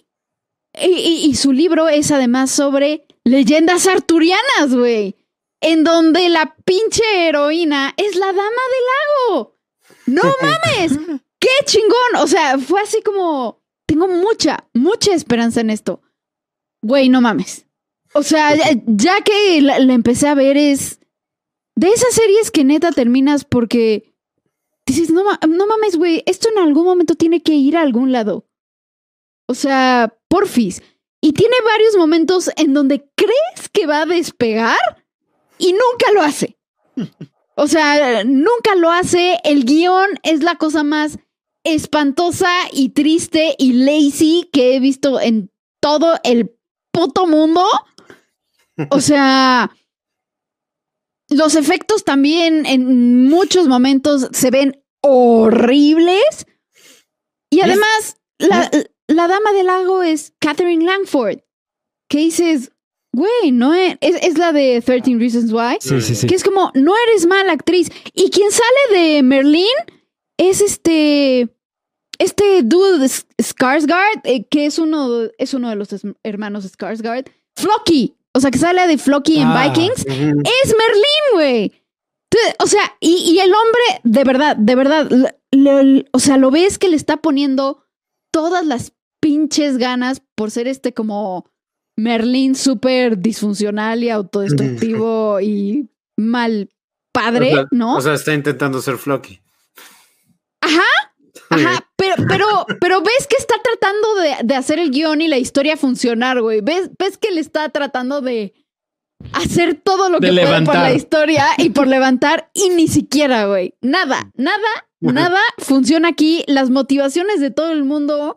y, 0.83 0.89
y- 0.89 1.27
y 1.31 1.35
su 1.37 1.53
libro 1.53 1.89
es 1.89 2.11
además 2.11 2.51
sobre 2.51 3.07
leyendas 3.25 3.87
arturianas, 3.87 4.75
güey. 4.75 5.17
En 5.61 5.83
donde 5.83 6.29
la 6.29 6.55
pinche 6.65 7.03
heroína 7.27 7.95
es 7.97 8.17
la 8.17 8.27
dama 8.27 8.41
del 8.43 9.31
lago. 9.31 9.57
No 10.07 10.23
mames. 10.43 10.99
¡Qué 11.41 11.49
chingón! 11.65 12.23
O 12.23 12.27
sea, 12.27 12.59
fue 12.59 12.81
así 12.83 13.03
como. 13.03 13.63
Tengo 13.87 14.09
mucha, 14.09 14.69
mucha 14.73 15.15
esperanza 15.15 15.61
en 15.61 15.71
esto. 15.71 16.01
Güey, 16.83 17.09
no 17.09 17.21
mames. 17.21 17.67
O 18.15 18.23
sea, 18.23 18.55
ya, 18.55 18.71
ya 18.87 19.21
que 19.23 19.61
la, 19.61 19.79
la 19.79 19.93
empecé 19.95 20.29
a 20.29 20.35
ver 20.35 20.57
es. 20.57 21.01
De 21.77 21.89
esas 21.89 22.15
series 22.15 22.51
que 22.51 22.65
neta 22.65 22.93
terminas 22.93 23.45
porque. 23.45 24.15
Dices, 24.87 25.11
no, 25.11 25.25
no 25.25 25.67
mames, 25.67 25.97
güey, 25.97 26.23
esto 26.27 26.51
en 26.51 26.59
algún 26.59 26.85
momento 26.85 27.15
tiene 27.15 27.43
que 27.43 27.55
ir 27.55 27.77
a 27.77 27.81
algún 27.81 28.13
lado. 28.13 28.47
O 29.47 29.55
sea, 29.55 30.19
porfis. 30.29 30.83
Y 31.25 31.33
tiene 31.33 31.57
varios 31.65 31.97
momentos 31.97 32.51
en 32.55 32.75
donde 32.75 33.09
crees 33.15 33.71
que 33.73 33.87
va 33.87 34.03
a 34.03 34.07
despegar 34.07 34.77
y 35.57 35.73
nunca 35.73 36.13
lo 36.13 36.21
hace. 36.21 36.59
O 37.57 37.69
sea, 37.69 38.25
nunca 38.25 38.75
lo 38.75 38.91
hace. 38.91 39.39
El 39.45 39.65
guion 39.65 40.19
es 40.25 40.43
la 40.43 40.57
cosa 40.57 40.83
más 40.83 41.21
espantosa 41.63 42.51
y 42.73 42.89
triste 42.89 43.55
y 43.59 43.75
lazy 43.75 44.51
que 44.53 44.75
he 44.75 44.81
visto 44.81 45.21
en 45.21 45.53
todo 45.81 46.19
el 46.25 46.53
puto 46.91 47.29
mundo. 47.29 47.65
O 48.91 49.01
sea, 49.01 49.71
los 51.29 51.55
efectos 51.55 52.03
también 52.03 52.67
en 52.67 53.29
muchos 53.29 53.69
momentos 53.69 54.31
se 54.33 54.51
ven 54.51 54.83
horribles. 55.01 56.47
Y 57.51 57.61
además, 57.61 58.17
la, 58.39 58.69
la 59.09 59.29
dama 59.29 59.53
del 59.53 59.67
lago 59.67 60.03
es 60.03 60.33
Catherine 60.41 60.85
Langford. 60.85 61.39
Que 62.09 62.19
dices, 62.19 62.73
güey, 63.13 63.53
no 63.53 63.75
es, 63.75 63.97
es, 64.01 64.17
es 64.23 64.39
la 64.39 64.53
de 64.53 64.83
13 64.85 65.17
Reasons 65.19 65.53
Why. 65.53 65.77
Sí, 65.81 66.01
sí, 66.01 66.15
sí. 66.15 66.27
Que 66.27 66.35
es 66.35 66.45
como, 66.45 66.71
no 66.75 66.95
eres 67.09 67.27
mala 67.27 67.53
actriz. 67.53 67.89
Y 68.13 68.31
quien 68.31 68.51
sale 68.51 68.99
de 69.01 69.23
Merlín 69.23 69.67
es 70.39 70.61
este. 70.61 71.49
Este 72.21 72.63
dude 72.63 73.07
Skarsgård, 73.43 74.21
eh, 74.23 74.45
que 74.49 74.67
es 74.67 74.79
uno, 74.79 75.25
es 75.37 75.53
uno 75.53 75.69
de 75.69 75.75
los 75.77 75.89
hermanos 76.23 76.65
Skarsgård. 76.77 77.27
Flocky. 77.57 78.15
O 78.33 78.41
sea, 78.41 78.51
que 78.53 78.59
sale 78.59 78.87
de 78.87 78.99
Flocky 78.99 79.39
en 79.39 79.49
Ah. 79.49 79.65
Vikings. 79.69 80.07
Es 80.07 80.07
Merlín, 80.77 81.25
güey. 81.33 81.73
O 82.61 82.67
sea, 82.67 82.97
y, 83.01 83.15
y 83.33 83.39
el 83.41 83.53
hombre, 83.53 84.01
de 84.05 84.25
verdad, 84.25 84.57
de 84.57 84.75
verdad, 84.75 85.09
le- 85.11 85.35
le- 85.53 86.05
o 86.13 86.19
sea, 86.19 86.37
lo 86.37 86.51
ves 86.51 86.79
que 86.79 86.89
le 86.89 86.97
está 86.97 87.17
poniendo 87.19 87.84
todas 88.35 88.67
las 88.67 88.93
pinches 89.21 89.79
ganas 89.79 90.21
por 90.35 90.51
ser 90.51 90.67
este 90.67 90.93
como 90.93 91.49
Merlín 91.97 92.57
súper 92.57 93.17
disfuncional 93.19 94.03
y 94.03 94.11
autodestructivo 94.11 95.41
y 95.41 95.89
mal 96.17 96.69
padre, 97.13 97.53
O 97.53 97.55
sea- 97.55 97.69
¿no? 97.71 97.97
O 97.97 98.01
sea, 98.01 98.15
está 98.15 98.35
intentando 98.35 98.83
ser 98.83 98.99
Flocky. 98.99 99.41
Ajá, 100.61 100.83
Ajá, 101.51 101.89
pero, 101.97 102.15
pero, 102.29 102.47
pero 102.81 103.01
ves 103.03 103.27
que 103.29 103.37
está 103.37 103.55
tratando 103.63 104.15
de, 104.17 104.37
de 104.45 104.55
hacer 104.57 104.79
el 104.81 104.91
guion 104.91 105.21
y 105.21 105.29
la 105.29 105.39
historia 105.39 105.77
funcionar, 105.77 106.41
güey. 106.41 106.61
¿Ves, 106.61 106.91
ves 106.99 107.17
que 107.17 107.31
le 107.31 107.41
está 107.41 107.69
tratando 107.69 108.21
de 108.21 108.53
hacer 109.33 109.75
todo 109.75 110.09
lo 110.09 110.19
De 110.19 110.29
que 110.29 110.33
puede 110.33 110.47
por 110.47 110.51
levantar. 110.61 110.83
la 110.83 110.93
historia 110.95 111.47
y 111.59 111.71
por 111.71 111.87
levantar 111.87 112.51
y 112.55 112.71
ni 112.71 112.89
siquiera, 112.89 113.47
güey. 113.47 113.75
Nada, 113.81 114.31
nada, 114.35 114.67
nada 115.13 115.41
funciona 115.59 116.09
aquí. 116.09 116.45
Las 116.47 116.71
motivaciones 116.71 117.41
de 117.41 117.51
todo 117.51 117.73
el 117.73 117.85
mundo 117.85 118.37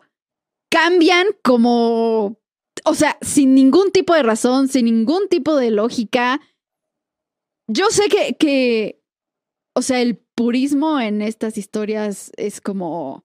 cambian 0.70 1.26
como, 1.42 2.38
o 2.84 2.94
sea, 2.94 3.18
sin 3.20 3.54
ningún 3.54 3.90
tipo 3.90 4.14
de 4.14 4.22
razón, 4.22 4.68
sin 4.68 4.84
ningún 4.86 5.28
tipo 5.28 5.56
de 5.56 5.70
lógica. 5.70 6.40
Yo 7.66 7.90
sé 7.90 8.08
que, 8.08 8.36
que 8.38 9.02
o 9.74 9.82
sea, 9.82 10.00
el 10.00 10.16
purismo 10.34 10.98
en 11.00 11.22
estas 11.22 11.56
historias 11.56 12.32
es 12.36 12.60
como. 12.60 13.24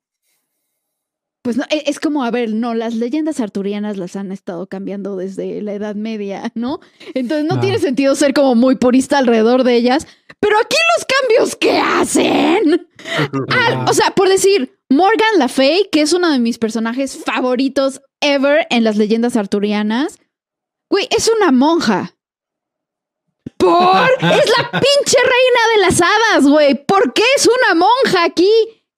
Pues 1.43 1.57
no, 1.57 1.65
e- 1.69 1.83
es 1.87 1.99
como, 1.99 2.23
a 2.23 2.31
ver, 2.31 2.53
no, 2.53 2.73
las 2.73 2.95
leyendas 2.95 3.39
arturianas 3.41 3.97
las 3.97 4.15
han 4.15 4.31
estado 4.31 4.65
cambiando 4.67 5.17
desde 5.17 5.61
la 5.61 5.73
Edad 5.73 5.93
Media, 5.95 6.51
¿no? 6.55 6.79
Entonces 7.13 7.45
no 7.45 7.55
Ah. 7.55 7.59
tiene 7.59 7.79
sentido 7.79 8.15
ser 8.15 8.33
como 8.33 8.55
muy 8.55 8.75
purista 8.77 9.17
alrededor 9.17 9.63
de 9.65 9.75
ellas, 9.75 10.07
pero 10.39 10.57
aquí 10.57 10.77
los 10.97 11.05
cambios 11.05 11.55
que 11.57 11.77
hacen. 11.77 12.87
Ah, 13.49 13.85
o 13.89 13.93
sea, 13.93 14.11
por 14.11 14.29
decir, 14.29 14.79
Morgan 14.89 15.37
La 15.37 15.49
Fey, 15.49 15.89
que 15.91 16.01
es 16.01 16.13
uno 16.13 16.31
de 16.31 16.39
mis 16.39 16.57
personajes 16.57 17.17
favoritos 17.25 18.01
ever 18.21 18.65
en 18.69 18.85
las 18.85 18.95
leyendas 18.95 19.35
arturianas, 19.35 20.17
güey, 20.89 21.07
es 21.15 21.27
una 21.27 21.51
monja. 21.51 22.15
Por 23.57 24.09
es 24.21 24.49
la 24.57 24.71
pinche 24.71 25.17
reina 25.17 25.61
de 25.75 25.81
las 25.81 26.01
hadas, 26.01 26.45
güey. 26.47 26.85
¿Por 26.85 27.13
qué 27.13 27.23
es 27.35 27.47
una 27.47 27.75
monja 27.75 28.23
aquí? 28.25 28.49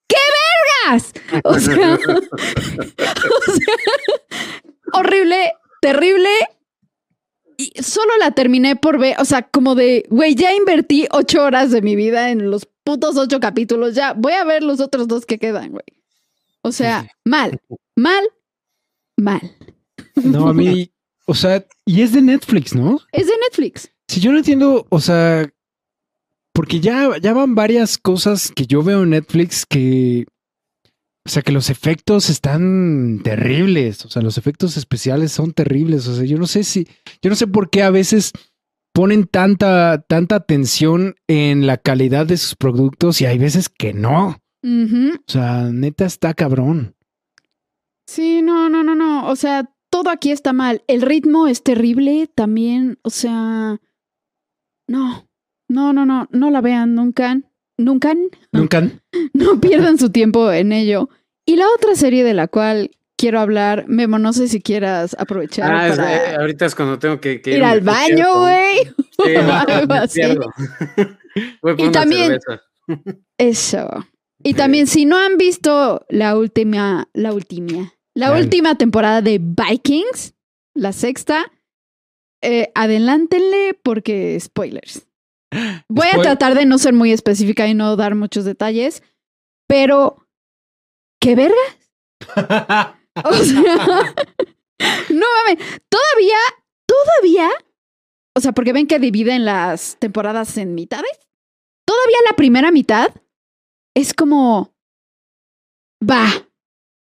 ¡Qué 0.08 0.16
vergas! 0.86 1.12
O 1.44 1.58
sea, 1.58 1.94
o 1.98 3.52
sea, 3.52 3.74
horrible, 4.92 5.52
terrible. 5.80 6.30
Y 7.58 7.72
solo 7.82 8.12
la 8.18 8.32
terminé 8.32 8.76
por 8.76 8.98
ver, 8.98 9.16
o 9.18 9.24
sea, 9.24 9.42
como 9.42 9.74
de, 9.74 10.06
güey, 10.10 10.34
ya 10.34 10.54
invertí 10.54 11.06
ocho 11.10 11.42
horas 11.42 11.70
de 11.70 11.80
mi 11.80 11.96
vida 11.96 12.30
en 12.30 12.50
los 12.50 12.68
putos 12.84 13.16
ocho 13.16 13.40
capítulos, 13.40 13.94
ya 13.94 14.12
voy 14.12 14.34
a 14.34 14.44
ver 14.44 14.62
los 14.62 14.80
otros 14.80 15.08
dos 15.08 15.24
que 15.24 15.38
quedan, 15.38 15.70
güey. 15.70 15.84
O 16.62 16.70
sea, 16.72 17.08
mal, 17.24 17.60
mal, 17.94 18.24
mal. 19.16 19.40
No, 20.16 20.48
a 20.48 20.54
mí, 20.54 20.90
o 21.26 21.34
sea, 21.34 21.64
y 21.84 22.02
es 22.02 22.12
de 22.12 22.22
Netflix, 22.22 22.74
¿no? 22.74 23.00
Es 23.12 23.26
de 23.26 23.34
Netflix. 23.38 23.90
Si 24.08 24.20
yo 24.20 24.32
no 24.32 24.38
entiendo, 24.38 24.86
o 24.88 25.00
sea, 25.00 25.48
porque 26.56 26.80
ya, 26.80 27.18
ya 27.20 27.34
van 27.34 27.54
varias 27.54 27.98
cosas 27.98 28.50
que 28.50 28.66
yo 28.66 28.82
veo 28.82 29.02
en 29.02 29.10
Netflix 29.10 29.66
que, 29.66 30.24
o 31.26 31.28
sea, 31.28 31.42
que 31.42 31.52
los 31.52 31.68
efectos 31.68 32.30
están 32.30 33.20
terribles, 33.22 34.06
o 34.06 34.08
sea, 34.08 34.22
los 34.22 34.38
efectos 34.38 34.78
especiales 34.78 35.32
son 35.32 35.52
terribles, 35.52 36.08
o 36.08 36.16
sea, 36.16 36.24
yo 36.24 36.38
no 36.38 36.46
sé 36.46 36.64
si, 36.64 36.88
yo 37.20 37.28
no 37.28 37.36
sé 37.36 37.46
por 37.46 37.68
qué 37.68 37.82
a 37.82 37.90
veces 37.90 38.32
ponen 38.94 39.26
tanta, 39.26 40.00
tanta 40.08 40.36
atención 40.36 41.16
en 41.28 41.66
la 41.66 41.76
calidad 41.76 42.24
de 42.24 42.38
sus 42.38 42.54
productos 42.54 43.20
y 43.20 43.26
hay 43.26 43.36
veces 43.36 43.68
que 43.68 43.92
no, 43.92 44.38
o 44.64 45.30
sea, 45.30 45.64
neta 45.70 46.06
está 46.06 46.32
cabrón. 46.32 46.96
Sí, 48.06 48.40
no, 48.40 48.70
no, 48.70 48.82
no, 48.82 48.94
no. 48.94 49.28
O 49.28 49.36
sea, 49.36 49.70
todo 49.90 50.08
aquí 50.08 50.30
está 50.30 50.52
mal. 50.52 50.82
El 50.86 51.02
ritmo 51.02 51.48
es 51.48 51.62
terrible 51.62 52.28
también. 52.34 52.98
O 53.02 53.10
sea, 53.10 53.80
no, 54.88 55.25
no, 55.68 55.92
no, 55.92 56.04
no, 56.06 56.28
no 56.30 56.50
la 56.50 56.60
vean 56.60 56.94
nunca. 56.94 57.40
Nunca. 57.78 58.14
Nunca. 58.52 58.90
No 59.32 59.60
pierdan 59.60 59.98
su 59.98 60.10
tiempo 60.10 60.50
en 60.52 60.72
ello. 60.72 61.08
Y 61.46 61.56
la 61.56 61.66
otra 61.76 61.94
serie 61.94 62.24
de 62.24 62.34
la 62.34 62.48
cual 62.48 62.90
quiero 63.16 63.40
hablar, 63.40 63.84
Memo, 63.88 64.18
no 64.18 64.32
sé 64.32 64.48
si 64.48 64.60
quieras 64.60 65.14
aprovechar 65.18 65.70
Ah, 65.72 65.88
es- 65.88 65.96
para 65.96 66.32
eh, 66.32 66.36
ahorita 66.36 66.66
es 66.66 66.74
cuando 66.74 66.98
tengo 66.98 67.20
que, 67.20 67.40
que 67.40 67.50
ir 67.50 67.56
irme, 67.58 67.68
al 67.68 67.80
baño, 67.82 68.40
güey. 68.40 68.78
Sí, 69.24 69.34
algo 69.68 69.94
así. 69.94 70.20
Voy 71.62 71.76
por 71.76 71.80
Y 71.86 71.90
también- 71.92 72.38
cerveza. 72.40 72.62
Eso. 73.38 73.88
Y 74.42 74.54
también, 74.54 74.86
si 74.86 75.06
no 75.06 75.18
han 75.18 75.36
visto 75.38 76.04
la 76.08 76.36
última, 76.36 77.08
la 77.14 77.32
última, 77.32 77.92
la 78.14 78.32
última 78.32 78.76
temporada 78.76 79.20
de 79.22 79.40
Vikings, 79.42 80.34
la 80.74 80.92
sexta, 80.92 81.50
eh, 82.42 82.70
adelántenle 82.74 83.78
porque 83.82 84.38
spoilers. 84.40 85.06
Voy 85.88 86.08
a 86.12 86.22
tratar 86.22 86.54
de 86.54 86.66
no 86.66 86.78
ser 86.78 86.92
muy 86.92 87.12
específica 87.12 87.66
y 87.66 87.74
no 87.74 87.96
dar 87.96 88.14
muchos 88.14 88.44
detalles, 88.44 89.02
pero 89.66 90.26
¿qué 91.20 91.34
verga? 91.34 91.56
O 93.24 93.32
sea, 93.32 93.62
no 95.08 95.26
mames, 95.46 95.80
todavía, 95.88 96.36
todavía, 96.86 97.48
o 98.36 98.40
sea, 98.40 98.52
porque 98.52 98.74
ven 98.74 98.86
que 98.86 98.98
dividen 98.98 99.46
las 99.46 99.96
temporadas 99.98 100.58
en 100.58 100.74
mitades. 100.74 101.18
Todavía 101.86 102.18
la 102.28 102.36
primera 102.36 102.70
mitad 102.70 103.08
es 103.94 104.12
como 104.12 104.74
va. 106.02 106.45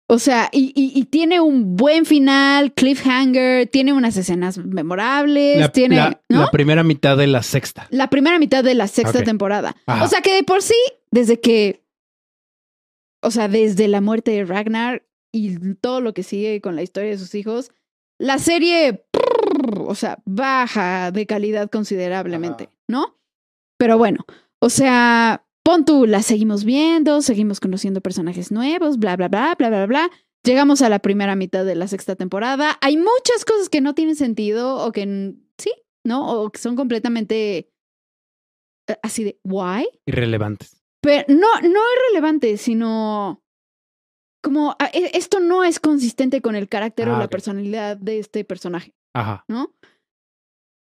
O 0.09 0.19
sea, 0.21 0.49
y, 0.53 0.67
y- 0.77 0.93
y 0.99 1.05
tiene 1.07 1.41
un 1.41 1.77
buen 1.77 2.05
final, 2.07 2.73
cliffhanger, 2.73 3.67
tiene 3.67 3.93
unas 3.93 4.17
escenas 4.17 4.57
memorables, 4.59 5.59
La, 5.59 5.69
tiene, 5.73 5.97
la- 5.97 6.21
¿no? 6.29 6.41
la 6.43 6.51
primera 6.51 6.85
mitad 6.85 7.17
de 7.17 7.27
la 7.27 7.43
sexta. 7.43 7.89
La 7.91 8.09
primera 8.09 8.39
mitad 8.39 8.63
de 8.63 8.75
la 8.75 8.87
sexta 8.87 9.25
temporada. 9.25 9.75
Ajá. 9.87 10.05
O 10.05 10.09
sea 10.09 10.21
que 10.21 10.35
de 10.35 10.45
por 10.45 10.63
sí, 10.63 10.77
desde 11.11 11.41
que. 11.41 11.83
O 13.23 13.31
sea, 13.33 13.49
desde 13.49 13.89
la 13.89 14.01
muerte 14.01 14.31
de 14.31 14.45
Ragnar 14.45 15.05
y 15.33 15.57
todo 15.77 16.01
lo 16.01 16.15
que 16.15 16.23
sigue 16.23 16.61
con 16.61 16.77
la 16.77 16.83
historia 16.83 17.11
de 17.11 17.19
sus 17.19 17.35
hijos, 17.35 17.73
la 18.19 18.39
serie. 18.39 19.05
o 19.79 19.95
sea, 19.97 20.19
baja 20.25 21.11
de 21.11 21.27
calidad 21.27 21.69
considerablemente, 21.69 22.69
¿no? 22.89 23.19
Pero 23.79 23.99
bueno, 23.99 24.25
o 24.61 24.71
sea, 24.71 25.45
pon 25.67 25.85
tú, 25.85 26.07
la 26.07 26.23
seguimos 26.23 26.65
viendo, 26.65 27.21
seguimos 27.23 27.59
conociendo 27.59 28.01
personajes 28.01 28.53
nuevos, 28.53 28.99
bla, 28.99 29.17
bla, 29.17 29.27
bla, 29.27 29.57
bla, 29.59 29.69
bla, 29.69 29.87
bla. 29.87 30.11
Llegamos 30.45 30.81
a 30.81 30.89
la 30.89 31.01
primera 31.01 31.35
mitad 31.35 31.65
de 31.65 31.75
la 31.75 31.89
sexta 31.89 32.15
temporada. 32.15 32.79
Hay 32.81 32.97
muchas 32.97 33.45
cosas 33.45 33.69
que 33.69 33.81
no 33.81 33.93
tienen 33.93 34.15
sentido 34.15 34.77
o 34.77 34.93
que 34.93 35.35
sí, 35.59 35.73
¿no? 36.05 36.31
O 36.45 36.51
que 36.51 36.61
son 36.61 36.77
completamente 36.77 37.73
eh, 38.89 38.97
así 39.03 39.25
de, 39.25 39.41
¿why? 39.43 39.89
Irrelevantes. 40.07 40.81
Pero 41.03 41.25
no, 41.35 41.61
no 41.63 41.81
es 41.81 41.99
relevante, 42.11 42.59
sino 42.59 43.43
como 44.41 44.77
ah, 44.79 44.91
e- 44.93 45.11
esto 45.15 45.41
no 45.41 45.65
es 45.65 45.81
consistente 45.81 46.41
con 46.41 46.55
el 46.55 46.69
carácter 46.69 47.09
o 47.09 47.17
Ah, 47.17 47.19
la 47.19 47.29
personalidad 47.29 47.97
de 47.97 48.21
este 48.21 48.45
personaje, 48.45 48.95
Ajá. 49.15 49.45
¿no? 49.49 49.75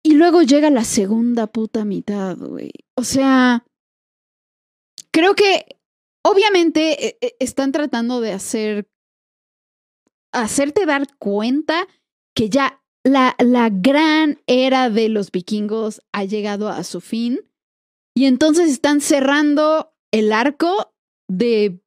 Y 0.02 0.14
luego 0.14 0.40
llega 0.40 0.70
la 0.70 0.84
segunda 0.84 1.46
puta 1.48 1.84
mitad, 1.84 2.38
güey. 2.38 2.70
O 2.96 3.04
sea, 3.04 3.66
creo 5.12 5.34
que 5.34 5.80
obviamente 6.24 7.06
eh, 7.06 7.18
eh, 7.20 7.36
están 7.38 7.72
tratando 7.72 8.20
de 8.20 8.32
hacer, 8.32 8.90
hacerte 10.32 10.86
dar 10.86 11.06
cuenta 11.18 11.86
que 12.34 12.48
ya 12.48 12.82
la, 13.04 13.34
la 13.38 13.70
gran 13.70 14.40
era 14.46 14.90
de 14.90 15.08
los 15.08 15.30
vikingos 15.30 16.02
ha 16.12 16.24
llegado 16.24 16.68
a 16.68 16.84
su 16.84 17.00
fin. 17.00 17.40
Y 18.14 18.26
entonces 18.26 18.70
están 18.70 19.00
cerrando 19.00 19.94
el 20.12 20.32
arco 20.32 20.94
de 21.28 21.82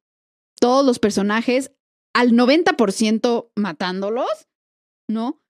todos 0.60 0.86
los 0.86 1.00
personajes 1.00 1.72
al 2.14 2.32
90% 2.32 3.52
matándolos, 3.56 4.48
¿no? 5.10 5.42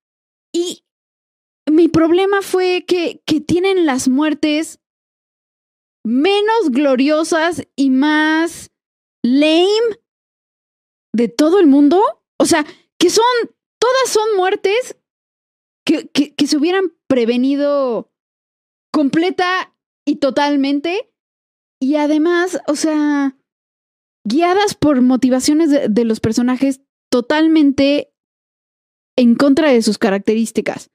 Y 0.52 0.86
mi 1.70 1.88
problema 1.88 2.42
fue 2.42 2.86
que, 2.88 3.22
que 3.26 3.42
tienen 3.42 3.86
las 3.86 4.08
muertes 4.08 4.80
menos 6.04 6.72
gloriosas 6.72 7.68
y 7.76 7.90
más 7.90 8.72
lame 9.24 10.00
de 11.14 11.28
todo 11.30 11.60
el 11.60 11.68
mundo. 11.68 12.02
O 12.38 12.46
sea, 12.46 12.66
que 12.98 13.10
son, 13.10 13.24
todas 13.80 14.10
son 14.10 14.36
muertes 14.36 14.98
que, 15.86 16.10
que, 16.10 16.48
se 16.48 16.58
hubieran 16.58 16.94
prevenido 17.08 18.12
completa 18.92 19.76
y 20.06 20.18
totalmente. 20.18 21.14
Y 21.80 21.96
además, 21.96 22.60
o 22.68 22.76
sea, 22.76 23.38
guiadas 24.26 24.76
por 24.76 25.02
motivaciones 25.02 25.70
de, 25.70 25.90
de 25.90 26.06
los 26.06 26.20
personajes 26.20 26.82
totalmente 27.12 28.14
en 29.18 29.36
contra 29.36 29.72
de 29.72 29.82
sus 29.82 29.98
características. 29.98 30.90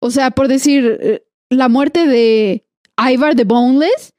O 0.00 0.10
sea, 0.10 0.30
por 0.30 0.48
decir, 0.48 0.98
eh, 1.00 1.26
la 1.50 1.68
muerte 1.68 2.06
de 2.06 2.67
Ivar 2.98 3.34
the 3.34 3.44
Boneless, 3.44 4.12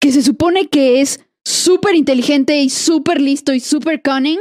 que 0.00 0.12
se 0.12 0.22
supone 0.22 0.68
que 0.68 1.00
es 1.00 1.20
súper 1.44 1.94
inteligente 1.94 2.60
y 2.60 2.70
súper 2.70 3.20
listo 3.20 3.52
y 3.52 3.60
súper 3.60 4.02
cunning, 4.02 4.40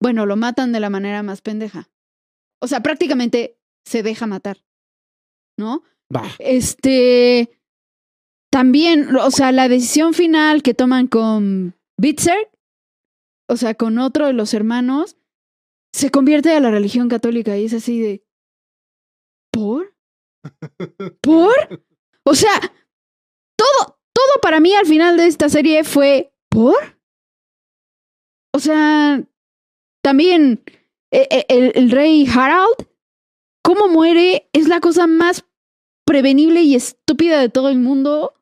bueno, 0.00 0.26
lo 0.26 0.36
matan 0.36 0.72
de 0.72 0.80
la 0.80 0.90
manera 0.90 1.22
más 1.22 1.42
pendeja. 1.42 1.88
O 2.60 2.68
sea, 2.68 2.80
prácticamente 2.80 3.58
se 3.84 4.02
deja 4.02 4.26
matar. 4.26 4.58
¿No? 5.58 5.82
Bah. 6.10 6.30
Este. 6.38 7.50
También, 8.50 9.14
o 9.16 9.30
sea, 9.30 9.52
la 9.52 9.68
decisión 9.68 10.14
final 10.14 10.62
que 10.62 10.74
toman 10.74 11.08
con 11.08 11.74
Bitzer, 11.98 12.50
o 13.48 13.56
sea, 13.56 13.74
con 13.74 13.98
otro 13.98 14.26
de 14.26 14.32
los 14.32 14.54
hermanos, 14.54 15.16
se 15.92 16.10
convierte 16.10 16.52
a 16.52 16.60
la 16.60 16.70
religión 16.70 17.08
católica 17.08 17.56
y 17.56 17.64
es 17.64 17.74
así 17.74 18.00
de. 18.00 18.24
¿Por? 19.50 19.94
¿Por? 21.22 21.84
O 22.24 22.34
sea, 22.34 22.52
todo, 23.56 23.98
todo 24.12 24.40
para 24.42 24.60
mí 24.60 24.74
al 24.74 24.86
final 24.86 25.16
de 25.16 25.26
esta 25.26 25.48
serie 25.48 25.84
fue. 25.84 26.32
¿Por? 26.48 26.98
O 28.54 28.58
sea, 28.58 29.22
también 30.02 30.62
eh, 31.10 31.28
eh, 31.30 31.46
el, 31.48 31.72
el 31.74 31.90
rey 31.90 32.26
Harald, 32.26 32.88
cómo 33.62 33.88
muere, 33.88 34.48
es 34.52 34.68
la 34.68 34.80
cosa 34.80 35.06
más 35.06 35.44
prevenible 36.06 36.62
y 36.62 36.74
estúpida 36.74 37.40
de 37.40 37.48
todo 37.48 37.68
el 37.68 37.78
mundo. 37.78 38.34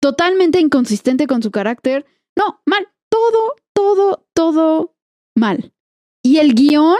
Totalmente 0.00 0.60
inconsistente 0.60 1.26
con 1.26 1.42
su 1.42 1.50
carácter. 1.50 2.04
No, 2.36 2.60
mal. 2.66 2.88
Todo, 3.08 3.54
todo, 3.72 4.26
todo 4.34 4.96
mal. 5.36 5.72
Y 6.22 6.38
el 6.38 6.54
guion, 6.54 6.96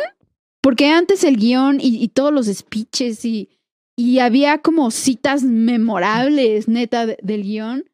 porque 0.63 0.91
antes 0.91 1.25
el 1.25 1.37
guion 1.37 1.81
y, 1.81 2.03
y 2.03 2.09
todos 2.09 2.33
los 2.33 2.47
speeches 2.47 3.25
y, 3.25 3.49
y 3.97 4.19
había 4.19 4.59
como 4.59 4.91
citas 4.91 5.43
memorables, 5.43 6.69
neta, 6.69 7.07
de- 7.07 7.19
del 7.23 7.43
guion. 7.43 7.85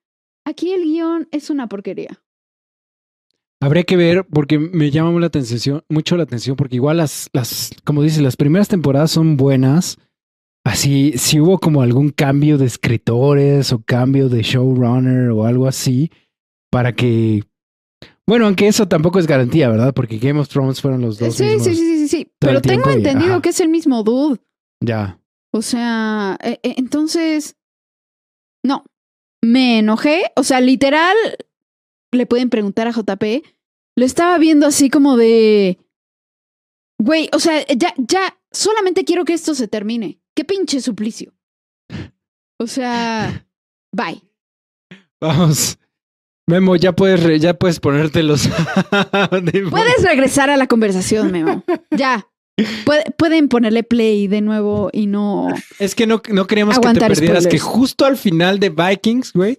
Aquí 0.44 0.72
el 0.72 0.82
guion 0.84 1.28
es 1.30 1.50
una 1.50 1.68
porquería. 1.68 2.22
Habría 3.62 3.82
que 3.84 3.96
ver, 3.96 4.26
porque 4.32 4.58
me 4.58 4.90
llama 4.90 5.10
mucho 5.10 5.20
la 5.20 5.26
atención, 5.26 5.84
mucho 5.90 6.16
la 6.16 6.22
atención, 6.22 6.56
porque 6.56 6.76
igual 6.76 6.96
las, 6.96 7.28
las, 7.34 7.70
como 7.84 8.02
dices, 8.02 8.22
las 8.22 8.36
primeras 8.36 8.68
temporadas 8.68 9.10
son 9.10 9.36
buenas. 9.36 9.98
Así, 10.64 11.12
si 11.16 11.40
hubo 11.40 11.58
como 11.58 11.82
algún 11.82 12.10
cambio 12.10 12.56
de 12.56 12.66
escritores 12.66 13.72
o 13.72 13.82
cambio 13.82 14.28
de 14.30 14.42
showrunner 14.42 15.30
o 15.30 15.44
algo 15.44 15.66
así, 15.66 16.10
para 16.70 16.94
que. 16.94 17.44
Bueno, 18.26 18.46
aunque 18.46 18.66
eso 18.68 18.86
tampoco 18.88 19.18
es 19.18 19.26
garantía, 19.26 19.68
¿verdad? 19.68 19.92
Porque 19.92 20.18
Game 20.18 20.38
of 20.40 20.48
Thrones 20.48 20.80
fueron 20.80 21.02
los 21.02 21.18
dos 21.18 21.34
Sí, 21.34 21.44
mismos. 21.44 21.64
sí, 21.64 21.74
sí, 21.74 21.98
sí, 21.98 22.08
sí. 22.08 22.32
Pero 22.38 22.62
tengo 22.62 22.88
entendido 22.90 23.32
ajá. 23.34 23.42
que 23.42 23.48
es 23.50 23.60
el 23.60 23.68
mismo 23.68 24.02
dude. 24.02 24.40
Ya. 24.82 25.18
O 25.52 25.62
sea, 25.62 26.38
eh, 26.42 26.60
eh, 26.62 26.74
entonces, 26.76 27.56
no, 28.64 28.84
me 29.42 29.78
enojé. 29.78 30.30
O 30.36 30.44
sea, 30.44 30.60
literal, 30.60 31.16
le 32.12 32.26
pueden 32.26 32.50
preguntar 32.50 32.86
a 32.86 32.92
JP. 32.92 33.44
Lo 33.96 34.04
estaba 34.04 34.38
viendo 34.38 34.66
así 34.66 34.88
como 34.90 35.16
de, 35.16 35.78
güey, 36.98 37.28
o 37.32 37.40
sea, 37.40 37.66
ya, 37.66 37.92
ya, 37.98 38.38
solamente 38.52 39.04
quiero 39.04 39.24
que 39.24 39.34
esto 39.34 39.54
se 39.54 39.68
termine. 39.68 40.20
Qué 40.34 40.44
pinche 40.44 40.80
suplicio. 40.80 41.34
O 42.58 42.66
sea, 42.66 43.46
bye. 43.92 44.22
Vamos. 45.20 45.78
Memo, 46.46 46.74
ya 46.74 46.92
puedes, 46.92 47.40
ya 47.40 47.54
puedes 47.54 47.78
ponerte 47.78 48.22
los. 48.22 48.48
Puedes 49.70 50.02
regresar 50.02 50.50
a 50.50 50.56
la 50.56 50.66
conversación, 50.66 51.30
Memo. 51.30 51.62
Ya. 51.92 52.26
Puede- 52.84 53.04
pueden 53.16 53.48
ponerle 53.48 53.82
play 53.82 54.28
de 54.28 54.40
nuevo 54.40 54.90
y 54.92 55.06
no. 55.06 55.48
Es 55.78 55.94
que 55.94 56.06
no, 56.06 56.22
no 56.28 56.46
queríamos 56.46 56.78
que 56.78 56.88
te 56.92 57.00
perdieras, 57.00 57.46
que 57.46 57.58
justo 57.58 58.04
al 58.04 58.16
final 58.16 58.58
de 58.58 58.70
Vikings, 58.70 59.32
güey, 59.32 59.58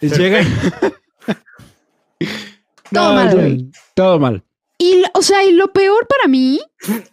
llegan. 0.00 0.46
Todo 2.92 3.14
mal, 3.14 3.34
güey. 3.34 3.70
Todo 3.94 4.18
mal. 4.18 4.42
Y, 4.78 5.02
o 5.14 5.22
sea, 5.22 5.44
y 5.44 5.52
lo 5.52 5.72
peor 5.72 6.06
para 6.06 6.28
mí 6.28 6.60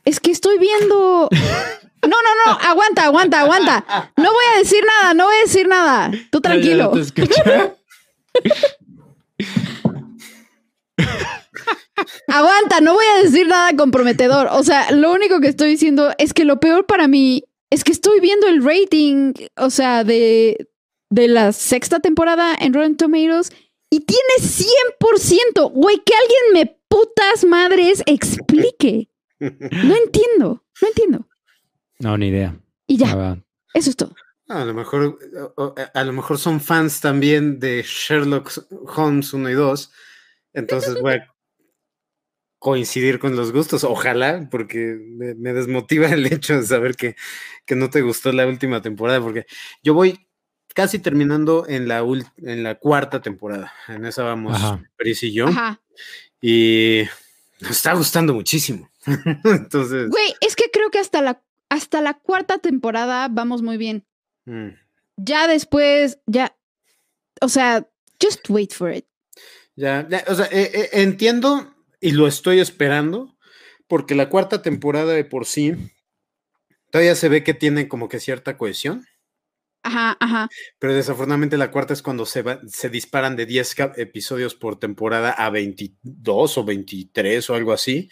es 0.05 0.19
que 0.19 0.31
estoy 0.31 0.57
viendo. 0.57 1.29
No, 2.03 2.09
no, 2.09 2.51
no, 2.53 2.59
aguanta, 2.67 3.05
aguanta, 3.05 3.41
aguanta. 3.41 3.85
No 4.17 4.23
voy 4.33 4.43
a 4.55 4.57
decir 4.57 4.83
nada, 4.83 5.13
no 5.13 5.25
voy 5.25 5.35
a 5.35 5.41
decir 5.41 5.67
nada. 5.67 6.09
Tú 6.31 6.41
tranquilo. 6.41 6.91
Ya, 6.95 7.03
ya 7.03 7.11
te 7.13 7.21
escuché. 7.21 7.73
Aguanta, 12.27 12.81
no 12.81 12.93
voy 12.93 13.05
a 13.05 13.23
decir 13.23 13.47
nada 13.47 13.75
comprometedor. 13.75 14.47
O 14.51 14.63
sea, 14.63 14.91
lo 14.91 15.11
único 15.11 15.39
que 15.39 15.47
estoy 15.47 15.69
diciendo 15.69 16.13
es 16.17 16.33
que 16.33 16.45
lo 16.45 16.59
peor 16.59 16.85
para 16.85 17.07
mí 17.07 17.43
es 17.69 17.83
que 17.83 17.91
estoy 17.91 18.19
viendo 18.19 18.47
el 18.47 18.63
rating, 18.63 19.33
o 19.55 19.69
sea, 19.69 20.03
de, 20.03 20.69
de 21.09 21.27
la 21.27 21.53
sexta 21.53 21.99
temporada 21.99 22.55
en 22.59 22.73
Rotten 22.73 22.97
Tomatoes 22.97 23.51
y 23.89 24.01
tiene 24.01 24.21
100%. 24.39 25.71
Güey, 25.71 26.01
que 26.05 26.13
alguien 26.13 26.53
me 26.53 26.79
putas 26.87 27.45
madres 27.45 28.03
explique. 28.05 29.09
No 29.39 29.95
entiendo, 29.95 30.63
no 30.81 30.87
entiendo. 30.87 31.27
No, 31.99 32.17
ni 32.17 32.27
idea. 32.27 32.59
Y 32.87 32.97
ya, 32.97 33.37
eso 33.73 33.89
es 33.89 33.95
todo. 33.95 34.13
A 34.47 34.65
lo 34.65 34.73
mejor, 34.73 35.17
a 35.93 36.03
lo 36.03 36.13
mejor 36.13 36.37
son 36.37 36.59
fans 36.59 36.99
también 36.99 37.59
de 37.59 37.83
Sherlock 37.83 38.51
Holmes 38.95 39.33
1 39.33 39.49
y 39.49 39.53
2. 39.53 39.91
Entonces 40.53 41.01
voy 41.01 41.13
a 41.13 41.30
coincidir 42.61 43.17
con 43.17 43.35
los 43.35 43.51
gustos. 43.51 43.83
Ojalá, 43.83 44.47
porque 44.51 44.95
me, 45.01 45.33
me 45.33 45.51
desmotiva 45.51 46.07
el 46.09 46.27
hecho 46.31 46.55
de 46.61 46.63
saber 46.65 46.95
que, 46.95 47.15
que 47.65 47.75
no 47.75 47.89
te 47.89 48.01
gustó 48.01 48.31
la 48.31 48.45
última 48.45 48.83
temporada. 48.83 49.19
Porque 49.19 49.47
yo 49.81 49.95
voy 49.95 50.27
casi 50.75 50.99
terminando 50.99 51.65
en 51.67 51.87
la, 51.87 52.05
en 52.37 52.61
la 52.63 52.75
cuarta 52.75 53.19
temporada. 53.21 53.73
En 53.87 54.05
esa 54.05 54.21
vamos, 54.23 54.55
Ajá. 54.55 54.81
Pris 54.95 55.23
y 55.23 55.33
yo. 55.33 55.47
Ajá. 55.47 55.81
Y 56.39 57.01
nos 57.61 57.71
está 57.71 57.93
gustando 57.93 58.33
muchísimo. 58.35 58.91
Entonces, 59.43 60.09
Güey, 60.09 60.35
es 60.41 60.55
que 60.55 60.65
creo 60.71 60.91
que 60.91 60.99
hasta 60.99 61.21
la, 61.23 61.41
hasta 61.69 61.99
la 62.01 62.13
cuarta 62.13 62.59
temporada 62.59 63.27
vamos 63.29 63.63
muy 63.63 63.77
bien. 63.77 64.05
mm, 64.45 64.67
Ya 65.17 65.47
después, 65.47 66.19
ya. 66.27 66.55
O 67.41 67.49
sea, 67.49 67.87
just 68.21 68.47
wait 68.49 68.71
for 68.71 68.93
it. 68.93 69.05
Ya, 69.75 70.07
ya, 70.07 70.23
o 70.27 70.35
sea, 70.35 70.45
eh, 70.51 70.69
eh, 70.73 70.89
entiendo 70.93 71.70
y 72.01 72.11
lo 72.11 72.27
estoy 72.27 72.59
esperando, 72.59 73.37
porque 73.87 74.15
la 74.15 74.27
cuarta 74.29 74.61
temporada 74.61 75.13
de 75.13 75.23
por 75.23 75.45
sí 75.45 75.73
todavía 76.91 77.15
se 77.15 77.29
ve 77.29 77.43
que 77.43 77.53
tiene 77.53 77.87
como 77.87 78.09
que 78.09 78.19
cierta 78.19 78.57
cohesión, 78.57 79.05
Ajá, 79.83 80.15
ajá. 80.19 80.49
pero 80.77 80.93
desafortunadamente 80.93 81.57
la 81.57 81.71
cuarta 81.71 81.93
es 81.93 82.01
cuando 82.01 82.25
se, 82.25 82.41
va- 82.41 82.59
se 82.67 82.89
disparan 82.89 83.35
de 83.35 83.45
10 83.45 83.73
cap- 83.75 83.97
episodios 83.97 84.53
por 84.55 84.77
temporada 84.79 85.31
a 85.31 85.49
22 85.49 86.57
o 86.57 86.63
23 86.65 87.49
o 87.49 87.55
algo 87.55 87.71
así. 87.73 88.09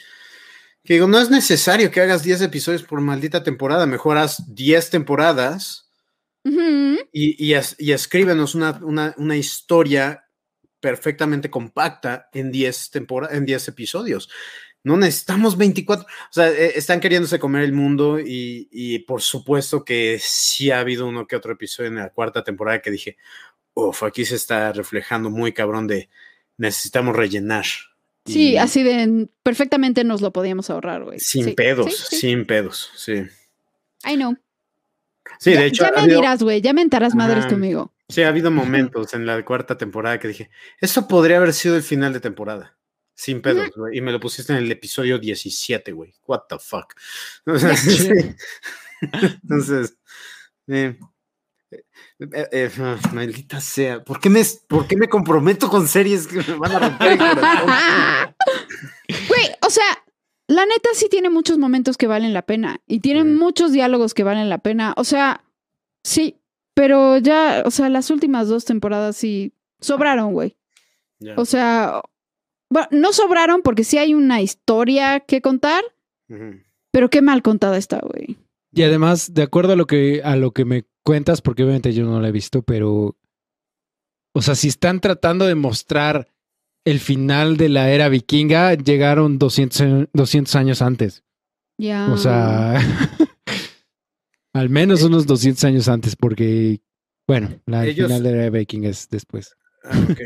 Que 0.84 0.94
digo, 0.94 1.08
no 1.08 1.20
es 1.20 1.30
necesario 1.30 1.92
que 1.92 2.00
hagas 2.02 2.24
10 2.24 2.42
episodios 2.42 2.84
por 2.84 3.02
maldita 3.02 3.44
temporada, 3.44 3.86
mejor 3.86 4.18
haz 4.18 4.54
10 4.56 4.90
temporadas 4.90 5.92
Ujú. 6.46 6.98
y, 7.12 7.36
y, 7.46 7.54
es- 7.54 7.76
y 7.78 7.92
escríbenos 7.92 8.56
una, 8.56 8.80
una, 8.82 9.14
una 9.18 9.36
historia 9.36 10.24
perfectamente 10.80 11.50
compacta 11.50 12.30
en 12.34 12.52
10 12.52 12.92
tempora- 12.92 13.30
en 13.32 13.46
10 13.46 13.68
episodios. 13.68 14.30
No 14.84 14.96
necesitamos 14.98 15.58
24. 15.58 16.06
O 16.06 16.10
sea, 16.32 16.50
eh, 16.50 16.74
están 16.76 17.00
queriéndose 17.02 17.38
comer 17.40 17.64
el 17.64 17.74
mundo 17.74 18.20
y, 18.20 18.70
y 18.72 19.00
por 19.00 19.22
supuesto 19.22 19.84
que 19.84 20.20
sí 20.22 20.72
ha 20.72 20.80
habido 20.80 21.06
uno 21.08 21.28
que 21.28 21.36
otro 21.36 21.52
episodio 21.52 21.90
en 21.90 21.96
la 21.96 22.10
cuarta 22.12 22.44
temporada 22.44 22.82
que 22.82 22.90
dije, 22.92 23.18
uff, 23.74 24.04
aquí 24.04 24.24
se 24.26 24.36
está 24.36 24.72
reflejando 24.72 25.30
muy 25.30 25.52
cabrón 25.52 25.86
de 25.88 26.10
necesitamos 26.58 27.16
rellenar. 27.16 27.66
Sí, 28.26 28.52
Y 28.52 28.58
así 28.58 28.84
de 28.84 29.28
perfectamente 29.44 30.04
nos 30.04 30.22
lo 30.22 30.32
podíamos 30.32 30.70
ahorrar, 30.70 31.04
güey. 31.04 31.20
Sin 31.20 31.46
Sí, 31.46 31.52
pedos, 31.54 31.94
sí, 31.96 32.06
sí. 32.12 32.16
sin 32.18 32.46
pedos, 32.46 32.92
sí. 32.96 33.24
I 34.10 34.16
know. 34.16 34.36
Sí, 35.40 35.54
ya, 35.54 35.60
de 35.62 35.66
hecho, 35.68 35.84
ya 35.86 35.92
me 35.92 36.02
habido- 36.02 36.18
dirás, 36.22 36.42
güey. 36.44 36.62
Ya 36.62 36.74
me 36.74 36.82
entarás 36.82 37.16
madres 37.16 37.46
conmigo. 37.48 37.92
Sí, 38.10 38.24
ha 38.24 38.28
habido 38.30 38.50
momentos 38.52 39.14
en 39.14 39.26
la 39.26 39.44
cuarta 39.46 39.78
temporada 39.78 40.20
que 40.20 40.28
dije, 40.28 40.50
esto 40.82 41.08
podría 41.08 41.38
haber 41.38 41.54
sido 41.54 41.76
el 41.76 41.84
final 41.84 42.12
de 42.12 42.20
temporada. 42.20 42.76
Sin 43.16 43.42
pedos, 43.42 43.70
güey. 43.76 43.98
Y 43.98 44.02
me 44.02 44.12
lo 44.12 44.20
pusiste 44.20 44.54
en 44.54 44.60
el 44.60 44.72
episodio 44.72 45.20
17, 45.20 45.92
güey. 45.92 46.14
What 46.26 46.44
the 46.50 46.58
fuck. 46.60 46.94
O 47.46 47.58
sea, 47.60 47.70
Ya. 47.72 47.76
sí. 47.78 48.10
Entonces, 49.44 49.98
eh, 50.68 50.98
eh, 51.72 52.48
eh, 52.52 52.72
ah, 52.80 52.98
maldita 53.14 53.62
sea. 53.62 54.04
¿Por 54.04 54.20
qué, 54.20 54.30
me, 54.30 54.42
¿Por 54.68 54.88
qué 54.88 54.96
me 54.98 55.08
comprometo 55.08 55.70
con 55.70 55.88
series 55.88 56.28
que 56.28 56.38
me 56.38 56.58
van 56.58 56.72
a 56.72 56.80
romper 56.80 57.12
el 57.12 57.18
corazón? 57.18 57.70
Güey, 59.28 59.46
o 59.66 59.70
sea, 59.70 59.86
la 60.48 60.66
neta 60.66 60.90
sí 60.94 61.08
tiene 61.10 61.30
muchos 61.30 61.58
momentos 61.58 61.98
que 61.98 62.08
valen 62.08 62.34
la 62.34 62.42
pena. 62.42 62.82
Y 62.88 63.02
tiene 63.02 63.24
Mm. 63.24 63.38
muchos 63.38 63.72
diálogos 63.72 64.14
que 64.14 64.24
valen 64.24 64.50
la 64.50 64.58
pena. 64.60 64.94
O 64.98 65.04
sea, 65.04 65.44
sí. 66.04 66.38
Pero 66.74 67.18
ya, 67.18 67.64
o 67.66 67.72
sea, 67.72 67.90
las 67.90 68.10
últimas 68.10 68.48
dos 68.48 68.66
temporadas 68.66 69.16
sí 69.18 69.54
sobraron, 69.82 70.34
güey. 70.34 70.56
O 71.36 71.46
sea, 71.46 72.02
Bueno, 72.70 72.88
no 72.92 73.14
sobraron 73.14 73.62
porque 73.62 73.84
sí 73.84 73.98
hay 73.98 74.14
una 74.14 74.42
historia 74.42 75.20
que 75.22 75.42
contar, 75.42 75.84
pero 76.92 77.10
qué 77.10 77.22
mal 77.22 77.42
contada 77.42 77.78
está, 77.78 78.00
güey. 78.00 78.38
Y 78.72 78.84
además, 78.84 79.34
de 79.34 79.42
acuerdo 79.42 79.74
a 79.74 79.76
lo 79.76 79.88
que, 79.88 80.22
a 80.24 80.36
lo 80.36 80.52
que 80.52 80.64
me 80.66 80.86
cuentas, 81.04 81.42
porque 81.42 81.64
obviamente 81.64 81.92
yo 81.94 82.06
no 82.06 82.22
la 82.22 82.28
he 82.30 82.32
visto, 82.32 82.62
pero. 82.62 83.16
O 84.36 84.42
sea, 84.44 84.54
si 84.54 84.68
están 84.68 85.00
tratando 85.00 85.46
de 85.48 85.56
mostrar 85.56 86.28
el 86.86 87.00
final 87.00 87.58
de 87.58 87.68
la 87.70 87.90
era 87.92 88.08
vikinga, 88.10 88.76
llegaron 88.76 89.40
200, 89.40 89.82
a- 89.82 90.08
200 90.14 90.56
años 90.56 90.82
antes. 90.84 91.24
Ya. 91.80 92.10
O 92.12 92.18
sea, 92.18 92.80
al 94.60 94.70
menos 94.70 95.02
unos 95.04 95.26
200 95.26 95.64
años 95.64 95.88
antes, 95.88 96.16
porque, 96.16 96.82
bueno, 97.28 97.50
la 97.66 97.86
Ellos- 97.86 98.08
final 98.08 98.24
de 98.24 98.32
la 98.32 98.38
era 98.44 98.50
vikinga 98.50 98.90
es 98.90 99.08
después. 99.10 99.56
Ah, 99.84 100.00
ok. 100.10 100.20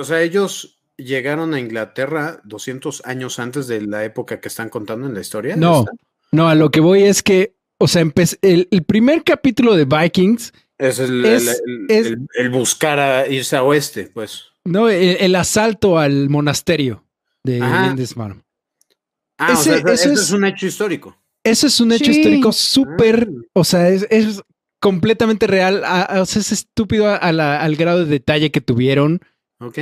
O 0.00 0.04
sea, 0.04 0.22
ellos 0.22 0.80
llegaron 0.96 1.54
a 1.54 1.60
Inglaterra 1.60 2.40
200 2.44 3.02
años 3.04 3.38
antes 3.38 3.66
de 3.68 3.80
la 3.82 4.04
época 4.04 4.40
que 4.40 4.48
están 4.48 4.68
contando 4.68 5.06
en 5.06 5.14
la 5.14 5.20
historia. 5.20 5.56
No, 5.56 5.80
¿Esta? 5.80 5.92
no, 6.32 6.48
a 6.48 6.54
lo 6.54 6.70
que 6.70 6.80
voy 6.80 7.02
es 7.04 7.22
que, 7.22 7.54
o 7.78 7.86
sea, 7.88 8.02
el, 8.42 8.68
el 8.70 8.82
primer 8.84 9.22
capítulo 9.24 9.74
de 9.76 9.84
Vikings, 9.84 10.52
Es 10.78 11.00
el, 11.00 11.24
Es- 11.24 11.60
el- 11.66 11.86
es- 11.88 12.06
el- 12.06 12.26
el 12.34 12.50
buscar 12.50 12.98
a 13.00 13.26
irse 13.28 13.56
a 13.56 13.62
oeste, 13.64 14.10
pues. 14.14 14.44
no, 14.64 14.88
el, 14.88 15.16
el 15.20 15.34
asalto 15.34 15.98
al 15.98 16.28
monasterio 16.30 17.04
de. 17.42 17.58
Lindisfarne. 17.60 18.42
Ah, 19.38 19.52
Ese- 19.54 19.60
o 19.60 19.62
sea, 19.62 19.76
eso, 19.76 19.86
eso 19.88 19.92
eso 20.04 20.12
es- 20.12 20.20
es 20.20 20.30
un 20.32 20.44
hecho 20.44 20.66
histórico. 20.66 21.16
Eso 21.50 21.66
es 21.66 21.80
un 21.80 21.92
hecho 21.92 22.12
Sí. 22.12 22.18
histórico 22.18 22.52
súper, 22.52 23.28
Ah. 23.30 23.42
o 23.54 23.64
sea, 23.64 23.88
es, 23.88 24.06
es 24.10 24.42
completamente 24.80 25.46
real. 25.46 25.82
a- 25.84 26.02
a- 26.02 26.22
o 26.22 26.26
sea, 26.26 26.40
es 26.40 26.52
estúpido 26.52 27.06
a- 27.08 27.16
a 27.16 27.32
la- 27.32 27.60
al 27.60 27.76
grado 27.76 28.00
de 28.00 28.06
detalle 28.06 28.50
que 28.50 28.60
tuvieron 28.60 29.20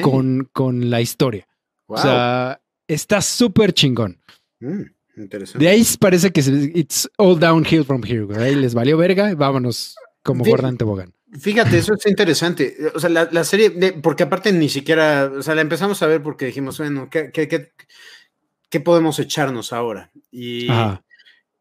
con, 0.02 0.48
con 0.52 0.88
la 0.90 1.00
historia. 1.02 1.46
Wow. 1.88 1.98
O 1.98 2.02
sea, 2.02 2.60
está 2.88 3.20
súper 3.20 3.72
chingón. 3.74 4.18
Mm, 4.60 4.82
interesante. 5.18 5.64
De 5.64 5.70
ahí 5.70 5.84
parece 6.00 6.30
que 6.32 6.40
it's 6.74 7.08
all 7.18 7.38
downhill 7.38 7.84
from 7.84 8.02
here. 8.04 8.26
Ahí 8.42 8.54
les 8.54 8.72
valió 8.74 8.96
verga 8.96 9.34
vámonos 9.34 9.96
como 10.22 10.44
Sí. 10.44 10.50
Gordon 10.50 10.76
Tobogán. 10.78 11.12
Fíjate, 11.38 11.76
eso 11.78 11.92
es 11.94 12.06
interesante. 12.06 12.74
O 12.94 13.00
sea, 13.00 13.10
la, 13.10 13.28
la 13.30 13.44
serie, 13.44 13.68
de- 13.70 13.92
porque 13.92 14.22
aparte 14.22 14.50
ni 14.52 14.68
siquiera, 14.70 15.30
o 15.38 15.42
sea, 15.42 15.54
la 15.54 15.60
empezamos 15.60 16.00
a 16.02 16.06
ver 16.06 16.22
porque 16.22 16.46
dijimos, 16.46 16.78
bueno, 16.78 17.08
¿qué, 17.10 17.30
qué, 17.32 17.46
qué- 17.48 17.72
qué 18.70 18.80
podemos 18.80 19.18
echarnos 19.18 19.72
ahora? 19.74 20.10
Y 20.30 20.68
Ajá. 20.70 21.04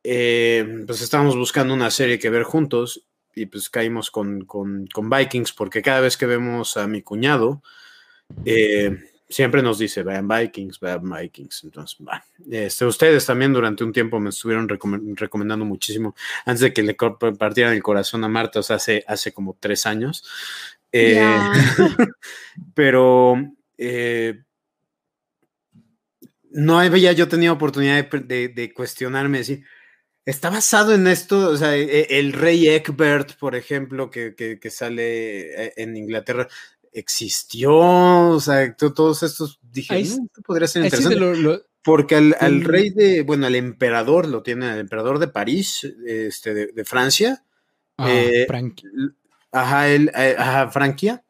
Eh, 0.06 0.84
pues 0.86 1.02
estábamos 1.02 1.36
buscando 1.36 1.74
una 1.74 1.90
serie 1.92 2.20
que 2.20 2.30
ver 2.30 2.44
juntos 2.44 3.04
y 3.34 3.48
pues 3.48 3.70
caímos 3.70 4.12
con, 4.12 4.46
con- 4.46 4.88
con 4.88 5.10
Vikings 5.10 5.52
porque 5.54 5.82
cada 5.82 6.00
vez 6.02 6.16
que 6.18 6.26
vemos 6.26 6.78
a 6.78 6.88
mi 6.88 7.02
cuñado, 7.02 7.62
eh, 8.46 8.98
siempre 9.28 9.62
nos 9.64 9.80
dice, 9.80 10.04
vean 10.04 10.28
Vikings, 10.28 10.80
vean 10.80 11.10
Vikings. 11.10 11.64
Entonces, 11.66 11.98
va. 12.08 12.24
Este, 12.50 12.86
ustedes 12.86 13.26
también 13.26 13.52
durante 13.52 13.84
un 13.84 13.92
tiempo 13.92 14.20
me 14.20 14.30
estuvieron 14.30 14.70
recome- 14.70 15.16
recomendando 15.18 15.66
muchísimo, 15.66 16.16
antes 16.46 16.62
de 16.62 16.74
que 16.74 16.84
le 16.84 16.96
partieran 16.96 17.74
el 17.74 17.84
corazón 17.84 18.24
a 18.24 18.28
Marta, 18.30 18.60
o 18.60 18.64
sea, 18.64 18.76
hace, 18.78 19.04
hace 19.08 19.34
como 19.34 19.58
tres 19.60 19.86
años. 19.86 20.24
Eh, 20.92 21.40
pero 22.74 23.36
eh, 23.78 24.44
no 26.52 26.80
había 26.80 27.12
yo 27.12 27.28
tenido 27.28 27.54
oportunidad 27.54 28.08
de, 28.10 28.20
de- 28.22 28.48
de 28.50 28.74
cuestionarme, 28.74 29.40
decir, 29.40 29.66
¿está 30.26 30.50
basado 30.50 30.94
en 30.94 31.08
esto? 31.08 31.50
O 31.50 31.58
sea, 31.58 31.76
e- 31.76 32.20
el 32.20 32.34
rey 32.34 32.68
Egbert, 32.68 33.34
por 33.38 33.56
ejemplo, 33.56 34.10
que, 34.10 34.36
que- 34.36 34.60
que 34.60 34.70
sale 34.72 35.66
eh, 35.68 35.74
en 35.78 35.96
Inglaterra, 35.98 36.48
¿existió? 36.92 37.72
O 38.30 38.40
sea, 38.40 38.74
to- 38.76 38.94
todos 38.94 39.24
estos, 39.24 39.60
dije, 39.62 39.94
Ahí 39.96 40.04
"Mm, 40.04 40.08
s- 40.08 40.22
esto 40.26 40.42
podría 40.42 40.68
ser 40.68 40.82
sí 40.84 40.88
interesante. 40.88 41.16
de 41.16 41.22
lo- 41.22 41.34
lo- 41.36 41.62
Porque 41.84 42.16
al, 42.16 42.36
al 42.40 42.62
Mm. 42.62 42.64
rey 42.64 42.90
de, 42.90 43.22
bueno, 43.22 43.46
al 43.46 43.54
emperador 43.56 44.28
lo 44.28 44.42
tiene, 44.42 44.72
el 44.74 44.80
emperador 44.80 45.20
de 45.20 45.28
París, 45.28 45.88
este, 46.08 46.54
de, 46.56 46.68
de 46.68 46.84
Francia, 46.86 47.44
ah, 48.00 48.12
Eh, 48.12 48.48
ajá, 49.52 49.90
el, 49.90 50.10
eh, 50.16 50.36
ajá, 50.38 50.72
Francia, 50.72 51.24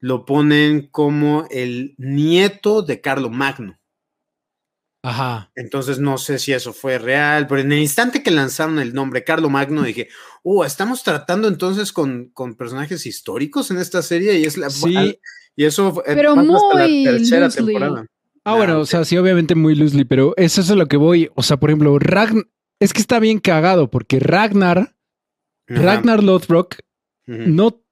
lo 0.00 0.26
ponen 0.26 0.88
como 0.88 1.46
el 1.50 1.94
nieto 1.96 2.82
de 2.82 3.00
Carlo 3.00 3.30
Magno. 3.30 3.78
Ajá. 5.04 5.50
Entonces 5.54 5.98
no 5.98 6.16
sé 6.18 6.38
si 6.38 6.52
eso 6.52 6.72
fue 6.72 6.98
real, 6.98 7.46
pero 7.46 7.60
en 7.60 7.70
el 7.72 7.78
instante 7.80 8.22
que 8.22 8.30
lanzaron 8.30 8.78
el 8.78 8.94
nombre 8.94 9.22
Carlo 9.22 9.50
Magno 9.50 9.82
dije, 9.82 10.08
oh, 10.42 10.64
estamos 10.64 11.02
tratando 11.02 11.46
entonces 11.46 11.92
con, 11.92 12.30
con 12.32 12.54
personajes 12.54 13.04
históricos 13.06 13.70
en 13.70 13.76
esta 13.78 14.00
serie 14.02 14.38
y 14.38 14.44
es 14.44 14.56
la 14.56 14.70
Sí. 14.70 15.18
y 15.56 15.64
eso 15.64 16.02
eh, 16.06 16.12
Pero 16.14 16.30
hasta 16.30 16.42
la 16.42 16.84
muy 16.86 17.04
tercera 17.04 17.44
loosely. 17.46 17.66
temporada. 17.66 18.06
Ah, 18.44 18.54
bueno, 18.56 18.80
o 18.80 18.86
sea, 18.86 19.04
sí, 19.04 19.16
obviamente 19.16 19.54
muy 19.54 19.74
loosely, 19.74 20.04
pero 20.04 20.34
eso 20.36 20.60
es 20.60 20.70
a 20.70 20.74
lo 20.74 20.86
que 20.86 20.96
voy. 20.96 21.30
O 21.34 21.42
sea, 21.42 21.56
por 21.58 21.70
ejemplo, 21.70 21.98
Ragn 21.98 22.42
es 22.80 22.92
que 22.92 23.00
está 23.00 23.18
bien 23.18 23.38
cagado 23.40 23.90
porque 23.90 24.20
Ragnar, 24.20 24.78
Ajá, 24.78 25.82
Ragnar 25.82 26.22
Lothbrok, 26.22 26.76
no, 27.26 27.82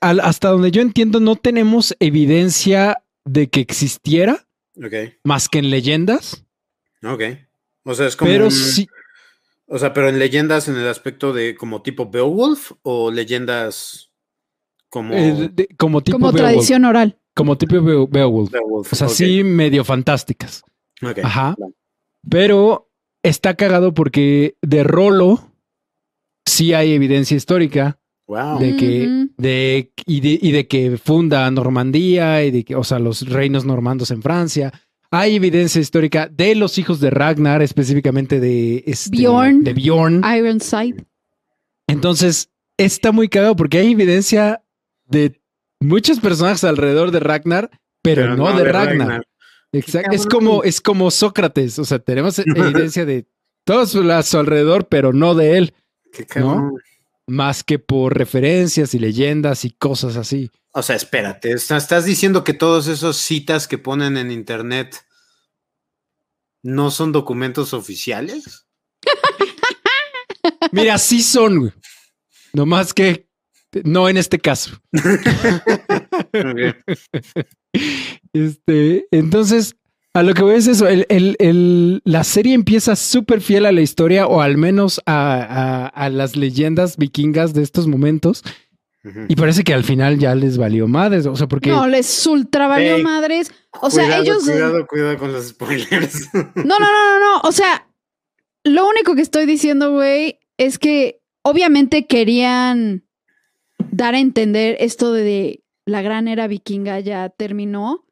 al- 0.00 0.20
hasta 0.20 0.48
donde 0.50 0.70
yo 0.72 0.82
entiendo, 0.82 1.20
no 1.20 1.36
tenemos 1.36 1.94
evidencia 2.00 3.02
de 3.24 3.48
que 3.50 3.60
existiera 3.60 4.46
Ok, 4.76 4.94
más 5.24 5.48
que 5.48 5.58
en 5.58 5.70
leyendas, 5.70 6.44
ok. 7.02 7.22
O 7.84 7.94
sea, 7.94 8.06
es 8.06 8.16
como 8.16 8.30
pero 8.30 8.44
un- 8.46 8.50
sí, 8.50 8.86
O 9.72 9.78
sea, 9.78 9.92
pero 9.92 10.08
en 10.08 10.18
leyendas 10.18 10.68
en 10.68 10.76
el 10.76 10.88
aspecto 10.88 11.32
de 11.32 11.54
como 11.54 11.80
tipo 11.82 12.10
Beowulf 12.10 12.72
o 12.82 13.10
leyendas 13.10 14.10
como 14.88 15.14
eh, 15.14 15.48
de- 15.52 15.68
como 15.78 16.02
tipo 16.02 16.16
Como 16.18 16.32
Beowulf, 16.32 16.52
tradición 16.52 16.84
oral. 16.84 17.18
como 17.34 17.56
tipo 17.56 17.76
Beo- 17.76 18.08
Beowulf. 18.10 18.50
Beowulf. 18.50 18.92
O 18.92 18.96
sea, 18.96 19.08
sí, 19.08 19.44
medio 19.44 19.84
fantásticas. 19.84 20.64
ok, 21.02 21.18
Ajá. 21.22 21.54
Pero 22.28 22.90
está 23.22 23.54
cagado 23.54 23.94
porque 23.94 24.56
de 24.60 24.82
Rolo 24.82 25.52
sí 26.46 26.74
hay 26.74 26.92
evidencia 26.92 27.36
histórica 27.36 27.98
Wow. 28.26 28.58
de 28.60 28.76
que 28.76 29.26
de 29.38 29.92
y, 30.06 30.20
de 30.20 30.38
y 30.40 30.52
de 30.52 30.66
que 30.68 30.96
funda 30.98 31.50
Normandía 31.50 32.44
y 32.44 32.50
de 32.50 32.64
que 32.64 32.76
o 32.76 32.84
sea 32.84 32.98
los 32.98 33.28
reinos 33.28 33.64
normandos 33.64 34.10
en 34.10 34.22
Francia 34.22 34.72
hay 35.10 35.36
evidencia 35.36 35.80
histórica 35.80 36.28
de 36.28 36.54
los 36.54 36.78
hijos 36.78 37.00
de 37.00 37.10
Ragnar 37.10 37.62
específicamente 37.62 38.40
de 38.40 38.84
este, 38.86 39.10
Bjorn. 39.10 39.64
de 39.64 39.74
Bjorn 39.74 40.22
Ironside. 40.24 41.04
entonces 41.86 42.50
está 42.76 43.12
muy 43.12 43.28
cagado 43.28 43.56
porque 43.56 43.78
hay 43.78 43.92
evidencia 43.92 44.62
de 45.06 45.40
muchos 45.80 46.20
personajes 46.20 46.64
alrededor 46.64 47.10
de 47.10 47.20
Ragnar 47.20 47.70
pero, 48.02 48.34
no, 48.34 48.56
de, 48.56 48.64
Ragnar, 48.64 49.26
Exacto. 49.72 50.12
Es 50.12 50.24
como 50.26 50.64
es 50.64 50.80
como 50.80 51.10
Sócrates 51.10 51.78
o 51.78 51.84
sea 51.84 51.98
tenemos 51.98 52.38
evidencia 52.46 53.04
de 53.04 53.26
todos 53.64 53.94
a 53.94 54.22
su 54.22 54.38
alrededor 54.38 54.86
pero 54.88 55.12
no 55.12 55.34
de 55.34 55.58
él 55.58 55.74
Qué 56.12 56.24
cabrón. 56.24 56.76
más 57.26 57.62
que 57.64 57.78
por 57.78 58.16
referencias 58.16 58.94
y 58.94 58.98
leyendas 58.98 59.64
y 59.64 59.70
cosas 59.70 60.16
así 60.16 60.50
O 60.72 60.82
sea, 60.82 60.94
espérate, 60.96 61.52
está- 61.52 61.76
estás 61.76 62.04
diciendo 62.04 62.44
que 62.44 62.54
todos 62.54 62.86
esos 62.86 63.16
citas 63.16 63.66
que 63.66 63.78
ponen 63.78 64.16
en 64.16 64.30
internet 64.30 65.04
no 66.62 66.90
son 66.90 67.10
documentos 67.12 67.72
oficiales? 67.74 68.66
Mira, 70.72 70.98
sí 70.98 71.22
son, 71.22 71.58
güey. 71.58 71.72
No 72.52 72.66
más 72.66 72.92
que 72.94 73.28
no 73.84 74.08
en 74.08 74.16
este 74.16 74.38
caso. 74.38 74.80
Este, 78.32 79.06
entonces, 79.12 79.76
a 80.14 80.22
lo 80.22 80.34
que 80.34 80.42
voy 80.42 80.56
es 80.56 80.66
eso. 80.66 80.88
El, 80.88 81.06
el- 81.08 81.36
el- 81.38 82.00
la 82.04 82.24
serie 82.24 82.54
empieza 82.54 82.96
súper 82.96 83.40
fiel 83.40 83.66
a 83.66 83.72
la 83.72 83.80
historia, 83.80 84.26
o 84.26 84.40
al 84.40 84.56
menos 84.56 85.00
a, 85.06 85.36
a- 85.40 85.86
a 85.86 86.08
las 86.10 86.36
leyendas 86.36 86.96
vikingas 86.96 87.54
de 87.54 87.62
estos 87.62 87.86
momentos. 87.86 88.42
Y 89.28 89.34
parece 89.34 89.64
que 89.64 89.72
al 89.72 89.84
final 89.84 90.18
ya 90.18 90.34
les 90.34 90.58
valió 90.58 90.86
madres. 90.86 91.26
O 91.26 91.34
sea, 91.34 91.48
porque 91.48 91.70
No, 91.70 91.86
les 91.86 92.26
ultra 92.26 92.66
valió 92.68 92.96
Ey, 92.96 93.02
madres. 93.02 93.50
O 93.80 93.90
sea, 93.90 94.18
ellos. 94.18 94.44
Cuidado, 94.44 94.86
cuidado 94.86 95.18
con 95.18 95.32
los 95.32 95.48
spoilers. 95.48 96.28
No, 96.34 96.78
no, 96.78 96.78
no, 96.78 97.18
no, 97.18 97.20
no. 97.20 97.40
O 97.44 97.52
sea, 97.52 97.88
lo 98.62 98.86
único 98.86 99.14
que 99.14 99.22
estoy 99.22 99.46
diciendo, 99.46 99.92
güey, 99.92 100.38
es 100.58 100.78
que 100.78 101.22
obviamente 101.42 102.06
querían 102.06 103.06
dar 103.90 104.14
a 104.14 104.18
entender 104.18 104.76
esto 104.80 105.12
de 105.12 105.64
la 105.86 106.02
gran 106.02 106.28
era 106.28 106.46
vikinga 106.46 107.00
ya 107.00 107.30
terminó. 107.30 108.06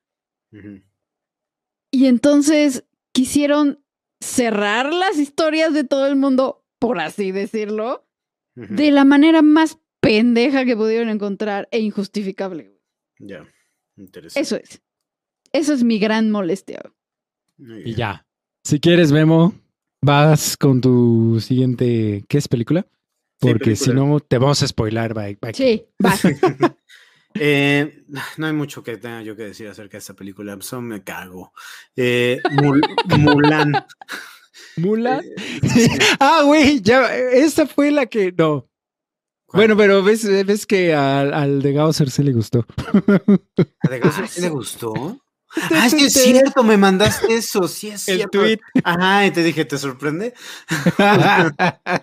Y 1.90 2.06
entonces 2.06 2.84
quisieron 3.12 3.84
cerrar 4.20 4.92
las 4.92 5.18
historias 5.18 5.74
de 5.74 5.84
todo 5.84 6.06
el 6.06 6.16
mundo, 6.16 6.64
por 6.78 6.98
así 6.98 7.30
decirlo, 7.30 8.06
de 8.54 8.90
la 8.90 9.04
manera 9.04 9.42
más 9.42 9.78
pendeja 10.00 10.64
que 10.64 10.76
pudieron 10.76 11.08
encontrar 11.08 11.68
e 11.70 11.80
injustificable. 11.80 12.64
güey. 12.64 12.78
Ya, 13.30 13.46
interesante. 13.96 14.40
Eso 14.40 14.56
es. 14.56 14.80
Eso 15.52 15.72
es 15.74 15.82
mi 15.82 15.98
gran 15.98 16.30
molestia. 16.30 16.80
Y 17.58 17.94
ya. 17.94 18.26
Si 18.64 18.78
quieres, 18.80 19.10
Memo, 19.12 19.54
vas 20.02 20.56
con 20.56 20.80
tu 20.80 21.40
siguiente. 21.40 22.24
¿Qué 22.28 22.38
es 22.38 22.48
película? 22.48 22.86
Sí, 23.40 23.48
Porque 23.48 23.76
si 23.76 23.90
no, 23.90 24.20
te 24.20 24.36
vamos 24.38 24.62
a 24.62 24.68
spoilar. 24.68 25.14
bye, 25.14 25.38
bye. 25.40 25.54
Sí, 25.54 25.84
va. 26.04 26.14
Eh, 27.40 28.04
no 28.38 28.46
hay 28.46 28.52
mucho 28.52 28.82
que 28.82 28.96
tenga 28.96 29.22
yo 29.22 29.36
que 29.36 29.44
decir 29.44 29.68
acerca 29.68 29.92
de 29.92 29.98
esta 29.98 30.14
película. 30.14 30.56
Solo 30.60 30.82
me 30.82 31.04
cago. 31.04 31.52
Eh, 31.94 32.40
Mul- 32.56 32.80
Mulan. 33.18 33.72
¿Mula? 34.76 35.20
Eh, 35.20 35.88
ah, 36.20 36.42
güey, 36.44 36.80
ya, 36.80 37.14
esa 37.16 37.66
fue 37.66 37.90
la 37.92 38.06
que. 38.06 38.32
No. 38.36 38.68
Bueno, 39.52 39.76
pero 39.76 40.02
ves, 40.02 40.24
ves 40.46 40.66
que 40.66 40.94
al, 40.94 41.32
al 41.32 41.62
de 41.62 41.72
Gausser 41.72 42.10
sí 42.10 42.22
le 42.22 42.32
gustó. 42.32 42.66
¿A 43.80 43.88
De 43.88 43.98
Gausser 43.98 44.28
sí 44.28 44.40
le 44.42 44.50
gustó? 44.50 45.18
Ah, 45.74 45.88
sí 45.88 46.04
es 46.04 46.12
cierto, 46.12 46.62
me 46.62 46.76
mandaste 46.76 47.34
eso, 47.34 47.66
sí 47.68 47.88
es 47.88 48.06
El 48.08 48.16
cierto. 48.16 48.40
tweet. 48.40 48.58
Ajá, 48.84 49.24
y 49.24 49.30
te 49.30 49.42
dije, 49.42 49.64
¿te 49.64 49.78
sorprende? 49.78 50.34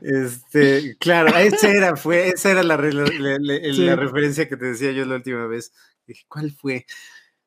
Este, 0.00 0.96
claro, 0.98 1.36
esa 1.36 1.68
era, 1.68 1.96
fue, 1.96 2.28
esa 2.28 2.50
era 2.52 2.62
la, 2.62 2.76
re- 2.76 2.92
la- 2.92 3.04
la- 3.06 3.38
la- 3.40 3.74
Sí. 3.74 3.84
la 3.84 3.96
referencia 3.96 4.48
que 4.48 4.56
te 4.56 4.66
decía 4.66 4.92
yo 4.92 5.04
la 5.04 5.16
última 5.16 5.46
vez. 5.46 5.72
Dije, 6.06 6.24
¿cuál 6.28 6.52
fue? 6.52 6.86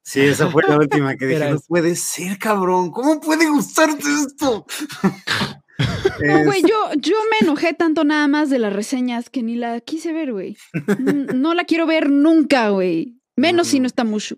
Sí, 0.01 0.21
esa 0.21 0.49
fue 0.49 0.63
la 0.67 0.77
última 0.77 1.15
que 1.15 1.25
dije, 1.27 1.37
Era 1.37 1.51
no 1.51 1.59
puede 1.67 1.95
ser, 1.95 2.37
cabrón, 2.37 2.91
¿cómo 2.91 3.21
puede 3.21 3.47
gustarte 3.49 4.03
esto? 4.27 4.65
No, 5.79 6.43
güey, 6.45 6.61
yo, 6.61 6.91
yo 6.97 7.15
me 7.31 7.45
enojé 7.47 7.73
tanto 7.73 8.03
nada 8.03 8.27
más 8.27 8.49
de 8.49 8.59
las 8.59 8.71
reseñas 8.73 9.29
que 9.29 9.41
ni 9.43 9.55
la 9.55 9.79
quise 9.81 10.13
ver, 10.13 10.31
güey. 10.31 10.55
No 11.33 11.53
la 11.53 11.65
quiero 11.65 11.85
ver 11.87 12.09
nunca, 12.09 12.69
güey. 12.69 13.17
Menos 13.35 13.67
si 13.67 13.77
No. 13.79 13.83
no 13.83 13.87
está 13.87 14.03
Mushu. 14.03 14.37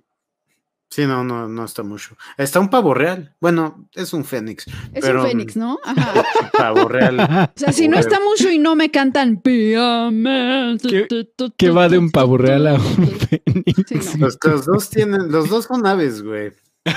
Sí, 0.90 1.06
no, 1.06 1.24
no, 1.26 1.50
no 1.50 1.66
está 1.66 1.84
mucho. 1.84 2.16
Está 2.38 2.60
un 2.62 2.70
pavo 2.70 2.94
real. 2.94 3.36
Bueno, 3.42 3.90
es 3.96 4.14
un 4.14 4.24
fénix. 4.24 4.66
Es 4.94 5.02
pero, 5.02 5.24
un 5.24 5.28
Fénix, 5.28 5.58
¿no? 5.58 5.80
Ajá. 5.84 6.24
Pavo 6.58 6.88
real. 6.88 7.18
O 7.56 7.60
sea, 7.60 7.74
si 7.74 7.90
no 7.90 7.98
está 8.00 8.20
Mushu 8.22 8.50
y 8.50 8.60
no 8.60 8.76
me 8.76 8.92
cantan 8.92 9.42
¿Qué- 9.42 11.08
tu, 11.36 11.74
va 11.76 11.90
de 11.90 11.98
un 11.98 12.12
pavo 12.12 12.38
real 12.38 12.68
a 12.68 12.74
un 12.76 12.82
fénix. 12.82 13.84
Sí, 13.88 14.18
no. 14.20 14.28
Los, 14.28 14.38
los 14.44 14.66
dos 14.66 14.90
tienen, 14.90 15.32
los 15.32 15.50
dos 15.50 15.66
son 15.66 15.86
aves, 15.86 16.22
güey. 16.22 16.54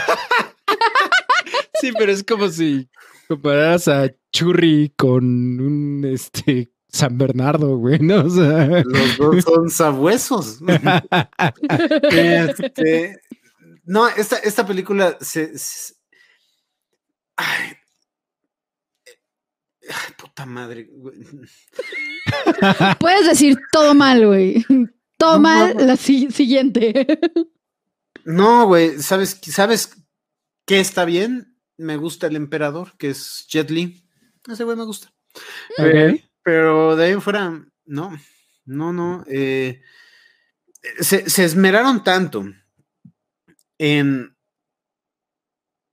Sí, 1.80 1.92
pero 1.96 2.10
es 2.12 2.24
como 2.24 2.48
si 2.48 2.88
compararas 3.28 3.86
a 3.88 4.10
Churri 4.32 4.92
con 4.96 5.24
un 5.60 6.04
este 6.04 6.72
San 6.88 7.18
Bernardo, 7.18 7.76
güey, 7.76 7.98
¿no? 8.00 8.24
O 8.24 8.30
sea. 8.30 8.66
Los 8.84 9.16
dos 9.18 9.44
son 9.44 9.70
sabuesos. 9.70 10.60
Este, 12.10 13.20
no, 13.84 14.08
esta, 14.08 14.36
esta 14.38 14.66
película 14.66 15.16
se. 15.20 15.56
se- 15.58 15.94
ay, 17.36 17.72
ay, 19.88 20.12
puta 20.18 20.44
madre. 20.46 20.88
güey. 20.90 21.18
Puedes 22.98 23.26
decir 23.28 23.58
todo 23.72 23.94
mal, 23.94 24.26
güey. 24.26 24.64
Todo 25.16 25.34
No, 25.34 25.40
mal, 25.40 25.76
no. 25.76 25.84
la 25.84 25.96
si- 25.96 26.30
siguiente. 26.30 27.06
No, 28.24 28.66
güey, 28.66 28.98
¿sabes, 29.00 29.38
¿sabes 29.42 29.90
qué 30.66 30.80
está 30.80 31.04
bien? 31.04 31.57
Me 31.78 31.96
gusta 31.96 32.26
el 32.26 32.36
emperador, 32.36 32.96
que 32.98 33.10
es 33.10 33.46
Jet 33.48 33.70
Li. 33.70 34.04
Ese 34.46 34.64
güey 34.64 34.76
me 34.76 34.84
gusta. 34.84 35.12
Ok. 35.78 36.20
Pero 36.42 36.96
de 36.96 37.04
ahí 37.06 37.12
en 37.12 37.22
fuera, 37.22 37.64
no, 37.86 38.18
no, 38.64 38.92
no. 38.92 39.24
eh, 39.28 39.80
se, 41.00 41.28
se 41.30 41.44
esmeraron 41.44 42.02
tanto 42.04 42.44
en. 43.78 44.34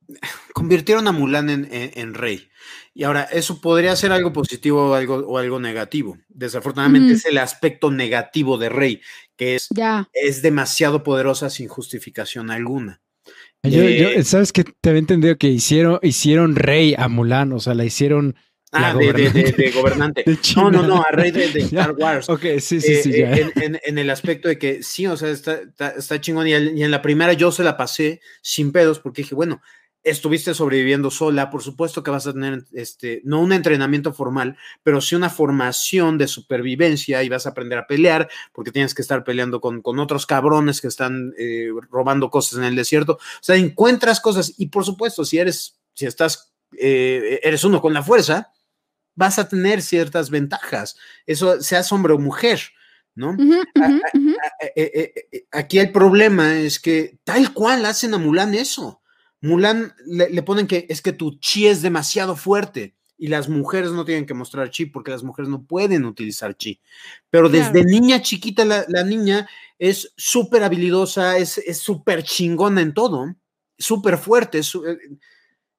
Convirtieron 0.54 1.08
a 1.08 1.12
Mulan 1.12 1.50
en, 1.50 1.66
en- 1.74 1.92
en 1.96 2.14
rey. 2.14 2.50
Y 2.94 3.04
ahora, 3.04 3.24
eso 3.24 3.60
podría 3.60 3.96
ser 3.96 4.12
algo 4.14 4.32
positivo 4.32 4.92
o 4.92 4.94
algo, 4.94 5.16
o 5.18 5.38
algo 5.38 5.60
negativo. 5.60 6.18
Desafortunadamente 6.30 7.14
es 7.14 7.26
el 7.26 7.38
aspecto 7.38 7.92
negativo 7.92 8.58
de 8.58 8.70
rey, 8.70 9.02
que 9.36 9.56
es, 9.56 9.68
es 10.14 10.42
demasiado 10.42 11.04
poderosa 11.04 11.50
sin 11.50 11.68
justificación 11.68 12.50
alguna. 12.52 13.02
Yo, 13.70 13.84
yo- 13.84 14.10
Eh, 14.10 14.24
¿sabes 14.24 14.52
qué? 14.52 14.64
Te 14.64 14.90
había 14.90 15.00
entendido 15.00 15.38
que 15.38 15.48
hicieron, 15.48 16.00
hicieron 16.02 16.56
rey 16.56 16.96
a 16.98 17.08
Mulan, 17.08 17.54
o 17.54 17.60
sea, 17.60 17.74
la 17.74 17.86
hicieron 17.86 18.36
Ah, 18.72 18.94
de, 18.94 19.14
de- 19.14 19.30
de- 19.30 19.30
gobernante. 19.32 19.64
de 19.64 19.72
gobernante. 19.72 20.26
No, 20.58 20.72
no, 20.72 20.84
no, 20.84 21.02
a 21.02 21.12
rey 21.12 21.32
de. 21.32 21.44
Star 21.62 21.92
Wars. 21.98 22.30
Ok, 22.30 22.42
sí, 22.60 22.82
sí, 22.82 22.92
Eh, 22.94 23.02
sí, 23.04 23.12
eh, 23.14 23.20
ya. 23.20 23.36
en, 23.38 23.52
en- 23.76 23.80
en 23.86 23.98
el 23.98 24.10
aspecto 24.10 24.48
de 24.50 24.58
que 24.58 24.84
sí, 24.84 25.08
o 25.08 25.16
sea, 25.16 25.30
está, 25.30 25.56
está, 25.62 25.90
está 25.98 26.20
chingón. 26.20 26.48
Y, 26.48 26.54
el- 26.54 26.78
y 26.78 26.84
en 26.84 26.92
la 26.92 27.02
primera 27.02 27.32
yo 27.34 27.52
se 27.52 27.64
la 27.64 27.78
pasé 27.78 28.20
sin 28.42 28.72
pedos 28.72 29.00
porque 29.00 29.22
dije, 29.22 29.36
bueno, 29.36 29.62
estuviste 30.06 30.54
sobreviviendo 30.54 31.10
sola, 31.10 31.50
por 31.50 31.64
supuesto 31.64 32.04
que 32.04 32.12
vas 32.12 32.28
a 32.28 32.34
tener, 32.34 32.64
este, 32.74 33.22
no 33.26 33.42
un 33.42 33.52
entrenamiento 33.52 34.14
formal, 34.14 34.56
pero 34.84 35.02
sí 35.02 35.16
una 35.16 35.32
formación 35.32 36.20
de 36.20 36.28
supervivencia 36.28 37.24
y 37.24 37.30
vas 37.30 37.48
a 37.48 37.50
aprender 37.50 37.80
a 37.80 37.88
pelear 37.88 38.30
porque 38.54 38.72
tienes 38.72 38.94
que 38.94 39.02
estar 39.02 39.24
peleando 39.24 39.60
con, 39.60 39.82
con 39.82 39.98
otros 39.98 40.28
cabrones 40.28 40.80
que 40.80 40.88
están 40.88 41.34
eh, 41.40 41.70
robando 41.90 42.30
cosas 42.30 42.60
en 42.60 42.66
el 42.66 42.76
desierto. 42.76 43.14
O 43.14 43.42
sea, 43.42 43.56
encuentras 43.56 44.22
cosas 44.22 44.54
y 44.58 44.68
por 44.68 44.86
supuesto, 44.86 45.26
si 45.26 45.40
eres, 45.40 45.80
si 45.94 46.06
estás, 46.06 46.54
eh, 46.78 47.40
eres 47.42 47.64
uno 47.64 47.82
con 47.82 47.94
la 47.94 48.04
fuerza, 48.04 48.54
vas 49.16 49.40
a 49.40 49.50
tener 49.50 49.82
ciertas 49.82 50.30
ventajas. 50.30 50.98
Eso 51.26 51.60
seas 51.62 51.92
hombre 51.92 52.14
o 52.14 52.20
mujer, 52.20 52.62
¿no? 53.16 53.36
Eh, 54.76 55.48
aquí 55.52 55.80
el 55.80 55.92
problema 55.92 56.60
es 56.60 56.80
que 56.80 57.18
tal 57.24 57.54
cual 57.54 57.88
hacen 57.88 58.14
a 58.14 58.20
Mulan 58.20 58.54
eso. 58.54 59.02
Mulan 59.46 59.94
le, 60.06 60.30
le 60.30 60.44
ponen 60.44 60.68
que 60.68 60.86
es 60.90 61.02
que 61.02 61.14
tu 61.14 61.40
chi 61.40 61.68
es 61.68 61.82
demasiado 61.82 62.36
fuerte 62.36 62.96
y 63.18 63.28
las 63.28 63.48
mujeres 63.48 63.92
no 63.92 64.04
tienen 64.06 64.26
que 64.26 64.34
mostrar 64.34 64.70
chi 64.70 64.86
porque 64.88 65.12
las 65.12 65.24
mujeres 65.24 65.50
no 65.50 65.66
pueden 65.66 66.06
utilizar 66.06 66.56
chi. 66.58 66.82
Pero 67.30 67.50
desde 67.50 67.86
niña 67.86 68.22
chiquita 68.22 68.66
la, 68.66 68.86
la 68.90 69.04
niña 69.04 69.48
es 69.80 70.14
súper 70.18 70.64
habilidosa, 70.64 71.38
es 71.38 71.58
es 71.60 71.78
súper 71.80 72.24
chingona 72.24 72.82
en 72.82 72.94
todo, 72.94 73.36
súper 73.78 74.18
fuerte, 74.18 74.60
eh, 74.60 74.98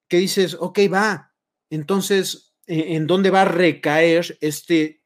que 0.07 0.17
dices, 0.17 0.55
ok, 0.59 0.79
va, 0.91 1.33
entonces, 1.69 2.53
eh, 2.67 2.95
¿en 2.95 3.07
dónde 3.07 3.29
va 3.29 3.41
a 3.41 3.45
recaer 3.45 4.37
este, 4.41 5.01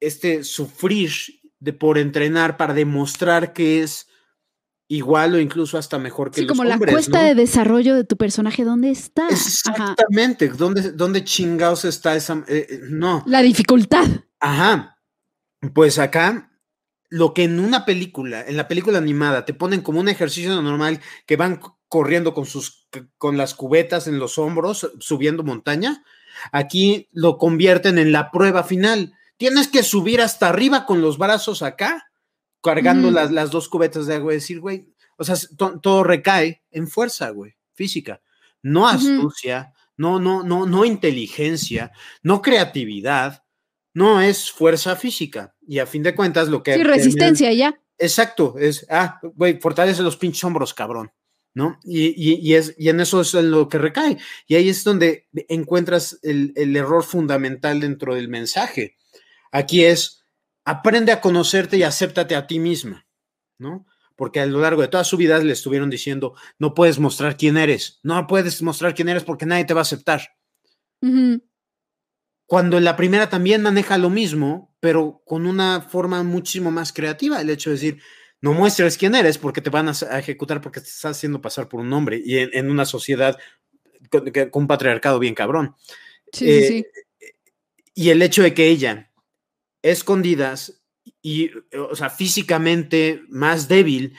este 0.00 0.44
sufrir 0.44 1.10
de 1.60 1.72
por 1.72 1.98
entrenar 1.98 2.56
para 2.56 2.74
demostrar 2.74 3.52
que 3.52 3.82
es 3.82 4.07
igual 4.88 5.34
o 5.34 5.38
incluso 5.40 5.76
hasta 5.78 5.98
mejor 5.98 6.30
que 6.30 6.40
Sí, 6.40 6.46
los 6.46 6.56
como 6.56 6.64
la 6.68 6.78
cuesta 6.78 7.20
¿no? 7.20 7.24
de 7.28 7.34
desarrollo 7.34 7.94
de 7.94 8.04
tu 8.04 8.16
personaje, 8.16 8.64
¿dónde 8.64 8.90
está? 8.90 9.26
Ajá. 9.26 9.34
Exactamente, 9.34 10.48
¿dónde, 10.48 10.92
dónde 10.92 11.24
chingados 11.24 11.84
está 11.84 12.16
esa? 12.16 12.44
eh, 12.48 12.66
eh, 12.70 12.80
no, 12.88 13.22
La 13.26 13.42
dificultad. 13.42 14.06
ajá, 14.40 14.98
pues 15.74 15.98
acá 15.98 16.50
lo 17.10 17.32
que 17.34 17.44
en 17.44 17.58
una 17.60 17.84
película, 17.84 18.42
en 18.46 18.56
la 18.56 18.68
película 18.68 18.98
animada, 18.98 19.44
te 19.44 19.54
ponen 19.54 19.80
como 19.82 20.00
un 20.00 20.08
ejercicio 20.08 20.60
normal 20.60 21.00
que 21.26 21.36
van 21.36 21.60
corriendo 21.88 22.34
con 22.34 22.44
sus 22.44 22.86
con 23.18 23.36
las 23.36 23.54
cubetas 23.54 24.06
en 24.08 24.18
los 24.18 24.38
hombros, 24.38 24.90
subiendo 25.00 25.42
montaña, 25.42 26.02
aquí 26.52 27.08
lo 27.12 27.36
convierten 27.38 27.98
en 27.98 28.12
la 28.12 28.30
prueba 28.30 28.62
final. 28.64 29.14
Tienes 29.38 29.68
que 29.68 29.82
subir 29.82 30.20
hasta 30.20 30.48
arriba 30.48 30.84
con 30.86 31.00
los 31.00 31.16
brazos 31.18 31.62
acá, 31.62 32.07
cargando 32.62 33.10
las, 33.10 33.30
las 33.30 33.50
dos 33.50 33.68
cubetas 33.68 34.06
de 34.06 34.14
agua 34.16 34.32
y 34.32 34.36
decir, 34.36 34.60
güey, 34.60 34.86
o 35.16 35.24
sea, 35.24 35.36
to- 35.56 35.78
todo 35.80 36.04
recae 36.04 36.62
en 36.70 36.88
fuerza, 36.88 37.30
güey, 37.30 37.54
física, 37.74 38.20
no 38.62 38.88
astucia, 38.88 39.72
no, 39.96 40.20
no, 40.20 40.42
no, 40.42 40.66
no 40.66 40.84
inteligencia, 40.84 41.92
no 42.22 42.40
creatividad, 42.42 43.44
no 43.94 44.20
es 44.20 44.50
fuerza 44.50 44.94
física. 44.96 45.54
Y 45.66 45.78
a 45.80 45.86
fin 45.86 46.02
de 46.02 46.14
cuentas, 46.14 46.48
lo 46.48 46.62
que. 46.62 46.74
Sí, 46.74 46.80
terminan- 46.80 46.94
resistencia 46.96 47.52
ya. 47.52 47.80
Exacto, 47.98 48.54
es, 48.58 48.86
ah, 48.90 49.18
güey, 49.34 49.58
fortalece 49.60 50.02
los 50.02 50.16
pinches 50.16 50.44
hombros, 50.44 50.72
cabrón, 50.72 51.10
¿no? 51.54 51.80
Y, 51.82 52.06
y- 52.16 52.36
y 52.40 52.54
es, 52.54 52.74
y 52.78 52.88
en 52.90 53.00
eso 53.00 53.20
es 53.20 53.34
en 53.34 53.50
lo 53.50 53.68
que 53.68 53.78
recae. 53.78 54.18
Y 54.46 54.54
ahí 54.54 54.68
es 54.68 54.84
donde 54.84 55.26
encuentras 55.48 56.18
el, 56.22 56.52
el 56.54 56.76
error 56.76 57.02
fundamental 57.02 57.80
dentro 57.80 58.14
del 58.14 58.28
mensaje. 58.28 58.96
Aquí 59.50 59.84
es, 59.84 60.22
aprende 60.68 61.12
a 61.12 61.22
conocerte 61.22 61.78
y 61.78 61.82
acéptate 61.82 62.36
a 62.36 62.46
ti 62.46 62.58
misma, 62.58 63.06
¿no? 63.58 63.86
Porque 64.16 64.40
a 64.40 64.46
lo 64.46 64.60
largo 64.60 64.82
de 64.82 64.88
toda 64.88 65.02
su 65.02 65.16
vida 65.16 65.38
le 65.38 65.54
estuvieron 65.54 65.88
diciendo, 65.88 66.34
no 66.58 66.74
puedes 66.74 66.98
mostrar 66.98 67.38
quién 67.38 67.56
eres, 67.56 68.00
no 68.02 68.26
puedes 68.26 68.60
mostrar 68.60 68.94
quién 68.94 69.08
eres 69.08 69.24
porque 69.24 69.46
nadie 69.46 69.64
te 69.64 69.72
va 69.72 69.80
a 69.80 69.82
aceptar. 69.82 70.36
Cuando 72.46 72.76
en 72.76 72.84
la 72.84 72.96
primera 72.96 73.30
también 73.30 73.62
maneja 73.62 73.96
lo 73.96 74.10
mismo, 74.10 74.76
pero 74.78 75.22
con 75.24 75.46
una 75.46 75.80
forma 75.80 76.22
muchísimo 76.22 76.70
más 76.70 76.92
creativa, 76.92 77.40
el 77.40 77.48
hecho 77.48 77.70
de 77.70 77.76
decir, 77.76 78.02
no 78.42 78.52
muestres 78.52 78.98
quién 78.98 79.14
eres 79.14 79.38
porque 79.38 79.62
te 79.62 79.70
van 79.70 79.88
a, 79.88 80.18
ejecutar 80.18 80.60
porque 80.60 80.80
te 80.80 80.88
estás 80.88 81.16
haciendo 81.16 81.40
pasar 81.40 81.66
por 81.66 81.80
un 81.80 81.90
hombre 81.94 82.20
y 82.22 82.38
en, 82.38 82.50
en 82.52 82.70
una 82.70 82.84
sociedad 82.84 83.38
con 84.10 84.30
un 84.52 84.66
patriarcado 84.66 85.18
bien 85.18 85.34
cabrón. 85.34 85.76
Sí, 86.30 86.44
sí, 86.44 86.50
Eh, 86.50 86.66
sí. 86.66 86.86
Y 87.94 88.10
el 88.10 88.22
hecho 88.22 88.42
de 88.42 88.54
que 88.54 88.68
ella, 88.68 89.07
escondidas 89.82 90.82
y, 91.22 91.50
o 91.76 91.94
sea, 91.96 92.10
físicamente 92.10 93.22
más 93.28 93.68
débil 93.68 94.14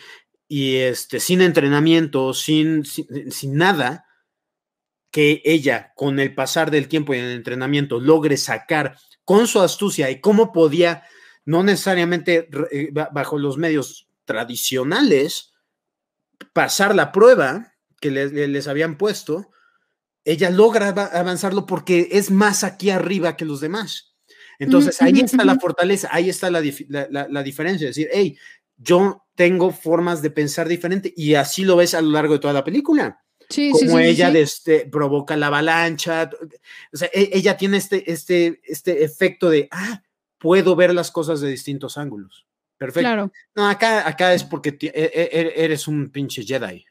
y 0.47 0.77
este, 0.77 1.19
sin 1.19 1.41
entrenamiento, 1.41 2.33
sin, 2.33 2.83
sin, 2.85 3.55
nada, 3.55 4.05
que 5.11 5.41
ella, 5.45 5.91
con 5.95 6.19
el 6.19 6.33
pasar 6.35 6.71
del 6.71 6.87
tiempo 6.87 7.13
y 7.13 7.17
el 7.17 7.31
entrenamiento, 7.31 7.99
logre 7.99 8.37
sacar 8.37 8.97
con 9.23 9.47
su 9.47 9.61
astucia 9.61 10.09
y 10.09 10.21
cómo 10.21 10.51
podía 10.51 11.03
no 11.45 11.63
necesariamente 11.63 12.47
eh, 12.71 12.89
ba- 12.91 13.09
bajo 13.11 13.37
los 13.39 13.57
medios 13.57 14.07
tradicionales, 14.25 15.53
pasar 16.53 16.93
la 16.95 17.11
prueba 17.11 17.73
que 17.99 18.11
le- 18.11 18.29
le- 18.29 18.47
les 18.47 18.67
habían 18.67 18.97
puesto, 18.97 19.49
ella 20.25 20.49
logra 20.51 20.89
ava- 20.89 21.09
avanzarlo 21.11 21.65
porque 21.65 22.09
es 22.11 22.29
más 22.29 22.63
aquí 22.63 22.89
arriba 22.91 23.35
que 23.35 23.45
los 23.45 23.61
demás. 23.61 24.08
Entonces, 24.59 25.01
ahí 25.01 25.19
está 25.21 25.43
la 25.45 25.57
fortaleza, 25.59 26.09
ahí 26.11 26.29
está 26.29 26.51
la, 26.51 26.61
la- 26.89 27.07
la- 27.09 27.27
la 27.29 27.43
diferencia. 27.43 27.89
Es 27.89 27.95
decir, 27.95 28.09
hey, 28.13 28.37
yo 28.77 29.25
tengo 29.35 29.71
formas 29.71 30.21
de 30.21 30.31
pensar 30.31 30.67
diferente 30.67 31.13
y 31.15 31.33
así 31.35 31.63
lo 31.63 31.77
ves 31.77 31.93
a 31.93 32.01
lo 32.01 32.11
largo 32.11 32.33
de 32.33 32.39
toda 32.39 32.53
la 32.53 32.63
película 32.63 33.21
Sí, 33.49 33.71
como 33.71 33.97
sí, 33.97 34.03
sí, 34.03 34.09
ella 34.09 34.29
este, 34.37 34.85
provoca 34.85 35.35
la 35.35 35.47
avalancha. 35.47 36.29
O 36.93 36.97
sea, 36.97 37.09
e- 37.11 37.31
ella 37.33 37.57
tiene 37.57 37.77
este, 37.77 38.11
este, 38.11 38.59
este 38.63 39.03
efecto 39.03 39.49
de, 39.49 39.67
ah, 39.71 40.03
puedo 40.37 40.75
ver 40.75 40.93
las 40.93 41.09
cosas 41.09 41.41
de 41.41 41.49
distintos 41.49 41.97
ángulos. 41.97 42.45
Perfecto. 42.77 43.01
Claro. 43.01 43.31
No, 43.55 43.67
acá, 43.67 44.07
acá 44.07 44.35
es 44.35 44.43
porque 44.43 44.77
e- 44.79 44.91
e- 44.93 45.53
eres 45.65 45.87
un 45.87 46.11
pinche 46.11 46.43
Jedi. 46.43 46.85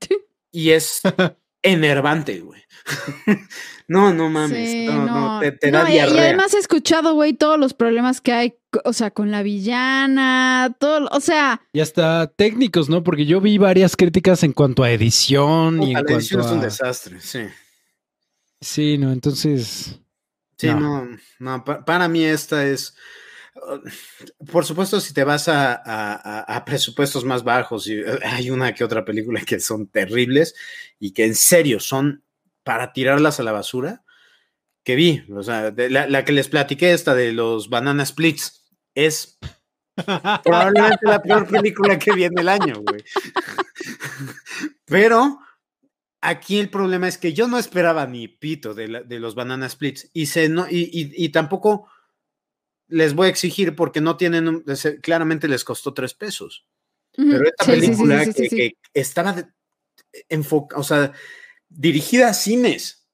Sí. 0.00 0.16
Y 0.50 0.70
es 0.70 1.02
enervante, 1.62 2.40
güey. 2.40 2.62
no, 3.88 4.12
no 4.14 4.28
mames. 4.30 4.70
Sí, 4.70 4.86
no, 4.86 5.06
no, 5.06 5.34
no. 5.34 5.40
te, 5.40 5.52
te 5.52 5.70
No, 5.70 5.78
da 5.80 5.88
y, 5.88 5.92
y 5.92 5.94
diarrea. 5.96 6.22
además 6.22 6.54
he 6.54 6.58
escuchado, 6.58 7.14
güey, 7.14 7.32
todos 7.34 7.58
los 7.58 7.74
problemas 7.74 8.20
que 8.20 8.32
hay, 8.32 8.54
o 8.84 8.92
sea, 8.92 9.10
con 9.10 9.30
la 9.30 9.42
villana, 9.42 10.74
todo, 10.78 11.08
o 11.12 11.20
sea, 11.20 11.60
Y 11.72 11.80
hasta 11.80 12.26
técnicos, 12.28 12.88
¿no? 12.88 13.02
Porque 13.02 13.26
yo 13.26 13.40
vi 13.40 13.58
varias 13.58 13.96
críticas 13.96 14.42
en 14.42 14.52
cuanto 14.52 14.82
a 14.82 14.90
edición 14.90 15.82
y 15.82 15.88
en 15.88 15.94
la 15.94 16.00
edición 16.00 16.40
cuanto 16.40 16.46
es 16.46 16.52
un 16.52 16.58
a... 16.60 16.62
desastre, 16.64 17.20
sí. 17.20 17.40
Sí, 18.60 18.98
no, 18.98 19.12
entonces... 19.12 19.98
Sí, 20.58 20.66
No. 20.66 20.78
no, 21.06 21.16
no, 21.38 21.64
pa- 21.64 21.84
para 21.86 22.06
mí 22.08 22.22
esta 22.22 22.66
es, 22.66 22.94
por 24.50 24.64
supuesto, 24.64 25.00
si 25.00 25.12
te 25.12 25.24
vas 25.24 25.48
a, 25.48 25.74
a- 25.74 26.40
a- 26.56 26.64
presupuestos 26.64 27.24
más 27.24 27.42
bajos, 27.44 27.88
eh, 27.88 28.04
hay 28.24 28.50
una 28.50 28.74
que 28.74 28.84
otra 28.84 29.04
película 29.04 29.40
que 29.42 29.60
son 29.60 29.86
terribles 29.88 30.54
y 30.98 31.12
que 31.12 31.24
en 31.24 31.34
serio 31.34 31.80
son 31.80 32.22
para 32.62 32.92
tirarlas 32.92 33.40
a 33.40 33.42
la 33.42 33.52
basura, 33.52 34.02
que 34.84 34.94
vi, 34.94 35.24
o 35.34 35.42
sea, 35.42 35.70
de 35.70 35.90
la, 35.90 36.06
la 36.06 36.24
que 36.24 36.32
les 36.32 36.48
platiqué, 36.48 36.92
esta 36.92 37.14
de 37.14 37.32
los 37.32 37.68
Banana 37.68 38.04
Splits, 38.06 38.64
es 38.94 39.38
probablemente 40.44 40.98
la 41.06 41.20
peor 41.22 41.46
película 41.48 41.98
que 41.98 42.12
vi 42.12 42.24
en 42.24 42.38
el 42.38 42.48
año, 42.48 42.80
güey. 42.80 43.04
Pero 44.86 45.38
aquí 46.20 46.58
el 46.58 46.70
problema 46.70 47.08
es 47.08 47.18
que 47.18 47.32
yo 47.32 47.48
no 47.48 47.58
esperaba 47.58 48.06
ni 48.06 48.28
pito 48.28 48.74
de, 48.74 48.88
la- 48.88 49.02
de 49.02 49.18
los 49.20 49.34
Banana 49.34 49.68
Splits 49.68 50.10
y, 50.12 50.26
se, 50.26 50.48
no, 50.48 50.66
y, 50.68 50.82
y- 50.92 51.24
y 51.24 51.28
tampoco 51.30 51.88
les 52.90 53.14
voy 53.14 53.26
a 53.26 53.30
exigir 53.30 53.74
porque 53.74 54.00
no 54.00 54.16
tienen, 54.16 54.64
claramente 55.02 55.48
les 55.48 55.64
costó 55.64 55.94
tres 55.94 56.14
pesos. 56.14 56.66
Pero 57.12 57.44
esta 57.44 57.64
sí, 57.64 57.70
película 57.72 58.24
sí, 58.24 58.32
sí, 58.32 58.48
que, 58.48 58.56
que 58.56 58.76
estaba 58.94 59.48
enfocada, 60.28 60.80
o 60.80 60.84
sea, 60.84 61.12
dirigida 61.68 62.28
a 62.28 62.34
cines. 62.34 63.08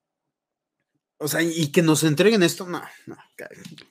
O 1.18 1.28
sea, 1.28 1.42
y 1.42 1.72
que 1.72 1.80
nos 1.80 2.02
entreguen 2.02 2.42
esto, 2.42 2.66
no, 2.66 2.82
no, 3.06 3.16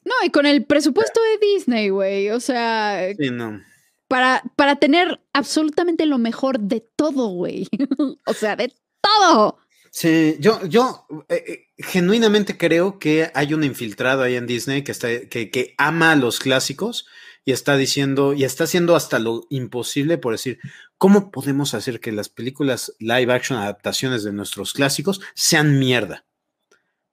No, 0.04 0.14
y 0.24 0.30
con 0.30 0.46
el 0.46 0.64
presupuesto 0.66 1.20
de 1.22 1.48
Disney, 1.48 1.90
güey, 1.90 2.30
o 2.30 2.40
sea, 2.40 3.14
sí, 3.18 3.32
no. 3.32 3.64
para, 4.08 4.44
para 4.56 4.76
tener 4.76 5.20
absolutamente 5.34 6.06
lo 6.06 6.20
mejor 6.20 6.60
de 6.60 6.82
todo, 6.96 7.30
güey. 7.30 7.68
o 8.28 8.34
sea, 8.34 8.56
de 8.56 8.72
todo. 9.02 9.58
Sí, 9.98 10.36
yo, 10.42 10.60
yo 10.66 11.08
eh, 11.30 11.44
eh, 11.48 11.68
genuinamente 11.78 12.58
creo 12.58 13.00
que 13.00 13.32
hay 13.34 13.54
un 13.54 13.64
infiltrado 13.64 14.24
ahí 14.24 14.36
en 14.36 14.46
Disney 14.46 14.84
que, 14.84 14.92
está, 14.92 15.08
que, 15.30 15.50
que 15.50 15.74
ama 15.78 16.12
a 16.12 16.16
los 16.18 16.40
clásicos 16.40 17.08
y 17.46 17.54
está 17.54 17.78
diciendo, 17.78 18.34
y 18.34 18.44
está 18.44 18.66
haciendo 18.66 18.98
hasta 18.98 19.20
lo 19.20 19.48
imposible 19.50 20.18
por 20.18 20.34
decir, 20.34 20.60
¿cómo 20.98 21.32
podemos 21.32 21.74
hacer 21.74 22.02
que 22.02 22.12
las 22.12 22.28
películas 22.28 22.94
live 23.00 23.32
action 23.32 23.58
adaptaciones 23.58 24.26
de 24.26 24.34
nuestros 24.34 24.74
clásicos 24.74 25.22
sean 25.34 25.80
mierda? 25.80 26.26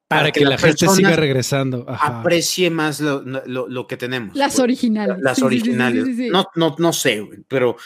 Para, 0.09 0.33
que, 0.33 0.45
la 0.45 0.59
gente 0.59 0.89
siga 0.89 1.15
regresando. 1.15 1.85
Ajá. 1.89 2.19
aprecie 2.19 2.69
más 2.69 3.01
lo, 3.01 3.23
lo- 3.23 3.69
lo 3.69 3.87
que 3.87 3.97
tenemos. 3.97 4.35
Las 4.37 4.59
originales. 4.59 5.19
Las 5.21 5.39
Sí, 5.39 5.45
sí, 5.45 5.49
sí, 5.51 5.55
sí, 5.55 5.61
originales. 5.69 6.05
sí, 6.05 6.17
sí. 6.17 6.31
No, 6.31 6.49
no, 6.57 6.75
no 6.81 6.93
sé, 6.93 7.29
pero 7.47 7.77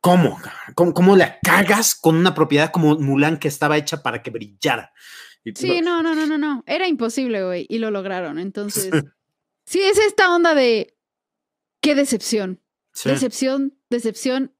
¿cómo? 0.00 0.38
¿Cómo, 0.74 0.94
cómo 0.94 1.16
la 1.16 1.38
cagas 1.42 1.94
con 1.94 2.16
una 2.16 2.34
propiedad 2.34 2.70
como 2.70 2.96
Mulan 2.98 3.38
que 3.38 3.48
estaba 3.48 3.76
hecha 3.76 4.02
para 4.02 4.22
que 4.22 4.30
brillara? 4.30 4.92
Sí, 5.54 5.80
no, 5.80 6.02
no, 6.02 6.14
no, 6.14 6.26
no, 6.26 6.38
no. 6.38 6.64
Era 6.66 6.88
imposible, 6.88 7.44
güey. 7.44 7.66
Y 7.68 7.78
lo 7.78 7.90
lograron. 7.92 8.38
Entonces, 8.38 8.90
sí, 9.66 9.80
es 9.80 9.98
esta 9.98 10.34
onda 10.34 10.54
de 10.54 10.96
qué 11.80 11.94
decepción. 11.94 12.60
Sí. 12.92 13.10
Decepción, 13.10 13.78
decepción, 13.90 14.54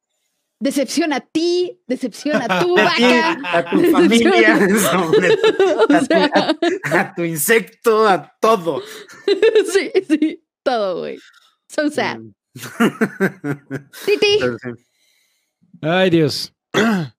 decepción 0.61 1.13
a 1.13 1.21
ti, 1.21 1.83
decepción 1.89 2.41
a 2.41 2.61
tu 2.61 2.75
vaca. 2.77 3.39
a 3.53 3.71
tu 3.71 3.83
familia, 3.91 4.55
a, 4.57 4.69
tu, 4.69 4.79
sea, 6.07 6.31
a- 6.35 7.01
a 7.01 7.15
tu 7.15 7.25
insecto, 7.25 8.07
a 8.07 8.33
todo. 8.41 8.83
sí, 9.73 9.91
sí, 10.07 10.45
todo, 10.63 10.99
güey. 11.01 11.19
So 11.69 11.91
sad. 11.91 12.19
Mm. 12.19 12.33
Titi. 14.05 14.37
Pero 14.41 14.57
sí. 14.59 14.86
Ay, 15.81 16.11
Dios. 16.11 16.55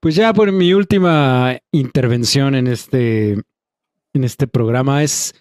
Pues 0.00 0.16
ya 0.16 0.34
por 0.34 0.52
mi 0.52 0.74
última 0.74 1.58
intervención 1.72 2.54
en 2.54 2.66
este, 2.66 3.40
en 4.12 4.22
este 4.22 4.46
programa 4.46 5.02
es 5.02 5.34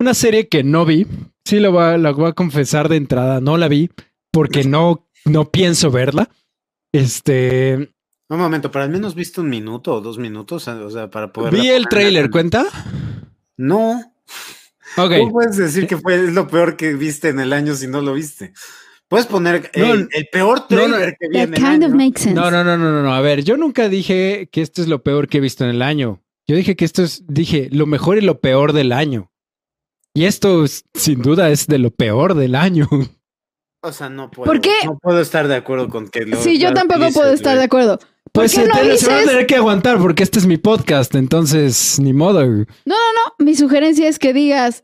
una 0.00 0.14
serie 0.14 0.48
que 0.48 0.64
no 0.64 0.86
vi. 0.86 1.06
Sí, 1.44 1.60
lo 1.60 1.70
voy, 1.72 1.82
a, 1.82 1.98
la 1.98 2.12
voy 2.12 2.30
a 2.30 2.32
confesar 2.32 2.88
de 2.88 2.96
entrada. 2.96 3.42
No 3.42 3.58
la 3.58 3.68
vi 3.68 3.90
porque 4.32 4.64
no, 4.64 5.06
no 5.26 5.50
pienso 5.50 5.90
verla. 5.90 6.30
Este, 6.92 7.92
Un 8.30 8.38
momento, 8.38 8.70
para 8.70 8.86
al 8.86 8.90
menos 8.90 9.14
viste 9.14 9.42
un 9.42 9.50
minuto 9.50 9.92
o 9.92 10.00
dos 10.00 10.16
minutos, 10.16 10.66
o 10.66 10.90
sea, 10.90 11.10
para 11.10 11.30
poder. 11.30 11.52
vi 11.52 11.68
el 11.68 11.86
trailer, 11.86 12.30
¿cuenta? 12.30 12.64
No. 13.58 14.14
Ok. 14.96 15.12
¿Cómo 15.18 15.32
puedes 15.32 15.58
decir 15.58 15.86
que 15.86 15.98
fue 15.98 16.32
lo 16.32 16.48
peor 16.48 16.76
que 16.76 16.94
viste 16.94 17.28
en 17.28 17.38
el 17.38 17.52
año 17.52 17.74
si 17.74 17.86
no 17.86 18.00
lo 18.00 18.14
viste? 18.14 18.54
Puedes 19.08 19.26
poner 19.26 19.70
No, 19.76 19.92
el, 19.92 20.08
el 20.12 20.26
peor 20.32 20.58
no, 20.68 20.76
no, 20.78 20.84
trailer 20.88 21.16
que 21.18 21.28
vi 21.28 21.34
That 21.34 21.42
en 21.44 21.54
el 21.54 21.60
kind 21.60 21.84
of 21.84 21.90
año. 21.90 21.96
makes 21.96 22.22
sense. 22.22 22.34
No, 22.34 22.50
no, 22.50 22.64
no, 22.64 22.76
no, 22.76 22.90
no, 22.90 23.02
no. 23.02 23.14
A 23.14 23.20
ver, 23.20 23.44
yo 23.44 23.56
nunca 23.56 23.88
dije 23.88 24.48
que 24.50 24.62
esto 24.62 24.82
es 24.82 24.88
lo 24.88 25.02
peor 25.02 25.28
que 25.28 25.38
he 25.38 25.40
visto 25.40 25.62
en 25.64 25.70
el 25.70 25.82
año. 25.82 26.22
Yo 26.48 26.56
dije 26.56 26.74
que 26.76 26.84
esto 26.84 27.02
es, 27.02 27.24
dije, 27.28 27.68
lo 27.70 27.86
mejor 27.86 28.18
y 28.18 28.20
lo 28.22 28.40
peor 28.40 28.72
del 28.72 28.92
año. 28.92 29.30
Y 30.14 30.24
esto, 30.24 30.64
es- 30.64 30.84
sin 30.94 31.22
duda, 31.22 31.50
es 31.50 31.66
de 31.66 31.78
lo 31.78 31.90
peor 31.90 32.34
del 32.34 32.54
año. 32.54 32.88
O 33.82 33.92
sea, 33.92 34.08
no 34.08 34.30
puedo. 34.30 34.46
¿Por 34.50 34.60
qué? 34.60 34.72
No 34.84 34.98
puedo 34.98 35.20
estar 35.20 35.46
de 35.46 35.54
acuerdo 35.54 35.88
con 35.88 36.08
que 36.08 36.24
lo. 36.24 36.36
Sí, 36.42 36.58
yo 36.58 36.74
tampoco 36.74 37.08
puedo 37.12 37.30
estar 37.32 37.52
güey. 37.52 37.58
de 37.58 37.64
acuerdo. 37.64 37.98
¿Por 37.98 38.42
Pues 38.42 38.52
se, 38.52 38.66
no 38.66 38.74
se 38.96 39.06
van 39.08 39.20
a 39.22 39.26
tener 39.26 39.46
que 39.46 39.54
aguantar 39.54 39.98
porque 39.98 40.24
este 40.24 40.40
es 40.40 40.46
mi 40.46 40.56
podcast, 40.56 41.14
entonces 41.14 42.00
ni 42.00 42.12
modo. 42.12 42.44
No, 42.44 42.56
no, 42.56 42.94
no. 43.38 43.44
Mi 43.44 43.54
sugerencia 43.54 44.08
es 44.08 44.18
que 44.18 44.32
digas, 44.32 44.82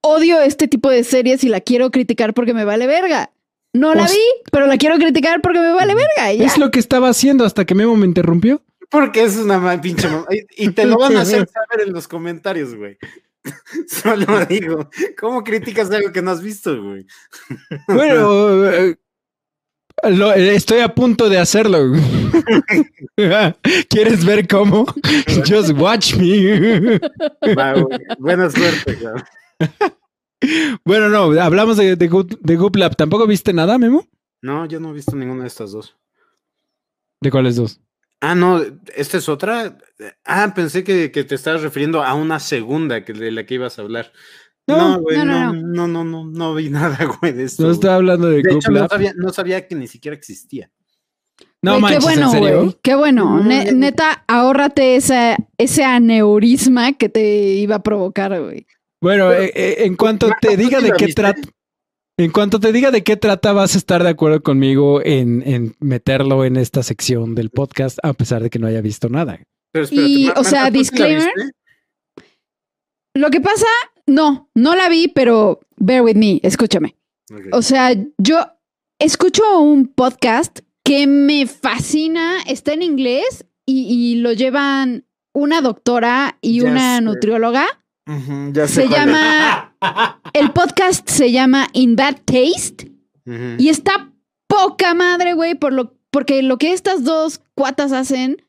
odio 0.00 0.40
este 0.40 0.66
tipo 0.68 0.88
de 0.90 1.04
series 1.04 1.44
y 1.44 1.48
la 1.48 1.60
quiero 1.60 1.90
criticar 1.90 2.32
porque 2.32 2.54
me 2.54 2.64
vale 2.64 2.86
verga. 2.86 3.30
No 3.74 3.92
la 3.92 4.04
vi, 4.06 4.18
pero 4.50 4.66
la 4.66 4.76
quiero 4.78 4.96
criticar 4.96 5.40
porque 5.42 5.58
me 5.58 5.72
vale 5.72 5.94
verga. 5.94 6.32
ya. 6.32 6.46
Es 6.46 6.56
lo 6.58 6.70
que 6.70 6.78
estaba 6.78 7.08
haciendo 7.08 7.44
hasta 7.44 7.64
que 7.64 7.74
Memo 7.74 7.96
me 7.96 8.06
interrumpió. 8.06 8.62
Porque 8.88 9.24
es 9.24 9.36
una 9.36 9.80
pinche 9.82 10.06
mamá. 10.08 10.26
Y, 10.56 10.68
te 10.70 10.84
lo 10.86 10.96
van 10.98 11.16
a 11.16 11.22
hacer 11.22 11.48
saber 11.48 11.86
en 11.88 11.92
los 11.92 12.06
comentarios, 12.08 12.74
güey. 12.76 12.96
Solo 13.88 14.46
digo, 14.46 14.88
¿cómo 15.20 15.42
criticas 15.44 15.90
algo 15.90 16.12
que 16.12 16.22
no 16.22 16.30
has 16.30 16.40
visto, 16.40 16.80
güey? 16.82 17.04
Bueno, 17.88 18.64
eh, 18.70 18.96
lo- 20.04 20.32
eh, 20.32 20.54
estoy 20.54 20.78
a 20.80 20.94
punto 20.94 21.28
de 21.28 21.38
hacerlo. 21.38 21.92
¿Quieres 23.88 24.24
ver 24.24 24.46
cómo? 24.48 24.86
Just 25.46 25.70
watch 25.76 26.14
me. 26.14 26.98
Va. 27.56 27.74
Buena 28.18 28.50
suerte, 28.50 28.94
güey. 29.00 29.14
Bueno, 30.84 31.08
no, 31.08 31.40
hablamos 31.40 31.76
de, 31.76 31.96
de, 31.96 32.08
Good, 32.08 32.34
de 32.40 32.56
Good 32.56 32.76
Lab. 32.76 32.96
¿Tampoco 32.96 33.26
viste 33.26 33.52
nada, 33.52 33.78
Memo? 33.78 34.06
No, 34.42 34.66
yo 34.66 34.78
no 34.80 34.90
he 34.90 34.94
visto 34.94 35.16
ninguna 35.16 35.42
de 35.42 35.48
estas 35.48 35.72
dos. 35.72 35.96
¿De 37.20 37.30
cuáles 37.30 37.56
dos? 37.56 37.80
Ah, 38.20 38.34
no, 38.34 38.60
esta 38.94 39.16
es 39.18 39.28
otra. 39.28 39.78
Ah, 40.24 40.52
pensé 40.54 40.84
que, 40.84 41.10
que 41.10 41.24
te 41.24 41.34
estabas 41.34 41.62
refiriendo 41.62 42.02
a 42.02 42.14
una 42.14 42.38
segunda 42.40 43.04
que 43.04 43.12
de 43.12 43.30
la 43.30 43.44
que 43.46 43.54
ibas 43.54 43.78
a 43.78 43.82
hablar. 43.82 44.12
No, 44.66 44.76
No, 44.96 45.00
güey, 45.02 45.18
no, 45.18 45.24
no, 45.24 45.52
no, 45.52 45.62
no, 45.62 45.88
no, 45.88 46.04
no, 46.04 46.24
no, 46.30 46.54
vi 46.54 46.70
nada, 46.70 46.98
güey, 47.20 47.32
de 47.32 47.44
esto. 47.44 47.62
No 47.62 47.68
güey. 47.68 47.74
estaba 47.76 47.94
hablando 47.96 48.28
de, 48.28 48.36
De 48.36 48.42
Good 48.42 48.56
hecho, 48.56 48.70
no 48.70 48.80
Lab. 48.80 48.90
sabía, 48.90 49.12
no 49.16 49.30
sabía 49.32 49.66
que 49.66 49.74
ni 49.74 49.86
siquiera 49.88 50.16
existía. 50.16 50.70
No 51.62 51.72
Güey, 51.72 51.82
manches, 51.82 51.98
qué 52.00 52.04
bueno, 52.04 52.26
¿en 52.26 52.30
serio? 52.30 52.60
güey. 52.62 52.76
Qué 52.82 52.94
bueno. 52.94 53.42
Ne- 53.42 53.72
neta, 53.72 54.24
ahórrate 54.28 54.96
esa, 54.96 55.36
ese 55.56 55.84
aneurisma 55.84 56.92
que 56.92 57.08
te 57.08 57.22
iba 57.54 57.76
a 57.76 57.82
provocar, 57.82 58.38
güey. 58.42 58.66
Bueno, 59.04 59.28
Pero- 59.28 59.42
eh, 59.42 59.52
eh, 59.54 59.74
en 59.80 59.96
cuanto 59.96 60.30
te 60.40 60.52
¿tú 60.52 60.56
diga 60.56 60.80
de 60.80 60.92
qué 60.92 61.08
trata, 61.08 61.42
en 62.16 62.30
cuanto 62.30 62.58
te 62.58 62.72
diga 62.72 62.90
de 62.90 63.04
qué 63.04 63.18
trata, 63.18 63.52
vas 63.52 63.74
a 63.74 63.78
estar 63.78 64.02
de 64.02 64.08
acuerdo 64.08 64.42
conmigo 64.42 65.02
en, 65.04 65.42
en 65.46 65.76
meterlo 65.78 66.42
en 66.46 66.56
esta 66.56 66.82
sección 66.82 67.34
del 67.34 67.50
podcast, 67.50 67.98
a 68.02 68.14
pesar 68.14 68.42
de 68.42 68.48
que 68.48 68.58
no 68.58 68.66
haya 68.66 68.80
visto 68.80 69.10
nada. 69.10 69.34
Y, 69.34 69.44
Pero 69.72 69.84
espérate, 69.84 70.40
o 70.40 70.44
sea, 70.44 70.62
Marta, 70.62 70.78
¿tú 70.78 70.84
sí 70.84 70.98
la 70.98 71.06
disclaimer? 71.06 71.32
Lo 73.14 73.30
que 73.30 73.42
pasa, 73.42 73.66
no, 74.06 74.48
no 74.54 74.74
la 74.74 74.88
vi, 74.88 75.08
pero 75.08 75.60
bear 75.76 76.00
with 76.00 76.16
me, 76.16 76.40
escúchame. 76.42 76.96
O 77.52 77.60
sea, 77.60 77.92
yo 78.16 78.38
escucho 78.98 79.58
un 79.60 79.86
podcast 79.88 80.60
que 80.82 81.06
me 81.06 81.46
fascina, 81.46 82.38
está 82.46 82.72
en 82.72 82.80
inglés 82.80 83.44
y, 83.66 83.82
y 83.86 84.14
lo 84.16 84.32
llevan 84.32 85.04
una 85.34 85.60
doctora 85.60 86.38
y 86.40 86.62
una 86.62 87.00
sé. 87.00 87.04
Ya 88.06 88.68
sé 88.68 88.74
Se 88.74 88.84
es. 88.84 88.90
llama, 88.90 89.76
el 90.32 90.52
podcast 90.52 91.08
se 91.08 91.32
llama 91.32 91.68
In 91.72 91.96
Bad 91.96 92.22
Taste 92.24 92.92
y 93.58 93.68
está 93.70 94.12
poca 94.46 94.92
madre, 94.94 95.32
güey, 95.32 95.54
por 95.54 95.72
lo, 95.72 95.96
porque 96.10 96.42
lo 96.42 96.58
que 96.58 96.72
estas 96.72 97.04
dos 97.04 97.40
cuatas 97.54 97.92
hacen 97.92 98.46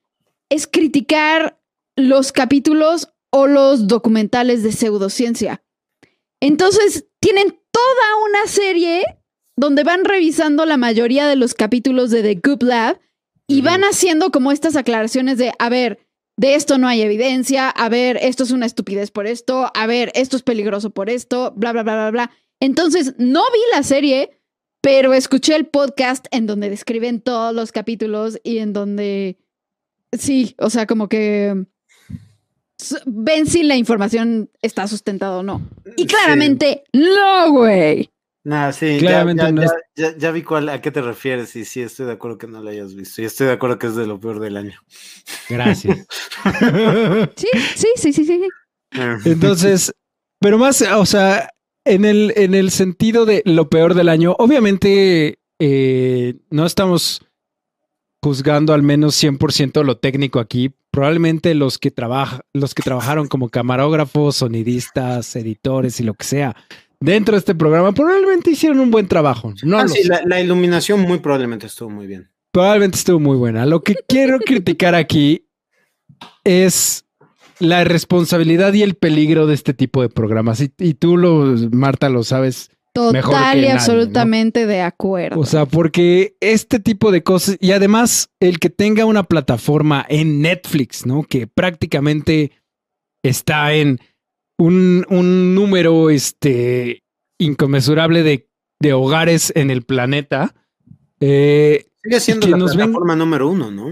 es 0.49 0.67
criticar 0.67 1.59
los 1.95 2.31
capítulos 2.31 3.09
o 3.31 3.47
los 3.47 3.87
documentales 3.87 4.63
de 4.63 4.71
pseudociencia. 4.73 5.63
Entonces, 6.41 7.07
tienen 7.21 7.57
toda 7.71 8.25
una 8.29 8.47
serie 8.47 9.03
donde 9.55 9.83
van 9.83 10.03
revisando 10.03 10.65
la 10.65 10.77
mayoría 10.77 11.27
de 11.27 11.37
los 11.37 11.53
capítulos 11.53 12.11
de 12.11 12.21
The 12.21 12.41
Goop 12.47 12.63
Lab 12.63 12.99
y 13.47 13.61
van 13.61 13.81
haciendo 13.83 14.31
como 14.31 14.51
estas 14.51 14.75
aclaraciones 14.75 15.37
de, 15.37 15.53
a 15.57 15.69
ver, 15.69 16.04
de 16.37 16.55
esto 16.55 16.77
no 16.77 16.87
hay 16.87 17.01
evidencia, 17.01 17.69
a 17.69 17.89
ver, 17.89 18.17
esto 18.21 18.43
es 18.43 18.51
una 18.51 18.65
estupidez 18.65 19.11
por 19.11 19.25
esto, 19.27 19.71
a 19.73 19.87
ver, 19.87 20.11
esto 20.15 20.35
es 20.35 20.43
peligroso 20.43 20.89
por 20.89 21.09
esto, 21.09 21.53
bla, 21.55 21.71
bla, 21.71 21.83
bla, 21.83 21.95
bla, 21.95 22.11
bla. 22.11 22.31
Entonces, 22.59 23.13
no 23.17 23.41
vi 23.53 23.59
la 23.73 23.83
serie, 23.83 24.31
pero 24.81 25.13
escuché 25.13 25.55
el 25.55 25.65
podcast 25.65 26.27
en 26.31 26.45
donde 26.45 26.69
describen 26.69 27.21
todos 27.21 27.53
los 27.53 27.71
capítulos 27.71 28.39
y 28.43 28.57
en 28.59 28.73
donde, 28.73 29.37
sí, 30.11 30.55
o 30.59 30.69
sea, 30.69 30.85
como 30.85 31.07
que 31.09 31.65
ven 33.05 33.47
si 33.47 33.63
la 33.63 33.77
información 33.77 34.49
está 34.61 34.87
sustentada 34.87 35.37
o 35.37 35.43
no. 35.43 35.61
Y 35.97 36.01
Sí. 36.01 36.07
claramente, 36.07 36.83
no, 36.93 37.51
güey. 37.51 38.09
Nah, 38.45 38.71
sí, 38.71 38.97
Claramente 38.99 39.41
ya, 39.41 39.47
ya, 39.49 39.51
no 39.53 39.61
ya, 39.63 39.67
es- 39.67 39.73
ya- 39.95 40.17
ya 40.17 40.31
vi 40.31 40.43
cuál, 40.43 40.69
a 40.69 40.79
qué 40.79 40.91
te 40.91 41.01
refieres 41.01 41.55
y 41.55 41.65
sí, 41.65 41.81
estoy 41.81 42.05
de 42.05 42.11
acuerdo 42.11 42.37
que 42.37 42.45
no 42.45 42.61
la 42.61 42.69
hayas 42.69 42.93
visto 42.93 43.21
y 43.21 43.25
estoy 43.25 43.47
de 43.47 43.53
acuerdo 43.53 43.79
que 43.79 43.87
es 43.87 43.95
de 43.95 44.05
lo 44.05 44.19
peor 44.19 44.39
del 44.39 44.55
año. 44.57 44.79
Gracias. 45.49 46.05
Sí, 47.35 47.47
sí, 47.75 47.87
sí, 47.95 48.13
sí, 48.13 48.25
sí. 48.25 48.47
Entonces, 49.25 49.91
pero 50.39 50.57
más, 50.59 50.81
o 50.83 51.05
sea, 51.07 51.49
en 51.85 52.05
el, 52.05 52.33
en 52.35 52.53
el 52.53 52.69
sentido 52.69 53.25
de 53.25 53.41
lo 53.45 53.67
peor 53.69 53.95
del 53.95 54.09
año, 54.09 54.35
obviamente 54.37 55.39
eh, 55.59 56.35
no 56.51 56.65
estamos 56.67 57.21
juzgando 58.23 58.73
al 58.73 58.83
menos 58.83 59.15
100% 59.21 59.83
lo 59.83 59.97
técnico 59.97 60.39
aquí. 60.39 60.73
Probablemente 60.91 61.53
los 61.55 61.77
que, 61.77 61.91
trabaja, 61.91 62.41
los 62.53 62.73
que 62.73 62.83
trabajaron 62.83 63.27
como 63.27 63.49
camarógrafos, 63.49 64.37
sonidistas, 64.37 65.35
editores 65.35 65.99
y 65.99 66.03
lo 66.03 66.13
que 66.13 66.25
sea 66.25 66.55
dentro 67.05 67.33
de 67.33 67.39
este 67.39 67.55
programa 67.55 67.93
probablemente 67.93 68.51
hicieron 68.51 68.79
un 68.79 68.91
buen 68.91 69.07
trabajo. 69.07 69.53
No 69.63 69.79
ah, 69.79 69.87
sí, 69.87 70.07
la, 70.07 70.21
la 70.25 70.41
iluminación 70.41 71.01
muy 71.01 71.19
probablemente 71.19 71.67
estuvo 71.67 71.89
muy 71.89 72.07
bien. 72.07 72.29
Probablemente 72.51 72.97
estuvo 72.97 73.19
muy 73.19 73.37
buena. 73.37 73.65
Lo 73.65 73.81
que 73.83 73.95
quiero 74.07 74.39
criticar 74.39 74.95
aquí 74.95 75.47
es 76.43 77.05
la 77.59 77.83
responsabilidad 77.83 78.73
y 78.73 78.83
el 78.83 78.95
peligro 78.95 79.47
de 79.47 79.53
este 79.53 79.73
tipo 79.73 80.01
de 80.01 80.09
programas. 80.09 80.61
Y, 80.61 80.71
y 80.79 80.93
tú, 80.95 81.17
lo, 81.17 81.55
Marta, 81.71 82.09
lo 82.09 82.23
sabes. 82.23 82.71
Mejor 82.95 83.33
Total 83.33 83.51
que 83.51 83.57
y 83.57 83.61
nadie, 83.61 83.73
¿no? 83.73 83.75
absolutamente 83.75 84.65
de 84.65 84.81
acuerdo. 84.81 85.37
O 85.37 85.45
sea, 85.45 85.65
porque 85.65 86.37
este 86.39 86.79
tipo 86.79 87.11
de 87.11 87.23
cosas 87.23 87.57
y 87.59 87.73
además 87.73 88.29
el 88.39 88.57
que 88.59 88.69
tenga 88.69 89.03
una 89.03 89.23
plataforma 89.23 90.05
en 90.07 90.41
Netflix, 90.41 91.05
¿no? 91.05 91.23
Que 91.23 91.45
prácticamente 91.45 92.51
está 93.21 93.73
en 93.73 93.99
un, 94.57 95.05
un 95.09 95.55
número 95.55 96.09
este, 96.09 97.03
inconmensurable 97.37 98.23
de, 98.23 98.47
de 98.79 98.93
hogares 98.93 99.51
en 99.55 99.69
el 99.71 99.83
planeta. 99.83 100.55
Eh, 101.19 101.85
Sigue 102.03 102.19
siendo 102.19 102.47
la 102.47 102.57
nos 102.57 102.75
ven- 102.75 102.87
plataforma 102.87 103.15
número 103.15 103.49
uno, 103.49 103.71
¿no? 103.71 103.89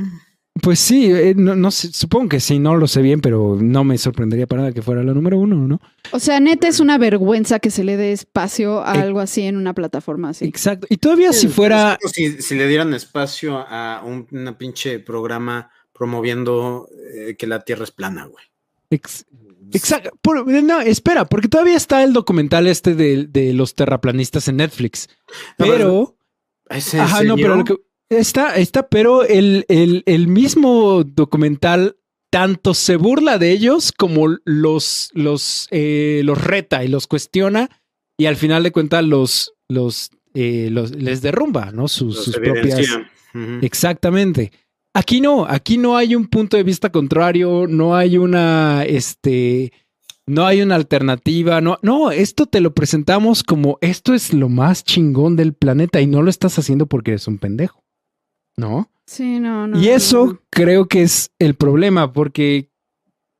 Pues 0.62 0.78
sí, 0.80 1.12
eh, 1.12 1.34
no, 1.36 1.56
no 1.56 1.72
sé, 1.72 1.92
supongo 1.92 2.30
que 2.30 2.40
sí, 2.40 2.60
no 2.60 2.76
lo 2.76 2.88
sé 2.88 3.02
bien, 3.02 3.22
pero 3.22 3.58
no 3.60 3.84
me 3.84 3.98
sorprendería 3.98 4.46
para 4.46 4.62
nada 4.62 4.72
que 4.74 4.84
fuera 4.84 5.04
la 5.04 5.12
número 5.14 5.40
uno, 5.40 5.56
¿no? 5.68 5.82
O 6.12 6.20
sea, 6.20 6.40
neta 6.40 6.68
es 6.68 6.80
una 6.80 7.00
vergüenza 7.00 7.58
que 7.58 7.72
se 7.72 7.84
le 7.84 7.98
dé 7.98 8.12
espacio 8.12 8.86
a 8.86 8.96
Eh, 8.96 9.00
algo 9.02 9.20
así 9.20 9.42
en 9.42 9.58
una 9.58 9.74
plataforma 9.74 10.30
así. 10.30 10.46
Exacto. 10.46 10.86
Y 10.92 10.98
todavía 10.98 11.34
si 11.34 11.48
fuera, 11.48 11.98
si 12.14 12.56
le 12.56 12.68
dieran 12.68 12.94
espacio 12.94 13.58
a 13.58 14.04
un 14.06 14.28
una 14.32 14.56
pinche 14.56 15.00
programa 15.00 15.72
promoviendo 15.92 16.88
eh, 17.16 17.36
que 17.36 17.48
la 17.48 17.62
Tierra 17.62 17.84
es 17.86 17.92
plana, 17.92 18.26
güey. 18.26 18.46
ex- 18.92 19.26
exacto, 19.74 20.12
por- 20.22 20.48
no, 20.48 20.82
espera, 20.82 21.26
porque 21.26 21.48
todavía 21.48 21.76
está 21.78 22.04
el 22.04 22.14
documental 22.14 22.68
este 22.68 22.96
de, 22.96 23.26
de 23.28 23.54
los 23.54 23.76
terraplanistas 23.76 24.48
en 24.48 24.58
Netflix, 24.58 25.10
pero, 25.58 26.18
¿Es 26.70 26.94
en 26.94 27.02
ajá, 27.02 27.24
no, 27.24 27.36
pero 27.36 27.56
lo 27.58 27.64
que- 27.66 27.78
está, 28.10 28.56
está, 28.58 28.88
pero 28.88 29.24
el, 29.24 29.66
el, 29.70 30.04
el 30.06 30.28
mismo 30.28 31.04
documental 31.04 31.98
tanto 32.32 32.74
se 32.74 32.96
burla 32.96 33.38
de 33.38 33.52
ellos 33.52 33.92
como 33.92 34.28
los, 34.46 35.12
los, 35.14 35.68
eh, 35.72 36.22
los 36.24 36.42
reta 36.44 36.84
y 36.84 36.88
los 36.88 37.06
cuestiona 37.08 37.70
y 38.18 38.26
al 38.26 38.36
final 38.38 38.64
de 38.64 38.72
cuentas 38.72 39.04
los, 39.04 39.54
los, 39.70 40.10
eh, 40.34 40.70
los 40.72 40.92
les 40.96 41.22
derrumba, 41.22 41.72
¿no? 41.72 41.88
Sus, 41.88 42.16
Los 42.16 42.26
sus 42.26 42.36
propias. 42.38 42.80
Exactamente. 43.62 44.52
Aquí 44.94 45.22
no, 45.22 45.46
aquí 45.46 45.78
no 45.78 45.98
hay 45.98 46.16
un 46.16 46.28
punto 46.28 46.56
de 46.58 46.64
vista 46.64 46.92
contrario, 46.92 47.66
no 47.68 47.96
hay 47.96 48.18
una, 48.18 48.84
este, 48.86 49.74
no 50.28 50.46
hay 50.46 50.62
una 50.62 50.76
alternativa, 50.76 51.62
no, 51.62 51.80
no, 51.82 52.12
esto 52.12 52.46
te 52.46 52.62
lo 52.62 52.74
presentamos 52.76 53.44
como 53.44 53.80
esto 53.82 54.14
es 54.14 54.34
lo 54.34 54.50
más 54.50 54.84
chingón 54.84 55.36
del 55.36 55.54
planeta 55.54 56.00
y 56.00 56.06
no 56.08 56.22
lo 56.22 56.30
estás 56.30 56.60
haciendo 56.60 56.86
porque 56.86 57.12
eres 57.12 57.28
un 57.28 57.40
pendejo, 57.40 57.84
¿no? 58.56 58.92
Sí, 59.08 59.40
no, 59.40 59.68
no. 59.68 59.82
y 59.82 59.90
eso 59.90 60.26
no. 60.28 60.40
creo 60.52 60.88
que 60.88 61.02
es 61.02 61.32
el 61.40 61.56
problema, 61.56 62.14
porque, 62.14 62.70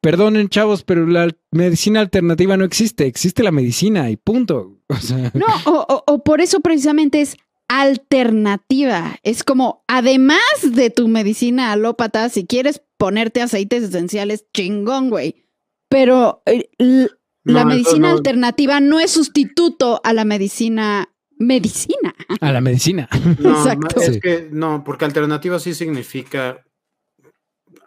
perdonen 0.02 0.50
chavos, 0.50 0.84
pero 0.84 1.06
la 1.06 1.30
medicina 1.52 2.00
alternativa 2.02 2.58
no 2.58 2.66
existe, 2.66 3.06
existe 3.06 3.44
la 3.44 3.52
medicina 3.52 4.10
y 4.10 4.18
punto. 4.18 4.80
O 4.90 4.96
sea, 4.98 5.32
No, 5.34 5.46
o, 5.66 5.86
o- 5.88 6.04
o 6.14 6.24
por 6.24 6.42
eso 6.42 6.60
precisamente 6.60 7.22
es 7.22 7.38
alternativa. 7.82 9.16
Es 9.24 9.44
como, 9.44 9.84
además 9.88 10.40
de 10.64 10.90
tu 10.90 11.08
medicina 11.08 11.72
alópata, 11.72 12.30
si 12.30 12.46
quieres 12.46 12.82
ponerte 12.98 13.42
aceites 13.42 13.84
esenciales, 13.84 14.46
chingón, 14.54 15.10
güey. 15.10 15.46
Pero 15.90 16.42
eh, 16.46 16.70
No, 16.80 17.08
la 17.54 17.66
medicina 17.66 18.10
no- 18.10 18.16
alternativa 18.18 18.80
no 18.80 19.00
es 19.00 19.12
sustituto 19.12 20.02
a 20.04 20.14
la 20.14 20.26
medicina 20.26 21.10
medicina. 21.38 22.14
a 22.40 22.52
la 22.52 22.62
medicina. 22.62 23.10
No, 23.40 23.58
Exacto. 23.58 24.00
Es 24.02 24.20
que 24.22 24.48
no, 24.52 24.84
porque 24.84 25.06
alternativa 25.06 25.60
sí 25.60 25.74
significa 25.74 26.64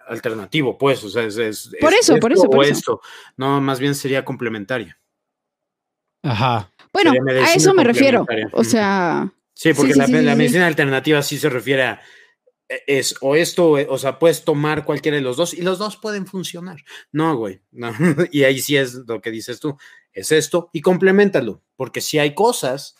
alternativo, 0.09 0.77
pues, 0.79 1.03
o 1.05 1.09
sea, 1.09 1.23
es, 1.25 1.37
es- 1.39 1.71
Por 1.81 1.93
es 1.95 2.01
eso, 2.01 2.17
por 2.19 2.33
eso, 2.33 2.45
por 2.51 2.65
eso. 2.65 2.73
esto. 2.75 3.01
No, 3.37 3.61
más 3.61 3.81
bien 3.81 3.95
sería 3.95 4.25
complementaria. 4.25 4.99
Ajá. 6.23 6.71
Bueno, 6.93 7.13
a 7.45 7.53
eso 7.55 7.73
me 7.75 7.85
refiero. 7.85 8.27
O 8.53 8.65
sea, 8.65 9.33
Sí, 9.59 9.73
porque 9.73 9.95
sí, 9.95 9.99
la, 9.99 10.07
sí, 10.07 10.13
la 10.13 10.21
sí, 10.21 10.29
sí. 10.31 10.37
medicina 10.37 10.67
alternativa 10.67 11.23
sí 11.23 11.39
se 11.39 11.49
refiere 11.49 11.85
a 11.85 12.03
eh, 12.69 12.83
es 12.87 13.15
o 13.23 13.37
esto, 13.37 13.71
o- 13.71 13.97
sea, 13.99 14.19
puedes 14.19 14.45
tomar 14.45 14.85
cualquiera 14.85 15.17
de 15.17 15.23
los 15.23 15.37
dos 15.39 15.55
y 15.55 15.63
los 15.63 15.79
dos 15.79 15.97
pueden 15.97 16.27
funcionar. 16.27 16.77
No, 17.11 17.37
güey, 17.37 17.63
no. 17.73 17.91
y 18.33 18.45
ahí 18.45 18.59
sí 18.61 18.77
es 18.77 18.95
lo 19.07 19.21
que 19.23 19.31
dices 19.31 19.59
tú, 19.59 19.79
es 20.13 20.31
esto 20.31 20.69
y 20.75 20.83
complementalo, 20.83 21.63
porque 21.75 22.01
si 22.03 22.19
hay 22.19 22.35
cosas 22.35 22.97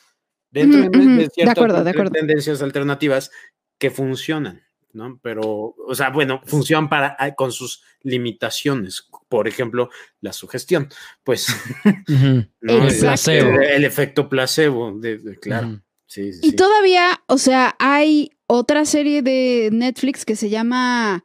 dentro 0.51 0.81
de, 0.81 0.89
ujú, 0.89 0.99
de 1.11 1.17
de 1.25 1.29
ciertas 1.31 1.59
acuerdo, 1.59 1.85
de 1.85 1.91
acuerdo. 1.91 2.13
tendencias 2.13 2.63
alternativas 2.63 3.31
que 3.79 3.91
funcionan, 3.91 4.63
¿no? 4.93 5.21
Pero, 5.23 5.43
o 5.77 5.95
sea, 5.95 6.09
bueno, 6.09 6.41
funcionan 6.47 6.89
para 6.89 7.15
ah, 7.19 7.35
con 7.35 7.53
sus 7.53 7.83
limitaciones. 8.03 9.07
Por 9.29 9.47
ejemplo, 9.49 9.91
la 10.23 10.33
sugestión, 10.33 10.89
pues. 11.23 11.49
El. 11.87 12.49
El, 12.63 13.63
el 13.65 13.85
efecto 13.85 14.29
placebo, 14.31 14.93
de, 14.99 15.19
de- 15.19 15.39
claro. 15.39 15.83
Ujú. 16.21 16.33
Sí, 16.33 16.33
sí, 16.33 16.41
y 16.43 16.51
sí. 16.51 16.57
todavía, 16.57 17.23
o 17.27 17.39
sea, 17.39 17.77
hay 17.79 18.31
otra 18.47 18.85
serie 18.85 19.23
de 19.23 19.71
Netflix 19.73 20.25
que 20.25 20.37
se 20.37 20.49
llama 20.49 21.25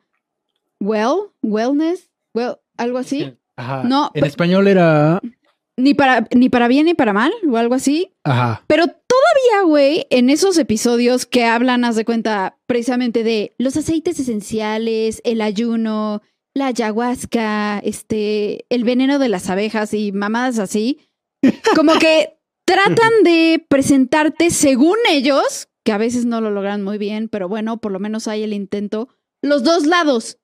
Well, 0.80 1.32
Wellness, 1.42 2.10
well, 2.34 2.56
algo 2.78 2.98
así. 2.98 3.38
Ajá. 3.56 3.84
No, 3.84 4.12
en 4.14 4.26
español 4.26 4.68
era. 4.68 5.20
Ni 5.78 5.94
para, 5.94 6.28
ni 6.36 6.50
para 6.50 6.68
bien 6.68 6.86
ni 6.86 6.94
para 6.94 7.14
mal, 7.14 7.32
o 7.50 7.58
algo 7.58 7.76
así. 7.76 8.12
Ajá. 8.24 8.64
Pero 8.68 8.86
todavía, 8.88 9.64
güey, 9.66 10.06
en 10.10 10.30
esos 10.30 10.58
episodios 10.58 11.26
que 11.26 11.46
hablan, 11.46 11.86
haz 11.86 11.96
de 11.96 12.06
cuenta, 12.06 12.58
precisamente 12.68 13.24
de 13.24 13.54
los 13.58 13.78
aceites 13.78 14.20
esenciales, 14.20 15.22
el 15.24 15.42
ayuno, 15.42 16.22
la 16.54 16.68
ayahuasca, 16.68 17.80
este, 17.80 18.66
el 18.70 18.84
veneno 18.84 19.18
de 19.18 19.30
las 19.30 19.50
abejas 19.50 19.94
y 19.94 20.12
mamadas 20.12 20.60
así, 20.60 21.00
como 21.76 21.94
que 21.98 22.38
tratan 22.74 23.24
de 23.24 23.66
presentarte 23.68 24.50
según 24.50 24.98
ellos, 25.10 25.68
que 25.84 25.92
a 25.92 25.98
veces 25.98 26.26
no 26.26 26.42
lo 26.42 26.52
logran 26.52 26.84
muy 26.84 26.98
bien, 26.98 27.28
pero 27.30 27.50
bueno, 27.50 27.80
por 27.80 27.92
lo 27.92 28.00
menos 28.00 28.28
hay 28.28 28.44
el 28.44 28.54
intento, 28.54 29.10
los 29.42 29.64
dos 29.64 29.86
lados. 29.86 30.38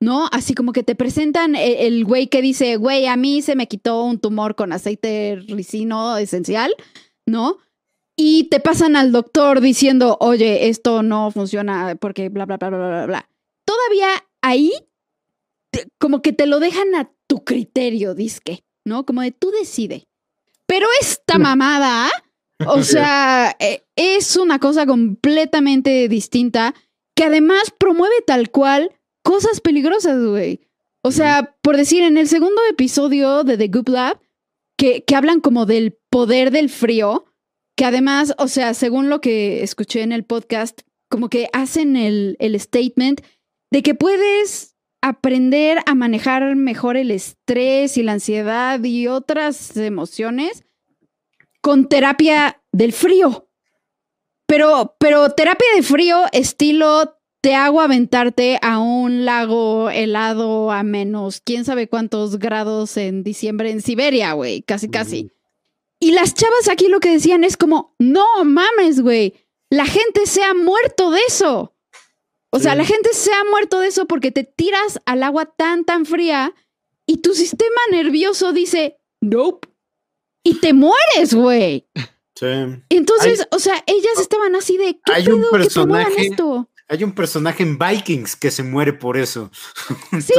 ¿No? 0.00 0.26
Así 0.32 0.52
como 0.54 0.72
que 0.72 0.82
te 0.82 0.96
presentan 0.96 1.54
e- 1.54 1.86
el 1.86 2.04
güey 2.04 2.26
que 2.26 2.42
dice, 2.42 2.74
güey, 2.74 3.06
a 3.06 3.16
mí 3.16 3.40
se 3.40 3.54
me 3.54 3.68
quitó 3.68 4.02
un 4.02 4.18
tumor 4.18 4.56
con 4.56 4.72
aceite 4.72 5.38
ricino 5.46 6.16
esencial, 6.16 6.74
¿no? 7.24 7.58
y 8.16 8.44
te 8.44 8.60
pasan 8.60 8.96
al 8.96 9.12
doctor 9.12 9.60
diciendo, 9.60 10.16
oye, 10.20 10.68
esto 10.68 11.02
no 11.02 11.30
funciona 11.30 11.96
porque 12.00 12.28
bla, 12.28 12.46
bla, 12.46 12.56
bla, 12.56 12.68
bla, 12.70 12.78
bla, 12.78 13.06
bla. 13.06 13.28
Todavía 13.64 14.08
ahí, 14.42 14.72
como 15.98 16.22
que 16.22 16.32
te 16.32 16.46
lo 16.46 16.60
dejan 16.60 16.94
a 16.94 17.12
tu 17.26 17.44
criterio, 17.44 18.14
disque, 18.14 18.64
¿no? 18.84 19.06
Como 19.06 19.22
de 19.22 19.32
tú 19.32 19.50
decide. 19.50 20.06
Pero 20.72 20.86
esta 21.02 21.38
mamada, 21.38 22.10
o 22.66 22.82
sea, 22.82 23.54
eh, 23.60 23.84
es 23.94 24.38
una 24.38 24.58
cosa 24.58 24.86
completamente 24.86 26.08
distinta 26.08 26.74
que 27.14 27.24
además 27.24 27.70
promueve 27.76 28.14
tal 28.26 28.50
cual 28.50 28.90
cosas 29.22 29.60
peligrosas, 29.60 30.24
güey. 30.24 30.60
O 31.02 31.12
sea, 31.12 31.58
por 31.60 31.76
decir, 31.76 32.02
en 32.04 32.16
el 32.16 32.26
segundo 32.26 32.62
episodio 32.70 33.44
de 33.44 33.58
The 33.58 33.68
Goop 33.68 33.90
Lab, 33.90 34.20
que, 34.78 35.04
que 35.04 35.14
hablan 35.14 35.40
como 35.40 35.66
del 35.66 35.98
poder 36.08 36.50
del 36.50 36.70
frío, 36.70 37.26
que 37.76 37.84
además, 37.84 38.34
o 38.38 38.48
sea, 38.48 38.72
según 38.72 39.10
lo 39.10 39.20
que 39.20 39.62
escuché 39.62 40.00
en 40.00 40.12
el 40.12 40.24
podcast, 40.24 40.80
como 41.10 41.28
que 41.28 41.50
hacen 41.52 41.96
el, 41.96 42.38
el 42.38 42.58
statement 42.58 43.20
de 43.70 43.82
que 43.82 43.94
puedes 43.94 44.71
aprender 45.02 45.78
a 45.84 45.94
manejar 45.94 46.56
mejor 46.56 46.96
el 46.96 47.10
estrés 47.10 47.98
y 47.98 48.02
la 48.02 48.12
ansiedad 48.12 48.82
y 48.82 49.08
otras 49.08 49.76
emociones 49.76 50.64
con 51.60 51.88
terapia 51.88 52.62
del 52.72 52.92
frío. 52.92 53.48
Pero, 54.46 54.96
pero 54.98 55.30
terapia 55.30 55.66
de 55.74 55.82
frío 55.82 56.24
estilo 56.32 57.18
te 57.40 57.54
hago 57.56 57.80
aventarte 57.80 58.58
a 58.62 58.78
un 58.78 59.24
lago 59.24 59.90
helado 59.90 60.70
a 60.70 60.84
menos 60.84 61.40
quién 61.44 61.64
sabe 61.64 61.88
cuántos 61.88 62.38
grados 62.38 62.96
en 62.96 63.24
diciembre 63.24 63.70
en 63.70 63.82
Siberia, 63.82 64.32
güey, 64.34 64.62
casi 64.62 64.88
casi. 64.88 65.30
Y 65.98 66.12
las 66.12 66.34
chavas 66.34 66.68
aquí 66.68 66.88
lo 66.88 67.00
que 67.00 67.10
decían 67.10 67.42
es 67.42 67.56
como, 67.56 67.94
no 67.98 68.26
mames, 68.44 69.00
güey, 69.00 69.34
la 69.70 69.86
gente 69.86 70.26
se 70.26 70.44
ha 70.44 70.54
muerto 70.54 71.10
de 71.10 71.20
eso. 71.26 71.74
O 72.54 72.58
sea, 72.60 72.72
Sí. 72.72 72.78
la 72.78 72.84
gente 72.84 73.12
se 73.14 73.32
ha 73.32 73.44
muerto 73.50 73.80
de 73.80 73.88
eso 73.88 74.06
porque 74.06 74.30
te 74.30 74.44
tiras 74.44 75.00
al 75.06 75.22
agua 75.22 75.46
tan, 75.46 75.84
tan 75.84 76.04
fría 76.06 76.54
y 77.06 77.18
tu 77.18 77.34
sistema 77.34 77.80
nervioso 77.90 78.52
dice, 78.52 78.98
nope. 79.20 79.68
Y 80.44 80.54
te 80.60 80.72
mueres, 80.72 81.32
güey. 81.34 81.88
Sí. 82.34 82.46
Entonces, 82.88 83.46
o 83.52 83.58
sea, 83.58 83.82
ellas 83.86 84.18
estaban 84.20 84.54
así 84.56 84.76
de, 84.76 85.00
¿qué 85.04 85.12
hay 85.12 85.24
pedo 85.24 85.36
un 85.36 85.42
que 85.44 85.48
personaje- 85.50 86.26
esto? 86.26 86.68
Hay 86.88 87.04
un 87.04 87.12
personaje 87.14 87.62
en 87.62 87.78
Vikings 87.78 88.36
que 88.36 88.50
se 88.50 88.62
muere 88.62 88.92
por 88.92 89.16
eso. 89.16 89.50
Sí, 90.10 90.20
sí, 90.20 90.34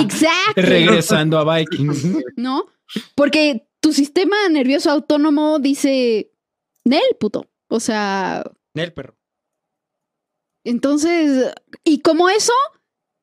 exacto. 0.00 0.52
Regresando 0.56 1.38
a 1.38 1.58
Vikings. 1.58 2.06
¿No? 2.36 2.66
Porque 3.14 3.68
tu 3.80 3.92
sistema 3.92 4.36
nervioso 4.48 4.90
autónomo 4.90 5.58
dice, 5.58 6.30
Nel, 6.84 7.02
puto. 7.20 7.46
O 7.68 7.80
sea, 7.80 8.44
El 8.74 8.92
perro. 8.94 9.17
Entonces, 10.68 11.50
y 11.82 12.00
como 12.00 12.28
eso, 12.28 12.52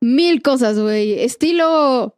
mil 0.02 0.42
cosas, 0.42 0.80
güey. 0.80 1.20
Estilo, 1.20 2.18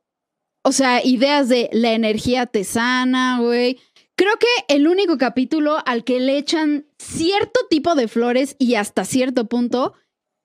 o 0.63 0.71
sea, 0.71 1.03
ideas 1.05 1.49
de 1.49 1.69
la 1.73 1.91
energía 1.91 2.45
te 2.45 2.63
sana, 2.63 3.39
güey. 3.41 3.77
Creo 4.15 4.37
que 4.39 4.73
el 4.73 4.87
único 4.87 5.17
capítulo 5.17 5.77
al 5.85 6.05
que 6.05 6.21
le 6.21 6.37
echan 6.37 6.87
cierto 6.97 7.59
tipo 7.69 7.93
de 7.95 8.07
flores 8.07 8.55
y 8.57 8.75
hasta 8.75 9.03
cierto 9.03 9.49
punto 9.49 9.95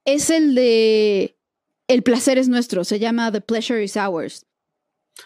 es 0.05 0.31
el 0.31 0.57
de 0.57 1.39
El 1.87 2.03
placer 2.03 2.37
es 2.37 2.49
nuestro. 2.49 2.83
Se 2.83 2.99
llama 2.99 3.31
The 3.31 3.41
Pleasure 3.41 3.85
is 3.85 3.97
Ours. 3.97 4.47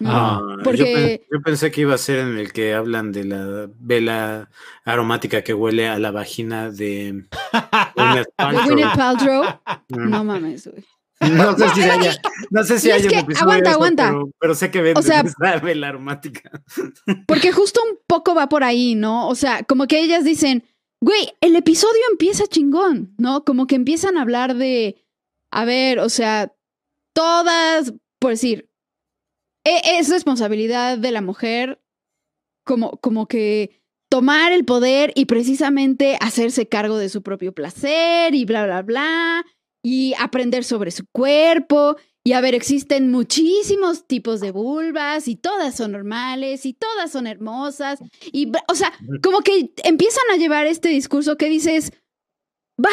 ¿No? 0.01 0.11
Ah, 0.11 0.41
yo, 0.59 0.63
porque- 0.65 0.85
pen- 0.85 1.21
yo 1.33 1.43
pensé 1.45 1.71
que 1.71 1.81
iba 1.83 1.95
a 1.95 1.99
ser 1.99 2.19
en 2.21 2.39
el 2.39 2.53
que 2.53 2.75
hablan 2.75 3.13
de 3.13 3.25
la 3.25 3.71
vela 3.79 4.51
aromática 4.85 5.43
que 5.43 5.55
huele 5.55 5.89
a 5.89 5.99
la 5.99 6.11
vagina 6.11 6.71
de 6.71 7.25
Gwyneth 7.97 8.29
Paltrow. 8.37 8.65
Gwyneth 8.67 8.97
Paltrow. 8.97 9.45
Mm. 9.89 10.11
No 10.11 10.25
mames, 10.25 10.67
güey. 10.69 10.85
No 11.19 11.57
sé 11.57 11.69
si 11.71 11.81
haya, 11.83 12.15
no 12.51 12.63
sé 12.65 12.79
si 12.79 12.91
haya 12.91 13.05
un 13.05 13.11
que, 13.11 13.19
episodio 13.21 13.45
aguanta, 13.45 13.71
eso, 13.71 13.77
aguanta. 13.79 14.09
Pero, 14.11 14.31
pero 14.39 14.55
sé 14.55 14.71
que 14.71 14.83
venden 14.83 15.03
O 15.03 15.07
sea- 15.07 15.21
esa 15.23 15.59
vela 15.61 15.89
aromática. 15.89 16.51
Porque 17.27 17.53
justo 17.53 17.81
un 17.91 17.99
poco 18.07 18.35
va 18.35 18.51
por 18.51 18.65
ahí, 18.65 18.95
¿no? 18.95 19.27
O 19.29 19.35
sea, 19.35 19.63
como 19.63 19.87
que 19.87 19.99
ellas 20.01 20.25
dicen, 20.25 20.65
güey, 21.01 21.33
el 21.41 21.57
episodio 21.57 22.03
empieza 22.11 22.47
chingón, 22.47 23.15
¿no? 23.17 23.45
Como 23.45 23.67
que 23.67 23.77
empiezan 23.77 24.19
a 24.19 24.23
hablar 24.23 24.57
de, 24.57 25.03
a 25.51 25.65
ver, 25.65 26.01
o 26.01 26.11
sea, 26.11 26.53
todas, 27.15 27.95
por 28.19 28.33
decir, 28.33 28.66
es 29.67 30.09
responsabilidad 30.09 30.99
de 30.99 31.11
la 31.11 31.23
mujer 31.23 31.81
como, 32.65 32.99
como 32.99 33.27
que 33.27 33.83
tomar 34.09 34.53
el 34.53 34.65
poder 34.65 35.13
y 35.15 35.27
precisamente 35.27 36.17
hacerse 36.21 36.69
cargo 36.69 36.99
de 36.99 37.09
su 37.09 37.23
propio 37.23 37.53
placer 37.53 38.35
y 38.35 38.45
bla, 38.45 38.65
bla, 38.65 38.83
bla, 38.83 39.47
y 39.83 40.15
aprender 40.19 40.65
sobre 40.65 40.91
su 40.91 41.07
cuerpo. 41.13 41.97
Y 42.25 42.33
a 42.33 42.41
ver, 42.41 42.55
existen 42.55 43.11
muchísimos 43.11 44.07
tipos 44.07 44.41
de 44.41 44.51
vulvas 44.51 45.29
y 45.29 45.37
todas 45.37 45.77
son 45.77 45.93
normales 45.93 46.67
y 46.67 46.73
todas 46.73 47.13
son 47.13 47.27
hermosas. 47.27 48.01
Y, 48.33 48.51
o 48.69 48.75
sea, 48.75 48.93
como 49.23 49.43
que 49.43 49.73
empiezan 49.85 50.25
a 50.33 50.37
llevar 50.37 50.67
este 50.67 50.89
discurso 50.89 51.37
que 51.37 51.49
dices, 51.49 51.93
va, 52.85 52.91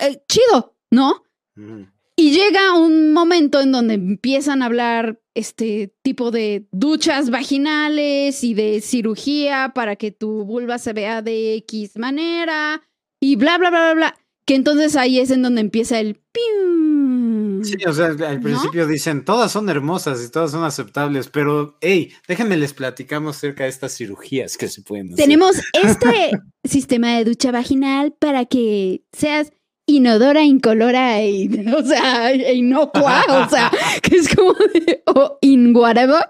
eh, 0.00 0.22
chido, 0.28 0.76
¿no? 0.90 1.22
Mm. 1.54 1.84
Y 2.20 2.32
llega 2.32 2.74
un 2.76 3.12
momento 3.12 3.60
en 3.60 3.70
donde 3.70 3.94
empiezan 3.94 4.60
a 4.60 4.66
hablar 4.66 5.20
este 5.34 5.94
tipo 6.02 6.32
de 6.32 6.66
duchas 6.72 7.30
vaginales 7.30 8.42
y 8.42 8.54
de 8.54 8.80
cirugía 8.80 9.70
para 9.72 9.94
que 9.94 10.10
tu 10.10 10.44
vulva 10.44 10.78
se 10.78 10.92
vea 10.92 11.22
de 11.22 11.54
X 11.54 11.96
manera 11.96 12.82
y 13.20 13.36
bla, 13.36 13.56
bla, 13.56 13.70
bla, 13.70 13.84
bla, 13.84 13.94
bla. 13.94 14.16
Que 14.44 14.56
entonces 14.56 14.96
ahí 14.96 15.20
es 15.20 15.30
en 15.30 15.42
donde 15.42 15.60
empieza 15.60 16.00
el 16.00 16.16
pium. 16.16 17.62
Sí, 17.62 17.76
o 17.86 17.92
sea, 17.92 18.06
al 18.06 18.40
principio 18.40 18.88
dicen, 18.88 19.24
todas 19.24 19.52
son 19.52 19.68
hermosas 19.68 20.24
y 20.24 20.28
todas 20.28 20.50
son 20.50 20.64
aceptables, 20.64 21.28
pero, 21.28 21.76
hey, 21.80 22.12
déjenme 22.26 22.56
les 22.56 22.74
platicamos 22.74 23.36
acerca 23.36 23.62
de 23.62 23.70
estas 23.70 23.96
cirugías 23.96 24.56
que 24.56 24.66
se 24.66 24.82
pueden 24.82 25.12
hacer. 25.12 25.24
Tenemos 25.24 25.56
este 25.72 26.32
sistema 26.64 27.16
de 27.16 27.24
ducha 27.24 27.52
vaginal 27.52 28.12
para 28.18 28.44
que 28.44 29.04
seas 29.12 29.52
inodora, 29.88 30.42
incolora 30.42 31.20
e, 31.20 31.48
o 31.76 31.82
sea, 31.84 32.32
inocua, 32.52 33.24
o 33.28 33.48
sea, 33.48 33.70
que 34.02 34.16
es 34.16 34.32
como 34.34 34.52
de, 34.52 35.02
o 35.06 35.38
in 35.40 35.74
whatever, 35.74 36.24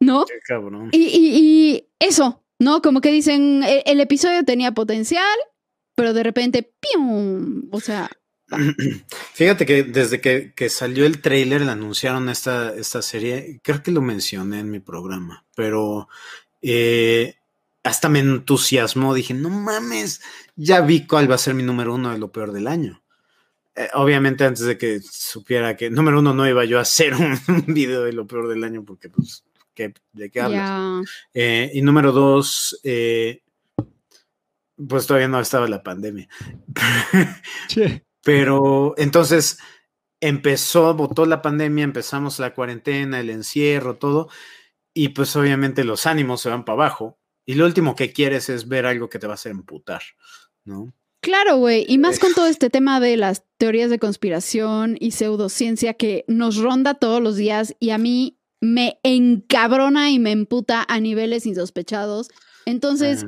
¿no? 0.00 0.24
Qué 0.24 0.34
cabrón. 0.46 0.88
Y, 0.92 1.02
y- 1.02 1.36
y 1.38 1.88
eso, 1.98 2.42
¿no? 2.58 2.80
Como 2.80 3.00
que 3.02 3.12
dicen, 3.12 3.62
e- 3.64 3.82
el, 3.86 4.00
episodio 4.00 4.44
tenía 4.44 4.72
potencial, 4.72 5.36
pero 5.94 6.14
de 6.14 6.22
repente, 6.22 6.72
¡pium! 6.80 7.68
O 7.70 7.80
sea, 7.80 8.08
Fíjate 9.34 9.64
que 9.66 9.82
desde 9.82 10.20
que, 10.20 10.52
que 10.54 10.68
salió 10.68 11.06
el 11.06 11.20
tráiler, 11.20 11.62
le 11.62 11.70
anunciaron 11.70 12.28
esta, 12.28 12.74
esta 12.74 13.00
serie, 13.02 13.60
creo 13.62 13.82
que 13.82 13.90
lo 13.90 14.02
mencioné 14.02 14.60
en 14.60 14.70
mi 14.70 14.78
programa, 14.80 15.46
pero 15.56 16.08
eh, 16.60 17.34
hasta 17.84 18.08
me 18.08 18.20
entusiasmó, 18.20 19.12
dije, 19.14 19.34
no 19.34 19.50
mames, 19.50 20.20
ya 20.56 20.80
vi 20.82 21.06
cuál 21.06 21.30
va 21.30 21.34
a 21.34 21.38
ser 21.38 21.54
mi 21.54 21.62
número 21.62 21.94
uno 21.94 22.10
de 22.12 22.18
lo 22.18 22.30
peor 22.32 22.52
del 22.52 22.66
año. 22.68 23.02
Eh, 23.74 23.88
obviamente 23.94 24.44
antes 24.44 24.64
de 24.66 24.76
que 24.78 25.00
supiera 25.00 25.76
que 25.76 25.88
número 25.90 26.18
uno 26.20 26.34
no 26.34 26.46
iba 26.48 26.64
yo 26.64 26.78
a 26.78 26.82
hacer 26.82 27.14
un, 27.14 27.38
un 27.48 27.74
video 27.74 28.02
de 28.04 28.12
lo 28.12 28.26
peor 28.26 28.48
del 28.48 28.64
año, 28.64 28.84
porque 28.84 29.08
pues, 29.08 29.44
¿qué- 29.74 29.94
¿de 30.12 30.30
qué 30.30 30.40
hablas? 30.40 30.70
Eh, 31.34 31.70
y 31.74 31.82
número 31.82 32.12
dos, 32.12 32.78
eh, 32.84 33.42
pues 34.88 35.06
todavía 35.06 35.28
no 35.28 35.40
estaba 35.40 35.68
la 35.68 35.82
pandemia. 35.82 36.28
Che. 37.68 38.04
Pero 38.24 38.94
entonces 38.98 39.58
empezó, 40.20 40.94
votó 40.94 41.26
la 41.26 41.42
pandemia, 41.42 41.82
empezamos 41.84 42.38
la 42.38 42.54
cuarentena, 42.54 43.18
el 43.20 43.30
encierro, 43.30 43.96
todo, 43.96 44.28
y 44.94 45.08
pues 45.10 45.34
obviamente 45.34 45.82
los 45.84 46.06
ánimos 46.06 46.40
se 46.40 46.48
van 46.50 46.64
para 46.64 46.74
abajo. 46.74 47.18
Y 47.44 47.54
lo 47.54 47.66
último 47.66 47.96
que 47.96 48.12
quieres 48.12 48.48
es 48.48 48.68
ver 48.68 48.86
algo 48.86 49.08
que 49.08 49.18
te 49.18 49.26
va 49.26 49.32
a 49.32 49.34
hacer 49.34 49.52
emputar, 49.52 50.02
¿no? 50.64 50.92
Claro, 51.20 51.56
güey. 51.58 51.84
Y 51.88 51.98
más 51.98 52.18
con 52.18 52.34
todo 52.34 52.46
este 52.46 52.68
tema 52.68 52.98
de 52.98 53.16
las 53.16 53.44
teorías 53.56 53.90
de 53.90 54.00
conspiración 54.00 54.96
y 54.98 55.12
pseudociencia 55.12 55.94
que 55.94 56.24
nos 56.26 56.56
ronda 56.56 56.94
todos 56.94 57.22
los 57.22 57.36
días 57.36 57.76
y 57.78 57.90
a 57.90 57.98
mí 57.98 58.40
me 58.60 58.98
encabrona 59.04 60.10
y 60.10 60.18
me 60.18 60.32
emputa 60.32 60.84
a 60.88 60.98
niveles 60.98 61.46
insospechados. 61.46 62.28
Entonces, 62.66 63.24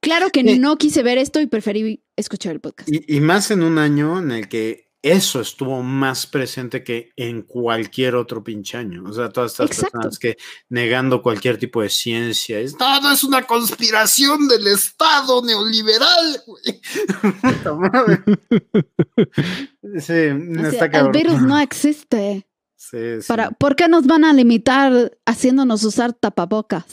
claro 0.00 0.30
que 0.30 0.44
no 0.44 0.76
quise 0.76 1.02
ver 1.02 1.18
esto 1.18 1.40
y 1.40 1.46
preferí 1.46 2.04
escuchar 2.14 2.52
el 2.52 2.60
podcast. 2.60 2.88
y, 2.88 3.16
y 3.16 3.20
más 3.20 3.50
en 3.50 3.62
un 3.62 3.78
año 3.78 4.20
en 4.20 4.30
el 4.30 4.48
que 4.48 4.85
eso 5.12 5.40
estuvo 5.40 5.82
más 5.82 6.26
presente 6.26 6.82
que 6.84 7.10
en 7.16 7.42
cualquier 7.42 8.14
otro 8.14 8.42
pinche 8.44 8.76
año. 8.76 9.04
O 9.06 9.12
sea, 9.12 9.28
todas 9.30 9.52
estas 9.52 9.70
Exacto. 9.70 9.92
personas 9.92 10.18
que 10.18 10.36
negando 10.68 11.22
cualquier 11.22 11.58
tipo 11.58 11.82
de 11.82 11.88
ciencia, 11.88 12.58
es, 12.58 12.76
todo 12.76 13.10
es 13.12 13.22
una 13.24 13.42
conspiración 13.46 14.48
del 14.48 14.66
Estado 14.68 15.42
neoliberal, 15.44 16.42
güey". 16.46 16.62
Sí, 19.98 20.12
está 20.12 20.84
el 20.86 20.90
cabrón. 20.90 21.12
virus 21.12 21.42
no 21.42 21.58
existe. 21.58 22.46
Sí, 22.76 23.20
sí, 23.20 23.26
Para, 23.28 23.50
¿Por 23.52 23.74
qué 23.76 23.88
nos 23.88 24.06
van 24.06 24.24
a 24.24 24.32
limitar 24.32 25.16
haciéndonos 25.24 25.82
usar 25.84 26.12
tapabocas? 26.12 26.84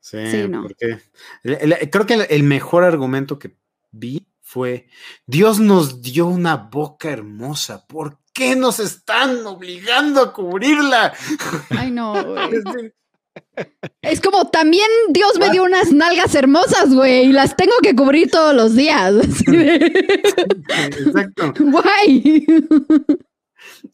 Sí, 0.00 0.18
Sí, 0.30 0.48
no. 0.48 0.62
porque 0.62 0.98
el- 1.44 1.72
el- 1.72 1.90
creo 1.90 2.06
que 2.06 2.14
el, 2.14 2.26
el 2.28 2.42
mejor 2.42 2.84
argumento 2.84 3.38
que 3.38 3.56
vi 3.92 4.26
fue, 4.52 4.86
Dios 5.26 5.60
nos 5.60 6.02
dio 6.02 6.26
una 6.26 6.56
boca 6.56 7.08
hermosa, 7.08 7.86
¿por 7.86 8.18
qué 8.34 8.54
nos 8.54 8.80
están 8.80 9.46
obligando 9.46 10.20
a 10.20 10.34
cubrirla? 10.34 11.14
Ay, 11.70 11.90
no, 11.90 12.22
güey. 12.22 12.92
Es 14.02 14.20
como 14.20 14.50
también 14.50 14.86
Dios 15.08 15.38
me 15.38 15.48
dio 15.48 15.62
unas 15.62 15.90
nalgas 15.90 16.34
hermosas, 16.34 16.92
güey, 16.92 17.30
y 17.30 17.32
las 17.32 17.56
tengo 17.56 17.72
que 17.82 17.96
cubrir 17.96 18.30
todos 18.30 18.54
los 18.54 18.76
días. 18.76 19.14
Exacto. 20.68 21.54
Guay. 21.58 22.46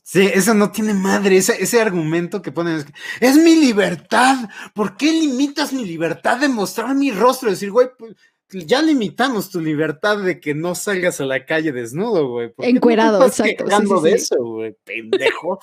Sí, 0.03 0.29
eso 0.35 0.55
no 0.55 0.73
tiene 0.73 0.93
madre, 0.93 1.37
ese, 1.37 1.63
ese 1.63 1.81
argumento 1.81 2.43
que 2.43 2.51
ponen 2.51 2.79
es, 2.79 2.85
que, 2.85 2.93
es 3.21 3.37
mi 3.37 3.55
libertad, 3.55 4.49
¿por 4.75 4.97
qué 4.97 5.13
limitas 5.13 5.73
mi 5.73 5.85
libertad 5.85 6.39
de 6.39 6.49
mostrar 6.49 6.97
mi 6.97 7.13
rostro? 7.13 7.49
decir, 7.49 7.71
güey, 7.71 7.89
pues, 7.97 8.17
ya 8.51 8.83
limitamos 8.83 9.51
tu 9.51 9.61
libertad 9.61 10.19
de 10.23 10.41
que 10.41 10.55
no 10.55 10.75
salgas 10.75 11.21
a 11.21 11.25
la 11.27 11.45
calle 11.47 11.73
desnudo, 11.73 12.29
güey. 12.29 12.49
¿Por 12.49 12.65
qué 12.65 12.73
no 12.73 12.75
te 12.75 12.77
Encuerado, 12.79 13.27
exacto, 13.27 13.45
sí, 13.45 13.65
quejando 13.65 13.99
sí, 13.99 14.05
de 14.05 14.11
sí. 14.11 14.17
eso, 14.17 14.37
güey, 14.45 14.77
pendejo. 14.85 15.61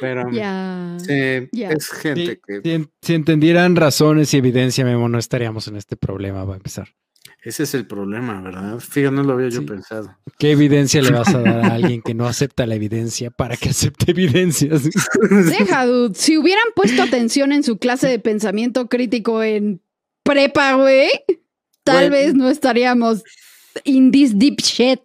Pero 0.00 0.30
Ya. 0.32 0.96
sí, 0.98 1.48
Ya. 1.52 1.70
es 1.70 1.90
gente 1.90 2.40
Si, 2.46 2.62
que 2.62 2.78
si 2.78 2.88
si 3.02 3.14
entendieran 3.14 3.76
razones 3.76 4.32
y 4.34 4.38
evidencia, 4.38 4.84
Memo, 4.84 5.08
no 5.08 5.18
estaríamos 5.18 5.68
en 5.68 5.76
este 5.76 5.96
problema, 5.96 6.44
va 6.44 6.54
a 6.54 6.56
empezar. 6.56 6.88
Ese 7.46 7.62
es 7.62 7.74
el 7.74 7.86
problema, 7.86 8.40
¿verdad? 8.40 8.80
Fíjate, 8.80 9.14
no 9.14 9.22
lo 9.22 9.34
había 9.34 9.48
yo 9.50 9.64
pensado. 9.64 10.18
¿Qué 10.36 10.50
evidencia 10.50 11.00
le 11.00 11.12
vas 11.12 11.32
a 11.32 11.40
dar 11.42 11.64
a 11.64 11.74
alguien 11.74 12.02
que 12.02 12.12
no 12.12 12.26
acepta 12.26 12.66
la 12.66 12.74
evidencia 12.74 13.30
para 13.30 13.56
que 13.56 13.68
acepte 13.68 14.10
evidencias? 14.10 14.82
Deja, 15.30 15.86
dude. 15.86 16.16
Si 16.16 16.36
hubieran 16.36 16.64
puesto 16.74 17.04
atención 17.04 17.52
en 17.52 17.62
su 17.62 17.78
clase 17.78 18.08
de 18.08 18.18
pensamiento 18.18 18.88
crítico 18.88 19.44
en 19.44 19.80
prepa, 20.24 20.74
güey, 20.74 21.08
tal 21.84 22.10
vez 22.10 22.34
no 22.34 22.50
estaríamos 22.50 23.22
in 23.84 24.10
this 24.10 24.36
deep 24.36 24.60
shit. 24.60 25.02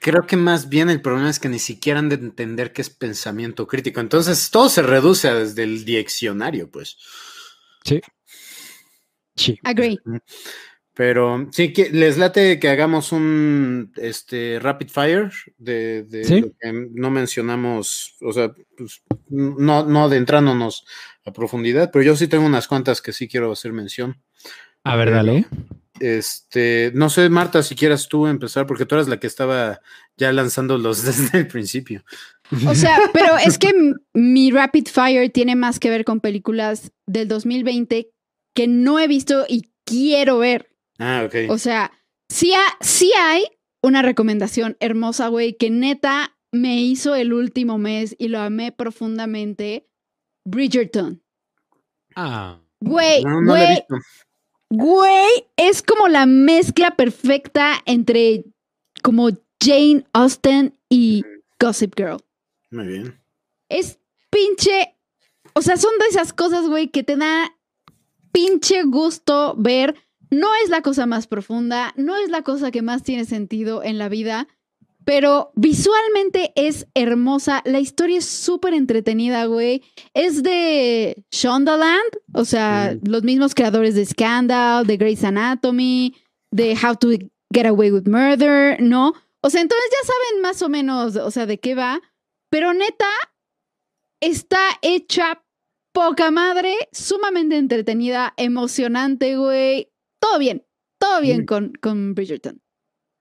Creo 0.00 0.26
que 0.26 0.36
más 0.36 0.68
bien 0.68 0.90
el 0.90 1.00
problema 1.00 1.30
es 1.30 1.38
que 1.38 1.48
ni 1.48 1.60
siquiera 1.60 2.00
han 2.00 2.08
de 2.08 2.16
entender 2.16 2.72
qué 2.72 2.82
es 2.82 2.90
pensamiento 2.90 3.68
crítico. 3.68 4.00
Entonces 4.00 4.50
todo 4.50 4.68
se 4.68 4.82
reduce 4.82 5.28
a 5.28 5.34
desde 5.34 5.62
el 5.62 5.84
diccionario, 5.84 6.68
pues. 6.68 6.96
Sí. 7.84 8.00
Sí. 9.36 9.60
Agree. 9.62 10.00
Pero 10.96 11.48
sí, 11.50 11.72
que 11.72 11.90
les 11.90 12.18
late 12.18 12.60
que 12.60 12.68
hagamos 12.68 13.10
un 13.10 13.92
este 13.96 14.60
rapid 14.60 14.88
fire 14.88 15.32
de, 15.58 16.04
de 16.04 16.24
Sí. 16.24 16.40
lo 16.40 16.52
que 16.60 16.88
no 16.92 17.10
mencionamos, 17.10 18.14
o 18.20 18.32
sea, 18.32 18.52
pues, 18.76 19.02
no, 19.28 19.84
no 19.86 20.04
adentrándonos 20.04 20.84
a 21.24 21.32
profundidad, 21.32 21.90
pero 21.92 22.04
yo 22.04 22.14
sí 22.14 22.28
tengo 22.28 22.46
unas 22.46 22.68
cuantas 22.68 23.02
que 23.02 23.12
sí 23.12 23.26
quiero 23.26 23.50
hacer 23.50 23.72
mención. 23.72 24.22
A 24.84 24.94
ver, 24.94 25.10
dale. 25.10 25.46
Este, 26.00 26.90
no 26.94 27.08
sé, 27.08 27.28
Marta, 27.28 27.62
si 27.62 27.74
quieras 27.74 28.08
tú 28.08 28.26
empezar, 28.26 28.66
porque 28.66 28.84
tú 28.84 28.94
eras 28.96 29.08
la 29.08 29.18
que 29.18 29.26
estaba 29.26 29.80
ya 30.16 30.32
lanzando 30.32 30.76
los 30.78 31.02
desde 31.04 31.38
el 31.38 31.46
principio. 31.48 32.04
O 32.66 32.74
sea, 32.74 32.98
pero 33.12 33.36
es 33.36 33.58
que 33.58 33.72
mi 34.12 34.50
rapid 34.50 34.86
fire 34.86 35.30
tiene 35.30 35.56
más 35.56 35.80
que 35.80 35.90
ver 35.90 36.04
con 36.04 36.20
películas 36.20 36.92
del 37.06 37.26
2020 37.26 38.10
que 38.54 38.68
no 38.68 39.00
he 39.00 39.08
visto 39.08 39.44
y 39.48 39.70
quiero 39.84 40.38
ver. 40.38 40.70
Ah, 40.98 41.24
ok. 41.26 41.50
O 41.50 41.58
sea, 41.58 41.92
sí, 42.28 42.52
ha- 42.54 42.76
sí 42.80 43.12
hay 43.18 43.44
una 43.82 44.02
recomendación 44.02 44.76
hermosa, 44.80 45.28
güey, 45.28 45.54
que 45.56 45.70
neta 45.70 46.36
me 46.52 46.80
hizo 46.80 47.14
el 47.14 47.32
último 47.32 47.78
mes 47.78 48.14
y 48.18 48.28
lo 48.28 48.38
amé 48.40 48.72
profundamente. 48.72 49.88
Bridgerton. 50.44 51.22
Ah. 52.16 52.60
Güey, 52.80 53.24
no, 53.24 53.40
no 53.40 53.54
la 53.54 53.62
he 53.62 53.66
güey, 53.66 53.76
visto. 53.76 53.94
güey, 54.70 55.46
es 55.56 55.82
como 55.82 56.08
la 56.08 56.26
mezcla 56.26 56.96
perfecta 56.96 57.74
entre 57.86 58.44
como 59.02 59.30
Jane 59.62 60.04
Austen 60.12 60.78
y 60.88 61.24
Gossip 61.58 61.94
Girl. 61.96 62.18
Muy 62.70 62.86
bien. 62.86 63.20
Es 63.68 63.98
pinche. 64.30 64.94
O 65.54 65.62
sea, 65.62 65.76
son 65.76 65.92
de 65.98 66.06
esas 66.06 66.32
cosas, 66.32 66.66
güey, 66.68 66.88
que 66.88 67.02
te 67.02 67.16
da 67.16 67.56
pinche 68.32 68.82
gusto 68.84 69.54
ver. 69.56 69.94
No 70.30 70.48
es 70.62 70.70
la 70.70 70.82
cosa 70.82 71.06
más 71.06 71.26
profunda, 71.26 71.92
no 71.96 72.16
es 72.16 72.30
la 72.30 72.42
cosa 72.42 72.70
que 72.70 72.82
más 72.82 73.02
tiene 73.02 73.24
sentido 73.24 73.82
en 73.82 73.98
la 73.98 74.08
vida, 74.08 74.48
pero 75.04 75.52
visualmente 75.54 76.52
es 76.56 76.86
hermosa. 76.94 77.62
La 77.64 77.80
historia 77.80 78.18
es 78.18 78.24
súper 78.24 78.74
entretenida, 78.74 79.44
güey. 79.46 79.82
Es 80.14 80.42
de 80.42 81.24
Shondaland, 81.30 82.18
o 82.32 82.44
sea, 82.44 82.96
los 83.02 83.22
mismos 83.22 83.54
creadores 83.54 83.94
de 83.94 84.06
Scandal, 84.06 84.86
de 84.86 84.96
Grey's 84.96 85.24
Anatomy, 85.24 86.14
de 86.50 86.76
How 86.82 86.96
to 86.96 87.10
Get 87.52 87.66
Away 87.66 87.92
with 87.92 88.06
Murder, 88.06 88.80
¿no? 88.80 89.12
O 89.42 89.50
sea, 89.50 89.60
entonces 89.60 89.90
ya 89.90 90.06
saben 90.06 90.42
más 90.42 90.62
o 90.62 90.68
menos, 90.68 91.16
o 91.16 91.30
sea, 91.30 91.46
de 91.46 91.60
qué 91.60 91.74
va. 91.74 92.00
Pero 92.50 92.72
neta, 92.72 93.10
está 94.20 94.60
hecha 94.80 95.44
poca 95.92 96.30
madre, 96.30 96.74
sumamente 96.92 97.56
entretenida, 97.56 98.32
emocionante, 98.36 99.36
güey. 99.36 99.92
Todo 100.24 100.38
bien, 100.38 100.64
todo 100.98 101.20
bien 101.20 101.42
Mm. 101.42 101.44
con, 101.44 101.72
con 101.82 102.14
Bridgerton. 102.14 102.62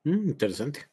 Mm, 0.06 0.30
interesante. 0.30 0.88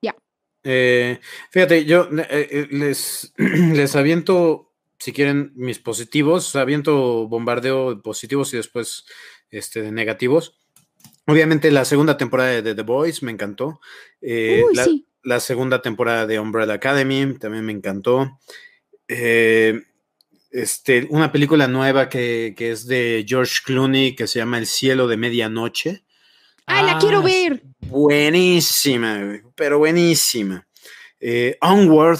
Ya. 0.00 0.14
Eh, 0.62 1.18
fíjate, 1.50 1.84
yo 1.84 2.08
eh, 2.16 2.48
eh, 2.50 2.68
les, 2.70 3.32
les 3.36 3.96
aviento, 3.96 4.72
si 5.00 5.12
quieren, 5.12 5.50
mis 5.56 5.80
positivos, 5.80 6.54
aviento 6.54 7.26
bombardeo 7.26 7.96
de 7.96 8.00
positivos 8.02 8.54
y 8.54 8.58
después 8.58 9.04
este, 9.50 9.82
de 9.82 9.90
negativos. 9.90 10.56
Obviamente 11.26 11.72
la 11.72 11.84
segunda 11.84 12.16
temporada 12.16 12.62
de 12.62 12.74
The 12.76 12.82
Boys 12.82 13.24
me 13.24 13.32
encantó. 13.32 13.80
Eh, 14.20 14.62
Uy, 14.64 14.76
la, 14.76 14.84
sí. 14.84 15.08
la 15.24 15.40
segunda 15.40 15.82
temporada 15.82 16.24
de 16.28 16.38
Umbrella 16.38 16.74
Academy 16.74 17.36
también 17.36 17.64
me 17.64 17.72
encantó. 17.72 18.38
Eh, 19.08 19.82
este, 20.50 21.06
una 21.10 21.32
película 21.32 21.66
nueva 21.68 22.08
que, 22.08 22.54
que 22.56 22.70
es 22.72 22.86
de 22.86 23.24
George 23.28 23.56
Clooney 23.64 24.14
que 24.14 24.26
se 24.26 24.38
llama 24.38 24.58
El 24.58 24.66
cielo 24.66 25.06
de 25.08 25.16
medianoche. 25.16 26.04
¡Ay, 26.66 26.84
la 26.84 26.92
Ah, 26.96 26.98
quiero 27.00 27.20
sí. 27.20 27.26
ver! 27.26 27.62
Buenísima, 27.80 29.40
pero 29.54 29.78
buenísima. 29.78 30.66
Eh, 31.20 31.56
Onward, 31.60 32.18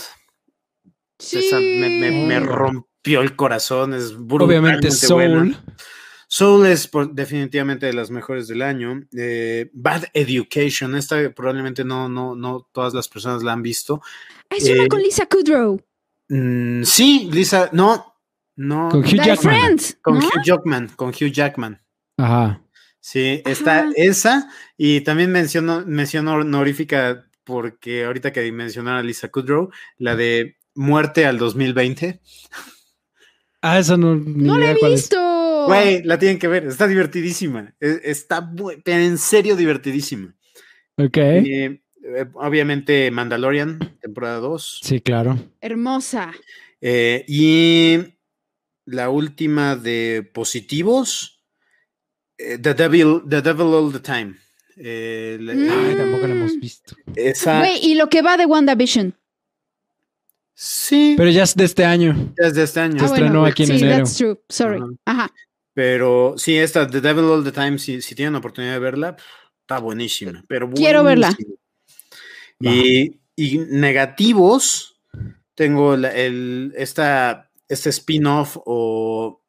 Sí. 1.19 1.39
esa 1.39 1.59
me, 1.59 2.11
me- 2.27 2.41
rompió 2.41 3.23
el 3.23 3.35
corazón, 3.37 3.95
es 3.95 4.13
Obviamente 4.13 4.91
Soul. 4.91 5.29
buena. 5.29 5.65
Soul 6.29 6.67
es 6.67 6.89
por- 6.89 7.13
definitivamente 7.13 7.87
de 7.87 7.93
las 7.93 8.11
mejores 8.11 8.49
del 8.49 8.63
año. 8.63 9.07
Eh, 9.17 9.71
Bad 9.73 10.05
Education, 10.13 10.95
esta 10.97 11.31
probablemente 11.35 11.85
no, 11.85 12.09
no, 12.09 12.35
no 12.35 12.69
todas 12.73 12.93
las 12.95 13.09
personas 13.09 13.43
la 13.43 13.53
han 13.53 13.63
visto. 13.63 14.01
Ah, 14.51 14.57
Es 14.57 14.69
una 14.69 14.85
eh, 14.85 14.89
con 14.89 15.01
Lisa 15.03 15.27
Kudrow. 15.27 15.81
Mm, 16.29 16.83
sí, 16.83 17.29
Lisa, 17.33 17.71
no, 17.73 18.16
no. 18.57 18.89
Con 18.91 19.01
Hugh 19.01 19.23
Jackman. 19.23 19.37
Friends, 19.39 19.99
con 20.03 20.15
¿no? 20.19 20.27
Hugh 20.27 20.43
Jackman, 20.45 20.89
con 20.97 21.09
Hugh 21.11 21.31
Jackman. 21.33 21.81
Ajá. 22.17 22.63
Sí, 23.01 23.41
está 23.47 23.81
Ajá. 23.81 23.91
esa 23.97 24.51
y 24.77 25.03
también 25.03 25.31
menciono, 25.31 25.85
menciono 25.87 26.35
honorífica 26.35 27.29
porque 27.45 28.05
ahorita 28.05 28.33
que 28.33 28.51
mencionaron 28.51 28.99
a 28.99 29.03
Lisa 29.03 29.29
Kudrow, 29.29 29.71
la 29.99 30.17
de 30.17 30.57
Muerte 30.75 31.25
al 31.25 31.39
2020. 31.39 32.21
Ah, 33.63 33.79
esa 33.79 33.97
no. 33.97 34.17
ni 34.17 34.45
No 34.45 34.59
la 34.59 34.73
he 34.73 34.75
visto. 34.75 35.65
Güey, 35.67 36.03
la 36.03 36.19
tienen 36.19 36.39
que 36.39 36.49
ver, 36.49 36.67
está 36.67 36.87
divertidísima. 36.87 37.75
e- 37.81 38.01
Está, 38.05 38.49
en 38.85 39.19
serio 39.19 39.57
divertidísima. 39.57 40.35
Ok. 40.97 41.17
Eh, 41.17 41.83
eh, 42.05 42.27
obviamente 42.35 43.11
Mandalorian, 43.11 43.97
temporada 44.01 44.39
2. 44.39 44.81
Sí, 44.83 45.01
claro. 45.01 45.39
Hermosa. 45.61 46.33
Eh, 46.81 47.25
y 47.27 47.99
la 48.87 49.11
última 49.11 49.77
de 49.77 50.29
positivos, 50.33 51.43
eh, 52.39 52.59
The, 52.59 52.75
Devil, 52.75 53.23
The 53.29 53.43
Devil 53.43 53.67
All 53.75 53.93
the 53.93 54.01
Time. 54.01 54.37
Eh, 54.79 55.39
la- 55.41 55.55
Mm. 55.55 55.71
Ay, 55.71 55.95
tampoco 55.97 56.27
la 56.27 56.35
hemos 56.35 56.59
visto. 56.61 56.97
Esa, 57.15 57.59
Güey, 57.61 57.79
y 57.83 57.95
lo 57.95 58.09
que 58.09 58.23
va 58.23 58.37
de 58.37 58.47
WandaVision. 58.47 59.15
sí, 60.55 61.15
Pero 61.17 61.31
ya 61.31 61.43
es 61.45 61.55
de 61.55 61.65
este 61.65 61.85
año. 61.85 62.15
ya 62.41 62.49
es 62.49 62.55
de 62.55 62.63
este 62.63 62.81
año. 62.81 62.99
Se 62.99 63.07
estrenó 63.07 63.45
aquí 63.45 63.63
en 63.65 63.69
sí, 63.69 63.75
enero. 63.85 63.97
that's 63.99 64.17
true. 64.17 64.39
Sorry. 64.49 64.79
Ajá. 64.81 64.95
Ajá. 65.25 65.33
Pero 65.75 66.35
sí, 66.39 66.57
esta 66.57 66.89
The 66.89 67.01
Devil 67.03 67.25
All 67.25 67.45
the 67.45 67.53
Time, 67.53 67.79
si, 67.79 68.01
si 68.01 68.15
tienen 68.15 68.33
la 68.33 68.39
oportunidad 68.39 68.73
de 68.73 68.79
verla, 68.79 69.17
está 69.61 69.79
buenísima. 69.79 70.43
Pero 70.49 70.71
Quiero 70.71 71.05
verla. 71.05 71.37
Y, 72.61 73.19
y 73.37 73.59
negativos, 73.59 74.99
tengo 75.55 75.97
la- 75.97 76.15
el, 76.15 76.73
esta, 76.77 77.51
este 77.69 77.91
spin-off 77.91 78.57
o 78.65 79.43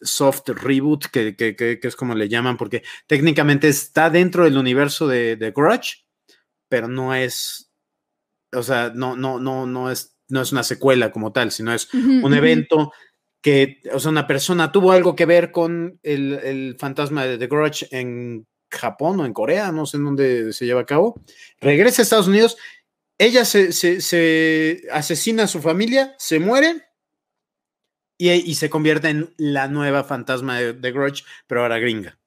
soft 0.00 0.48
reboot, 0.50 1.06
que, 1.06 1.34
que- 1.36 1.56
que- 1.56 1.80
que 1.80 1.88
es 1.88 1.96
como 1.96 2.14
le 2.14 2.28
llaman, 2.28 2.56
porque 2.56 2.82
técnicamente 3.06 3.68
está 3.68 4.10
dentro 4.10 4.44
del 4.44 4.58
universo 4.58 5.06
de, 5.08 5.36
de 5.36 5.50
Grudge, 5.50 6.04
pero 6.68 6.88
no 6.88 7.14
es, 7.14 7.72
o 8.52 8.62
sea, 8.62 8.92
no, 8.94 9.16
no, 9.16 9.38
no, 9.38 9.66
no 9.66 9.90
es, 9.90 10.16
no 10.28 10.42
es 10.42 10.52
una 10.52 10.62
secuela 10.62 11.10
como 11.10 11.32
tal, 11.32 11.50
sino 11.52 11.72
es 11.72 11.88
un 11.94 12.34
evento 12.34 12.92
que, 13.42 13.80
o 13.92 14.00
sea, 14.00 14.10
una 14.10 14.26
persona 14.26 14.72
tuvo 14.72 14.92
algo 14.92 15.14
que 15.14 15.26
ver 15.26 15.50
con 15.52 15.98
el, 16.02 16.32
el 16.42 16.76
fantasma 16.78 17.24
de 17.26 17.36
The 17.38 17.46
Grudge 17.46 17.88
en 17.90 18.46
Japón 18.70 19.20
o 19.20 19.26
en 19.26 19.32
Corea, 19.32 19.70
no 19.70 19.86
sé 19.86 19.98
en 19.98 20.04
dónde 20.04 20.52
se 20.52 20.66
lleva 20.66 20.80
a 20.82 20.86
cabo. 20.86 21.20
Regresa 21.60 22.02
a 22.02 22.04
Estados 22.04 22.28
Unidos, 22.28 22.56
ella 23.18 23.44
se, 23.44 23.72
se- 23.72 24.00
se 24.00 24.82
asesina 24.90 25.44
a 25.44 25.48
su 25.48 25.60
familia, 25.60 26.14
se 26.18 26.40
muere 26.40 26.82
y, 28.18 28.30
y 28.30 28.54
se 28.54 28.70
convierte 28.70 29.08
en 29.08 29.30
la 29.36 29.68
nueva 29.68 30.04
fantasma 30.04 30.58
de 30.58 30.74
The 30.74 30.92
Grudge, 30.92 31.24
pero 31.46 31.62
ahora 31.62 31.78
gringa. 31.78 32.18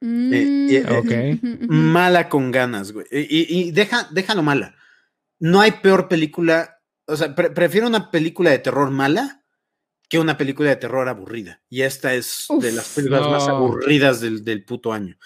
Mm, 0.00 0.32
eh, 0.32 0.84
ujú, 0.86 0.98
ok. 0.98 1.12
ujú, 1.42 1.64
ujú. 1.64 1.72
Mala 1.72 2.28
con 2.28 2.50
ganas, 2.50 2.92
güey. 2.92 3.06
Y, 3.10 3.46
y- 3.68 3.70
deja, 3.72 4.08
déjalo 4.12 4.42
mala. 4.42 4.74
No 5.38 5.60
hay 5.60 5.72
peor 5.72 6.08
película, 6.08 6.78
o 7.06 7.16
sea, 7.16 7.34
pre- 7.34 7.50
prefiero 7.50 7.86
una 7.86 8.10
película 8.10 8.50
de 8.50 8.58
terror 8.58 8.90
mala 8.90 9.44
que 10.08 10.18
una 10.18 10.36
película 10.36 10.68
de 10.70 10.76
terror 10.76 11.08
aburrida. 11.08 11.62
Y 11.70 11.82
esta 11.82 12.14
es 12.14 12.46
de 12.60 12.72
las 12.72 12.88
películas 12.90 13.26
más 13.28 13.48
aburridas 13.48 14.20
del, 14.20 14.44
del 14.44 14.64
puto 14.64 14.92
año. 14.92 15.16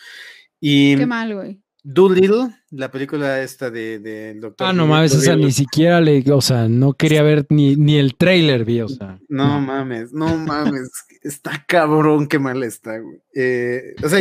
Y 0.61 0.97
Qué 0.97 1.07
mal, 1.07 1.35
güey. 1.35 1.61
Doolittle, 1.91 2.51
la 2.73 2.91
película 2.91 3.41
esta 3.41 3.71
de, 3.71 3.99
del 3.99 4.43
doctor. 4.43 4.67
Ah, 4.67 4.75
no 4.75 4.87
mames, 4.87 5.15
esa 5.15 5.35
ni 5.37 5.51
siquiera 5.51 6.03
le, 6.03 6.23
o 6.31 6.43
sea, 6.43 6.69
no 6.69 6.93
quería 6.93 7.23
ver 7.23 7.47
ni, 7.49 7.77
ni 7.77 7.97
el 7.97 8.15
trailer, 8.15 8.67
vi, 8.67 8.83
o 8.83 8.89
sea. 8.89 9.19
No 9.31 9.59
mames, 9.59 10.13
no 10.13 10.37
mames. 10.37 10.91
está 11.23 11.65
cabrón, 11.67 12.27
qué 12.27 12.39
mal 12.39 12.63
está, 12.63 12.99
güey. 12.99 13.23
Eh, 13.35 13.95
o 14.05 14.09
sea, 14.11 14.21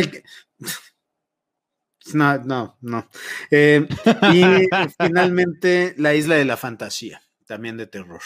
no, 2.14 2.38
no, 2.38 2.78
no. 2.80 3.06
Eh, 3.50 3.86
y 4.32 4.42
finalmente, 5.06 5.94
La 5.98 6.14
Isla 6.14 6.36
de 6.36 6.46
la 6.46 6.56
Fantasía, 6.56 7.20
también 7.46 7.76
de 7.76 7.86
terror. 7.86 8.22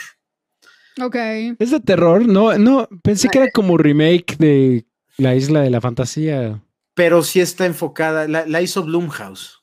Ok. 1.03 1.17
Es 1.59 1.73
de 1.73 1.81
terror, 1.81 2.25
no, 2.29 2.57
no, 2.59 2.89
pensé 3.03 3.29
que 3.29 3.39
era 3.39 3.51
como 3.51 3.77
remake 3.77 4.37
de 4.39 4.87
La 5.17 5.35
Isla 5.35 5.63
de 5.63 5.71
la 5.71 5.81
Fantasía. 5.81 6.63
Pero 7.03 7.25
sí 7.25 7.41
está 7.41 7.67
enfocada, 7.67 8.29
la, 8.29 8.47
la 8.47 8.63
hizo 8.63 8.85
Blumhouse. 8.85 9.61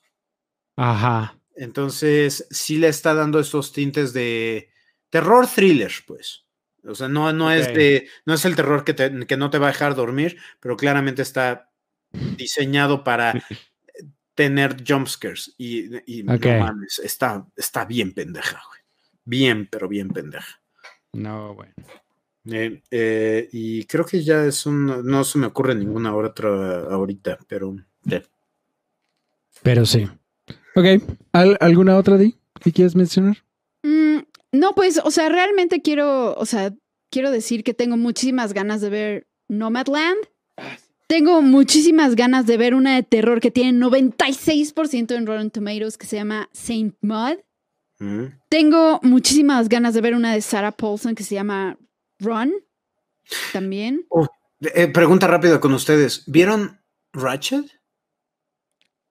Ajá. 0.76 1.38
Entonces, 1.56 2.46
sí 2.50 2.76
le 2.76 2.88
está 2.88 3.14
dando 3.14 3.40
estos 3.40 3.72
tintes 3.72 4.12
de 4.12 4.70
terror 5.08 5.46
thriller, 5.46 5.90
pues. 6.06 6.44
O 6.84 6.94
sea, 6.94 7.08
no, 7.08 7.32
no 7.32 7.50
es 7.50 7.66
de, 7.72 8.08
no 8.26 8.34
es 8.34 8.44
el 8.44 8.56
terror 8.56 8.84
que, 8.84 8.92
te- 8.92 9.26
que 9.26 9.38
no 9.38 9.48
te 9.48 9.56
va 9.56 9.68
a 9.68 9.72
dejar 9.72 9.94
dormir, 9.94 10.36
pero 10.60 10.76
claramente 10.76 11.22
está 11.22 11.70
diseñado 12.10 13.04
para 13.04 13.32
tener 14.34 14.76
jumpscares. 14.86 15.54
Y, 15.56 15.96
y 16.20 16.22
no 16.24 16.38
mames, 16.60 16.98
está, 16.98 17.46
está 17.56 17.86
bien 17.86 18.12
pendeja, 18.12 18.62
güey. 18.68 18.80
Bien, 19.24 19.66
pero 19.66 19.88
bien 19.88 20.10
pendeja. 20.10 20.60
No, 21.14 21.54
bueno. 21.54 21.72
Eh, 22.46 22.82
eh, 22.90 23.48
y 23.52 23.84
creo 23.84 24.04
que 24.04 24.22
ya 24.22 24.44
es 24.46 24.64
un, 24.66 24.86
no 25.04 25.24
se 25.24 25.38
me 25.38 25.46
ocurre 25.46 25.74
ninguna 25.74 26.14
otra 26.14 26.80
ahorita, 26.90 27.38
pero. 27.46 27.76
Pero 29.62 29.84
sí. 29.86 30.08
Ok. 30.74 31.02
¿Al- 31.32 31.56
¿Alguna 31.60 31.96
otra, 31.96 32.16
Di, 32.16 32.36
que 32.60 32.72
quieres 32.72 32.94
mencionar? 32.96 33.38
Mm, 33.82 34.18
no, 34.52 34.74
pues, 34.74 35.00
o 35.04 35.10
sea, 35.10 35.28
realmente 35.28 35.82
quiero, 35.82 36.34
o 36.34 36.46
sea, 36.46 36.72
quiero 37.10 37.30
decir 37.30 37.62
que 37.64 37.74
tengo 37.74 37.96
muchísimas 37.96 38.52
ganas 38.54 38.80
de 38.80 38.90
ver 38.90 39.26
Nomadland. 39.48 40.18
Tengo 41.08 41.42
muchísimas 41.42 42.14
ganas 42.14 42.46
de 42.46 42.56
ver 42.56 42.74
una 42.74 42.94
de 42.94 43.02
terror 43.02 43.40
que 43.40 43.50
tiene 43.50 43.78
96% 43.78 45.14
en 45.16 45.26
Rotten 45.26 45.50
Tomatoes 45.50 45.98
que 45.98 46.06
se 46.06 46.16
llama 46.16 46.48
Saint 46.52 46.94
Mud. 47.00 47.38
Mm. 47.98 48.26
Tengo 48.48 49.00
muchísimas 49.02 49.68
ganas 49.68 49.92
de 49.92 50.00
ver 50.00 50.14
una 50.14 50.32
de 50.32 50.40
Sarah 50.40 50.70
Paulson 50.72 51.14
que 51.16 51.24
se 51.24 51.34
llama 51.34 51.76
Run. 52.20 52.52
También. 53.52 54.06
Eh, 54.74 54.88
pregunta 54.88 55.26
rápida 55.26 55.60
con 55.60 55.72
ustedes. 55.74 56.24
¿Vieron 56.26 56.80
Ratchet? 57.12 57.64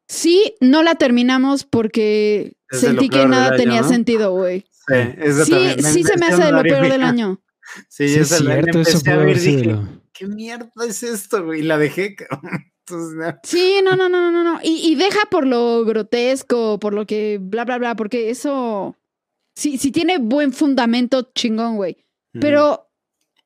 Sí, 0.07 0.55
no 0.59 0.81
la 0.83 0.95
terminamos 0.95 1.63
porque 1.65 2.57
Es 2.69 2.79
sentí 2.81 3.09
que 3.09 3.25
nada 3.27 3.49
año, 3.49 3.57
tenía 3.57 3.81
¿no? 3.81 3.87
sentido, 3.87 4.31
güey. 4.31 4.61
Sí, 4.71 4.95
Sí, 5.45 5.51
también. 5.51 5.83
sí 5.83 6.03
se 6.03 6.17
me 6.17 6.25
hace 6.27 6.43
de 6.45 6.51
lo 6.51 6.63
peor 6.63 6.89
del 6.89 7.03
año. 7.03 7.41
Sí, 7.87 8.07
Sí, 8.09 8.19
es 8.21 8.29
cierto, 8.29 8.79
eso 8.79 8.97
empecé 8.97 8.97
a 8.97 9.13
puede 9.13 9.15
ver 9.17 9.21
haber 9.25 9.37
y 9.37 9.39
sido 9.41 9.61
dije, 9.83 9.99
¿qué 10.11 10.25
mierda 10.25 10.71
es 10.87 11.03
esto, 11.03 11.45
güey? 11.45 11.59
Y 11.59 11.63
la 11.63 11.77
dejé. 11.77 12.15
Entonces. 12.87 13.35
Sí, 13.43 13.79
no, 13.83 13.95
no, 13.95 14.09
no, 14.09 14.31
no, 14.31 14.43
no. 14.43 14.59
Y, 14.63 14.91
y 14.91 14.95
deja 14.95 15.19
por 15.29 15.45
lo 15.45 15.85
grotesco, 15.85 16.79
por 16.79 16.95
lo 16.95 17.05
que 17.05 17.37
bla, 17.39 17.65
bla, 17.65 17.77
bla, 17.77 17.95
porque 17.95 18.31
eso 18.31 18.97
sí, 19.55 19.77
sí 19.77 19.91
tiene 19.91 20.17
buen 20.17 20.51
fundamento 20.51 21.29
chingón, 21.35 21.75
güey. 21.75 22.03
Pero 22.41 22.88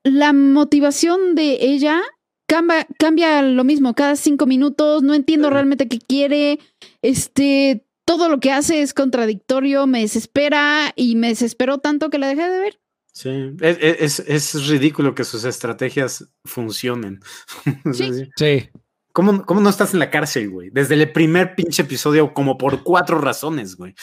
la 0.04 0.34
motivación 0.34 1.36
de 1.36 1.58
ella 1.62 2.02
cambia, 2.48 2.88
cambia 3.00 3.42
lo 3.42 3.64
mismo 3.64 3.94
cada 3.94 4.16
cinco 4.16 4.46
minutos. 4.46 5.04
No 5.04 5.14
entiendo 5.14 5.50
realmente 5.50 5.88
qué 5.88 6.00
quiere. 6.00 6.60
Este, 7.02 7.86
todo 8.06 8.30
lo 8.30 8.40
que 8.40 8.52
hace 8.52 8.82
es 8.82 8.94
contradictorio, 8.94 9.88
me 9.88 10.02
desespera 10.02 10.92
y 10.96 11.16
me 11.16 11.30
desesperó 11.30 11.78
tanto 11.80 12.10
que 12.10 12.20
la 12.20 12.28
dejé 12.28 12.50
de 12.50 12.60
ver. 12.60 12.80
Sí, 13.16 13.30
es, 13.62 14.20
es- 14.20 14.54
es 14.56 14.68
ridículo 14.68 15.14
que 15.14 15.24
sus 15.24 15.46
estrategias 15.46 16.28
funcionen. 16.46 17.20
Sí. 17.94 18.10
sí. 18.36 18.70
¿Cómo, 19.14 19.46
cómo 19.46 19.62
no 19.62 19.70
estás 19.70 19.94
en 19.94 20.00
la 20.00 20.10
cárcel, 20.10 20.50
güey? 20.50 20.72
Desde 20.72 20.96
el 20.96 21.12
primer 21.12 21.54
pinche 21.54 21.84
episodio, 21.84 22.34
como 22.34 22.58
por 22.58 22.82
cuatro 22.82 23.20
razones, 23.20 23.76
güey. 23.76 23.94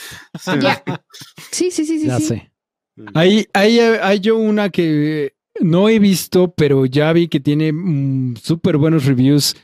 Sí. 0.40 0.52
Ya. 0.60 0.82
Sí, 1.50 1.72
sí, 1.72 1.84
sí, 1.84 1.98
sí. 1.98 2.06
ya 2.06 2.18
sí. 2.18 2.26
sé. 2.26 2.52
Hay, 3.14 3.48
hay, 3.52 3.80
hay 3.80 4.20
yo 4.20 4.36
una 4.38 4.70
que 4.70 5.34
no 5.60 5.88
he 5.88 5.98
visto, 5.98 6.52
pero 6.52 6.86
ya 6.86 7.12
vi 7.12 7.28
que 7.28 7.40
tiene 7.40 7.72
mm, 7.72 8.36
súper 8.36 8.76
buenos 8.76 9.04
reviews. 9.04 9.56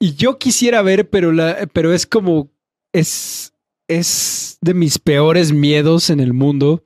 Y 0.00 0.14
yo 0.14 0.38
quisiera 0.38 0.82
ver, 0.82 1.10
pero, 1.10 1.32
la, 1.32 1.68
pero 1.72 1.92
es 1.92 2.06
como. 2.06 2.50
Es, 2.92 3.52
es 3.88 4.58
de 4.60 4.74
mis 4.74 4.98
peores 4.98 5.52
miedos 5.52 6.10
en 6.10 6.20
el 6.20 6.32
mundo. 6.32 6.84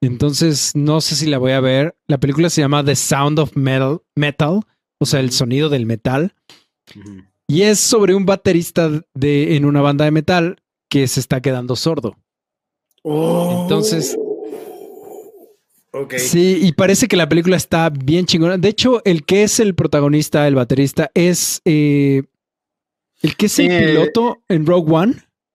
Entonces 0.00 0.72
no 0.74 1.00
sé 1.00 1.16
si 1.16 1.26
la 1.26 1.38
voy 1.38 1.52
a 1.52 1.60
ver. 1.60 1.96
La 2.06 2.18
película 2.18 2.50
se 2.50 2.60
llama 2.60 2.84
The 2.84 2.94
Sound 2.96 3.38
of 3.38 3.56
Metal, 3.56 4.00
metal 4.14 4.60
o 5.00 5.06
sea, 5.06 5.20
el 5.20 5.30
sonido 5.30 5.68
del 5.68 5.86
metal. 5.86 6.34
Y 7.46 7.62
es 7.62 7.80
sobre 7.80 8.14
un 8.14 8.26
baterista 8.26 8.90
de, 9.14 9.56
en 9.56 9.64
una 9.64 9.80
banda 9.80 10.04
de 10.04 10.10
metal 10.10 10.62
que 10.90 11.06
se 11.06 11.20
está 11.20 11.40
quedando 11.40 11.76
sordo. 11.76 12.16
Entonces- 13.04 14.16
Sí, 16.18 16.58
y 16.62 16.72
parece 16.72 17.08
que 17.08 17.16
la 17.16 17.28
película 17.28 17.56
está 17.56 17.90
bien 17.90 18.26
chingona. 18.26 18.58
De 18.58 18.68
hecho, 18.68 19.02
el 19.04 19.24
que 19.24 19.42
es 19.42 19.60
el 19.60 19.74
protagonista, 19.74 20.46
el 20.46 20.54
baterista, 20.54 21.10
es 21.14 21.60
eh, 21.64 22.22
el 23.22 23.36
que 23.36 23.46
es 23.46 23.58
el 23.58 23.70
eh, 23.70 23.86
piloto 23.88 24.42
en 24.48 24.66
Rogue 24.66 24.92
One. 24.92 25.14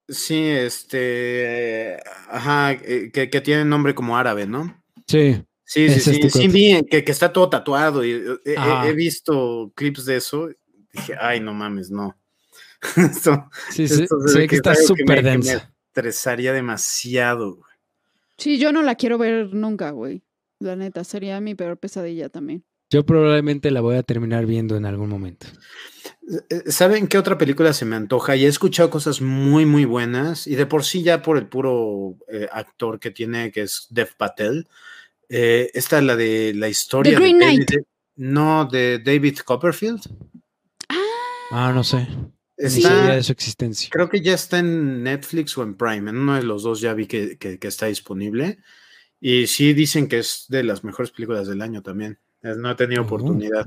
Sí, 0.10 0.38
este. 0.38 1.94
eh, 1.94 2.00
Ajá, 2.30 2.74
eh, 2.74 3.10
que, 3.14 3.30
que 3.30 3.42
tiene 3.42 3.64
nombre 3.66 3.96
como 3.96 4.18
árabe, 4.18 4.46
¿no? 4.48 4.84
Sí. 5.08 5.42
Sí, 5.66 5.90
sí, 5.90 6.00
sí. 6.02 6.10
este 6.22 6.30
Sí, 6.30 6.48
vi 6.50 6.84
que, 6.90 7.04
que 7.04 7.12
está 7.12 7.32
todo 7.34 7.50
tatuado 7.50 8.04
y 8.06 8.12
eh, 8.12 8.24
he- 8.46 8.58
Ajá. 8.58 8.88
he, 8.88 8.94
visto 8.94 9.72
clips 9.76 10.06
de 10.06 10.18
eso. 10.18 10.50
Dije, 10.92 11.16
ay, 11.20 11.40
no 11.40 11.54
mames, 11.54 11.90
no. 11.90 12.16
Esto 12.98 13.50
Sí, 13.72 13.88
sí, 13.88 14.04
Esto 14.04 14.20
se 14.28 14.38
ve 14.40 14.44
que 14.44 14.50
que 14.50 14.56
está 14.58 14.76
súper 14.76 15.06
que 15.20 15.24
me- 15.24 15.30
densa. 15.32 15.74
estresaría 15.88 16.54
demasiado. 16.54 17.56
güey. 17.56 17.72
Sí, 18.38 18.58
yo 18.60 18.72
no 18.74 18.82
la 18.82 18.96
quiero 18.96 19.18
ver 19.18 19.54
nunca, 19.54 19.92
güey. 19.92 20.22
La 20.64 20.76
neta, 20.78 21.04
sería 21.04 21.42
mi 21.42 21.56
peor 21.56 21.78
pesadilla 21.78 22.30
también. 22.30 22.64
Yo 22.90 23.06
probablemente 23.06 23.70
la 23.72 23.82
voy 23.82 23.96
a 23.98 24.04
terminar 24.04 24.46
viendo 24.46 24.78
en 24.78 24.86
algún 24.86 25.10
momento. 25.10 25.48
Eh, 26.50 26.72
¿Saben 26.72 27.08
qué 27.08 27.18
otra 27.18 27.38
película 27.38 27.74
se 27.74 27.86
me 27.86 27.96
antoja? 27.96 28.36
Y 28.36 28.46
he 28.46 28.48
escuchado 28.48 28.90
cosas 28.90 29.20
muy, 29.20 29.66
muy 29.66 29.84
buenas. 29.84 30.48
Y 30.48 30.56
de 30.56 30.66
por 30.66 30.84
sí, 30.86 31.04
ya 31.04 31.22
por 31.22 31.38
el 31.38 31.48
puro 31.48 32.16
eh, 32.32 32.48
actor 32.52 33.00
que 33.00 33.12
tiene, 33.12 33.52
que 33.52 33.64
es 33.64 33.88
Dev 33.90 34.16
Patel. 34.16 34.68
Eh, 35.28 35.70
esta 35.74 35.98
es 35.98 36.04
la 36.06 36.16
de 36.16 36.54
la 36.56 36.70
historia. 36.70 37.20
Green 37.20 37.40
de 37.40 37.46
Knight. 37.46 37.70
David- 37.72 37.86
no, 38.16 38.66
de 38.72 39.00
David 39.00 39.40
Copperfield. 39.40 40.02
Ah, 41.52 41.72
no 41.74 41.84
sé. 41.84 42.08
Está, 42.56 43.16
de 43.16 43.24
su 43.24 43.32
existencia. 43.32 43.90
Creo 43.92 44.08
que 44.08 44.22
ya 44.22 44.34
está 44.34 44.60
en 44.60 45.04
Netflix 45.04 45.58
o 45.58 45.64
en 45.64 45.76
Prime. 45.76 46.10
En 46.12 46.18
uno 46.18 46.36
de 46.36 46.44
los 46.44 46.64
dos 46.64 46.80
ya 46.80 46.94
vi 46.94 47.08
que, 47.08 47.38
que- 47.38 47.60
que 47.60 47.68
está 47.68 47.88
disponible. 47.88 48.60
Y 49.26 49.48
sí 49.48 49.74
dicen 49.74 50.10
que 50.10 50.20
es 50.20 50.46
de 50.50 50.64
las 50.64 50.84
mejores 50.84 51.12
películas 51.12 51.48
del 51.48 51.62
año 51.62 51.82
también. 51.82 52.20
No 52.42 52.70
he 52.72 52.76
tenido 52.76 53.04
Oh. 53.04 53.06
oportunidad. 53.06 53.66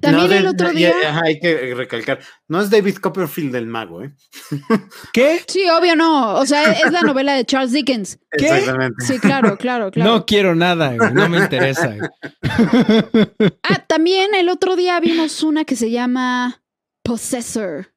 También 0.00 0.22
No, 0.24 0.28
de- 0.28 0.36
el 0.38 0.46
otro 0.46 0.70
día. 0.70 0.92
ajá, 1.08 1.22
hay 1.24 1.40
que 1.40 1.74
recalcar. 1.74 2.20
No 2.46 2.60
es 2.60 2.70
David 2.70 2.96
Copperfield 2.98 3.52
del 3.52 3.66
mago, 3.66 4.04
¿eh? 4.04 4.14
¿Qué? 5.12 5.40
Sí, 5.48 5.64
obvio 5.68 5.96
no. 5.96 6.34
O 6.36 6.46
sea, 6.46 6.70
es 6.70 6.92
la 6.92 7.00
novela 7.02 7.32
de 7.34 7.44
Charles 7.44 7.72
Dickens. 7.72 8.20
¿Qué? 8.38 8.46
Exactamente. 8.46 9.04
Sí, 9.04 9.18
claro, 9.18 9.56
claro, 9.58 9.90
claro. 9.90 10.12
No 10.12 10.26
quiero 10.26 10.54
nada, 10.54 10.94
güey, 10.94 11.12
no 11.12 11.28
me 11.28 11.38
interesa. 11.38 11.96
güey. 11.96 13.52
Ah, 13.64 13.84
también 13.88 14.34
el 14.36 14.48
otro 14.48 14.76
día 14.76 15.00
vimos 15.00 15.42
una 15.42 15.64
que 15.64 15.74
se 15.74 15.90
llama 15.90 16.62
Possessor. 17.02 17.92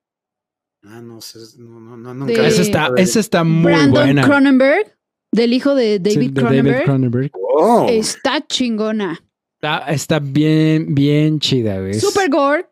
Ah, 0.83 0.99
no 1.01 1.21
sé. 1.21 1.39
No, 1.59 1.79
no, 1.79 1.95
no, 1.97 2.13
nunca. 2.13 2.33
De- 2.41 2.47
esa, 2.47 2.61
está, 2.63 2.89
esa 2.97 3.19
está 3.19 3.43
muy 3.43 3.71
Brandon 3.71 3.91
buena. 3.91 4.23
Cronenberg, 4.25 4.92
del 5.33 5.53
hijo 5.53 5.75
de 5.75 6.01
Sí, 6.03 6.13
David 6.15 6.31
de 6.31 6.41
Cronenberg. 6.41 6.83
Cronenberg. 6.85 7.31
Oh, 7.55 7.87
Está 7.89 8.45
chingona. 8.47 9.19
Está, 9.55 9.77
está 9.91 10.19
bien, 10.19 10.93
bien 10.93 11.39
chida, 11.39 11.79
Super 11.93 12.29
gore. 12.29 12.65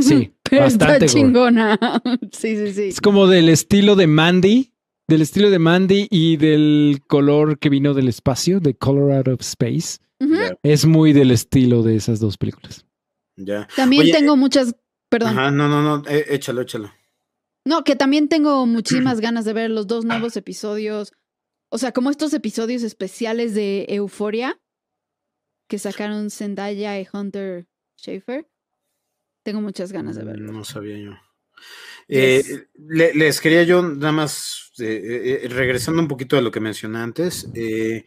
Sí, 0.00 0.32
pero 0.42 0.62
bastante 0.62 0.84
está 0.84 0.98
gore. 0.98 1.06
chingona. 1.08 1.78
sí, 2.32 2.56
sí, 2.56 2.72
sí. 2.72 2.82
Es 2.88 3.00
como 3.00 3.26
del 3.26 3.48
estilo 3.48 3.96
de 3.96 4.06
Mandy, 4.06 4.72
del 5.08 5.22
estilo 5.22 5.50
de 5.50 5.58
Mandy 5.58 6.08
y 6.10 6.36
del 6.36 7.00
color 7.06 7.58
que 7.58 7.68
vino 7.68 7.94
del 7.94 8.08
espacio, 8.08 8.60
de 8.60 8.74
Color 8.74 9.12
Out 9.12 9.28
of 9.28 9.40
Space. 9.40 9.98
Es 10.62 10.84
muy 10.84 11.12
del 11.12 11.30
estilo 11.30 11.82
de 11.82 11.96
esas 11.96 12.18
dos 12.20 12.36
películas. 12.38 12.84
ya. 13.36 13.68
También 13.76 14.02
Oye, 14.02 14.12
tengo 14.12 14.36
muchas, 14.36 14.74
perdón. 15.08 15.30
Ajá, 15.38 15.50
no, 15.50 15.68
no, 15.68 15.82
no, 15.82 16.02
eh, 16.08 16.26
échalo, 16.30 16.62
échalo. 16.62 16.90
No, 17.64 17.84
que 17.84 17.94
también 17.96 18.28
tengo 18.28 18.66
muchísimas 18.66 19.20
ganas 19.20 19.44
de 19.44 19.52
ver 19.52 19.70
los 19.70 19.86
dos 19.86 20.04
nuevos 20.04 20.36
episodios. 20.36 21.12
O 21.70 21.78
sea, 21.78 21.92
como 21.92 22.10
estos 22.10 22.32
episodios 22.34 22.82
especiales 22.82 23.54
de 23.54 23.86
Euforia 23.88 24.58
que 25.68 25.78
sacaron 25.78 26.30
Zendaya 26.30 26.98
y 26.98 27.06
Hunter 27.12 27.66
Schaefer. 28.00 28.48
Tengo 29.44 29.60
muchas 29.60 29.92
ganas 29.92 30.16
de 30.16 30.24
verlo. 30.24 30.50
No 30.52 30.64
sabía 30.64 30.96
yo. 30.98 31.12
Eh, 32.08 32.42
Yes. 32.46 32.66
le- 32.78 33.14
les 33.14 33.40
quería 33.40 33.64
yo 33.64 33.82
nada 33.82 34.12
más, 34.12 34.72
eh, 34.78 35.40
eh, 35.44 35.48
regresando 35.48 36.00
un 36.00 36.08
poquito 36.08 36.38
a 36.38 36.40
lo 36.40 36.50
que 36.50 36.60
mencioné 36.60 36.98
antes, 37.00 37.48
eh, 37.54 38.04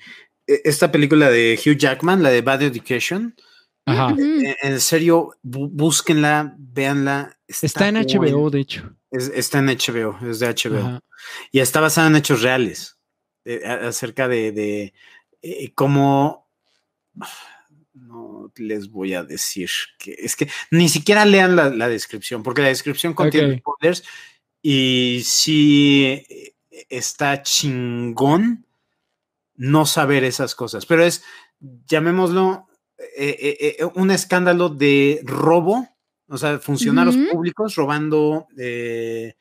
eh, 0.47 0.61
esta 0.63 0.91
película 0.91 1.29
de 1.29 1.59
Hugh 1.63 1.77
Jackman, 1.77 2.23
la 2.23 2.29
de 2.31 2.41
Bad 2.41 2.63
Education, 2.63 3.35
Ajá. 3.85 4.15
Eh, 4.19 4.55
en 4.61 4.79
serio, 4.79 5.31
bú- 5.43 5.69
búsquenla, 5.71 6.55
véanla. 6.57 7.37
Está 7.47 7.89
en 7.89 7.97
HBO, 7.97 8.19
buena. 8.39 8.49
de 8.51 8.59
hecho. 8.59 8.95
Es- 9.09 9.31
está 9.35 9.57
en 9.59 9.69
HBO, 9.69 10.17
es 10.29 10.39
de 10.39 10.47
HBO. 10.47 10.77
Ajá. 10.79 10.99
Y 11.51 11.59
está 11.59 11.79
basada 11.81 12.07
en 12.07 12.15
hechos 12.15 12.41
reales, 12.43 12.97
eh, 13.45 13.61
acerca 13.65 14.27
de, 14.27 14.51
de, 14.51 14.93
eh, 15.41 15.71
cómo... 15.73 16.47
No 17.93 18.51
les 18.55 18.89
voy 18.89 19.13
a 19.13 19.23
decir 19.23 19.69
que 19.99 20.15
es 20.17 20.35
que 20.35 20.49
ni 20.71 20.87
siquiera 20.87 21.25
lean 21.25 21.55
la, 21.57 21.69
la 21.69 21.89
descripción, 21.89 22.41
porque 22.41 22.61
la 22.61 22.69
descripción 22.69 23.13
contiene 23.13 23.55
Ok. 23.55 23.59
spoilers 23.59 24.03
y 24.61 25.21
sí 25.25 26.23
eh, 26.29 26.55
está 26.89 27.43
chingón 27.43 28.65
no 29.55 29.85
saber 29.85 30.23
esas 30.23 30.55
cosas, 30.55 30.85
pero 30.85 31.03
es, 31.03 31.23
llamémoslo, 31.85 32.67
eh, 33.17 33.37
eh, 33.39 33.75
eh, 33.79 33.85
un 33.95 34.09
escándalo 34.09 34.69
de 34.69 35.21
robo, 35.23 35.87
o 36.27 36.37
sea, 36.37 36.59
funcionarios 36.59 37.17
públicos 37.31 37.75
robando 37.75 38.47
eh, 38.57 39.35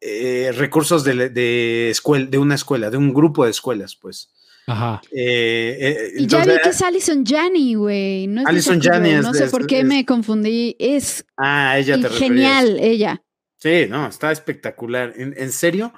eh, 0.00 0.52
recursos 0.56 1.04
de, 1.04 1.28
de, 1.30 1.90
escuel- 1.90 2.28
de 2.30 2.38
una 2.38 2.54
escuela, 2.54 2.90
de 2.90 2.96
un 2.96 3.12
grupo 3.12 3.44
de 3.44 3.50
escuelas, 3.50 3.96
pues. 3.96 4.32
Ajá. 4.66 5.00
Eh, 5.10 5.76
eh, 5.80 6.12
Y 6.18 6.26
ya 6.26 6.44
vi 6.44 6.52
que 6.62 6.68
es 6.68 6.82
Alison 6.82 7.24
Janney, 7.24 7.74
güey. 7.74 8.26
No 8.26 8.42
es 8.42 8.46
Alison. 8.46 8.80
Janney 8.80 9.12
es 9.14 9.22
No 9.22 9.32
de- 9.32 9.38
sé 9.38 9.48
por 9.48 9.66
qué 9.66 9.78
es- 9.80 9.84
me 9.86 10.04
confundí. 10.04 10.76
Es 10.78 11.24
Ah, 11.38 11.78
ella 11.78 11.96
te 11.96 12.08
referías. 12.08 12.18
genial 12.18 12.78
ella. 12.80 13.22
Sí, 13.56 13.86
no, 13.88 14.06
está 14.06 14.30
espectacular. 14.30 15.14
En, 15.16 15.34
en 15.38 15.52
serio, 15.52 15.92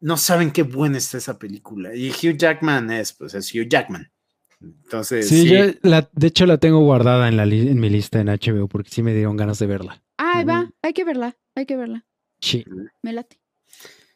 no 0.00 0.16
saben 0.16 0.50
qué 0.50 0.64
buena 0.64 0.98
está 0.98 1.18
esa 1.18 1.38
película. 1.38 1.94
Y 1.94 2.10
Hugh 2.10 2.36
Jackman 2.36 2.90
es, 2.90 3.12
pues, 3.12 3.32
es 3.34 3.54
Hugh 3.54 3.68
Jackman. 3.68 4.10
Entonces, 4.60 5.28
Sí, 5.28 5.42
sí, 5.44 5.48
yo 5.48 5.64
la- 5.82 6.10
de 6.12 6.26
hecho 6.26 6.44
la 6.46 6.58
tengo 6.58 6.80
guardada 6.80 7.28
en, 7.28 7.36
la 7.36 7.46
li- 7.46 7.68
en 7.68 7.78
mi 7.80 7.88
lista 7.88 8.20
en 8.20 8.28
HBO 8.28 8.66
porque 8.68 8.90
sí 8.90 9.02
me 9.02 9.14
dieron 9.14 9.36
ganas 9.36 9.58
de 9.60 9.66
verla. 9.66 10.02
Ay, 10.18 10.44
va. 10.44 10.70
Hay 10.82 10.92
que 10.92 11.04
verla. 11.04 11.36
Hay 11.54 11.64
que 11.64 11.76
verla. 11.76 12.04
Sí. 12.40 12.64
Me 13.02 13.12
late. 13.12 13.38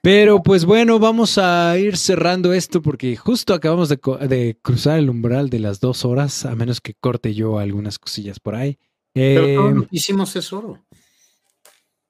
Pero 0.03 0.43
pues 0.43 0.67
bueno, 0.67 0.99
vamos 0.99 1.39
a 1.39 1.79
ir 1.79 1.97
cerrando 1.97 2.53
esto 2.53 2.83
porque 2.83 3.17
justo 3.17 3.55
acabamos 3.55 3.89
de, 3.89 4.59
cruzar 4.61 4.99
el 4.99 5.09
umbral 5.09 5.49
de 5.49 5.61
las 5.61 5.81
dos 5.81 6.05
horas, 6.05 6.45
a 6.45 6.55
menos 6.55 6.83
que 6.83 6.93
corte 6.95 7.33
yo 7.33 7.59
algunas 7.59 7.99
cosillas 7.99 8.39
por 8.39 8.55
ahí. 8.55 8.79
pero 9.15 9.71
Eh, 9.71 9.87
hicimos 9.91 10.37
es 10.37 10.53
oro. 10.53 10.85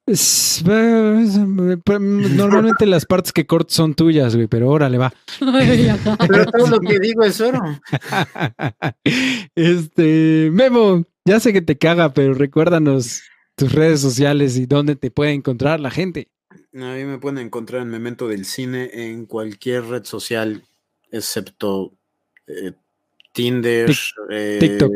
es- 0.07 0.61
pues, 0.65 1.39
normalmente 1.89 2.85
las 2.87 3.07
partes 3.07 3.33
que 3.33 3.47
corto 3.47 3.73
son 3.73 3.95
tuyas, 3.95 4.35
güey, 4.35 4.49
pero 4.49 4.71
órale, 4.71 4.99
va. 4.99 5.15
Pero 6.29 6.47
todo 6.47 6.67
lo 6.67 6.81
que 6.81 6.99
digo 6.99 7.23
es 7.23 7.41
oro. 7.41 7.61
este, 9.55 10.51
Memo, 10.53 11.05
ya 11.25 11.39
sé 11.41 11.53
que 11.53 11.63
te 11.63 11.79
caga, 11.79 12.13
pero 12.13 12.35
recuérdanos 12.35 13.23
tus 13.55 13.73
redes 13.73 14.01
sociales 14.01 14.57
y 14.57 14.67
dónde 14.67 14.97
te 14.97 15.11
puede 15.11 15.33
encontrar 15.33 15.81
la 15.81 15.91
gente. 15.91 16.29
A 16.51 16.95
mí 16.95 17.05
me 17.05 17.19
pueden 17.19 17.39
encontrar 17.39 17.83
en 17.83 17.89
Memento 17.89 18.29
del 18.29 18.45
Cine 18.45 18.91
en 18.93 19.27
cualquier 19.27 19.85
red 19.85 20.05
social, 20.05 20.65
excepto 21.11 21.93
eh, 22.47 22.73
Tinder, 23.33 23.95
eh, 24.31 24.59
TikTok. 24.61 24.93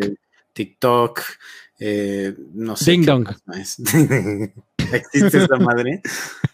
TikTok, 0.52 1.20
eh, 1.78 2.34
no 2.54 2.76
sé. 2.76 2.90
Ding 2.90 3.04
dong. 3.04 3.28
más. 3.46 3.78
¿Existe 4.92 5.44
esa 5.44 5.56
madre? 5.56 6.02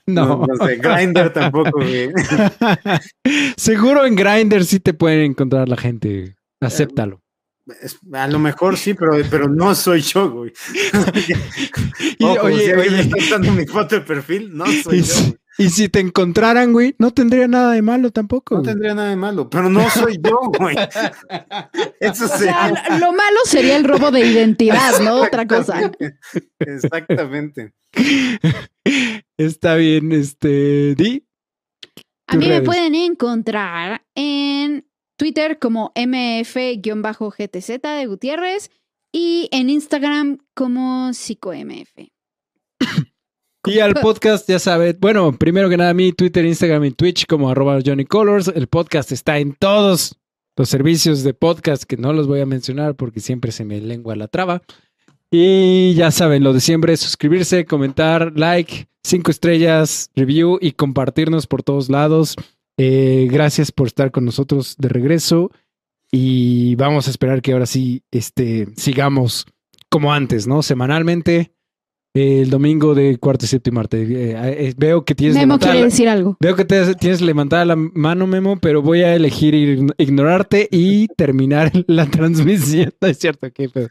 No. 0.07 0.45
No, 0.47 0.67
sé. 0.67 0.77
Grindr 0.77 1.33
tampoco. 1.33 1.81
Seguro 3.57 4.05
en 4.05 4.15
Grindr 4.15 4.67
sí 4.67 4.79
te 4.79 4.93
pueden 4.93 5.31
encontrar 5.31 5.67
la 5.67 5.79
gente. 5.79 6.37
Acéptalo. 6.61 7.24
Es- 7.81 7.99
A 8.12 8.28
lo 8.28 8.39
mejor 8.39 8.77
sí, 8.77 8.95
pero, 8.95 9.12
pero 9.31 9.49
no 9.49 9.74
soy 9.74 10.01
yo, 10.03 10.31
güey. 10.31 10.53
Y, 12.19 12.24
Ojo, 12.24 12.47
oye, 12.47 12.66
si 12.66 12.73
oye, 12.73 13.01
está 13.01 13.16
dando 13.39 13.53
mi 13.53 13.66
foto 13.66 13.95
de 13.97 14.01
perfil, 14.03 14.51
no 14.57 14.66
soy 14.66 14.99
y, 14.99 15.03
yo. 15.03 15.15
güey. 15.15 15.36
y 15.59 15.70
si 15.70 15.89
te 15.89 16.01
encontraran, 16.01 16.73
güey, 16.73 16.95
no 16.99 17.12
tendría 17.12 17.49
nada 17.49 17.73
de 17.73 17.82
malo 17.82 18.11
tampoco. 18.11 18.57
No 18.57 18.61
güey. 18.61 18.73
tendría 18.73 18.95
nada 18.95 19.09
de 19.11 19.16
malo, 19.16 19.49
pero 19.49 19.69
no 19.70 19.89
soy 19.91 20.19
yo, 20.23 20.39
güey. 20.59 20.77
Eso 22.01 22.24
O 22.27 22.28
sea, 22.28 22.36
sería. 22.69 22.99
lo 22.99 23.12
malo 23.12 23.39
sería 23.45 23.77
el 23.77 23.85
robo 23.85 24.11
de 24.11 24.20
identidad, 24.27 25.01
¿no? 25.01 25.23
Otra 25.23 25.47
cosa. 25.47 25.91
Exactamente. 26.59 27.73
Está 29.36 29.74
bien, 29.77 30.12
este, 30.12 30.95
Di. 30.95 31.27
A 32.27 32.36
mí 32.36 32.49
me 32.49 32.62
pueden 32.62 32.95
encontrar 32.95 34.03
en 34.15 34.86
Twitter 35.16 35.59
como 35.59 35.93
mf-gtz 35.95 37.81
de 37.81 38.07
Gutiérrez 38.07 38.70
y 39.12 39.49
en 39.53 39.70
Instagram 39.70 40.39
como 40.55 41.12
psicomf. 41.12 41.91
Y 43.66 43.78
al 43.78 43.95
podcast, 43.95 44.47
ya 44.47 44.59
sabes, 44.59 45.01
bueno, 45.01 45.32
primero 45.39 45.70
que 45.70 45.78
nada, 45.78 45.95
mi 45.95 46.12
Twitter, 46.12 46.45
Instagram 46.45 46.85
y 46.85 46.91
Twitch 46.91 47.27
como 47.27 47.49
arroba 47.49 47.78
Johnny 47.85 48.05
Colors. 48.05 48.49
El 48.49 48.66
podcast 48.66 49.11
está 49.11 49.39
en 49.39 49.55
todos 49.55 50.19
los 50.57 50.69
servicios 50.69 51.23
de 51.23 51.32
podcast 51.32 51.85
que 51.85 51.97
no 51.97 52.12
los 52.12 52.27
voy 52.27 52.41
a 52.41 52.47
mencionar 52.47 52.95
porque 52.95 53.20
siempre 53.20 53.53
se 53.53 53.65
me 53.65 53.81
lengua 53.81 54.16
la 54.16 54.28
traba. 54.28 54.62
Y 55.31 55.95
ya 55.95 56.11
saben, 56.11 56.45
lo 56.45 56.53
de 56.53 56.61
siempre, 56.61 56.97
suscribirse, 56.97 57.65
comentar, 57.65 58.32
like, 58.36 58.86
cinco 59.03 59.31
estrellas, 59.31 60.11
review 60.15 60.59
y 60.61 60.73
compartirnos 60.73 61.47
por 61.47 61.62
todos 61.62 61.89
lados. 61.89 62.36
Eh, 62.77 63.29
gracias 63.31 63.71
por 63.73 63.87
estar 63.87 64.11
con 64.11 64.25
nosotros 64.25 64.75
de 64.79 64.89
regreso 64.89 65.51
y 66.11 66.75
vamos 66.77 67.07
a 67.07 67.11
esperar 67.11 67.41
que 67.43 67.53
ahora 67.53 67.67
sí 67.67 68.03
este, 68.11 68.69
sigamos 68.77 69.47
como 69.89 70.13
antes, 70.13 70.47
¿no? 70.49 70.63
Semanalmente, 70.63 71.53
eh, 72.17 72.43
el 72.43 72.51
domingo 72.51 72.95
de 72.95 73.17
cuarto 73.19 73.45
y 73.45 73.49
séptimo 73.49 73.79
arte. 73.81 74.03
Eh, 74.03 74.35
eh, 74.69 74.75
veo 74.77 75.05
que 75.05 75.15
tienes 75.15 75.37
Memo 75.37 75.59
quiere 75.59 75.79
la- 75.81 75.85
decir 75.85 76.09
algo. 76.09 76.37
Veo 76.41 76.57
que 76.57 76.65
te- 76.65 76.95
tienes 76.97 77.21
levantada 77.21 77.65
la 77.65 77.77
mano, 77.77 78.27
Memo, 78.27 78.59
pero 78.61 78.83
voy 78.83 79.03
a 79.03 79.15
elegir 79.15 79.55
ign- 79.55 79.95
ignorarte 79.99 80.69
y 80.71 81.07
terminar 81.17 81.71
la 81.87 82.07
transmisión. 82.07 82.93
No 83.01 83.07
es 83.09 83.19
cierto, 83.19 83.53
qué 83.53 83.69
pedo. 83.69 83.89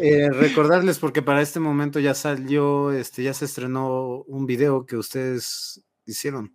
Eh, 0.00 0.30
recordarles, 0.30 0.98
porque 0.98 1.20
para 1.22 1.42
este 1.42 1.60
momento 1.60 2.00
ya 2.00 2.14
salió, 2.14 2.90
este, 2.92 3.22
ya 3.22 3.34
se 3.34 3.44
estrenó 3.44 4.22
un 4.26 4.46
video 4.46 4.86
que 4.86 4.96
ustedes 4.96 5.82
hicieron. 6.06 6.53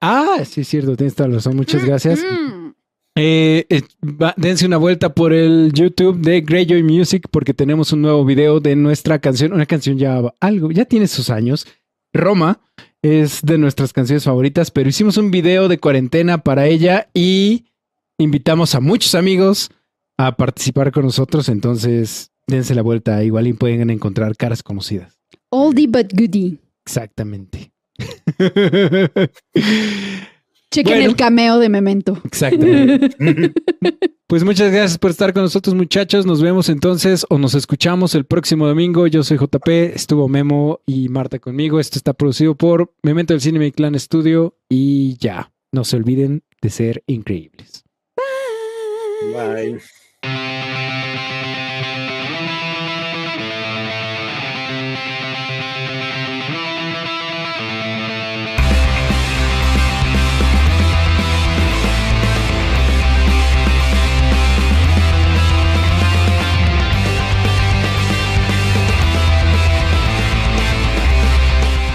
Ah, 0.00 0.38
sí, 0.44 0.62
es 0.62 0.68
cierto, 0.68 0.96
tienes 0.96 1.14
toda 1.14 1.28
la 1.28 1.36
razón. 1.36 1.56
Muchas 1.56 1.84
gracias. 1.84 2.20
Mm. 2.20 2.70
Eh, 3.16 3.66
eh, 3.68 3.82
va- 4.02 4.34
dense 4.36 4.64
una 4.66 4.76
vuelta 4.78 5.12
por 5.14 5.32
el 5.32 5.72
YouTube 5.74 6.20
de 6.20 6.40
Greyjoy 6.40 6.82
Music 6.82 7.26
porque 7.30 7.52
tenemos 7.52 7.92
un 7.92 8.02
nuevo 8.02 8.24
video 8.24 8.60
de 8.60 8.76
nuestra 8.76 9.18
canción, 9.18 9.52
una 9.52 9.66
canción 9.66 9.98
ya 9.98 10.20
algo, 10.40 10.70
ya 10.70 10.84
tiene 10.84 11.06
sus 11.06 11.28
años. 11.28 11.66
Roma 12.14 12.60
es 13.02 13.40
de 13.42 13.58
nuestras 13.58 13.92
canciones 13.92 14.24
favoritas, 14.24 14.70
pero 14.70 14.88
hicimos 14.88 15.16
un 15.16 15.30
video 15.30 15.68
de 15.68 15.78
cuarentena 15.78 16.38
para 16.38 16.66
ella 16.66 17.08
y 17.12 17.66
invitamos 18.18 18.74
a 18.74 18.80
muchos 18.80 19.14
amigos 19.14 19.70
a 20.16 20.36
participar 20.36 20.92
con 20.92 21.04
nosotros, 21.04 21.48
entonces 21.48 22.30
dense 22.46 22.74
la 22.74 22.82
vuelta, 22.82 23.22
igual 23.24 23.46
y 23.46 23.52
pueden 23.54 23.90
encontrar 23.90 24.36
caras 24.36 24.62
conocidas. 24.62 25.18
Oldie 25.50 25.86
but 25.88 26.12
goodie. 26.12 26.58
Exactamente. 26.84 27.69
Chequen 30.72 30.94
Bueno. 30.94 31.10
el 31.10 31.16
cameo 31.16 31.58
de 31.58 31.68
Memento. 31.68 32.20
Exactamente. 32.24 33.16
Pues 34.30 34.44
muchas 34.44 34.70
gracias 34.70 34.96
por 34.96 35.10
estar 35.10 35.32
con 35.32 35.42
nosotros, 35.42 35.74
muchachos. 35.74 36.24
Nos 36.24 36.40
vemos 36.40 36.68
entonces 36.68 37.26
o 37.30 37.38
nos 37.38 37.56
escuchamos 37.56 38.14
el 38.14 38.24
próximo 38.24 38.64
domingo. 38.64 39.08
Yo 39.08 39.24
soy 39.24 39.38
JP, 39.38 39.68
estuvo 39.92 40.28
Memo 40.28 40.78
y 40.86 41.08
Marta 41.08 41.40
conmigo. 41.40 41.80
Esto 41.80 41.98
está 41.98 42.12
producido 42.12 42.54
por 42.54 42.94
Memento 43.02 43.34
del 43.34 43.40
Cine 43.40 43.72
Clan 43.72 43.98
Studio 43.98 44.54
y 44.68 45.16
ya, 45.18 45.50
no 45.72 45.82
se 45.82 45.96
olviden 45.96 46.44
de 46.62 46.70
ser 46.70 47.02
increíbles. 47.08 47.82
Bye. 49.34 49.80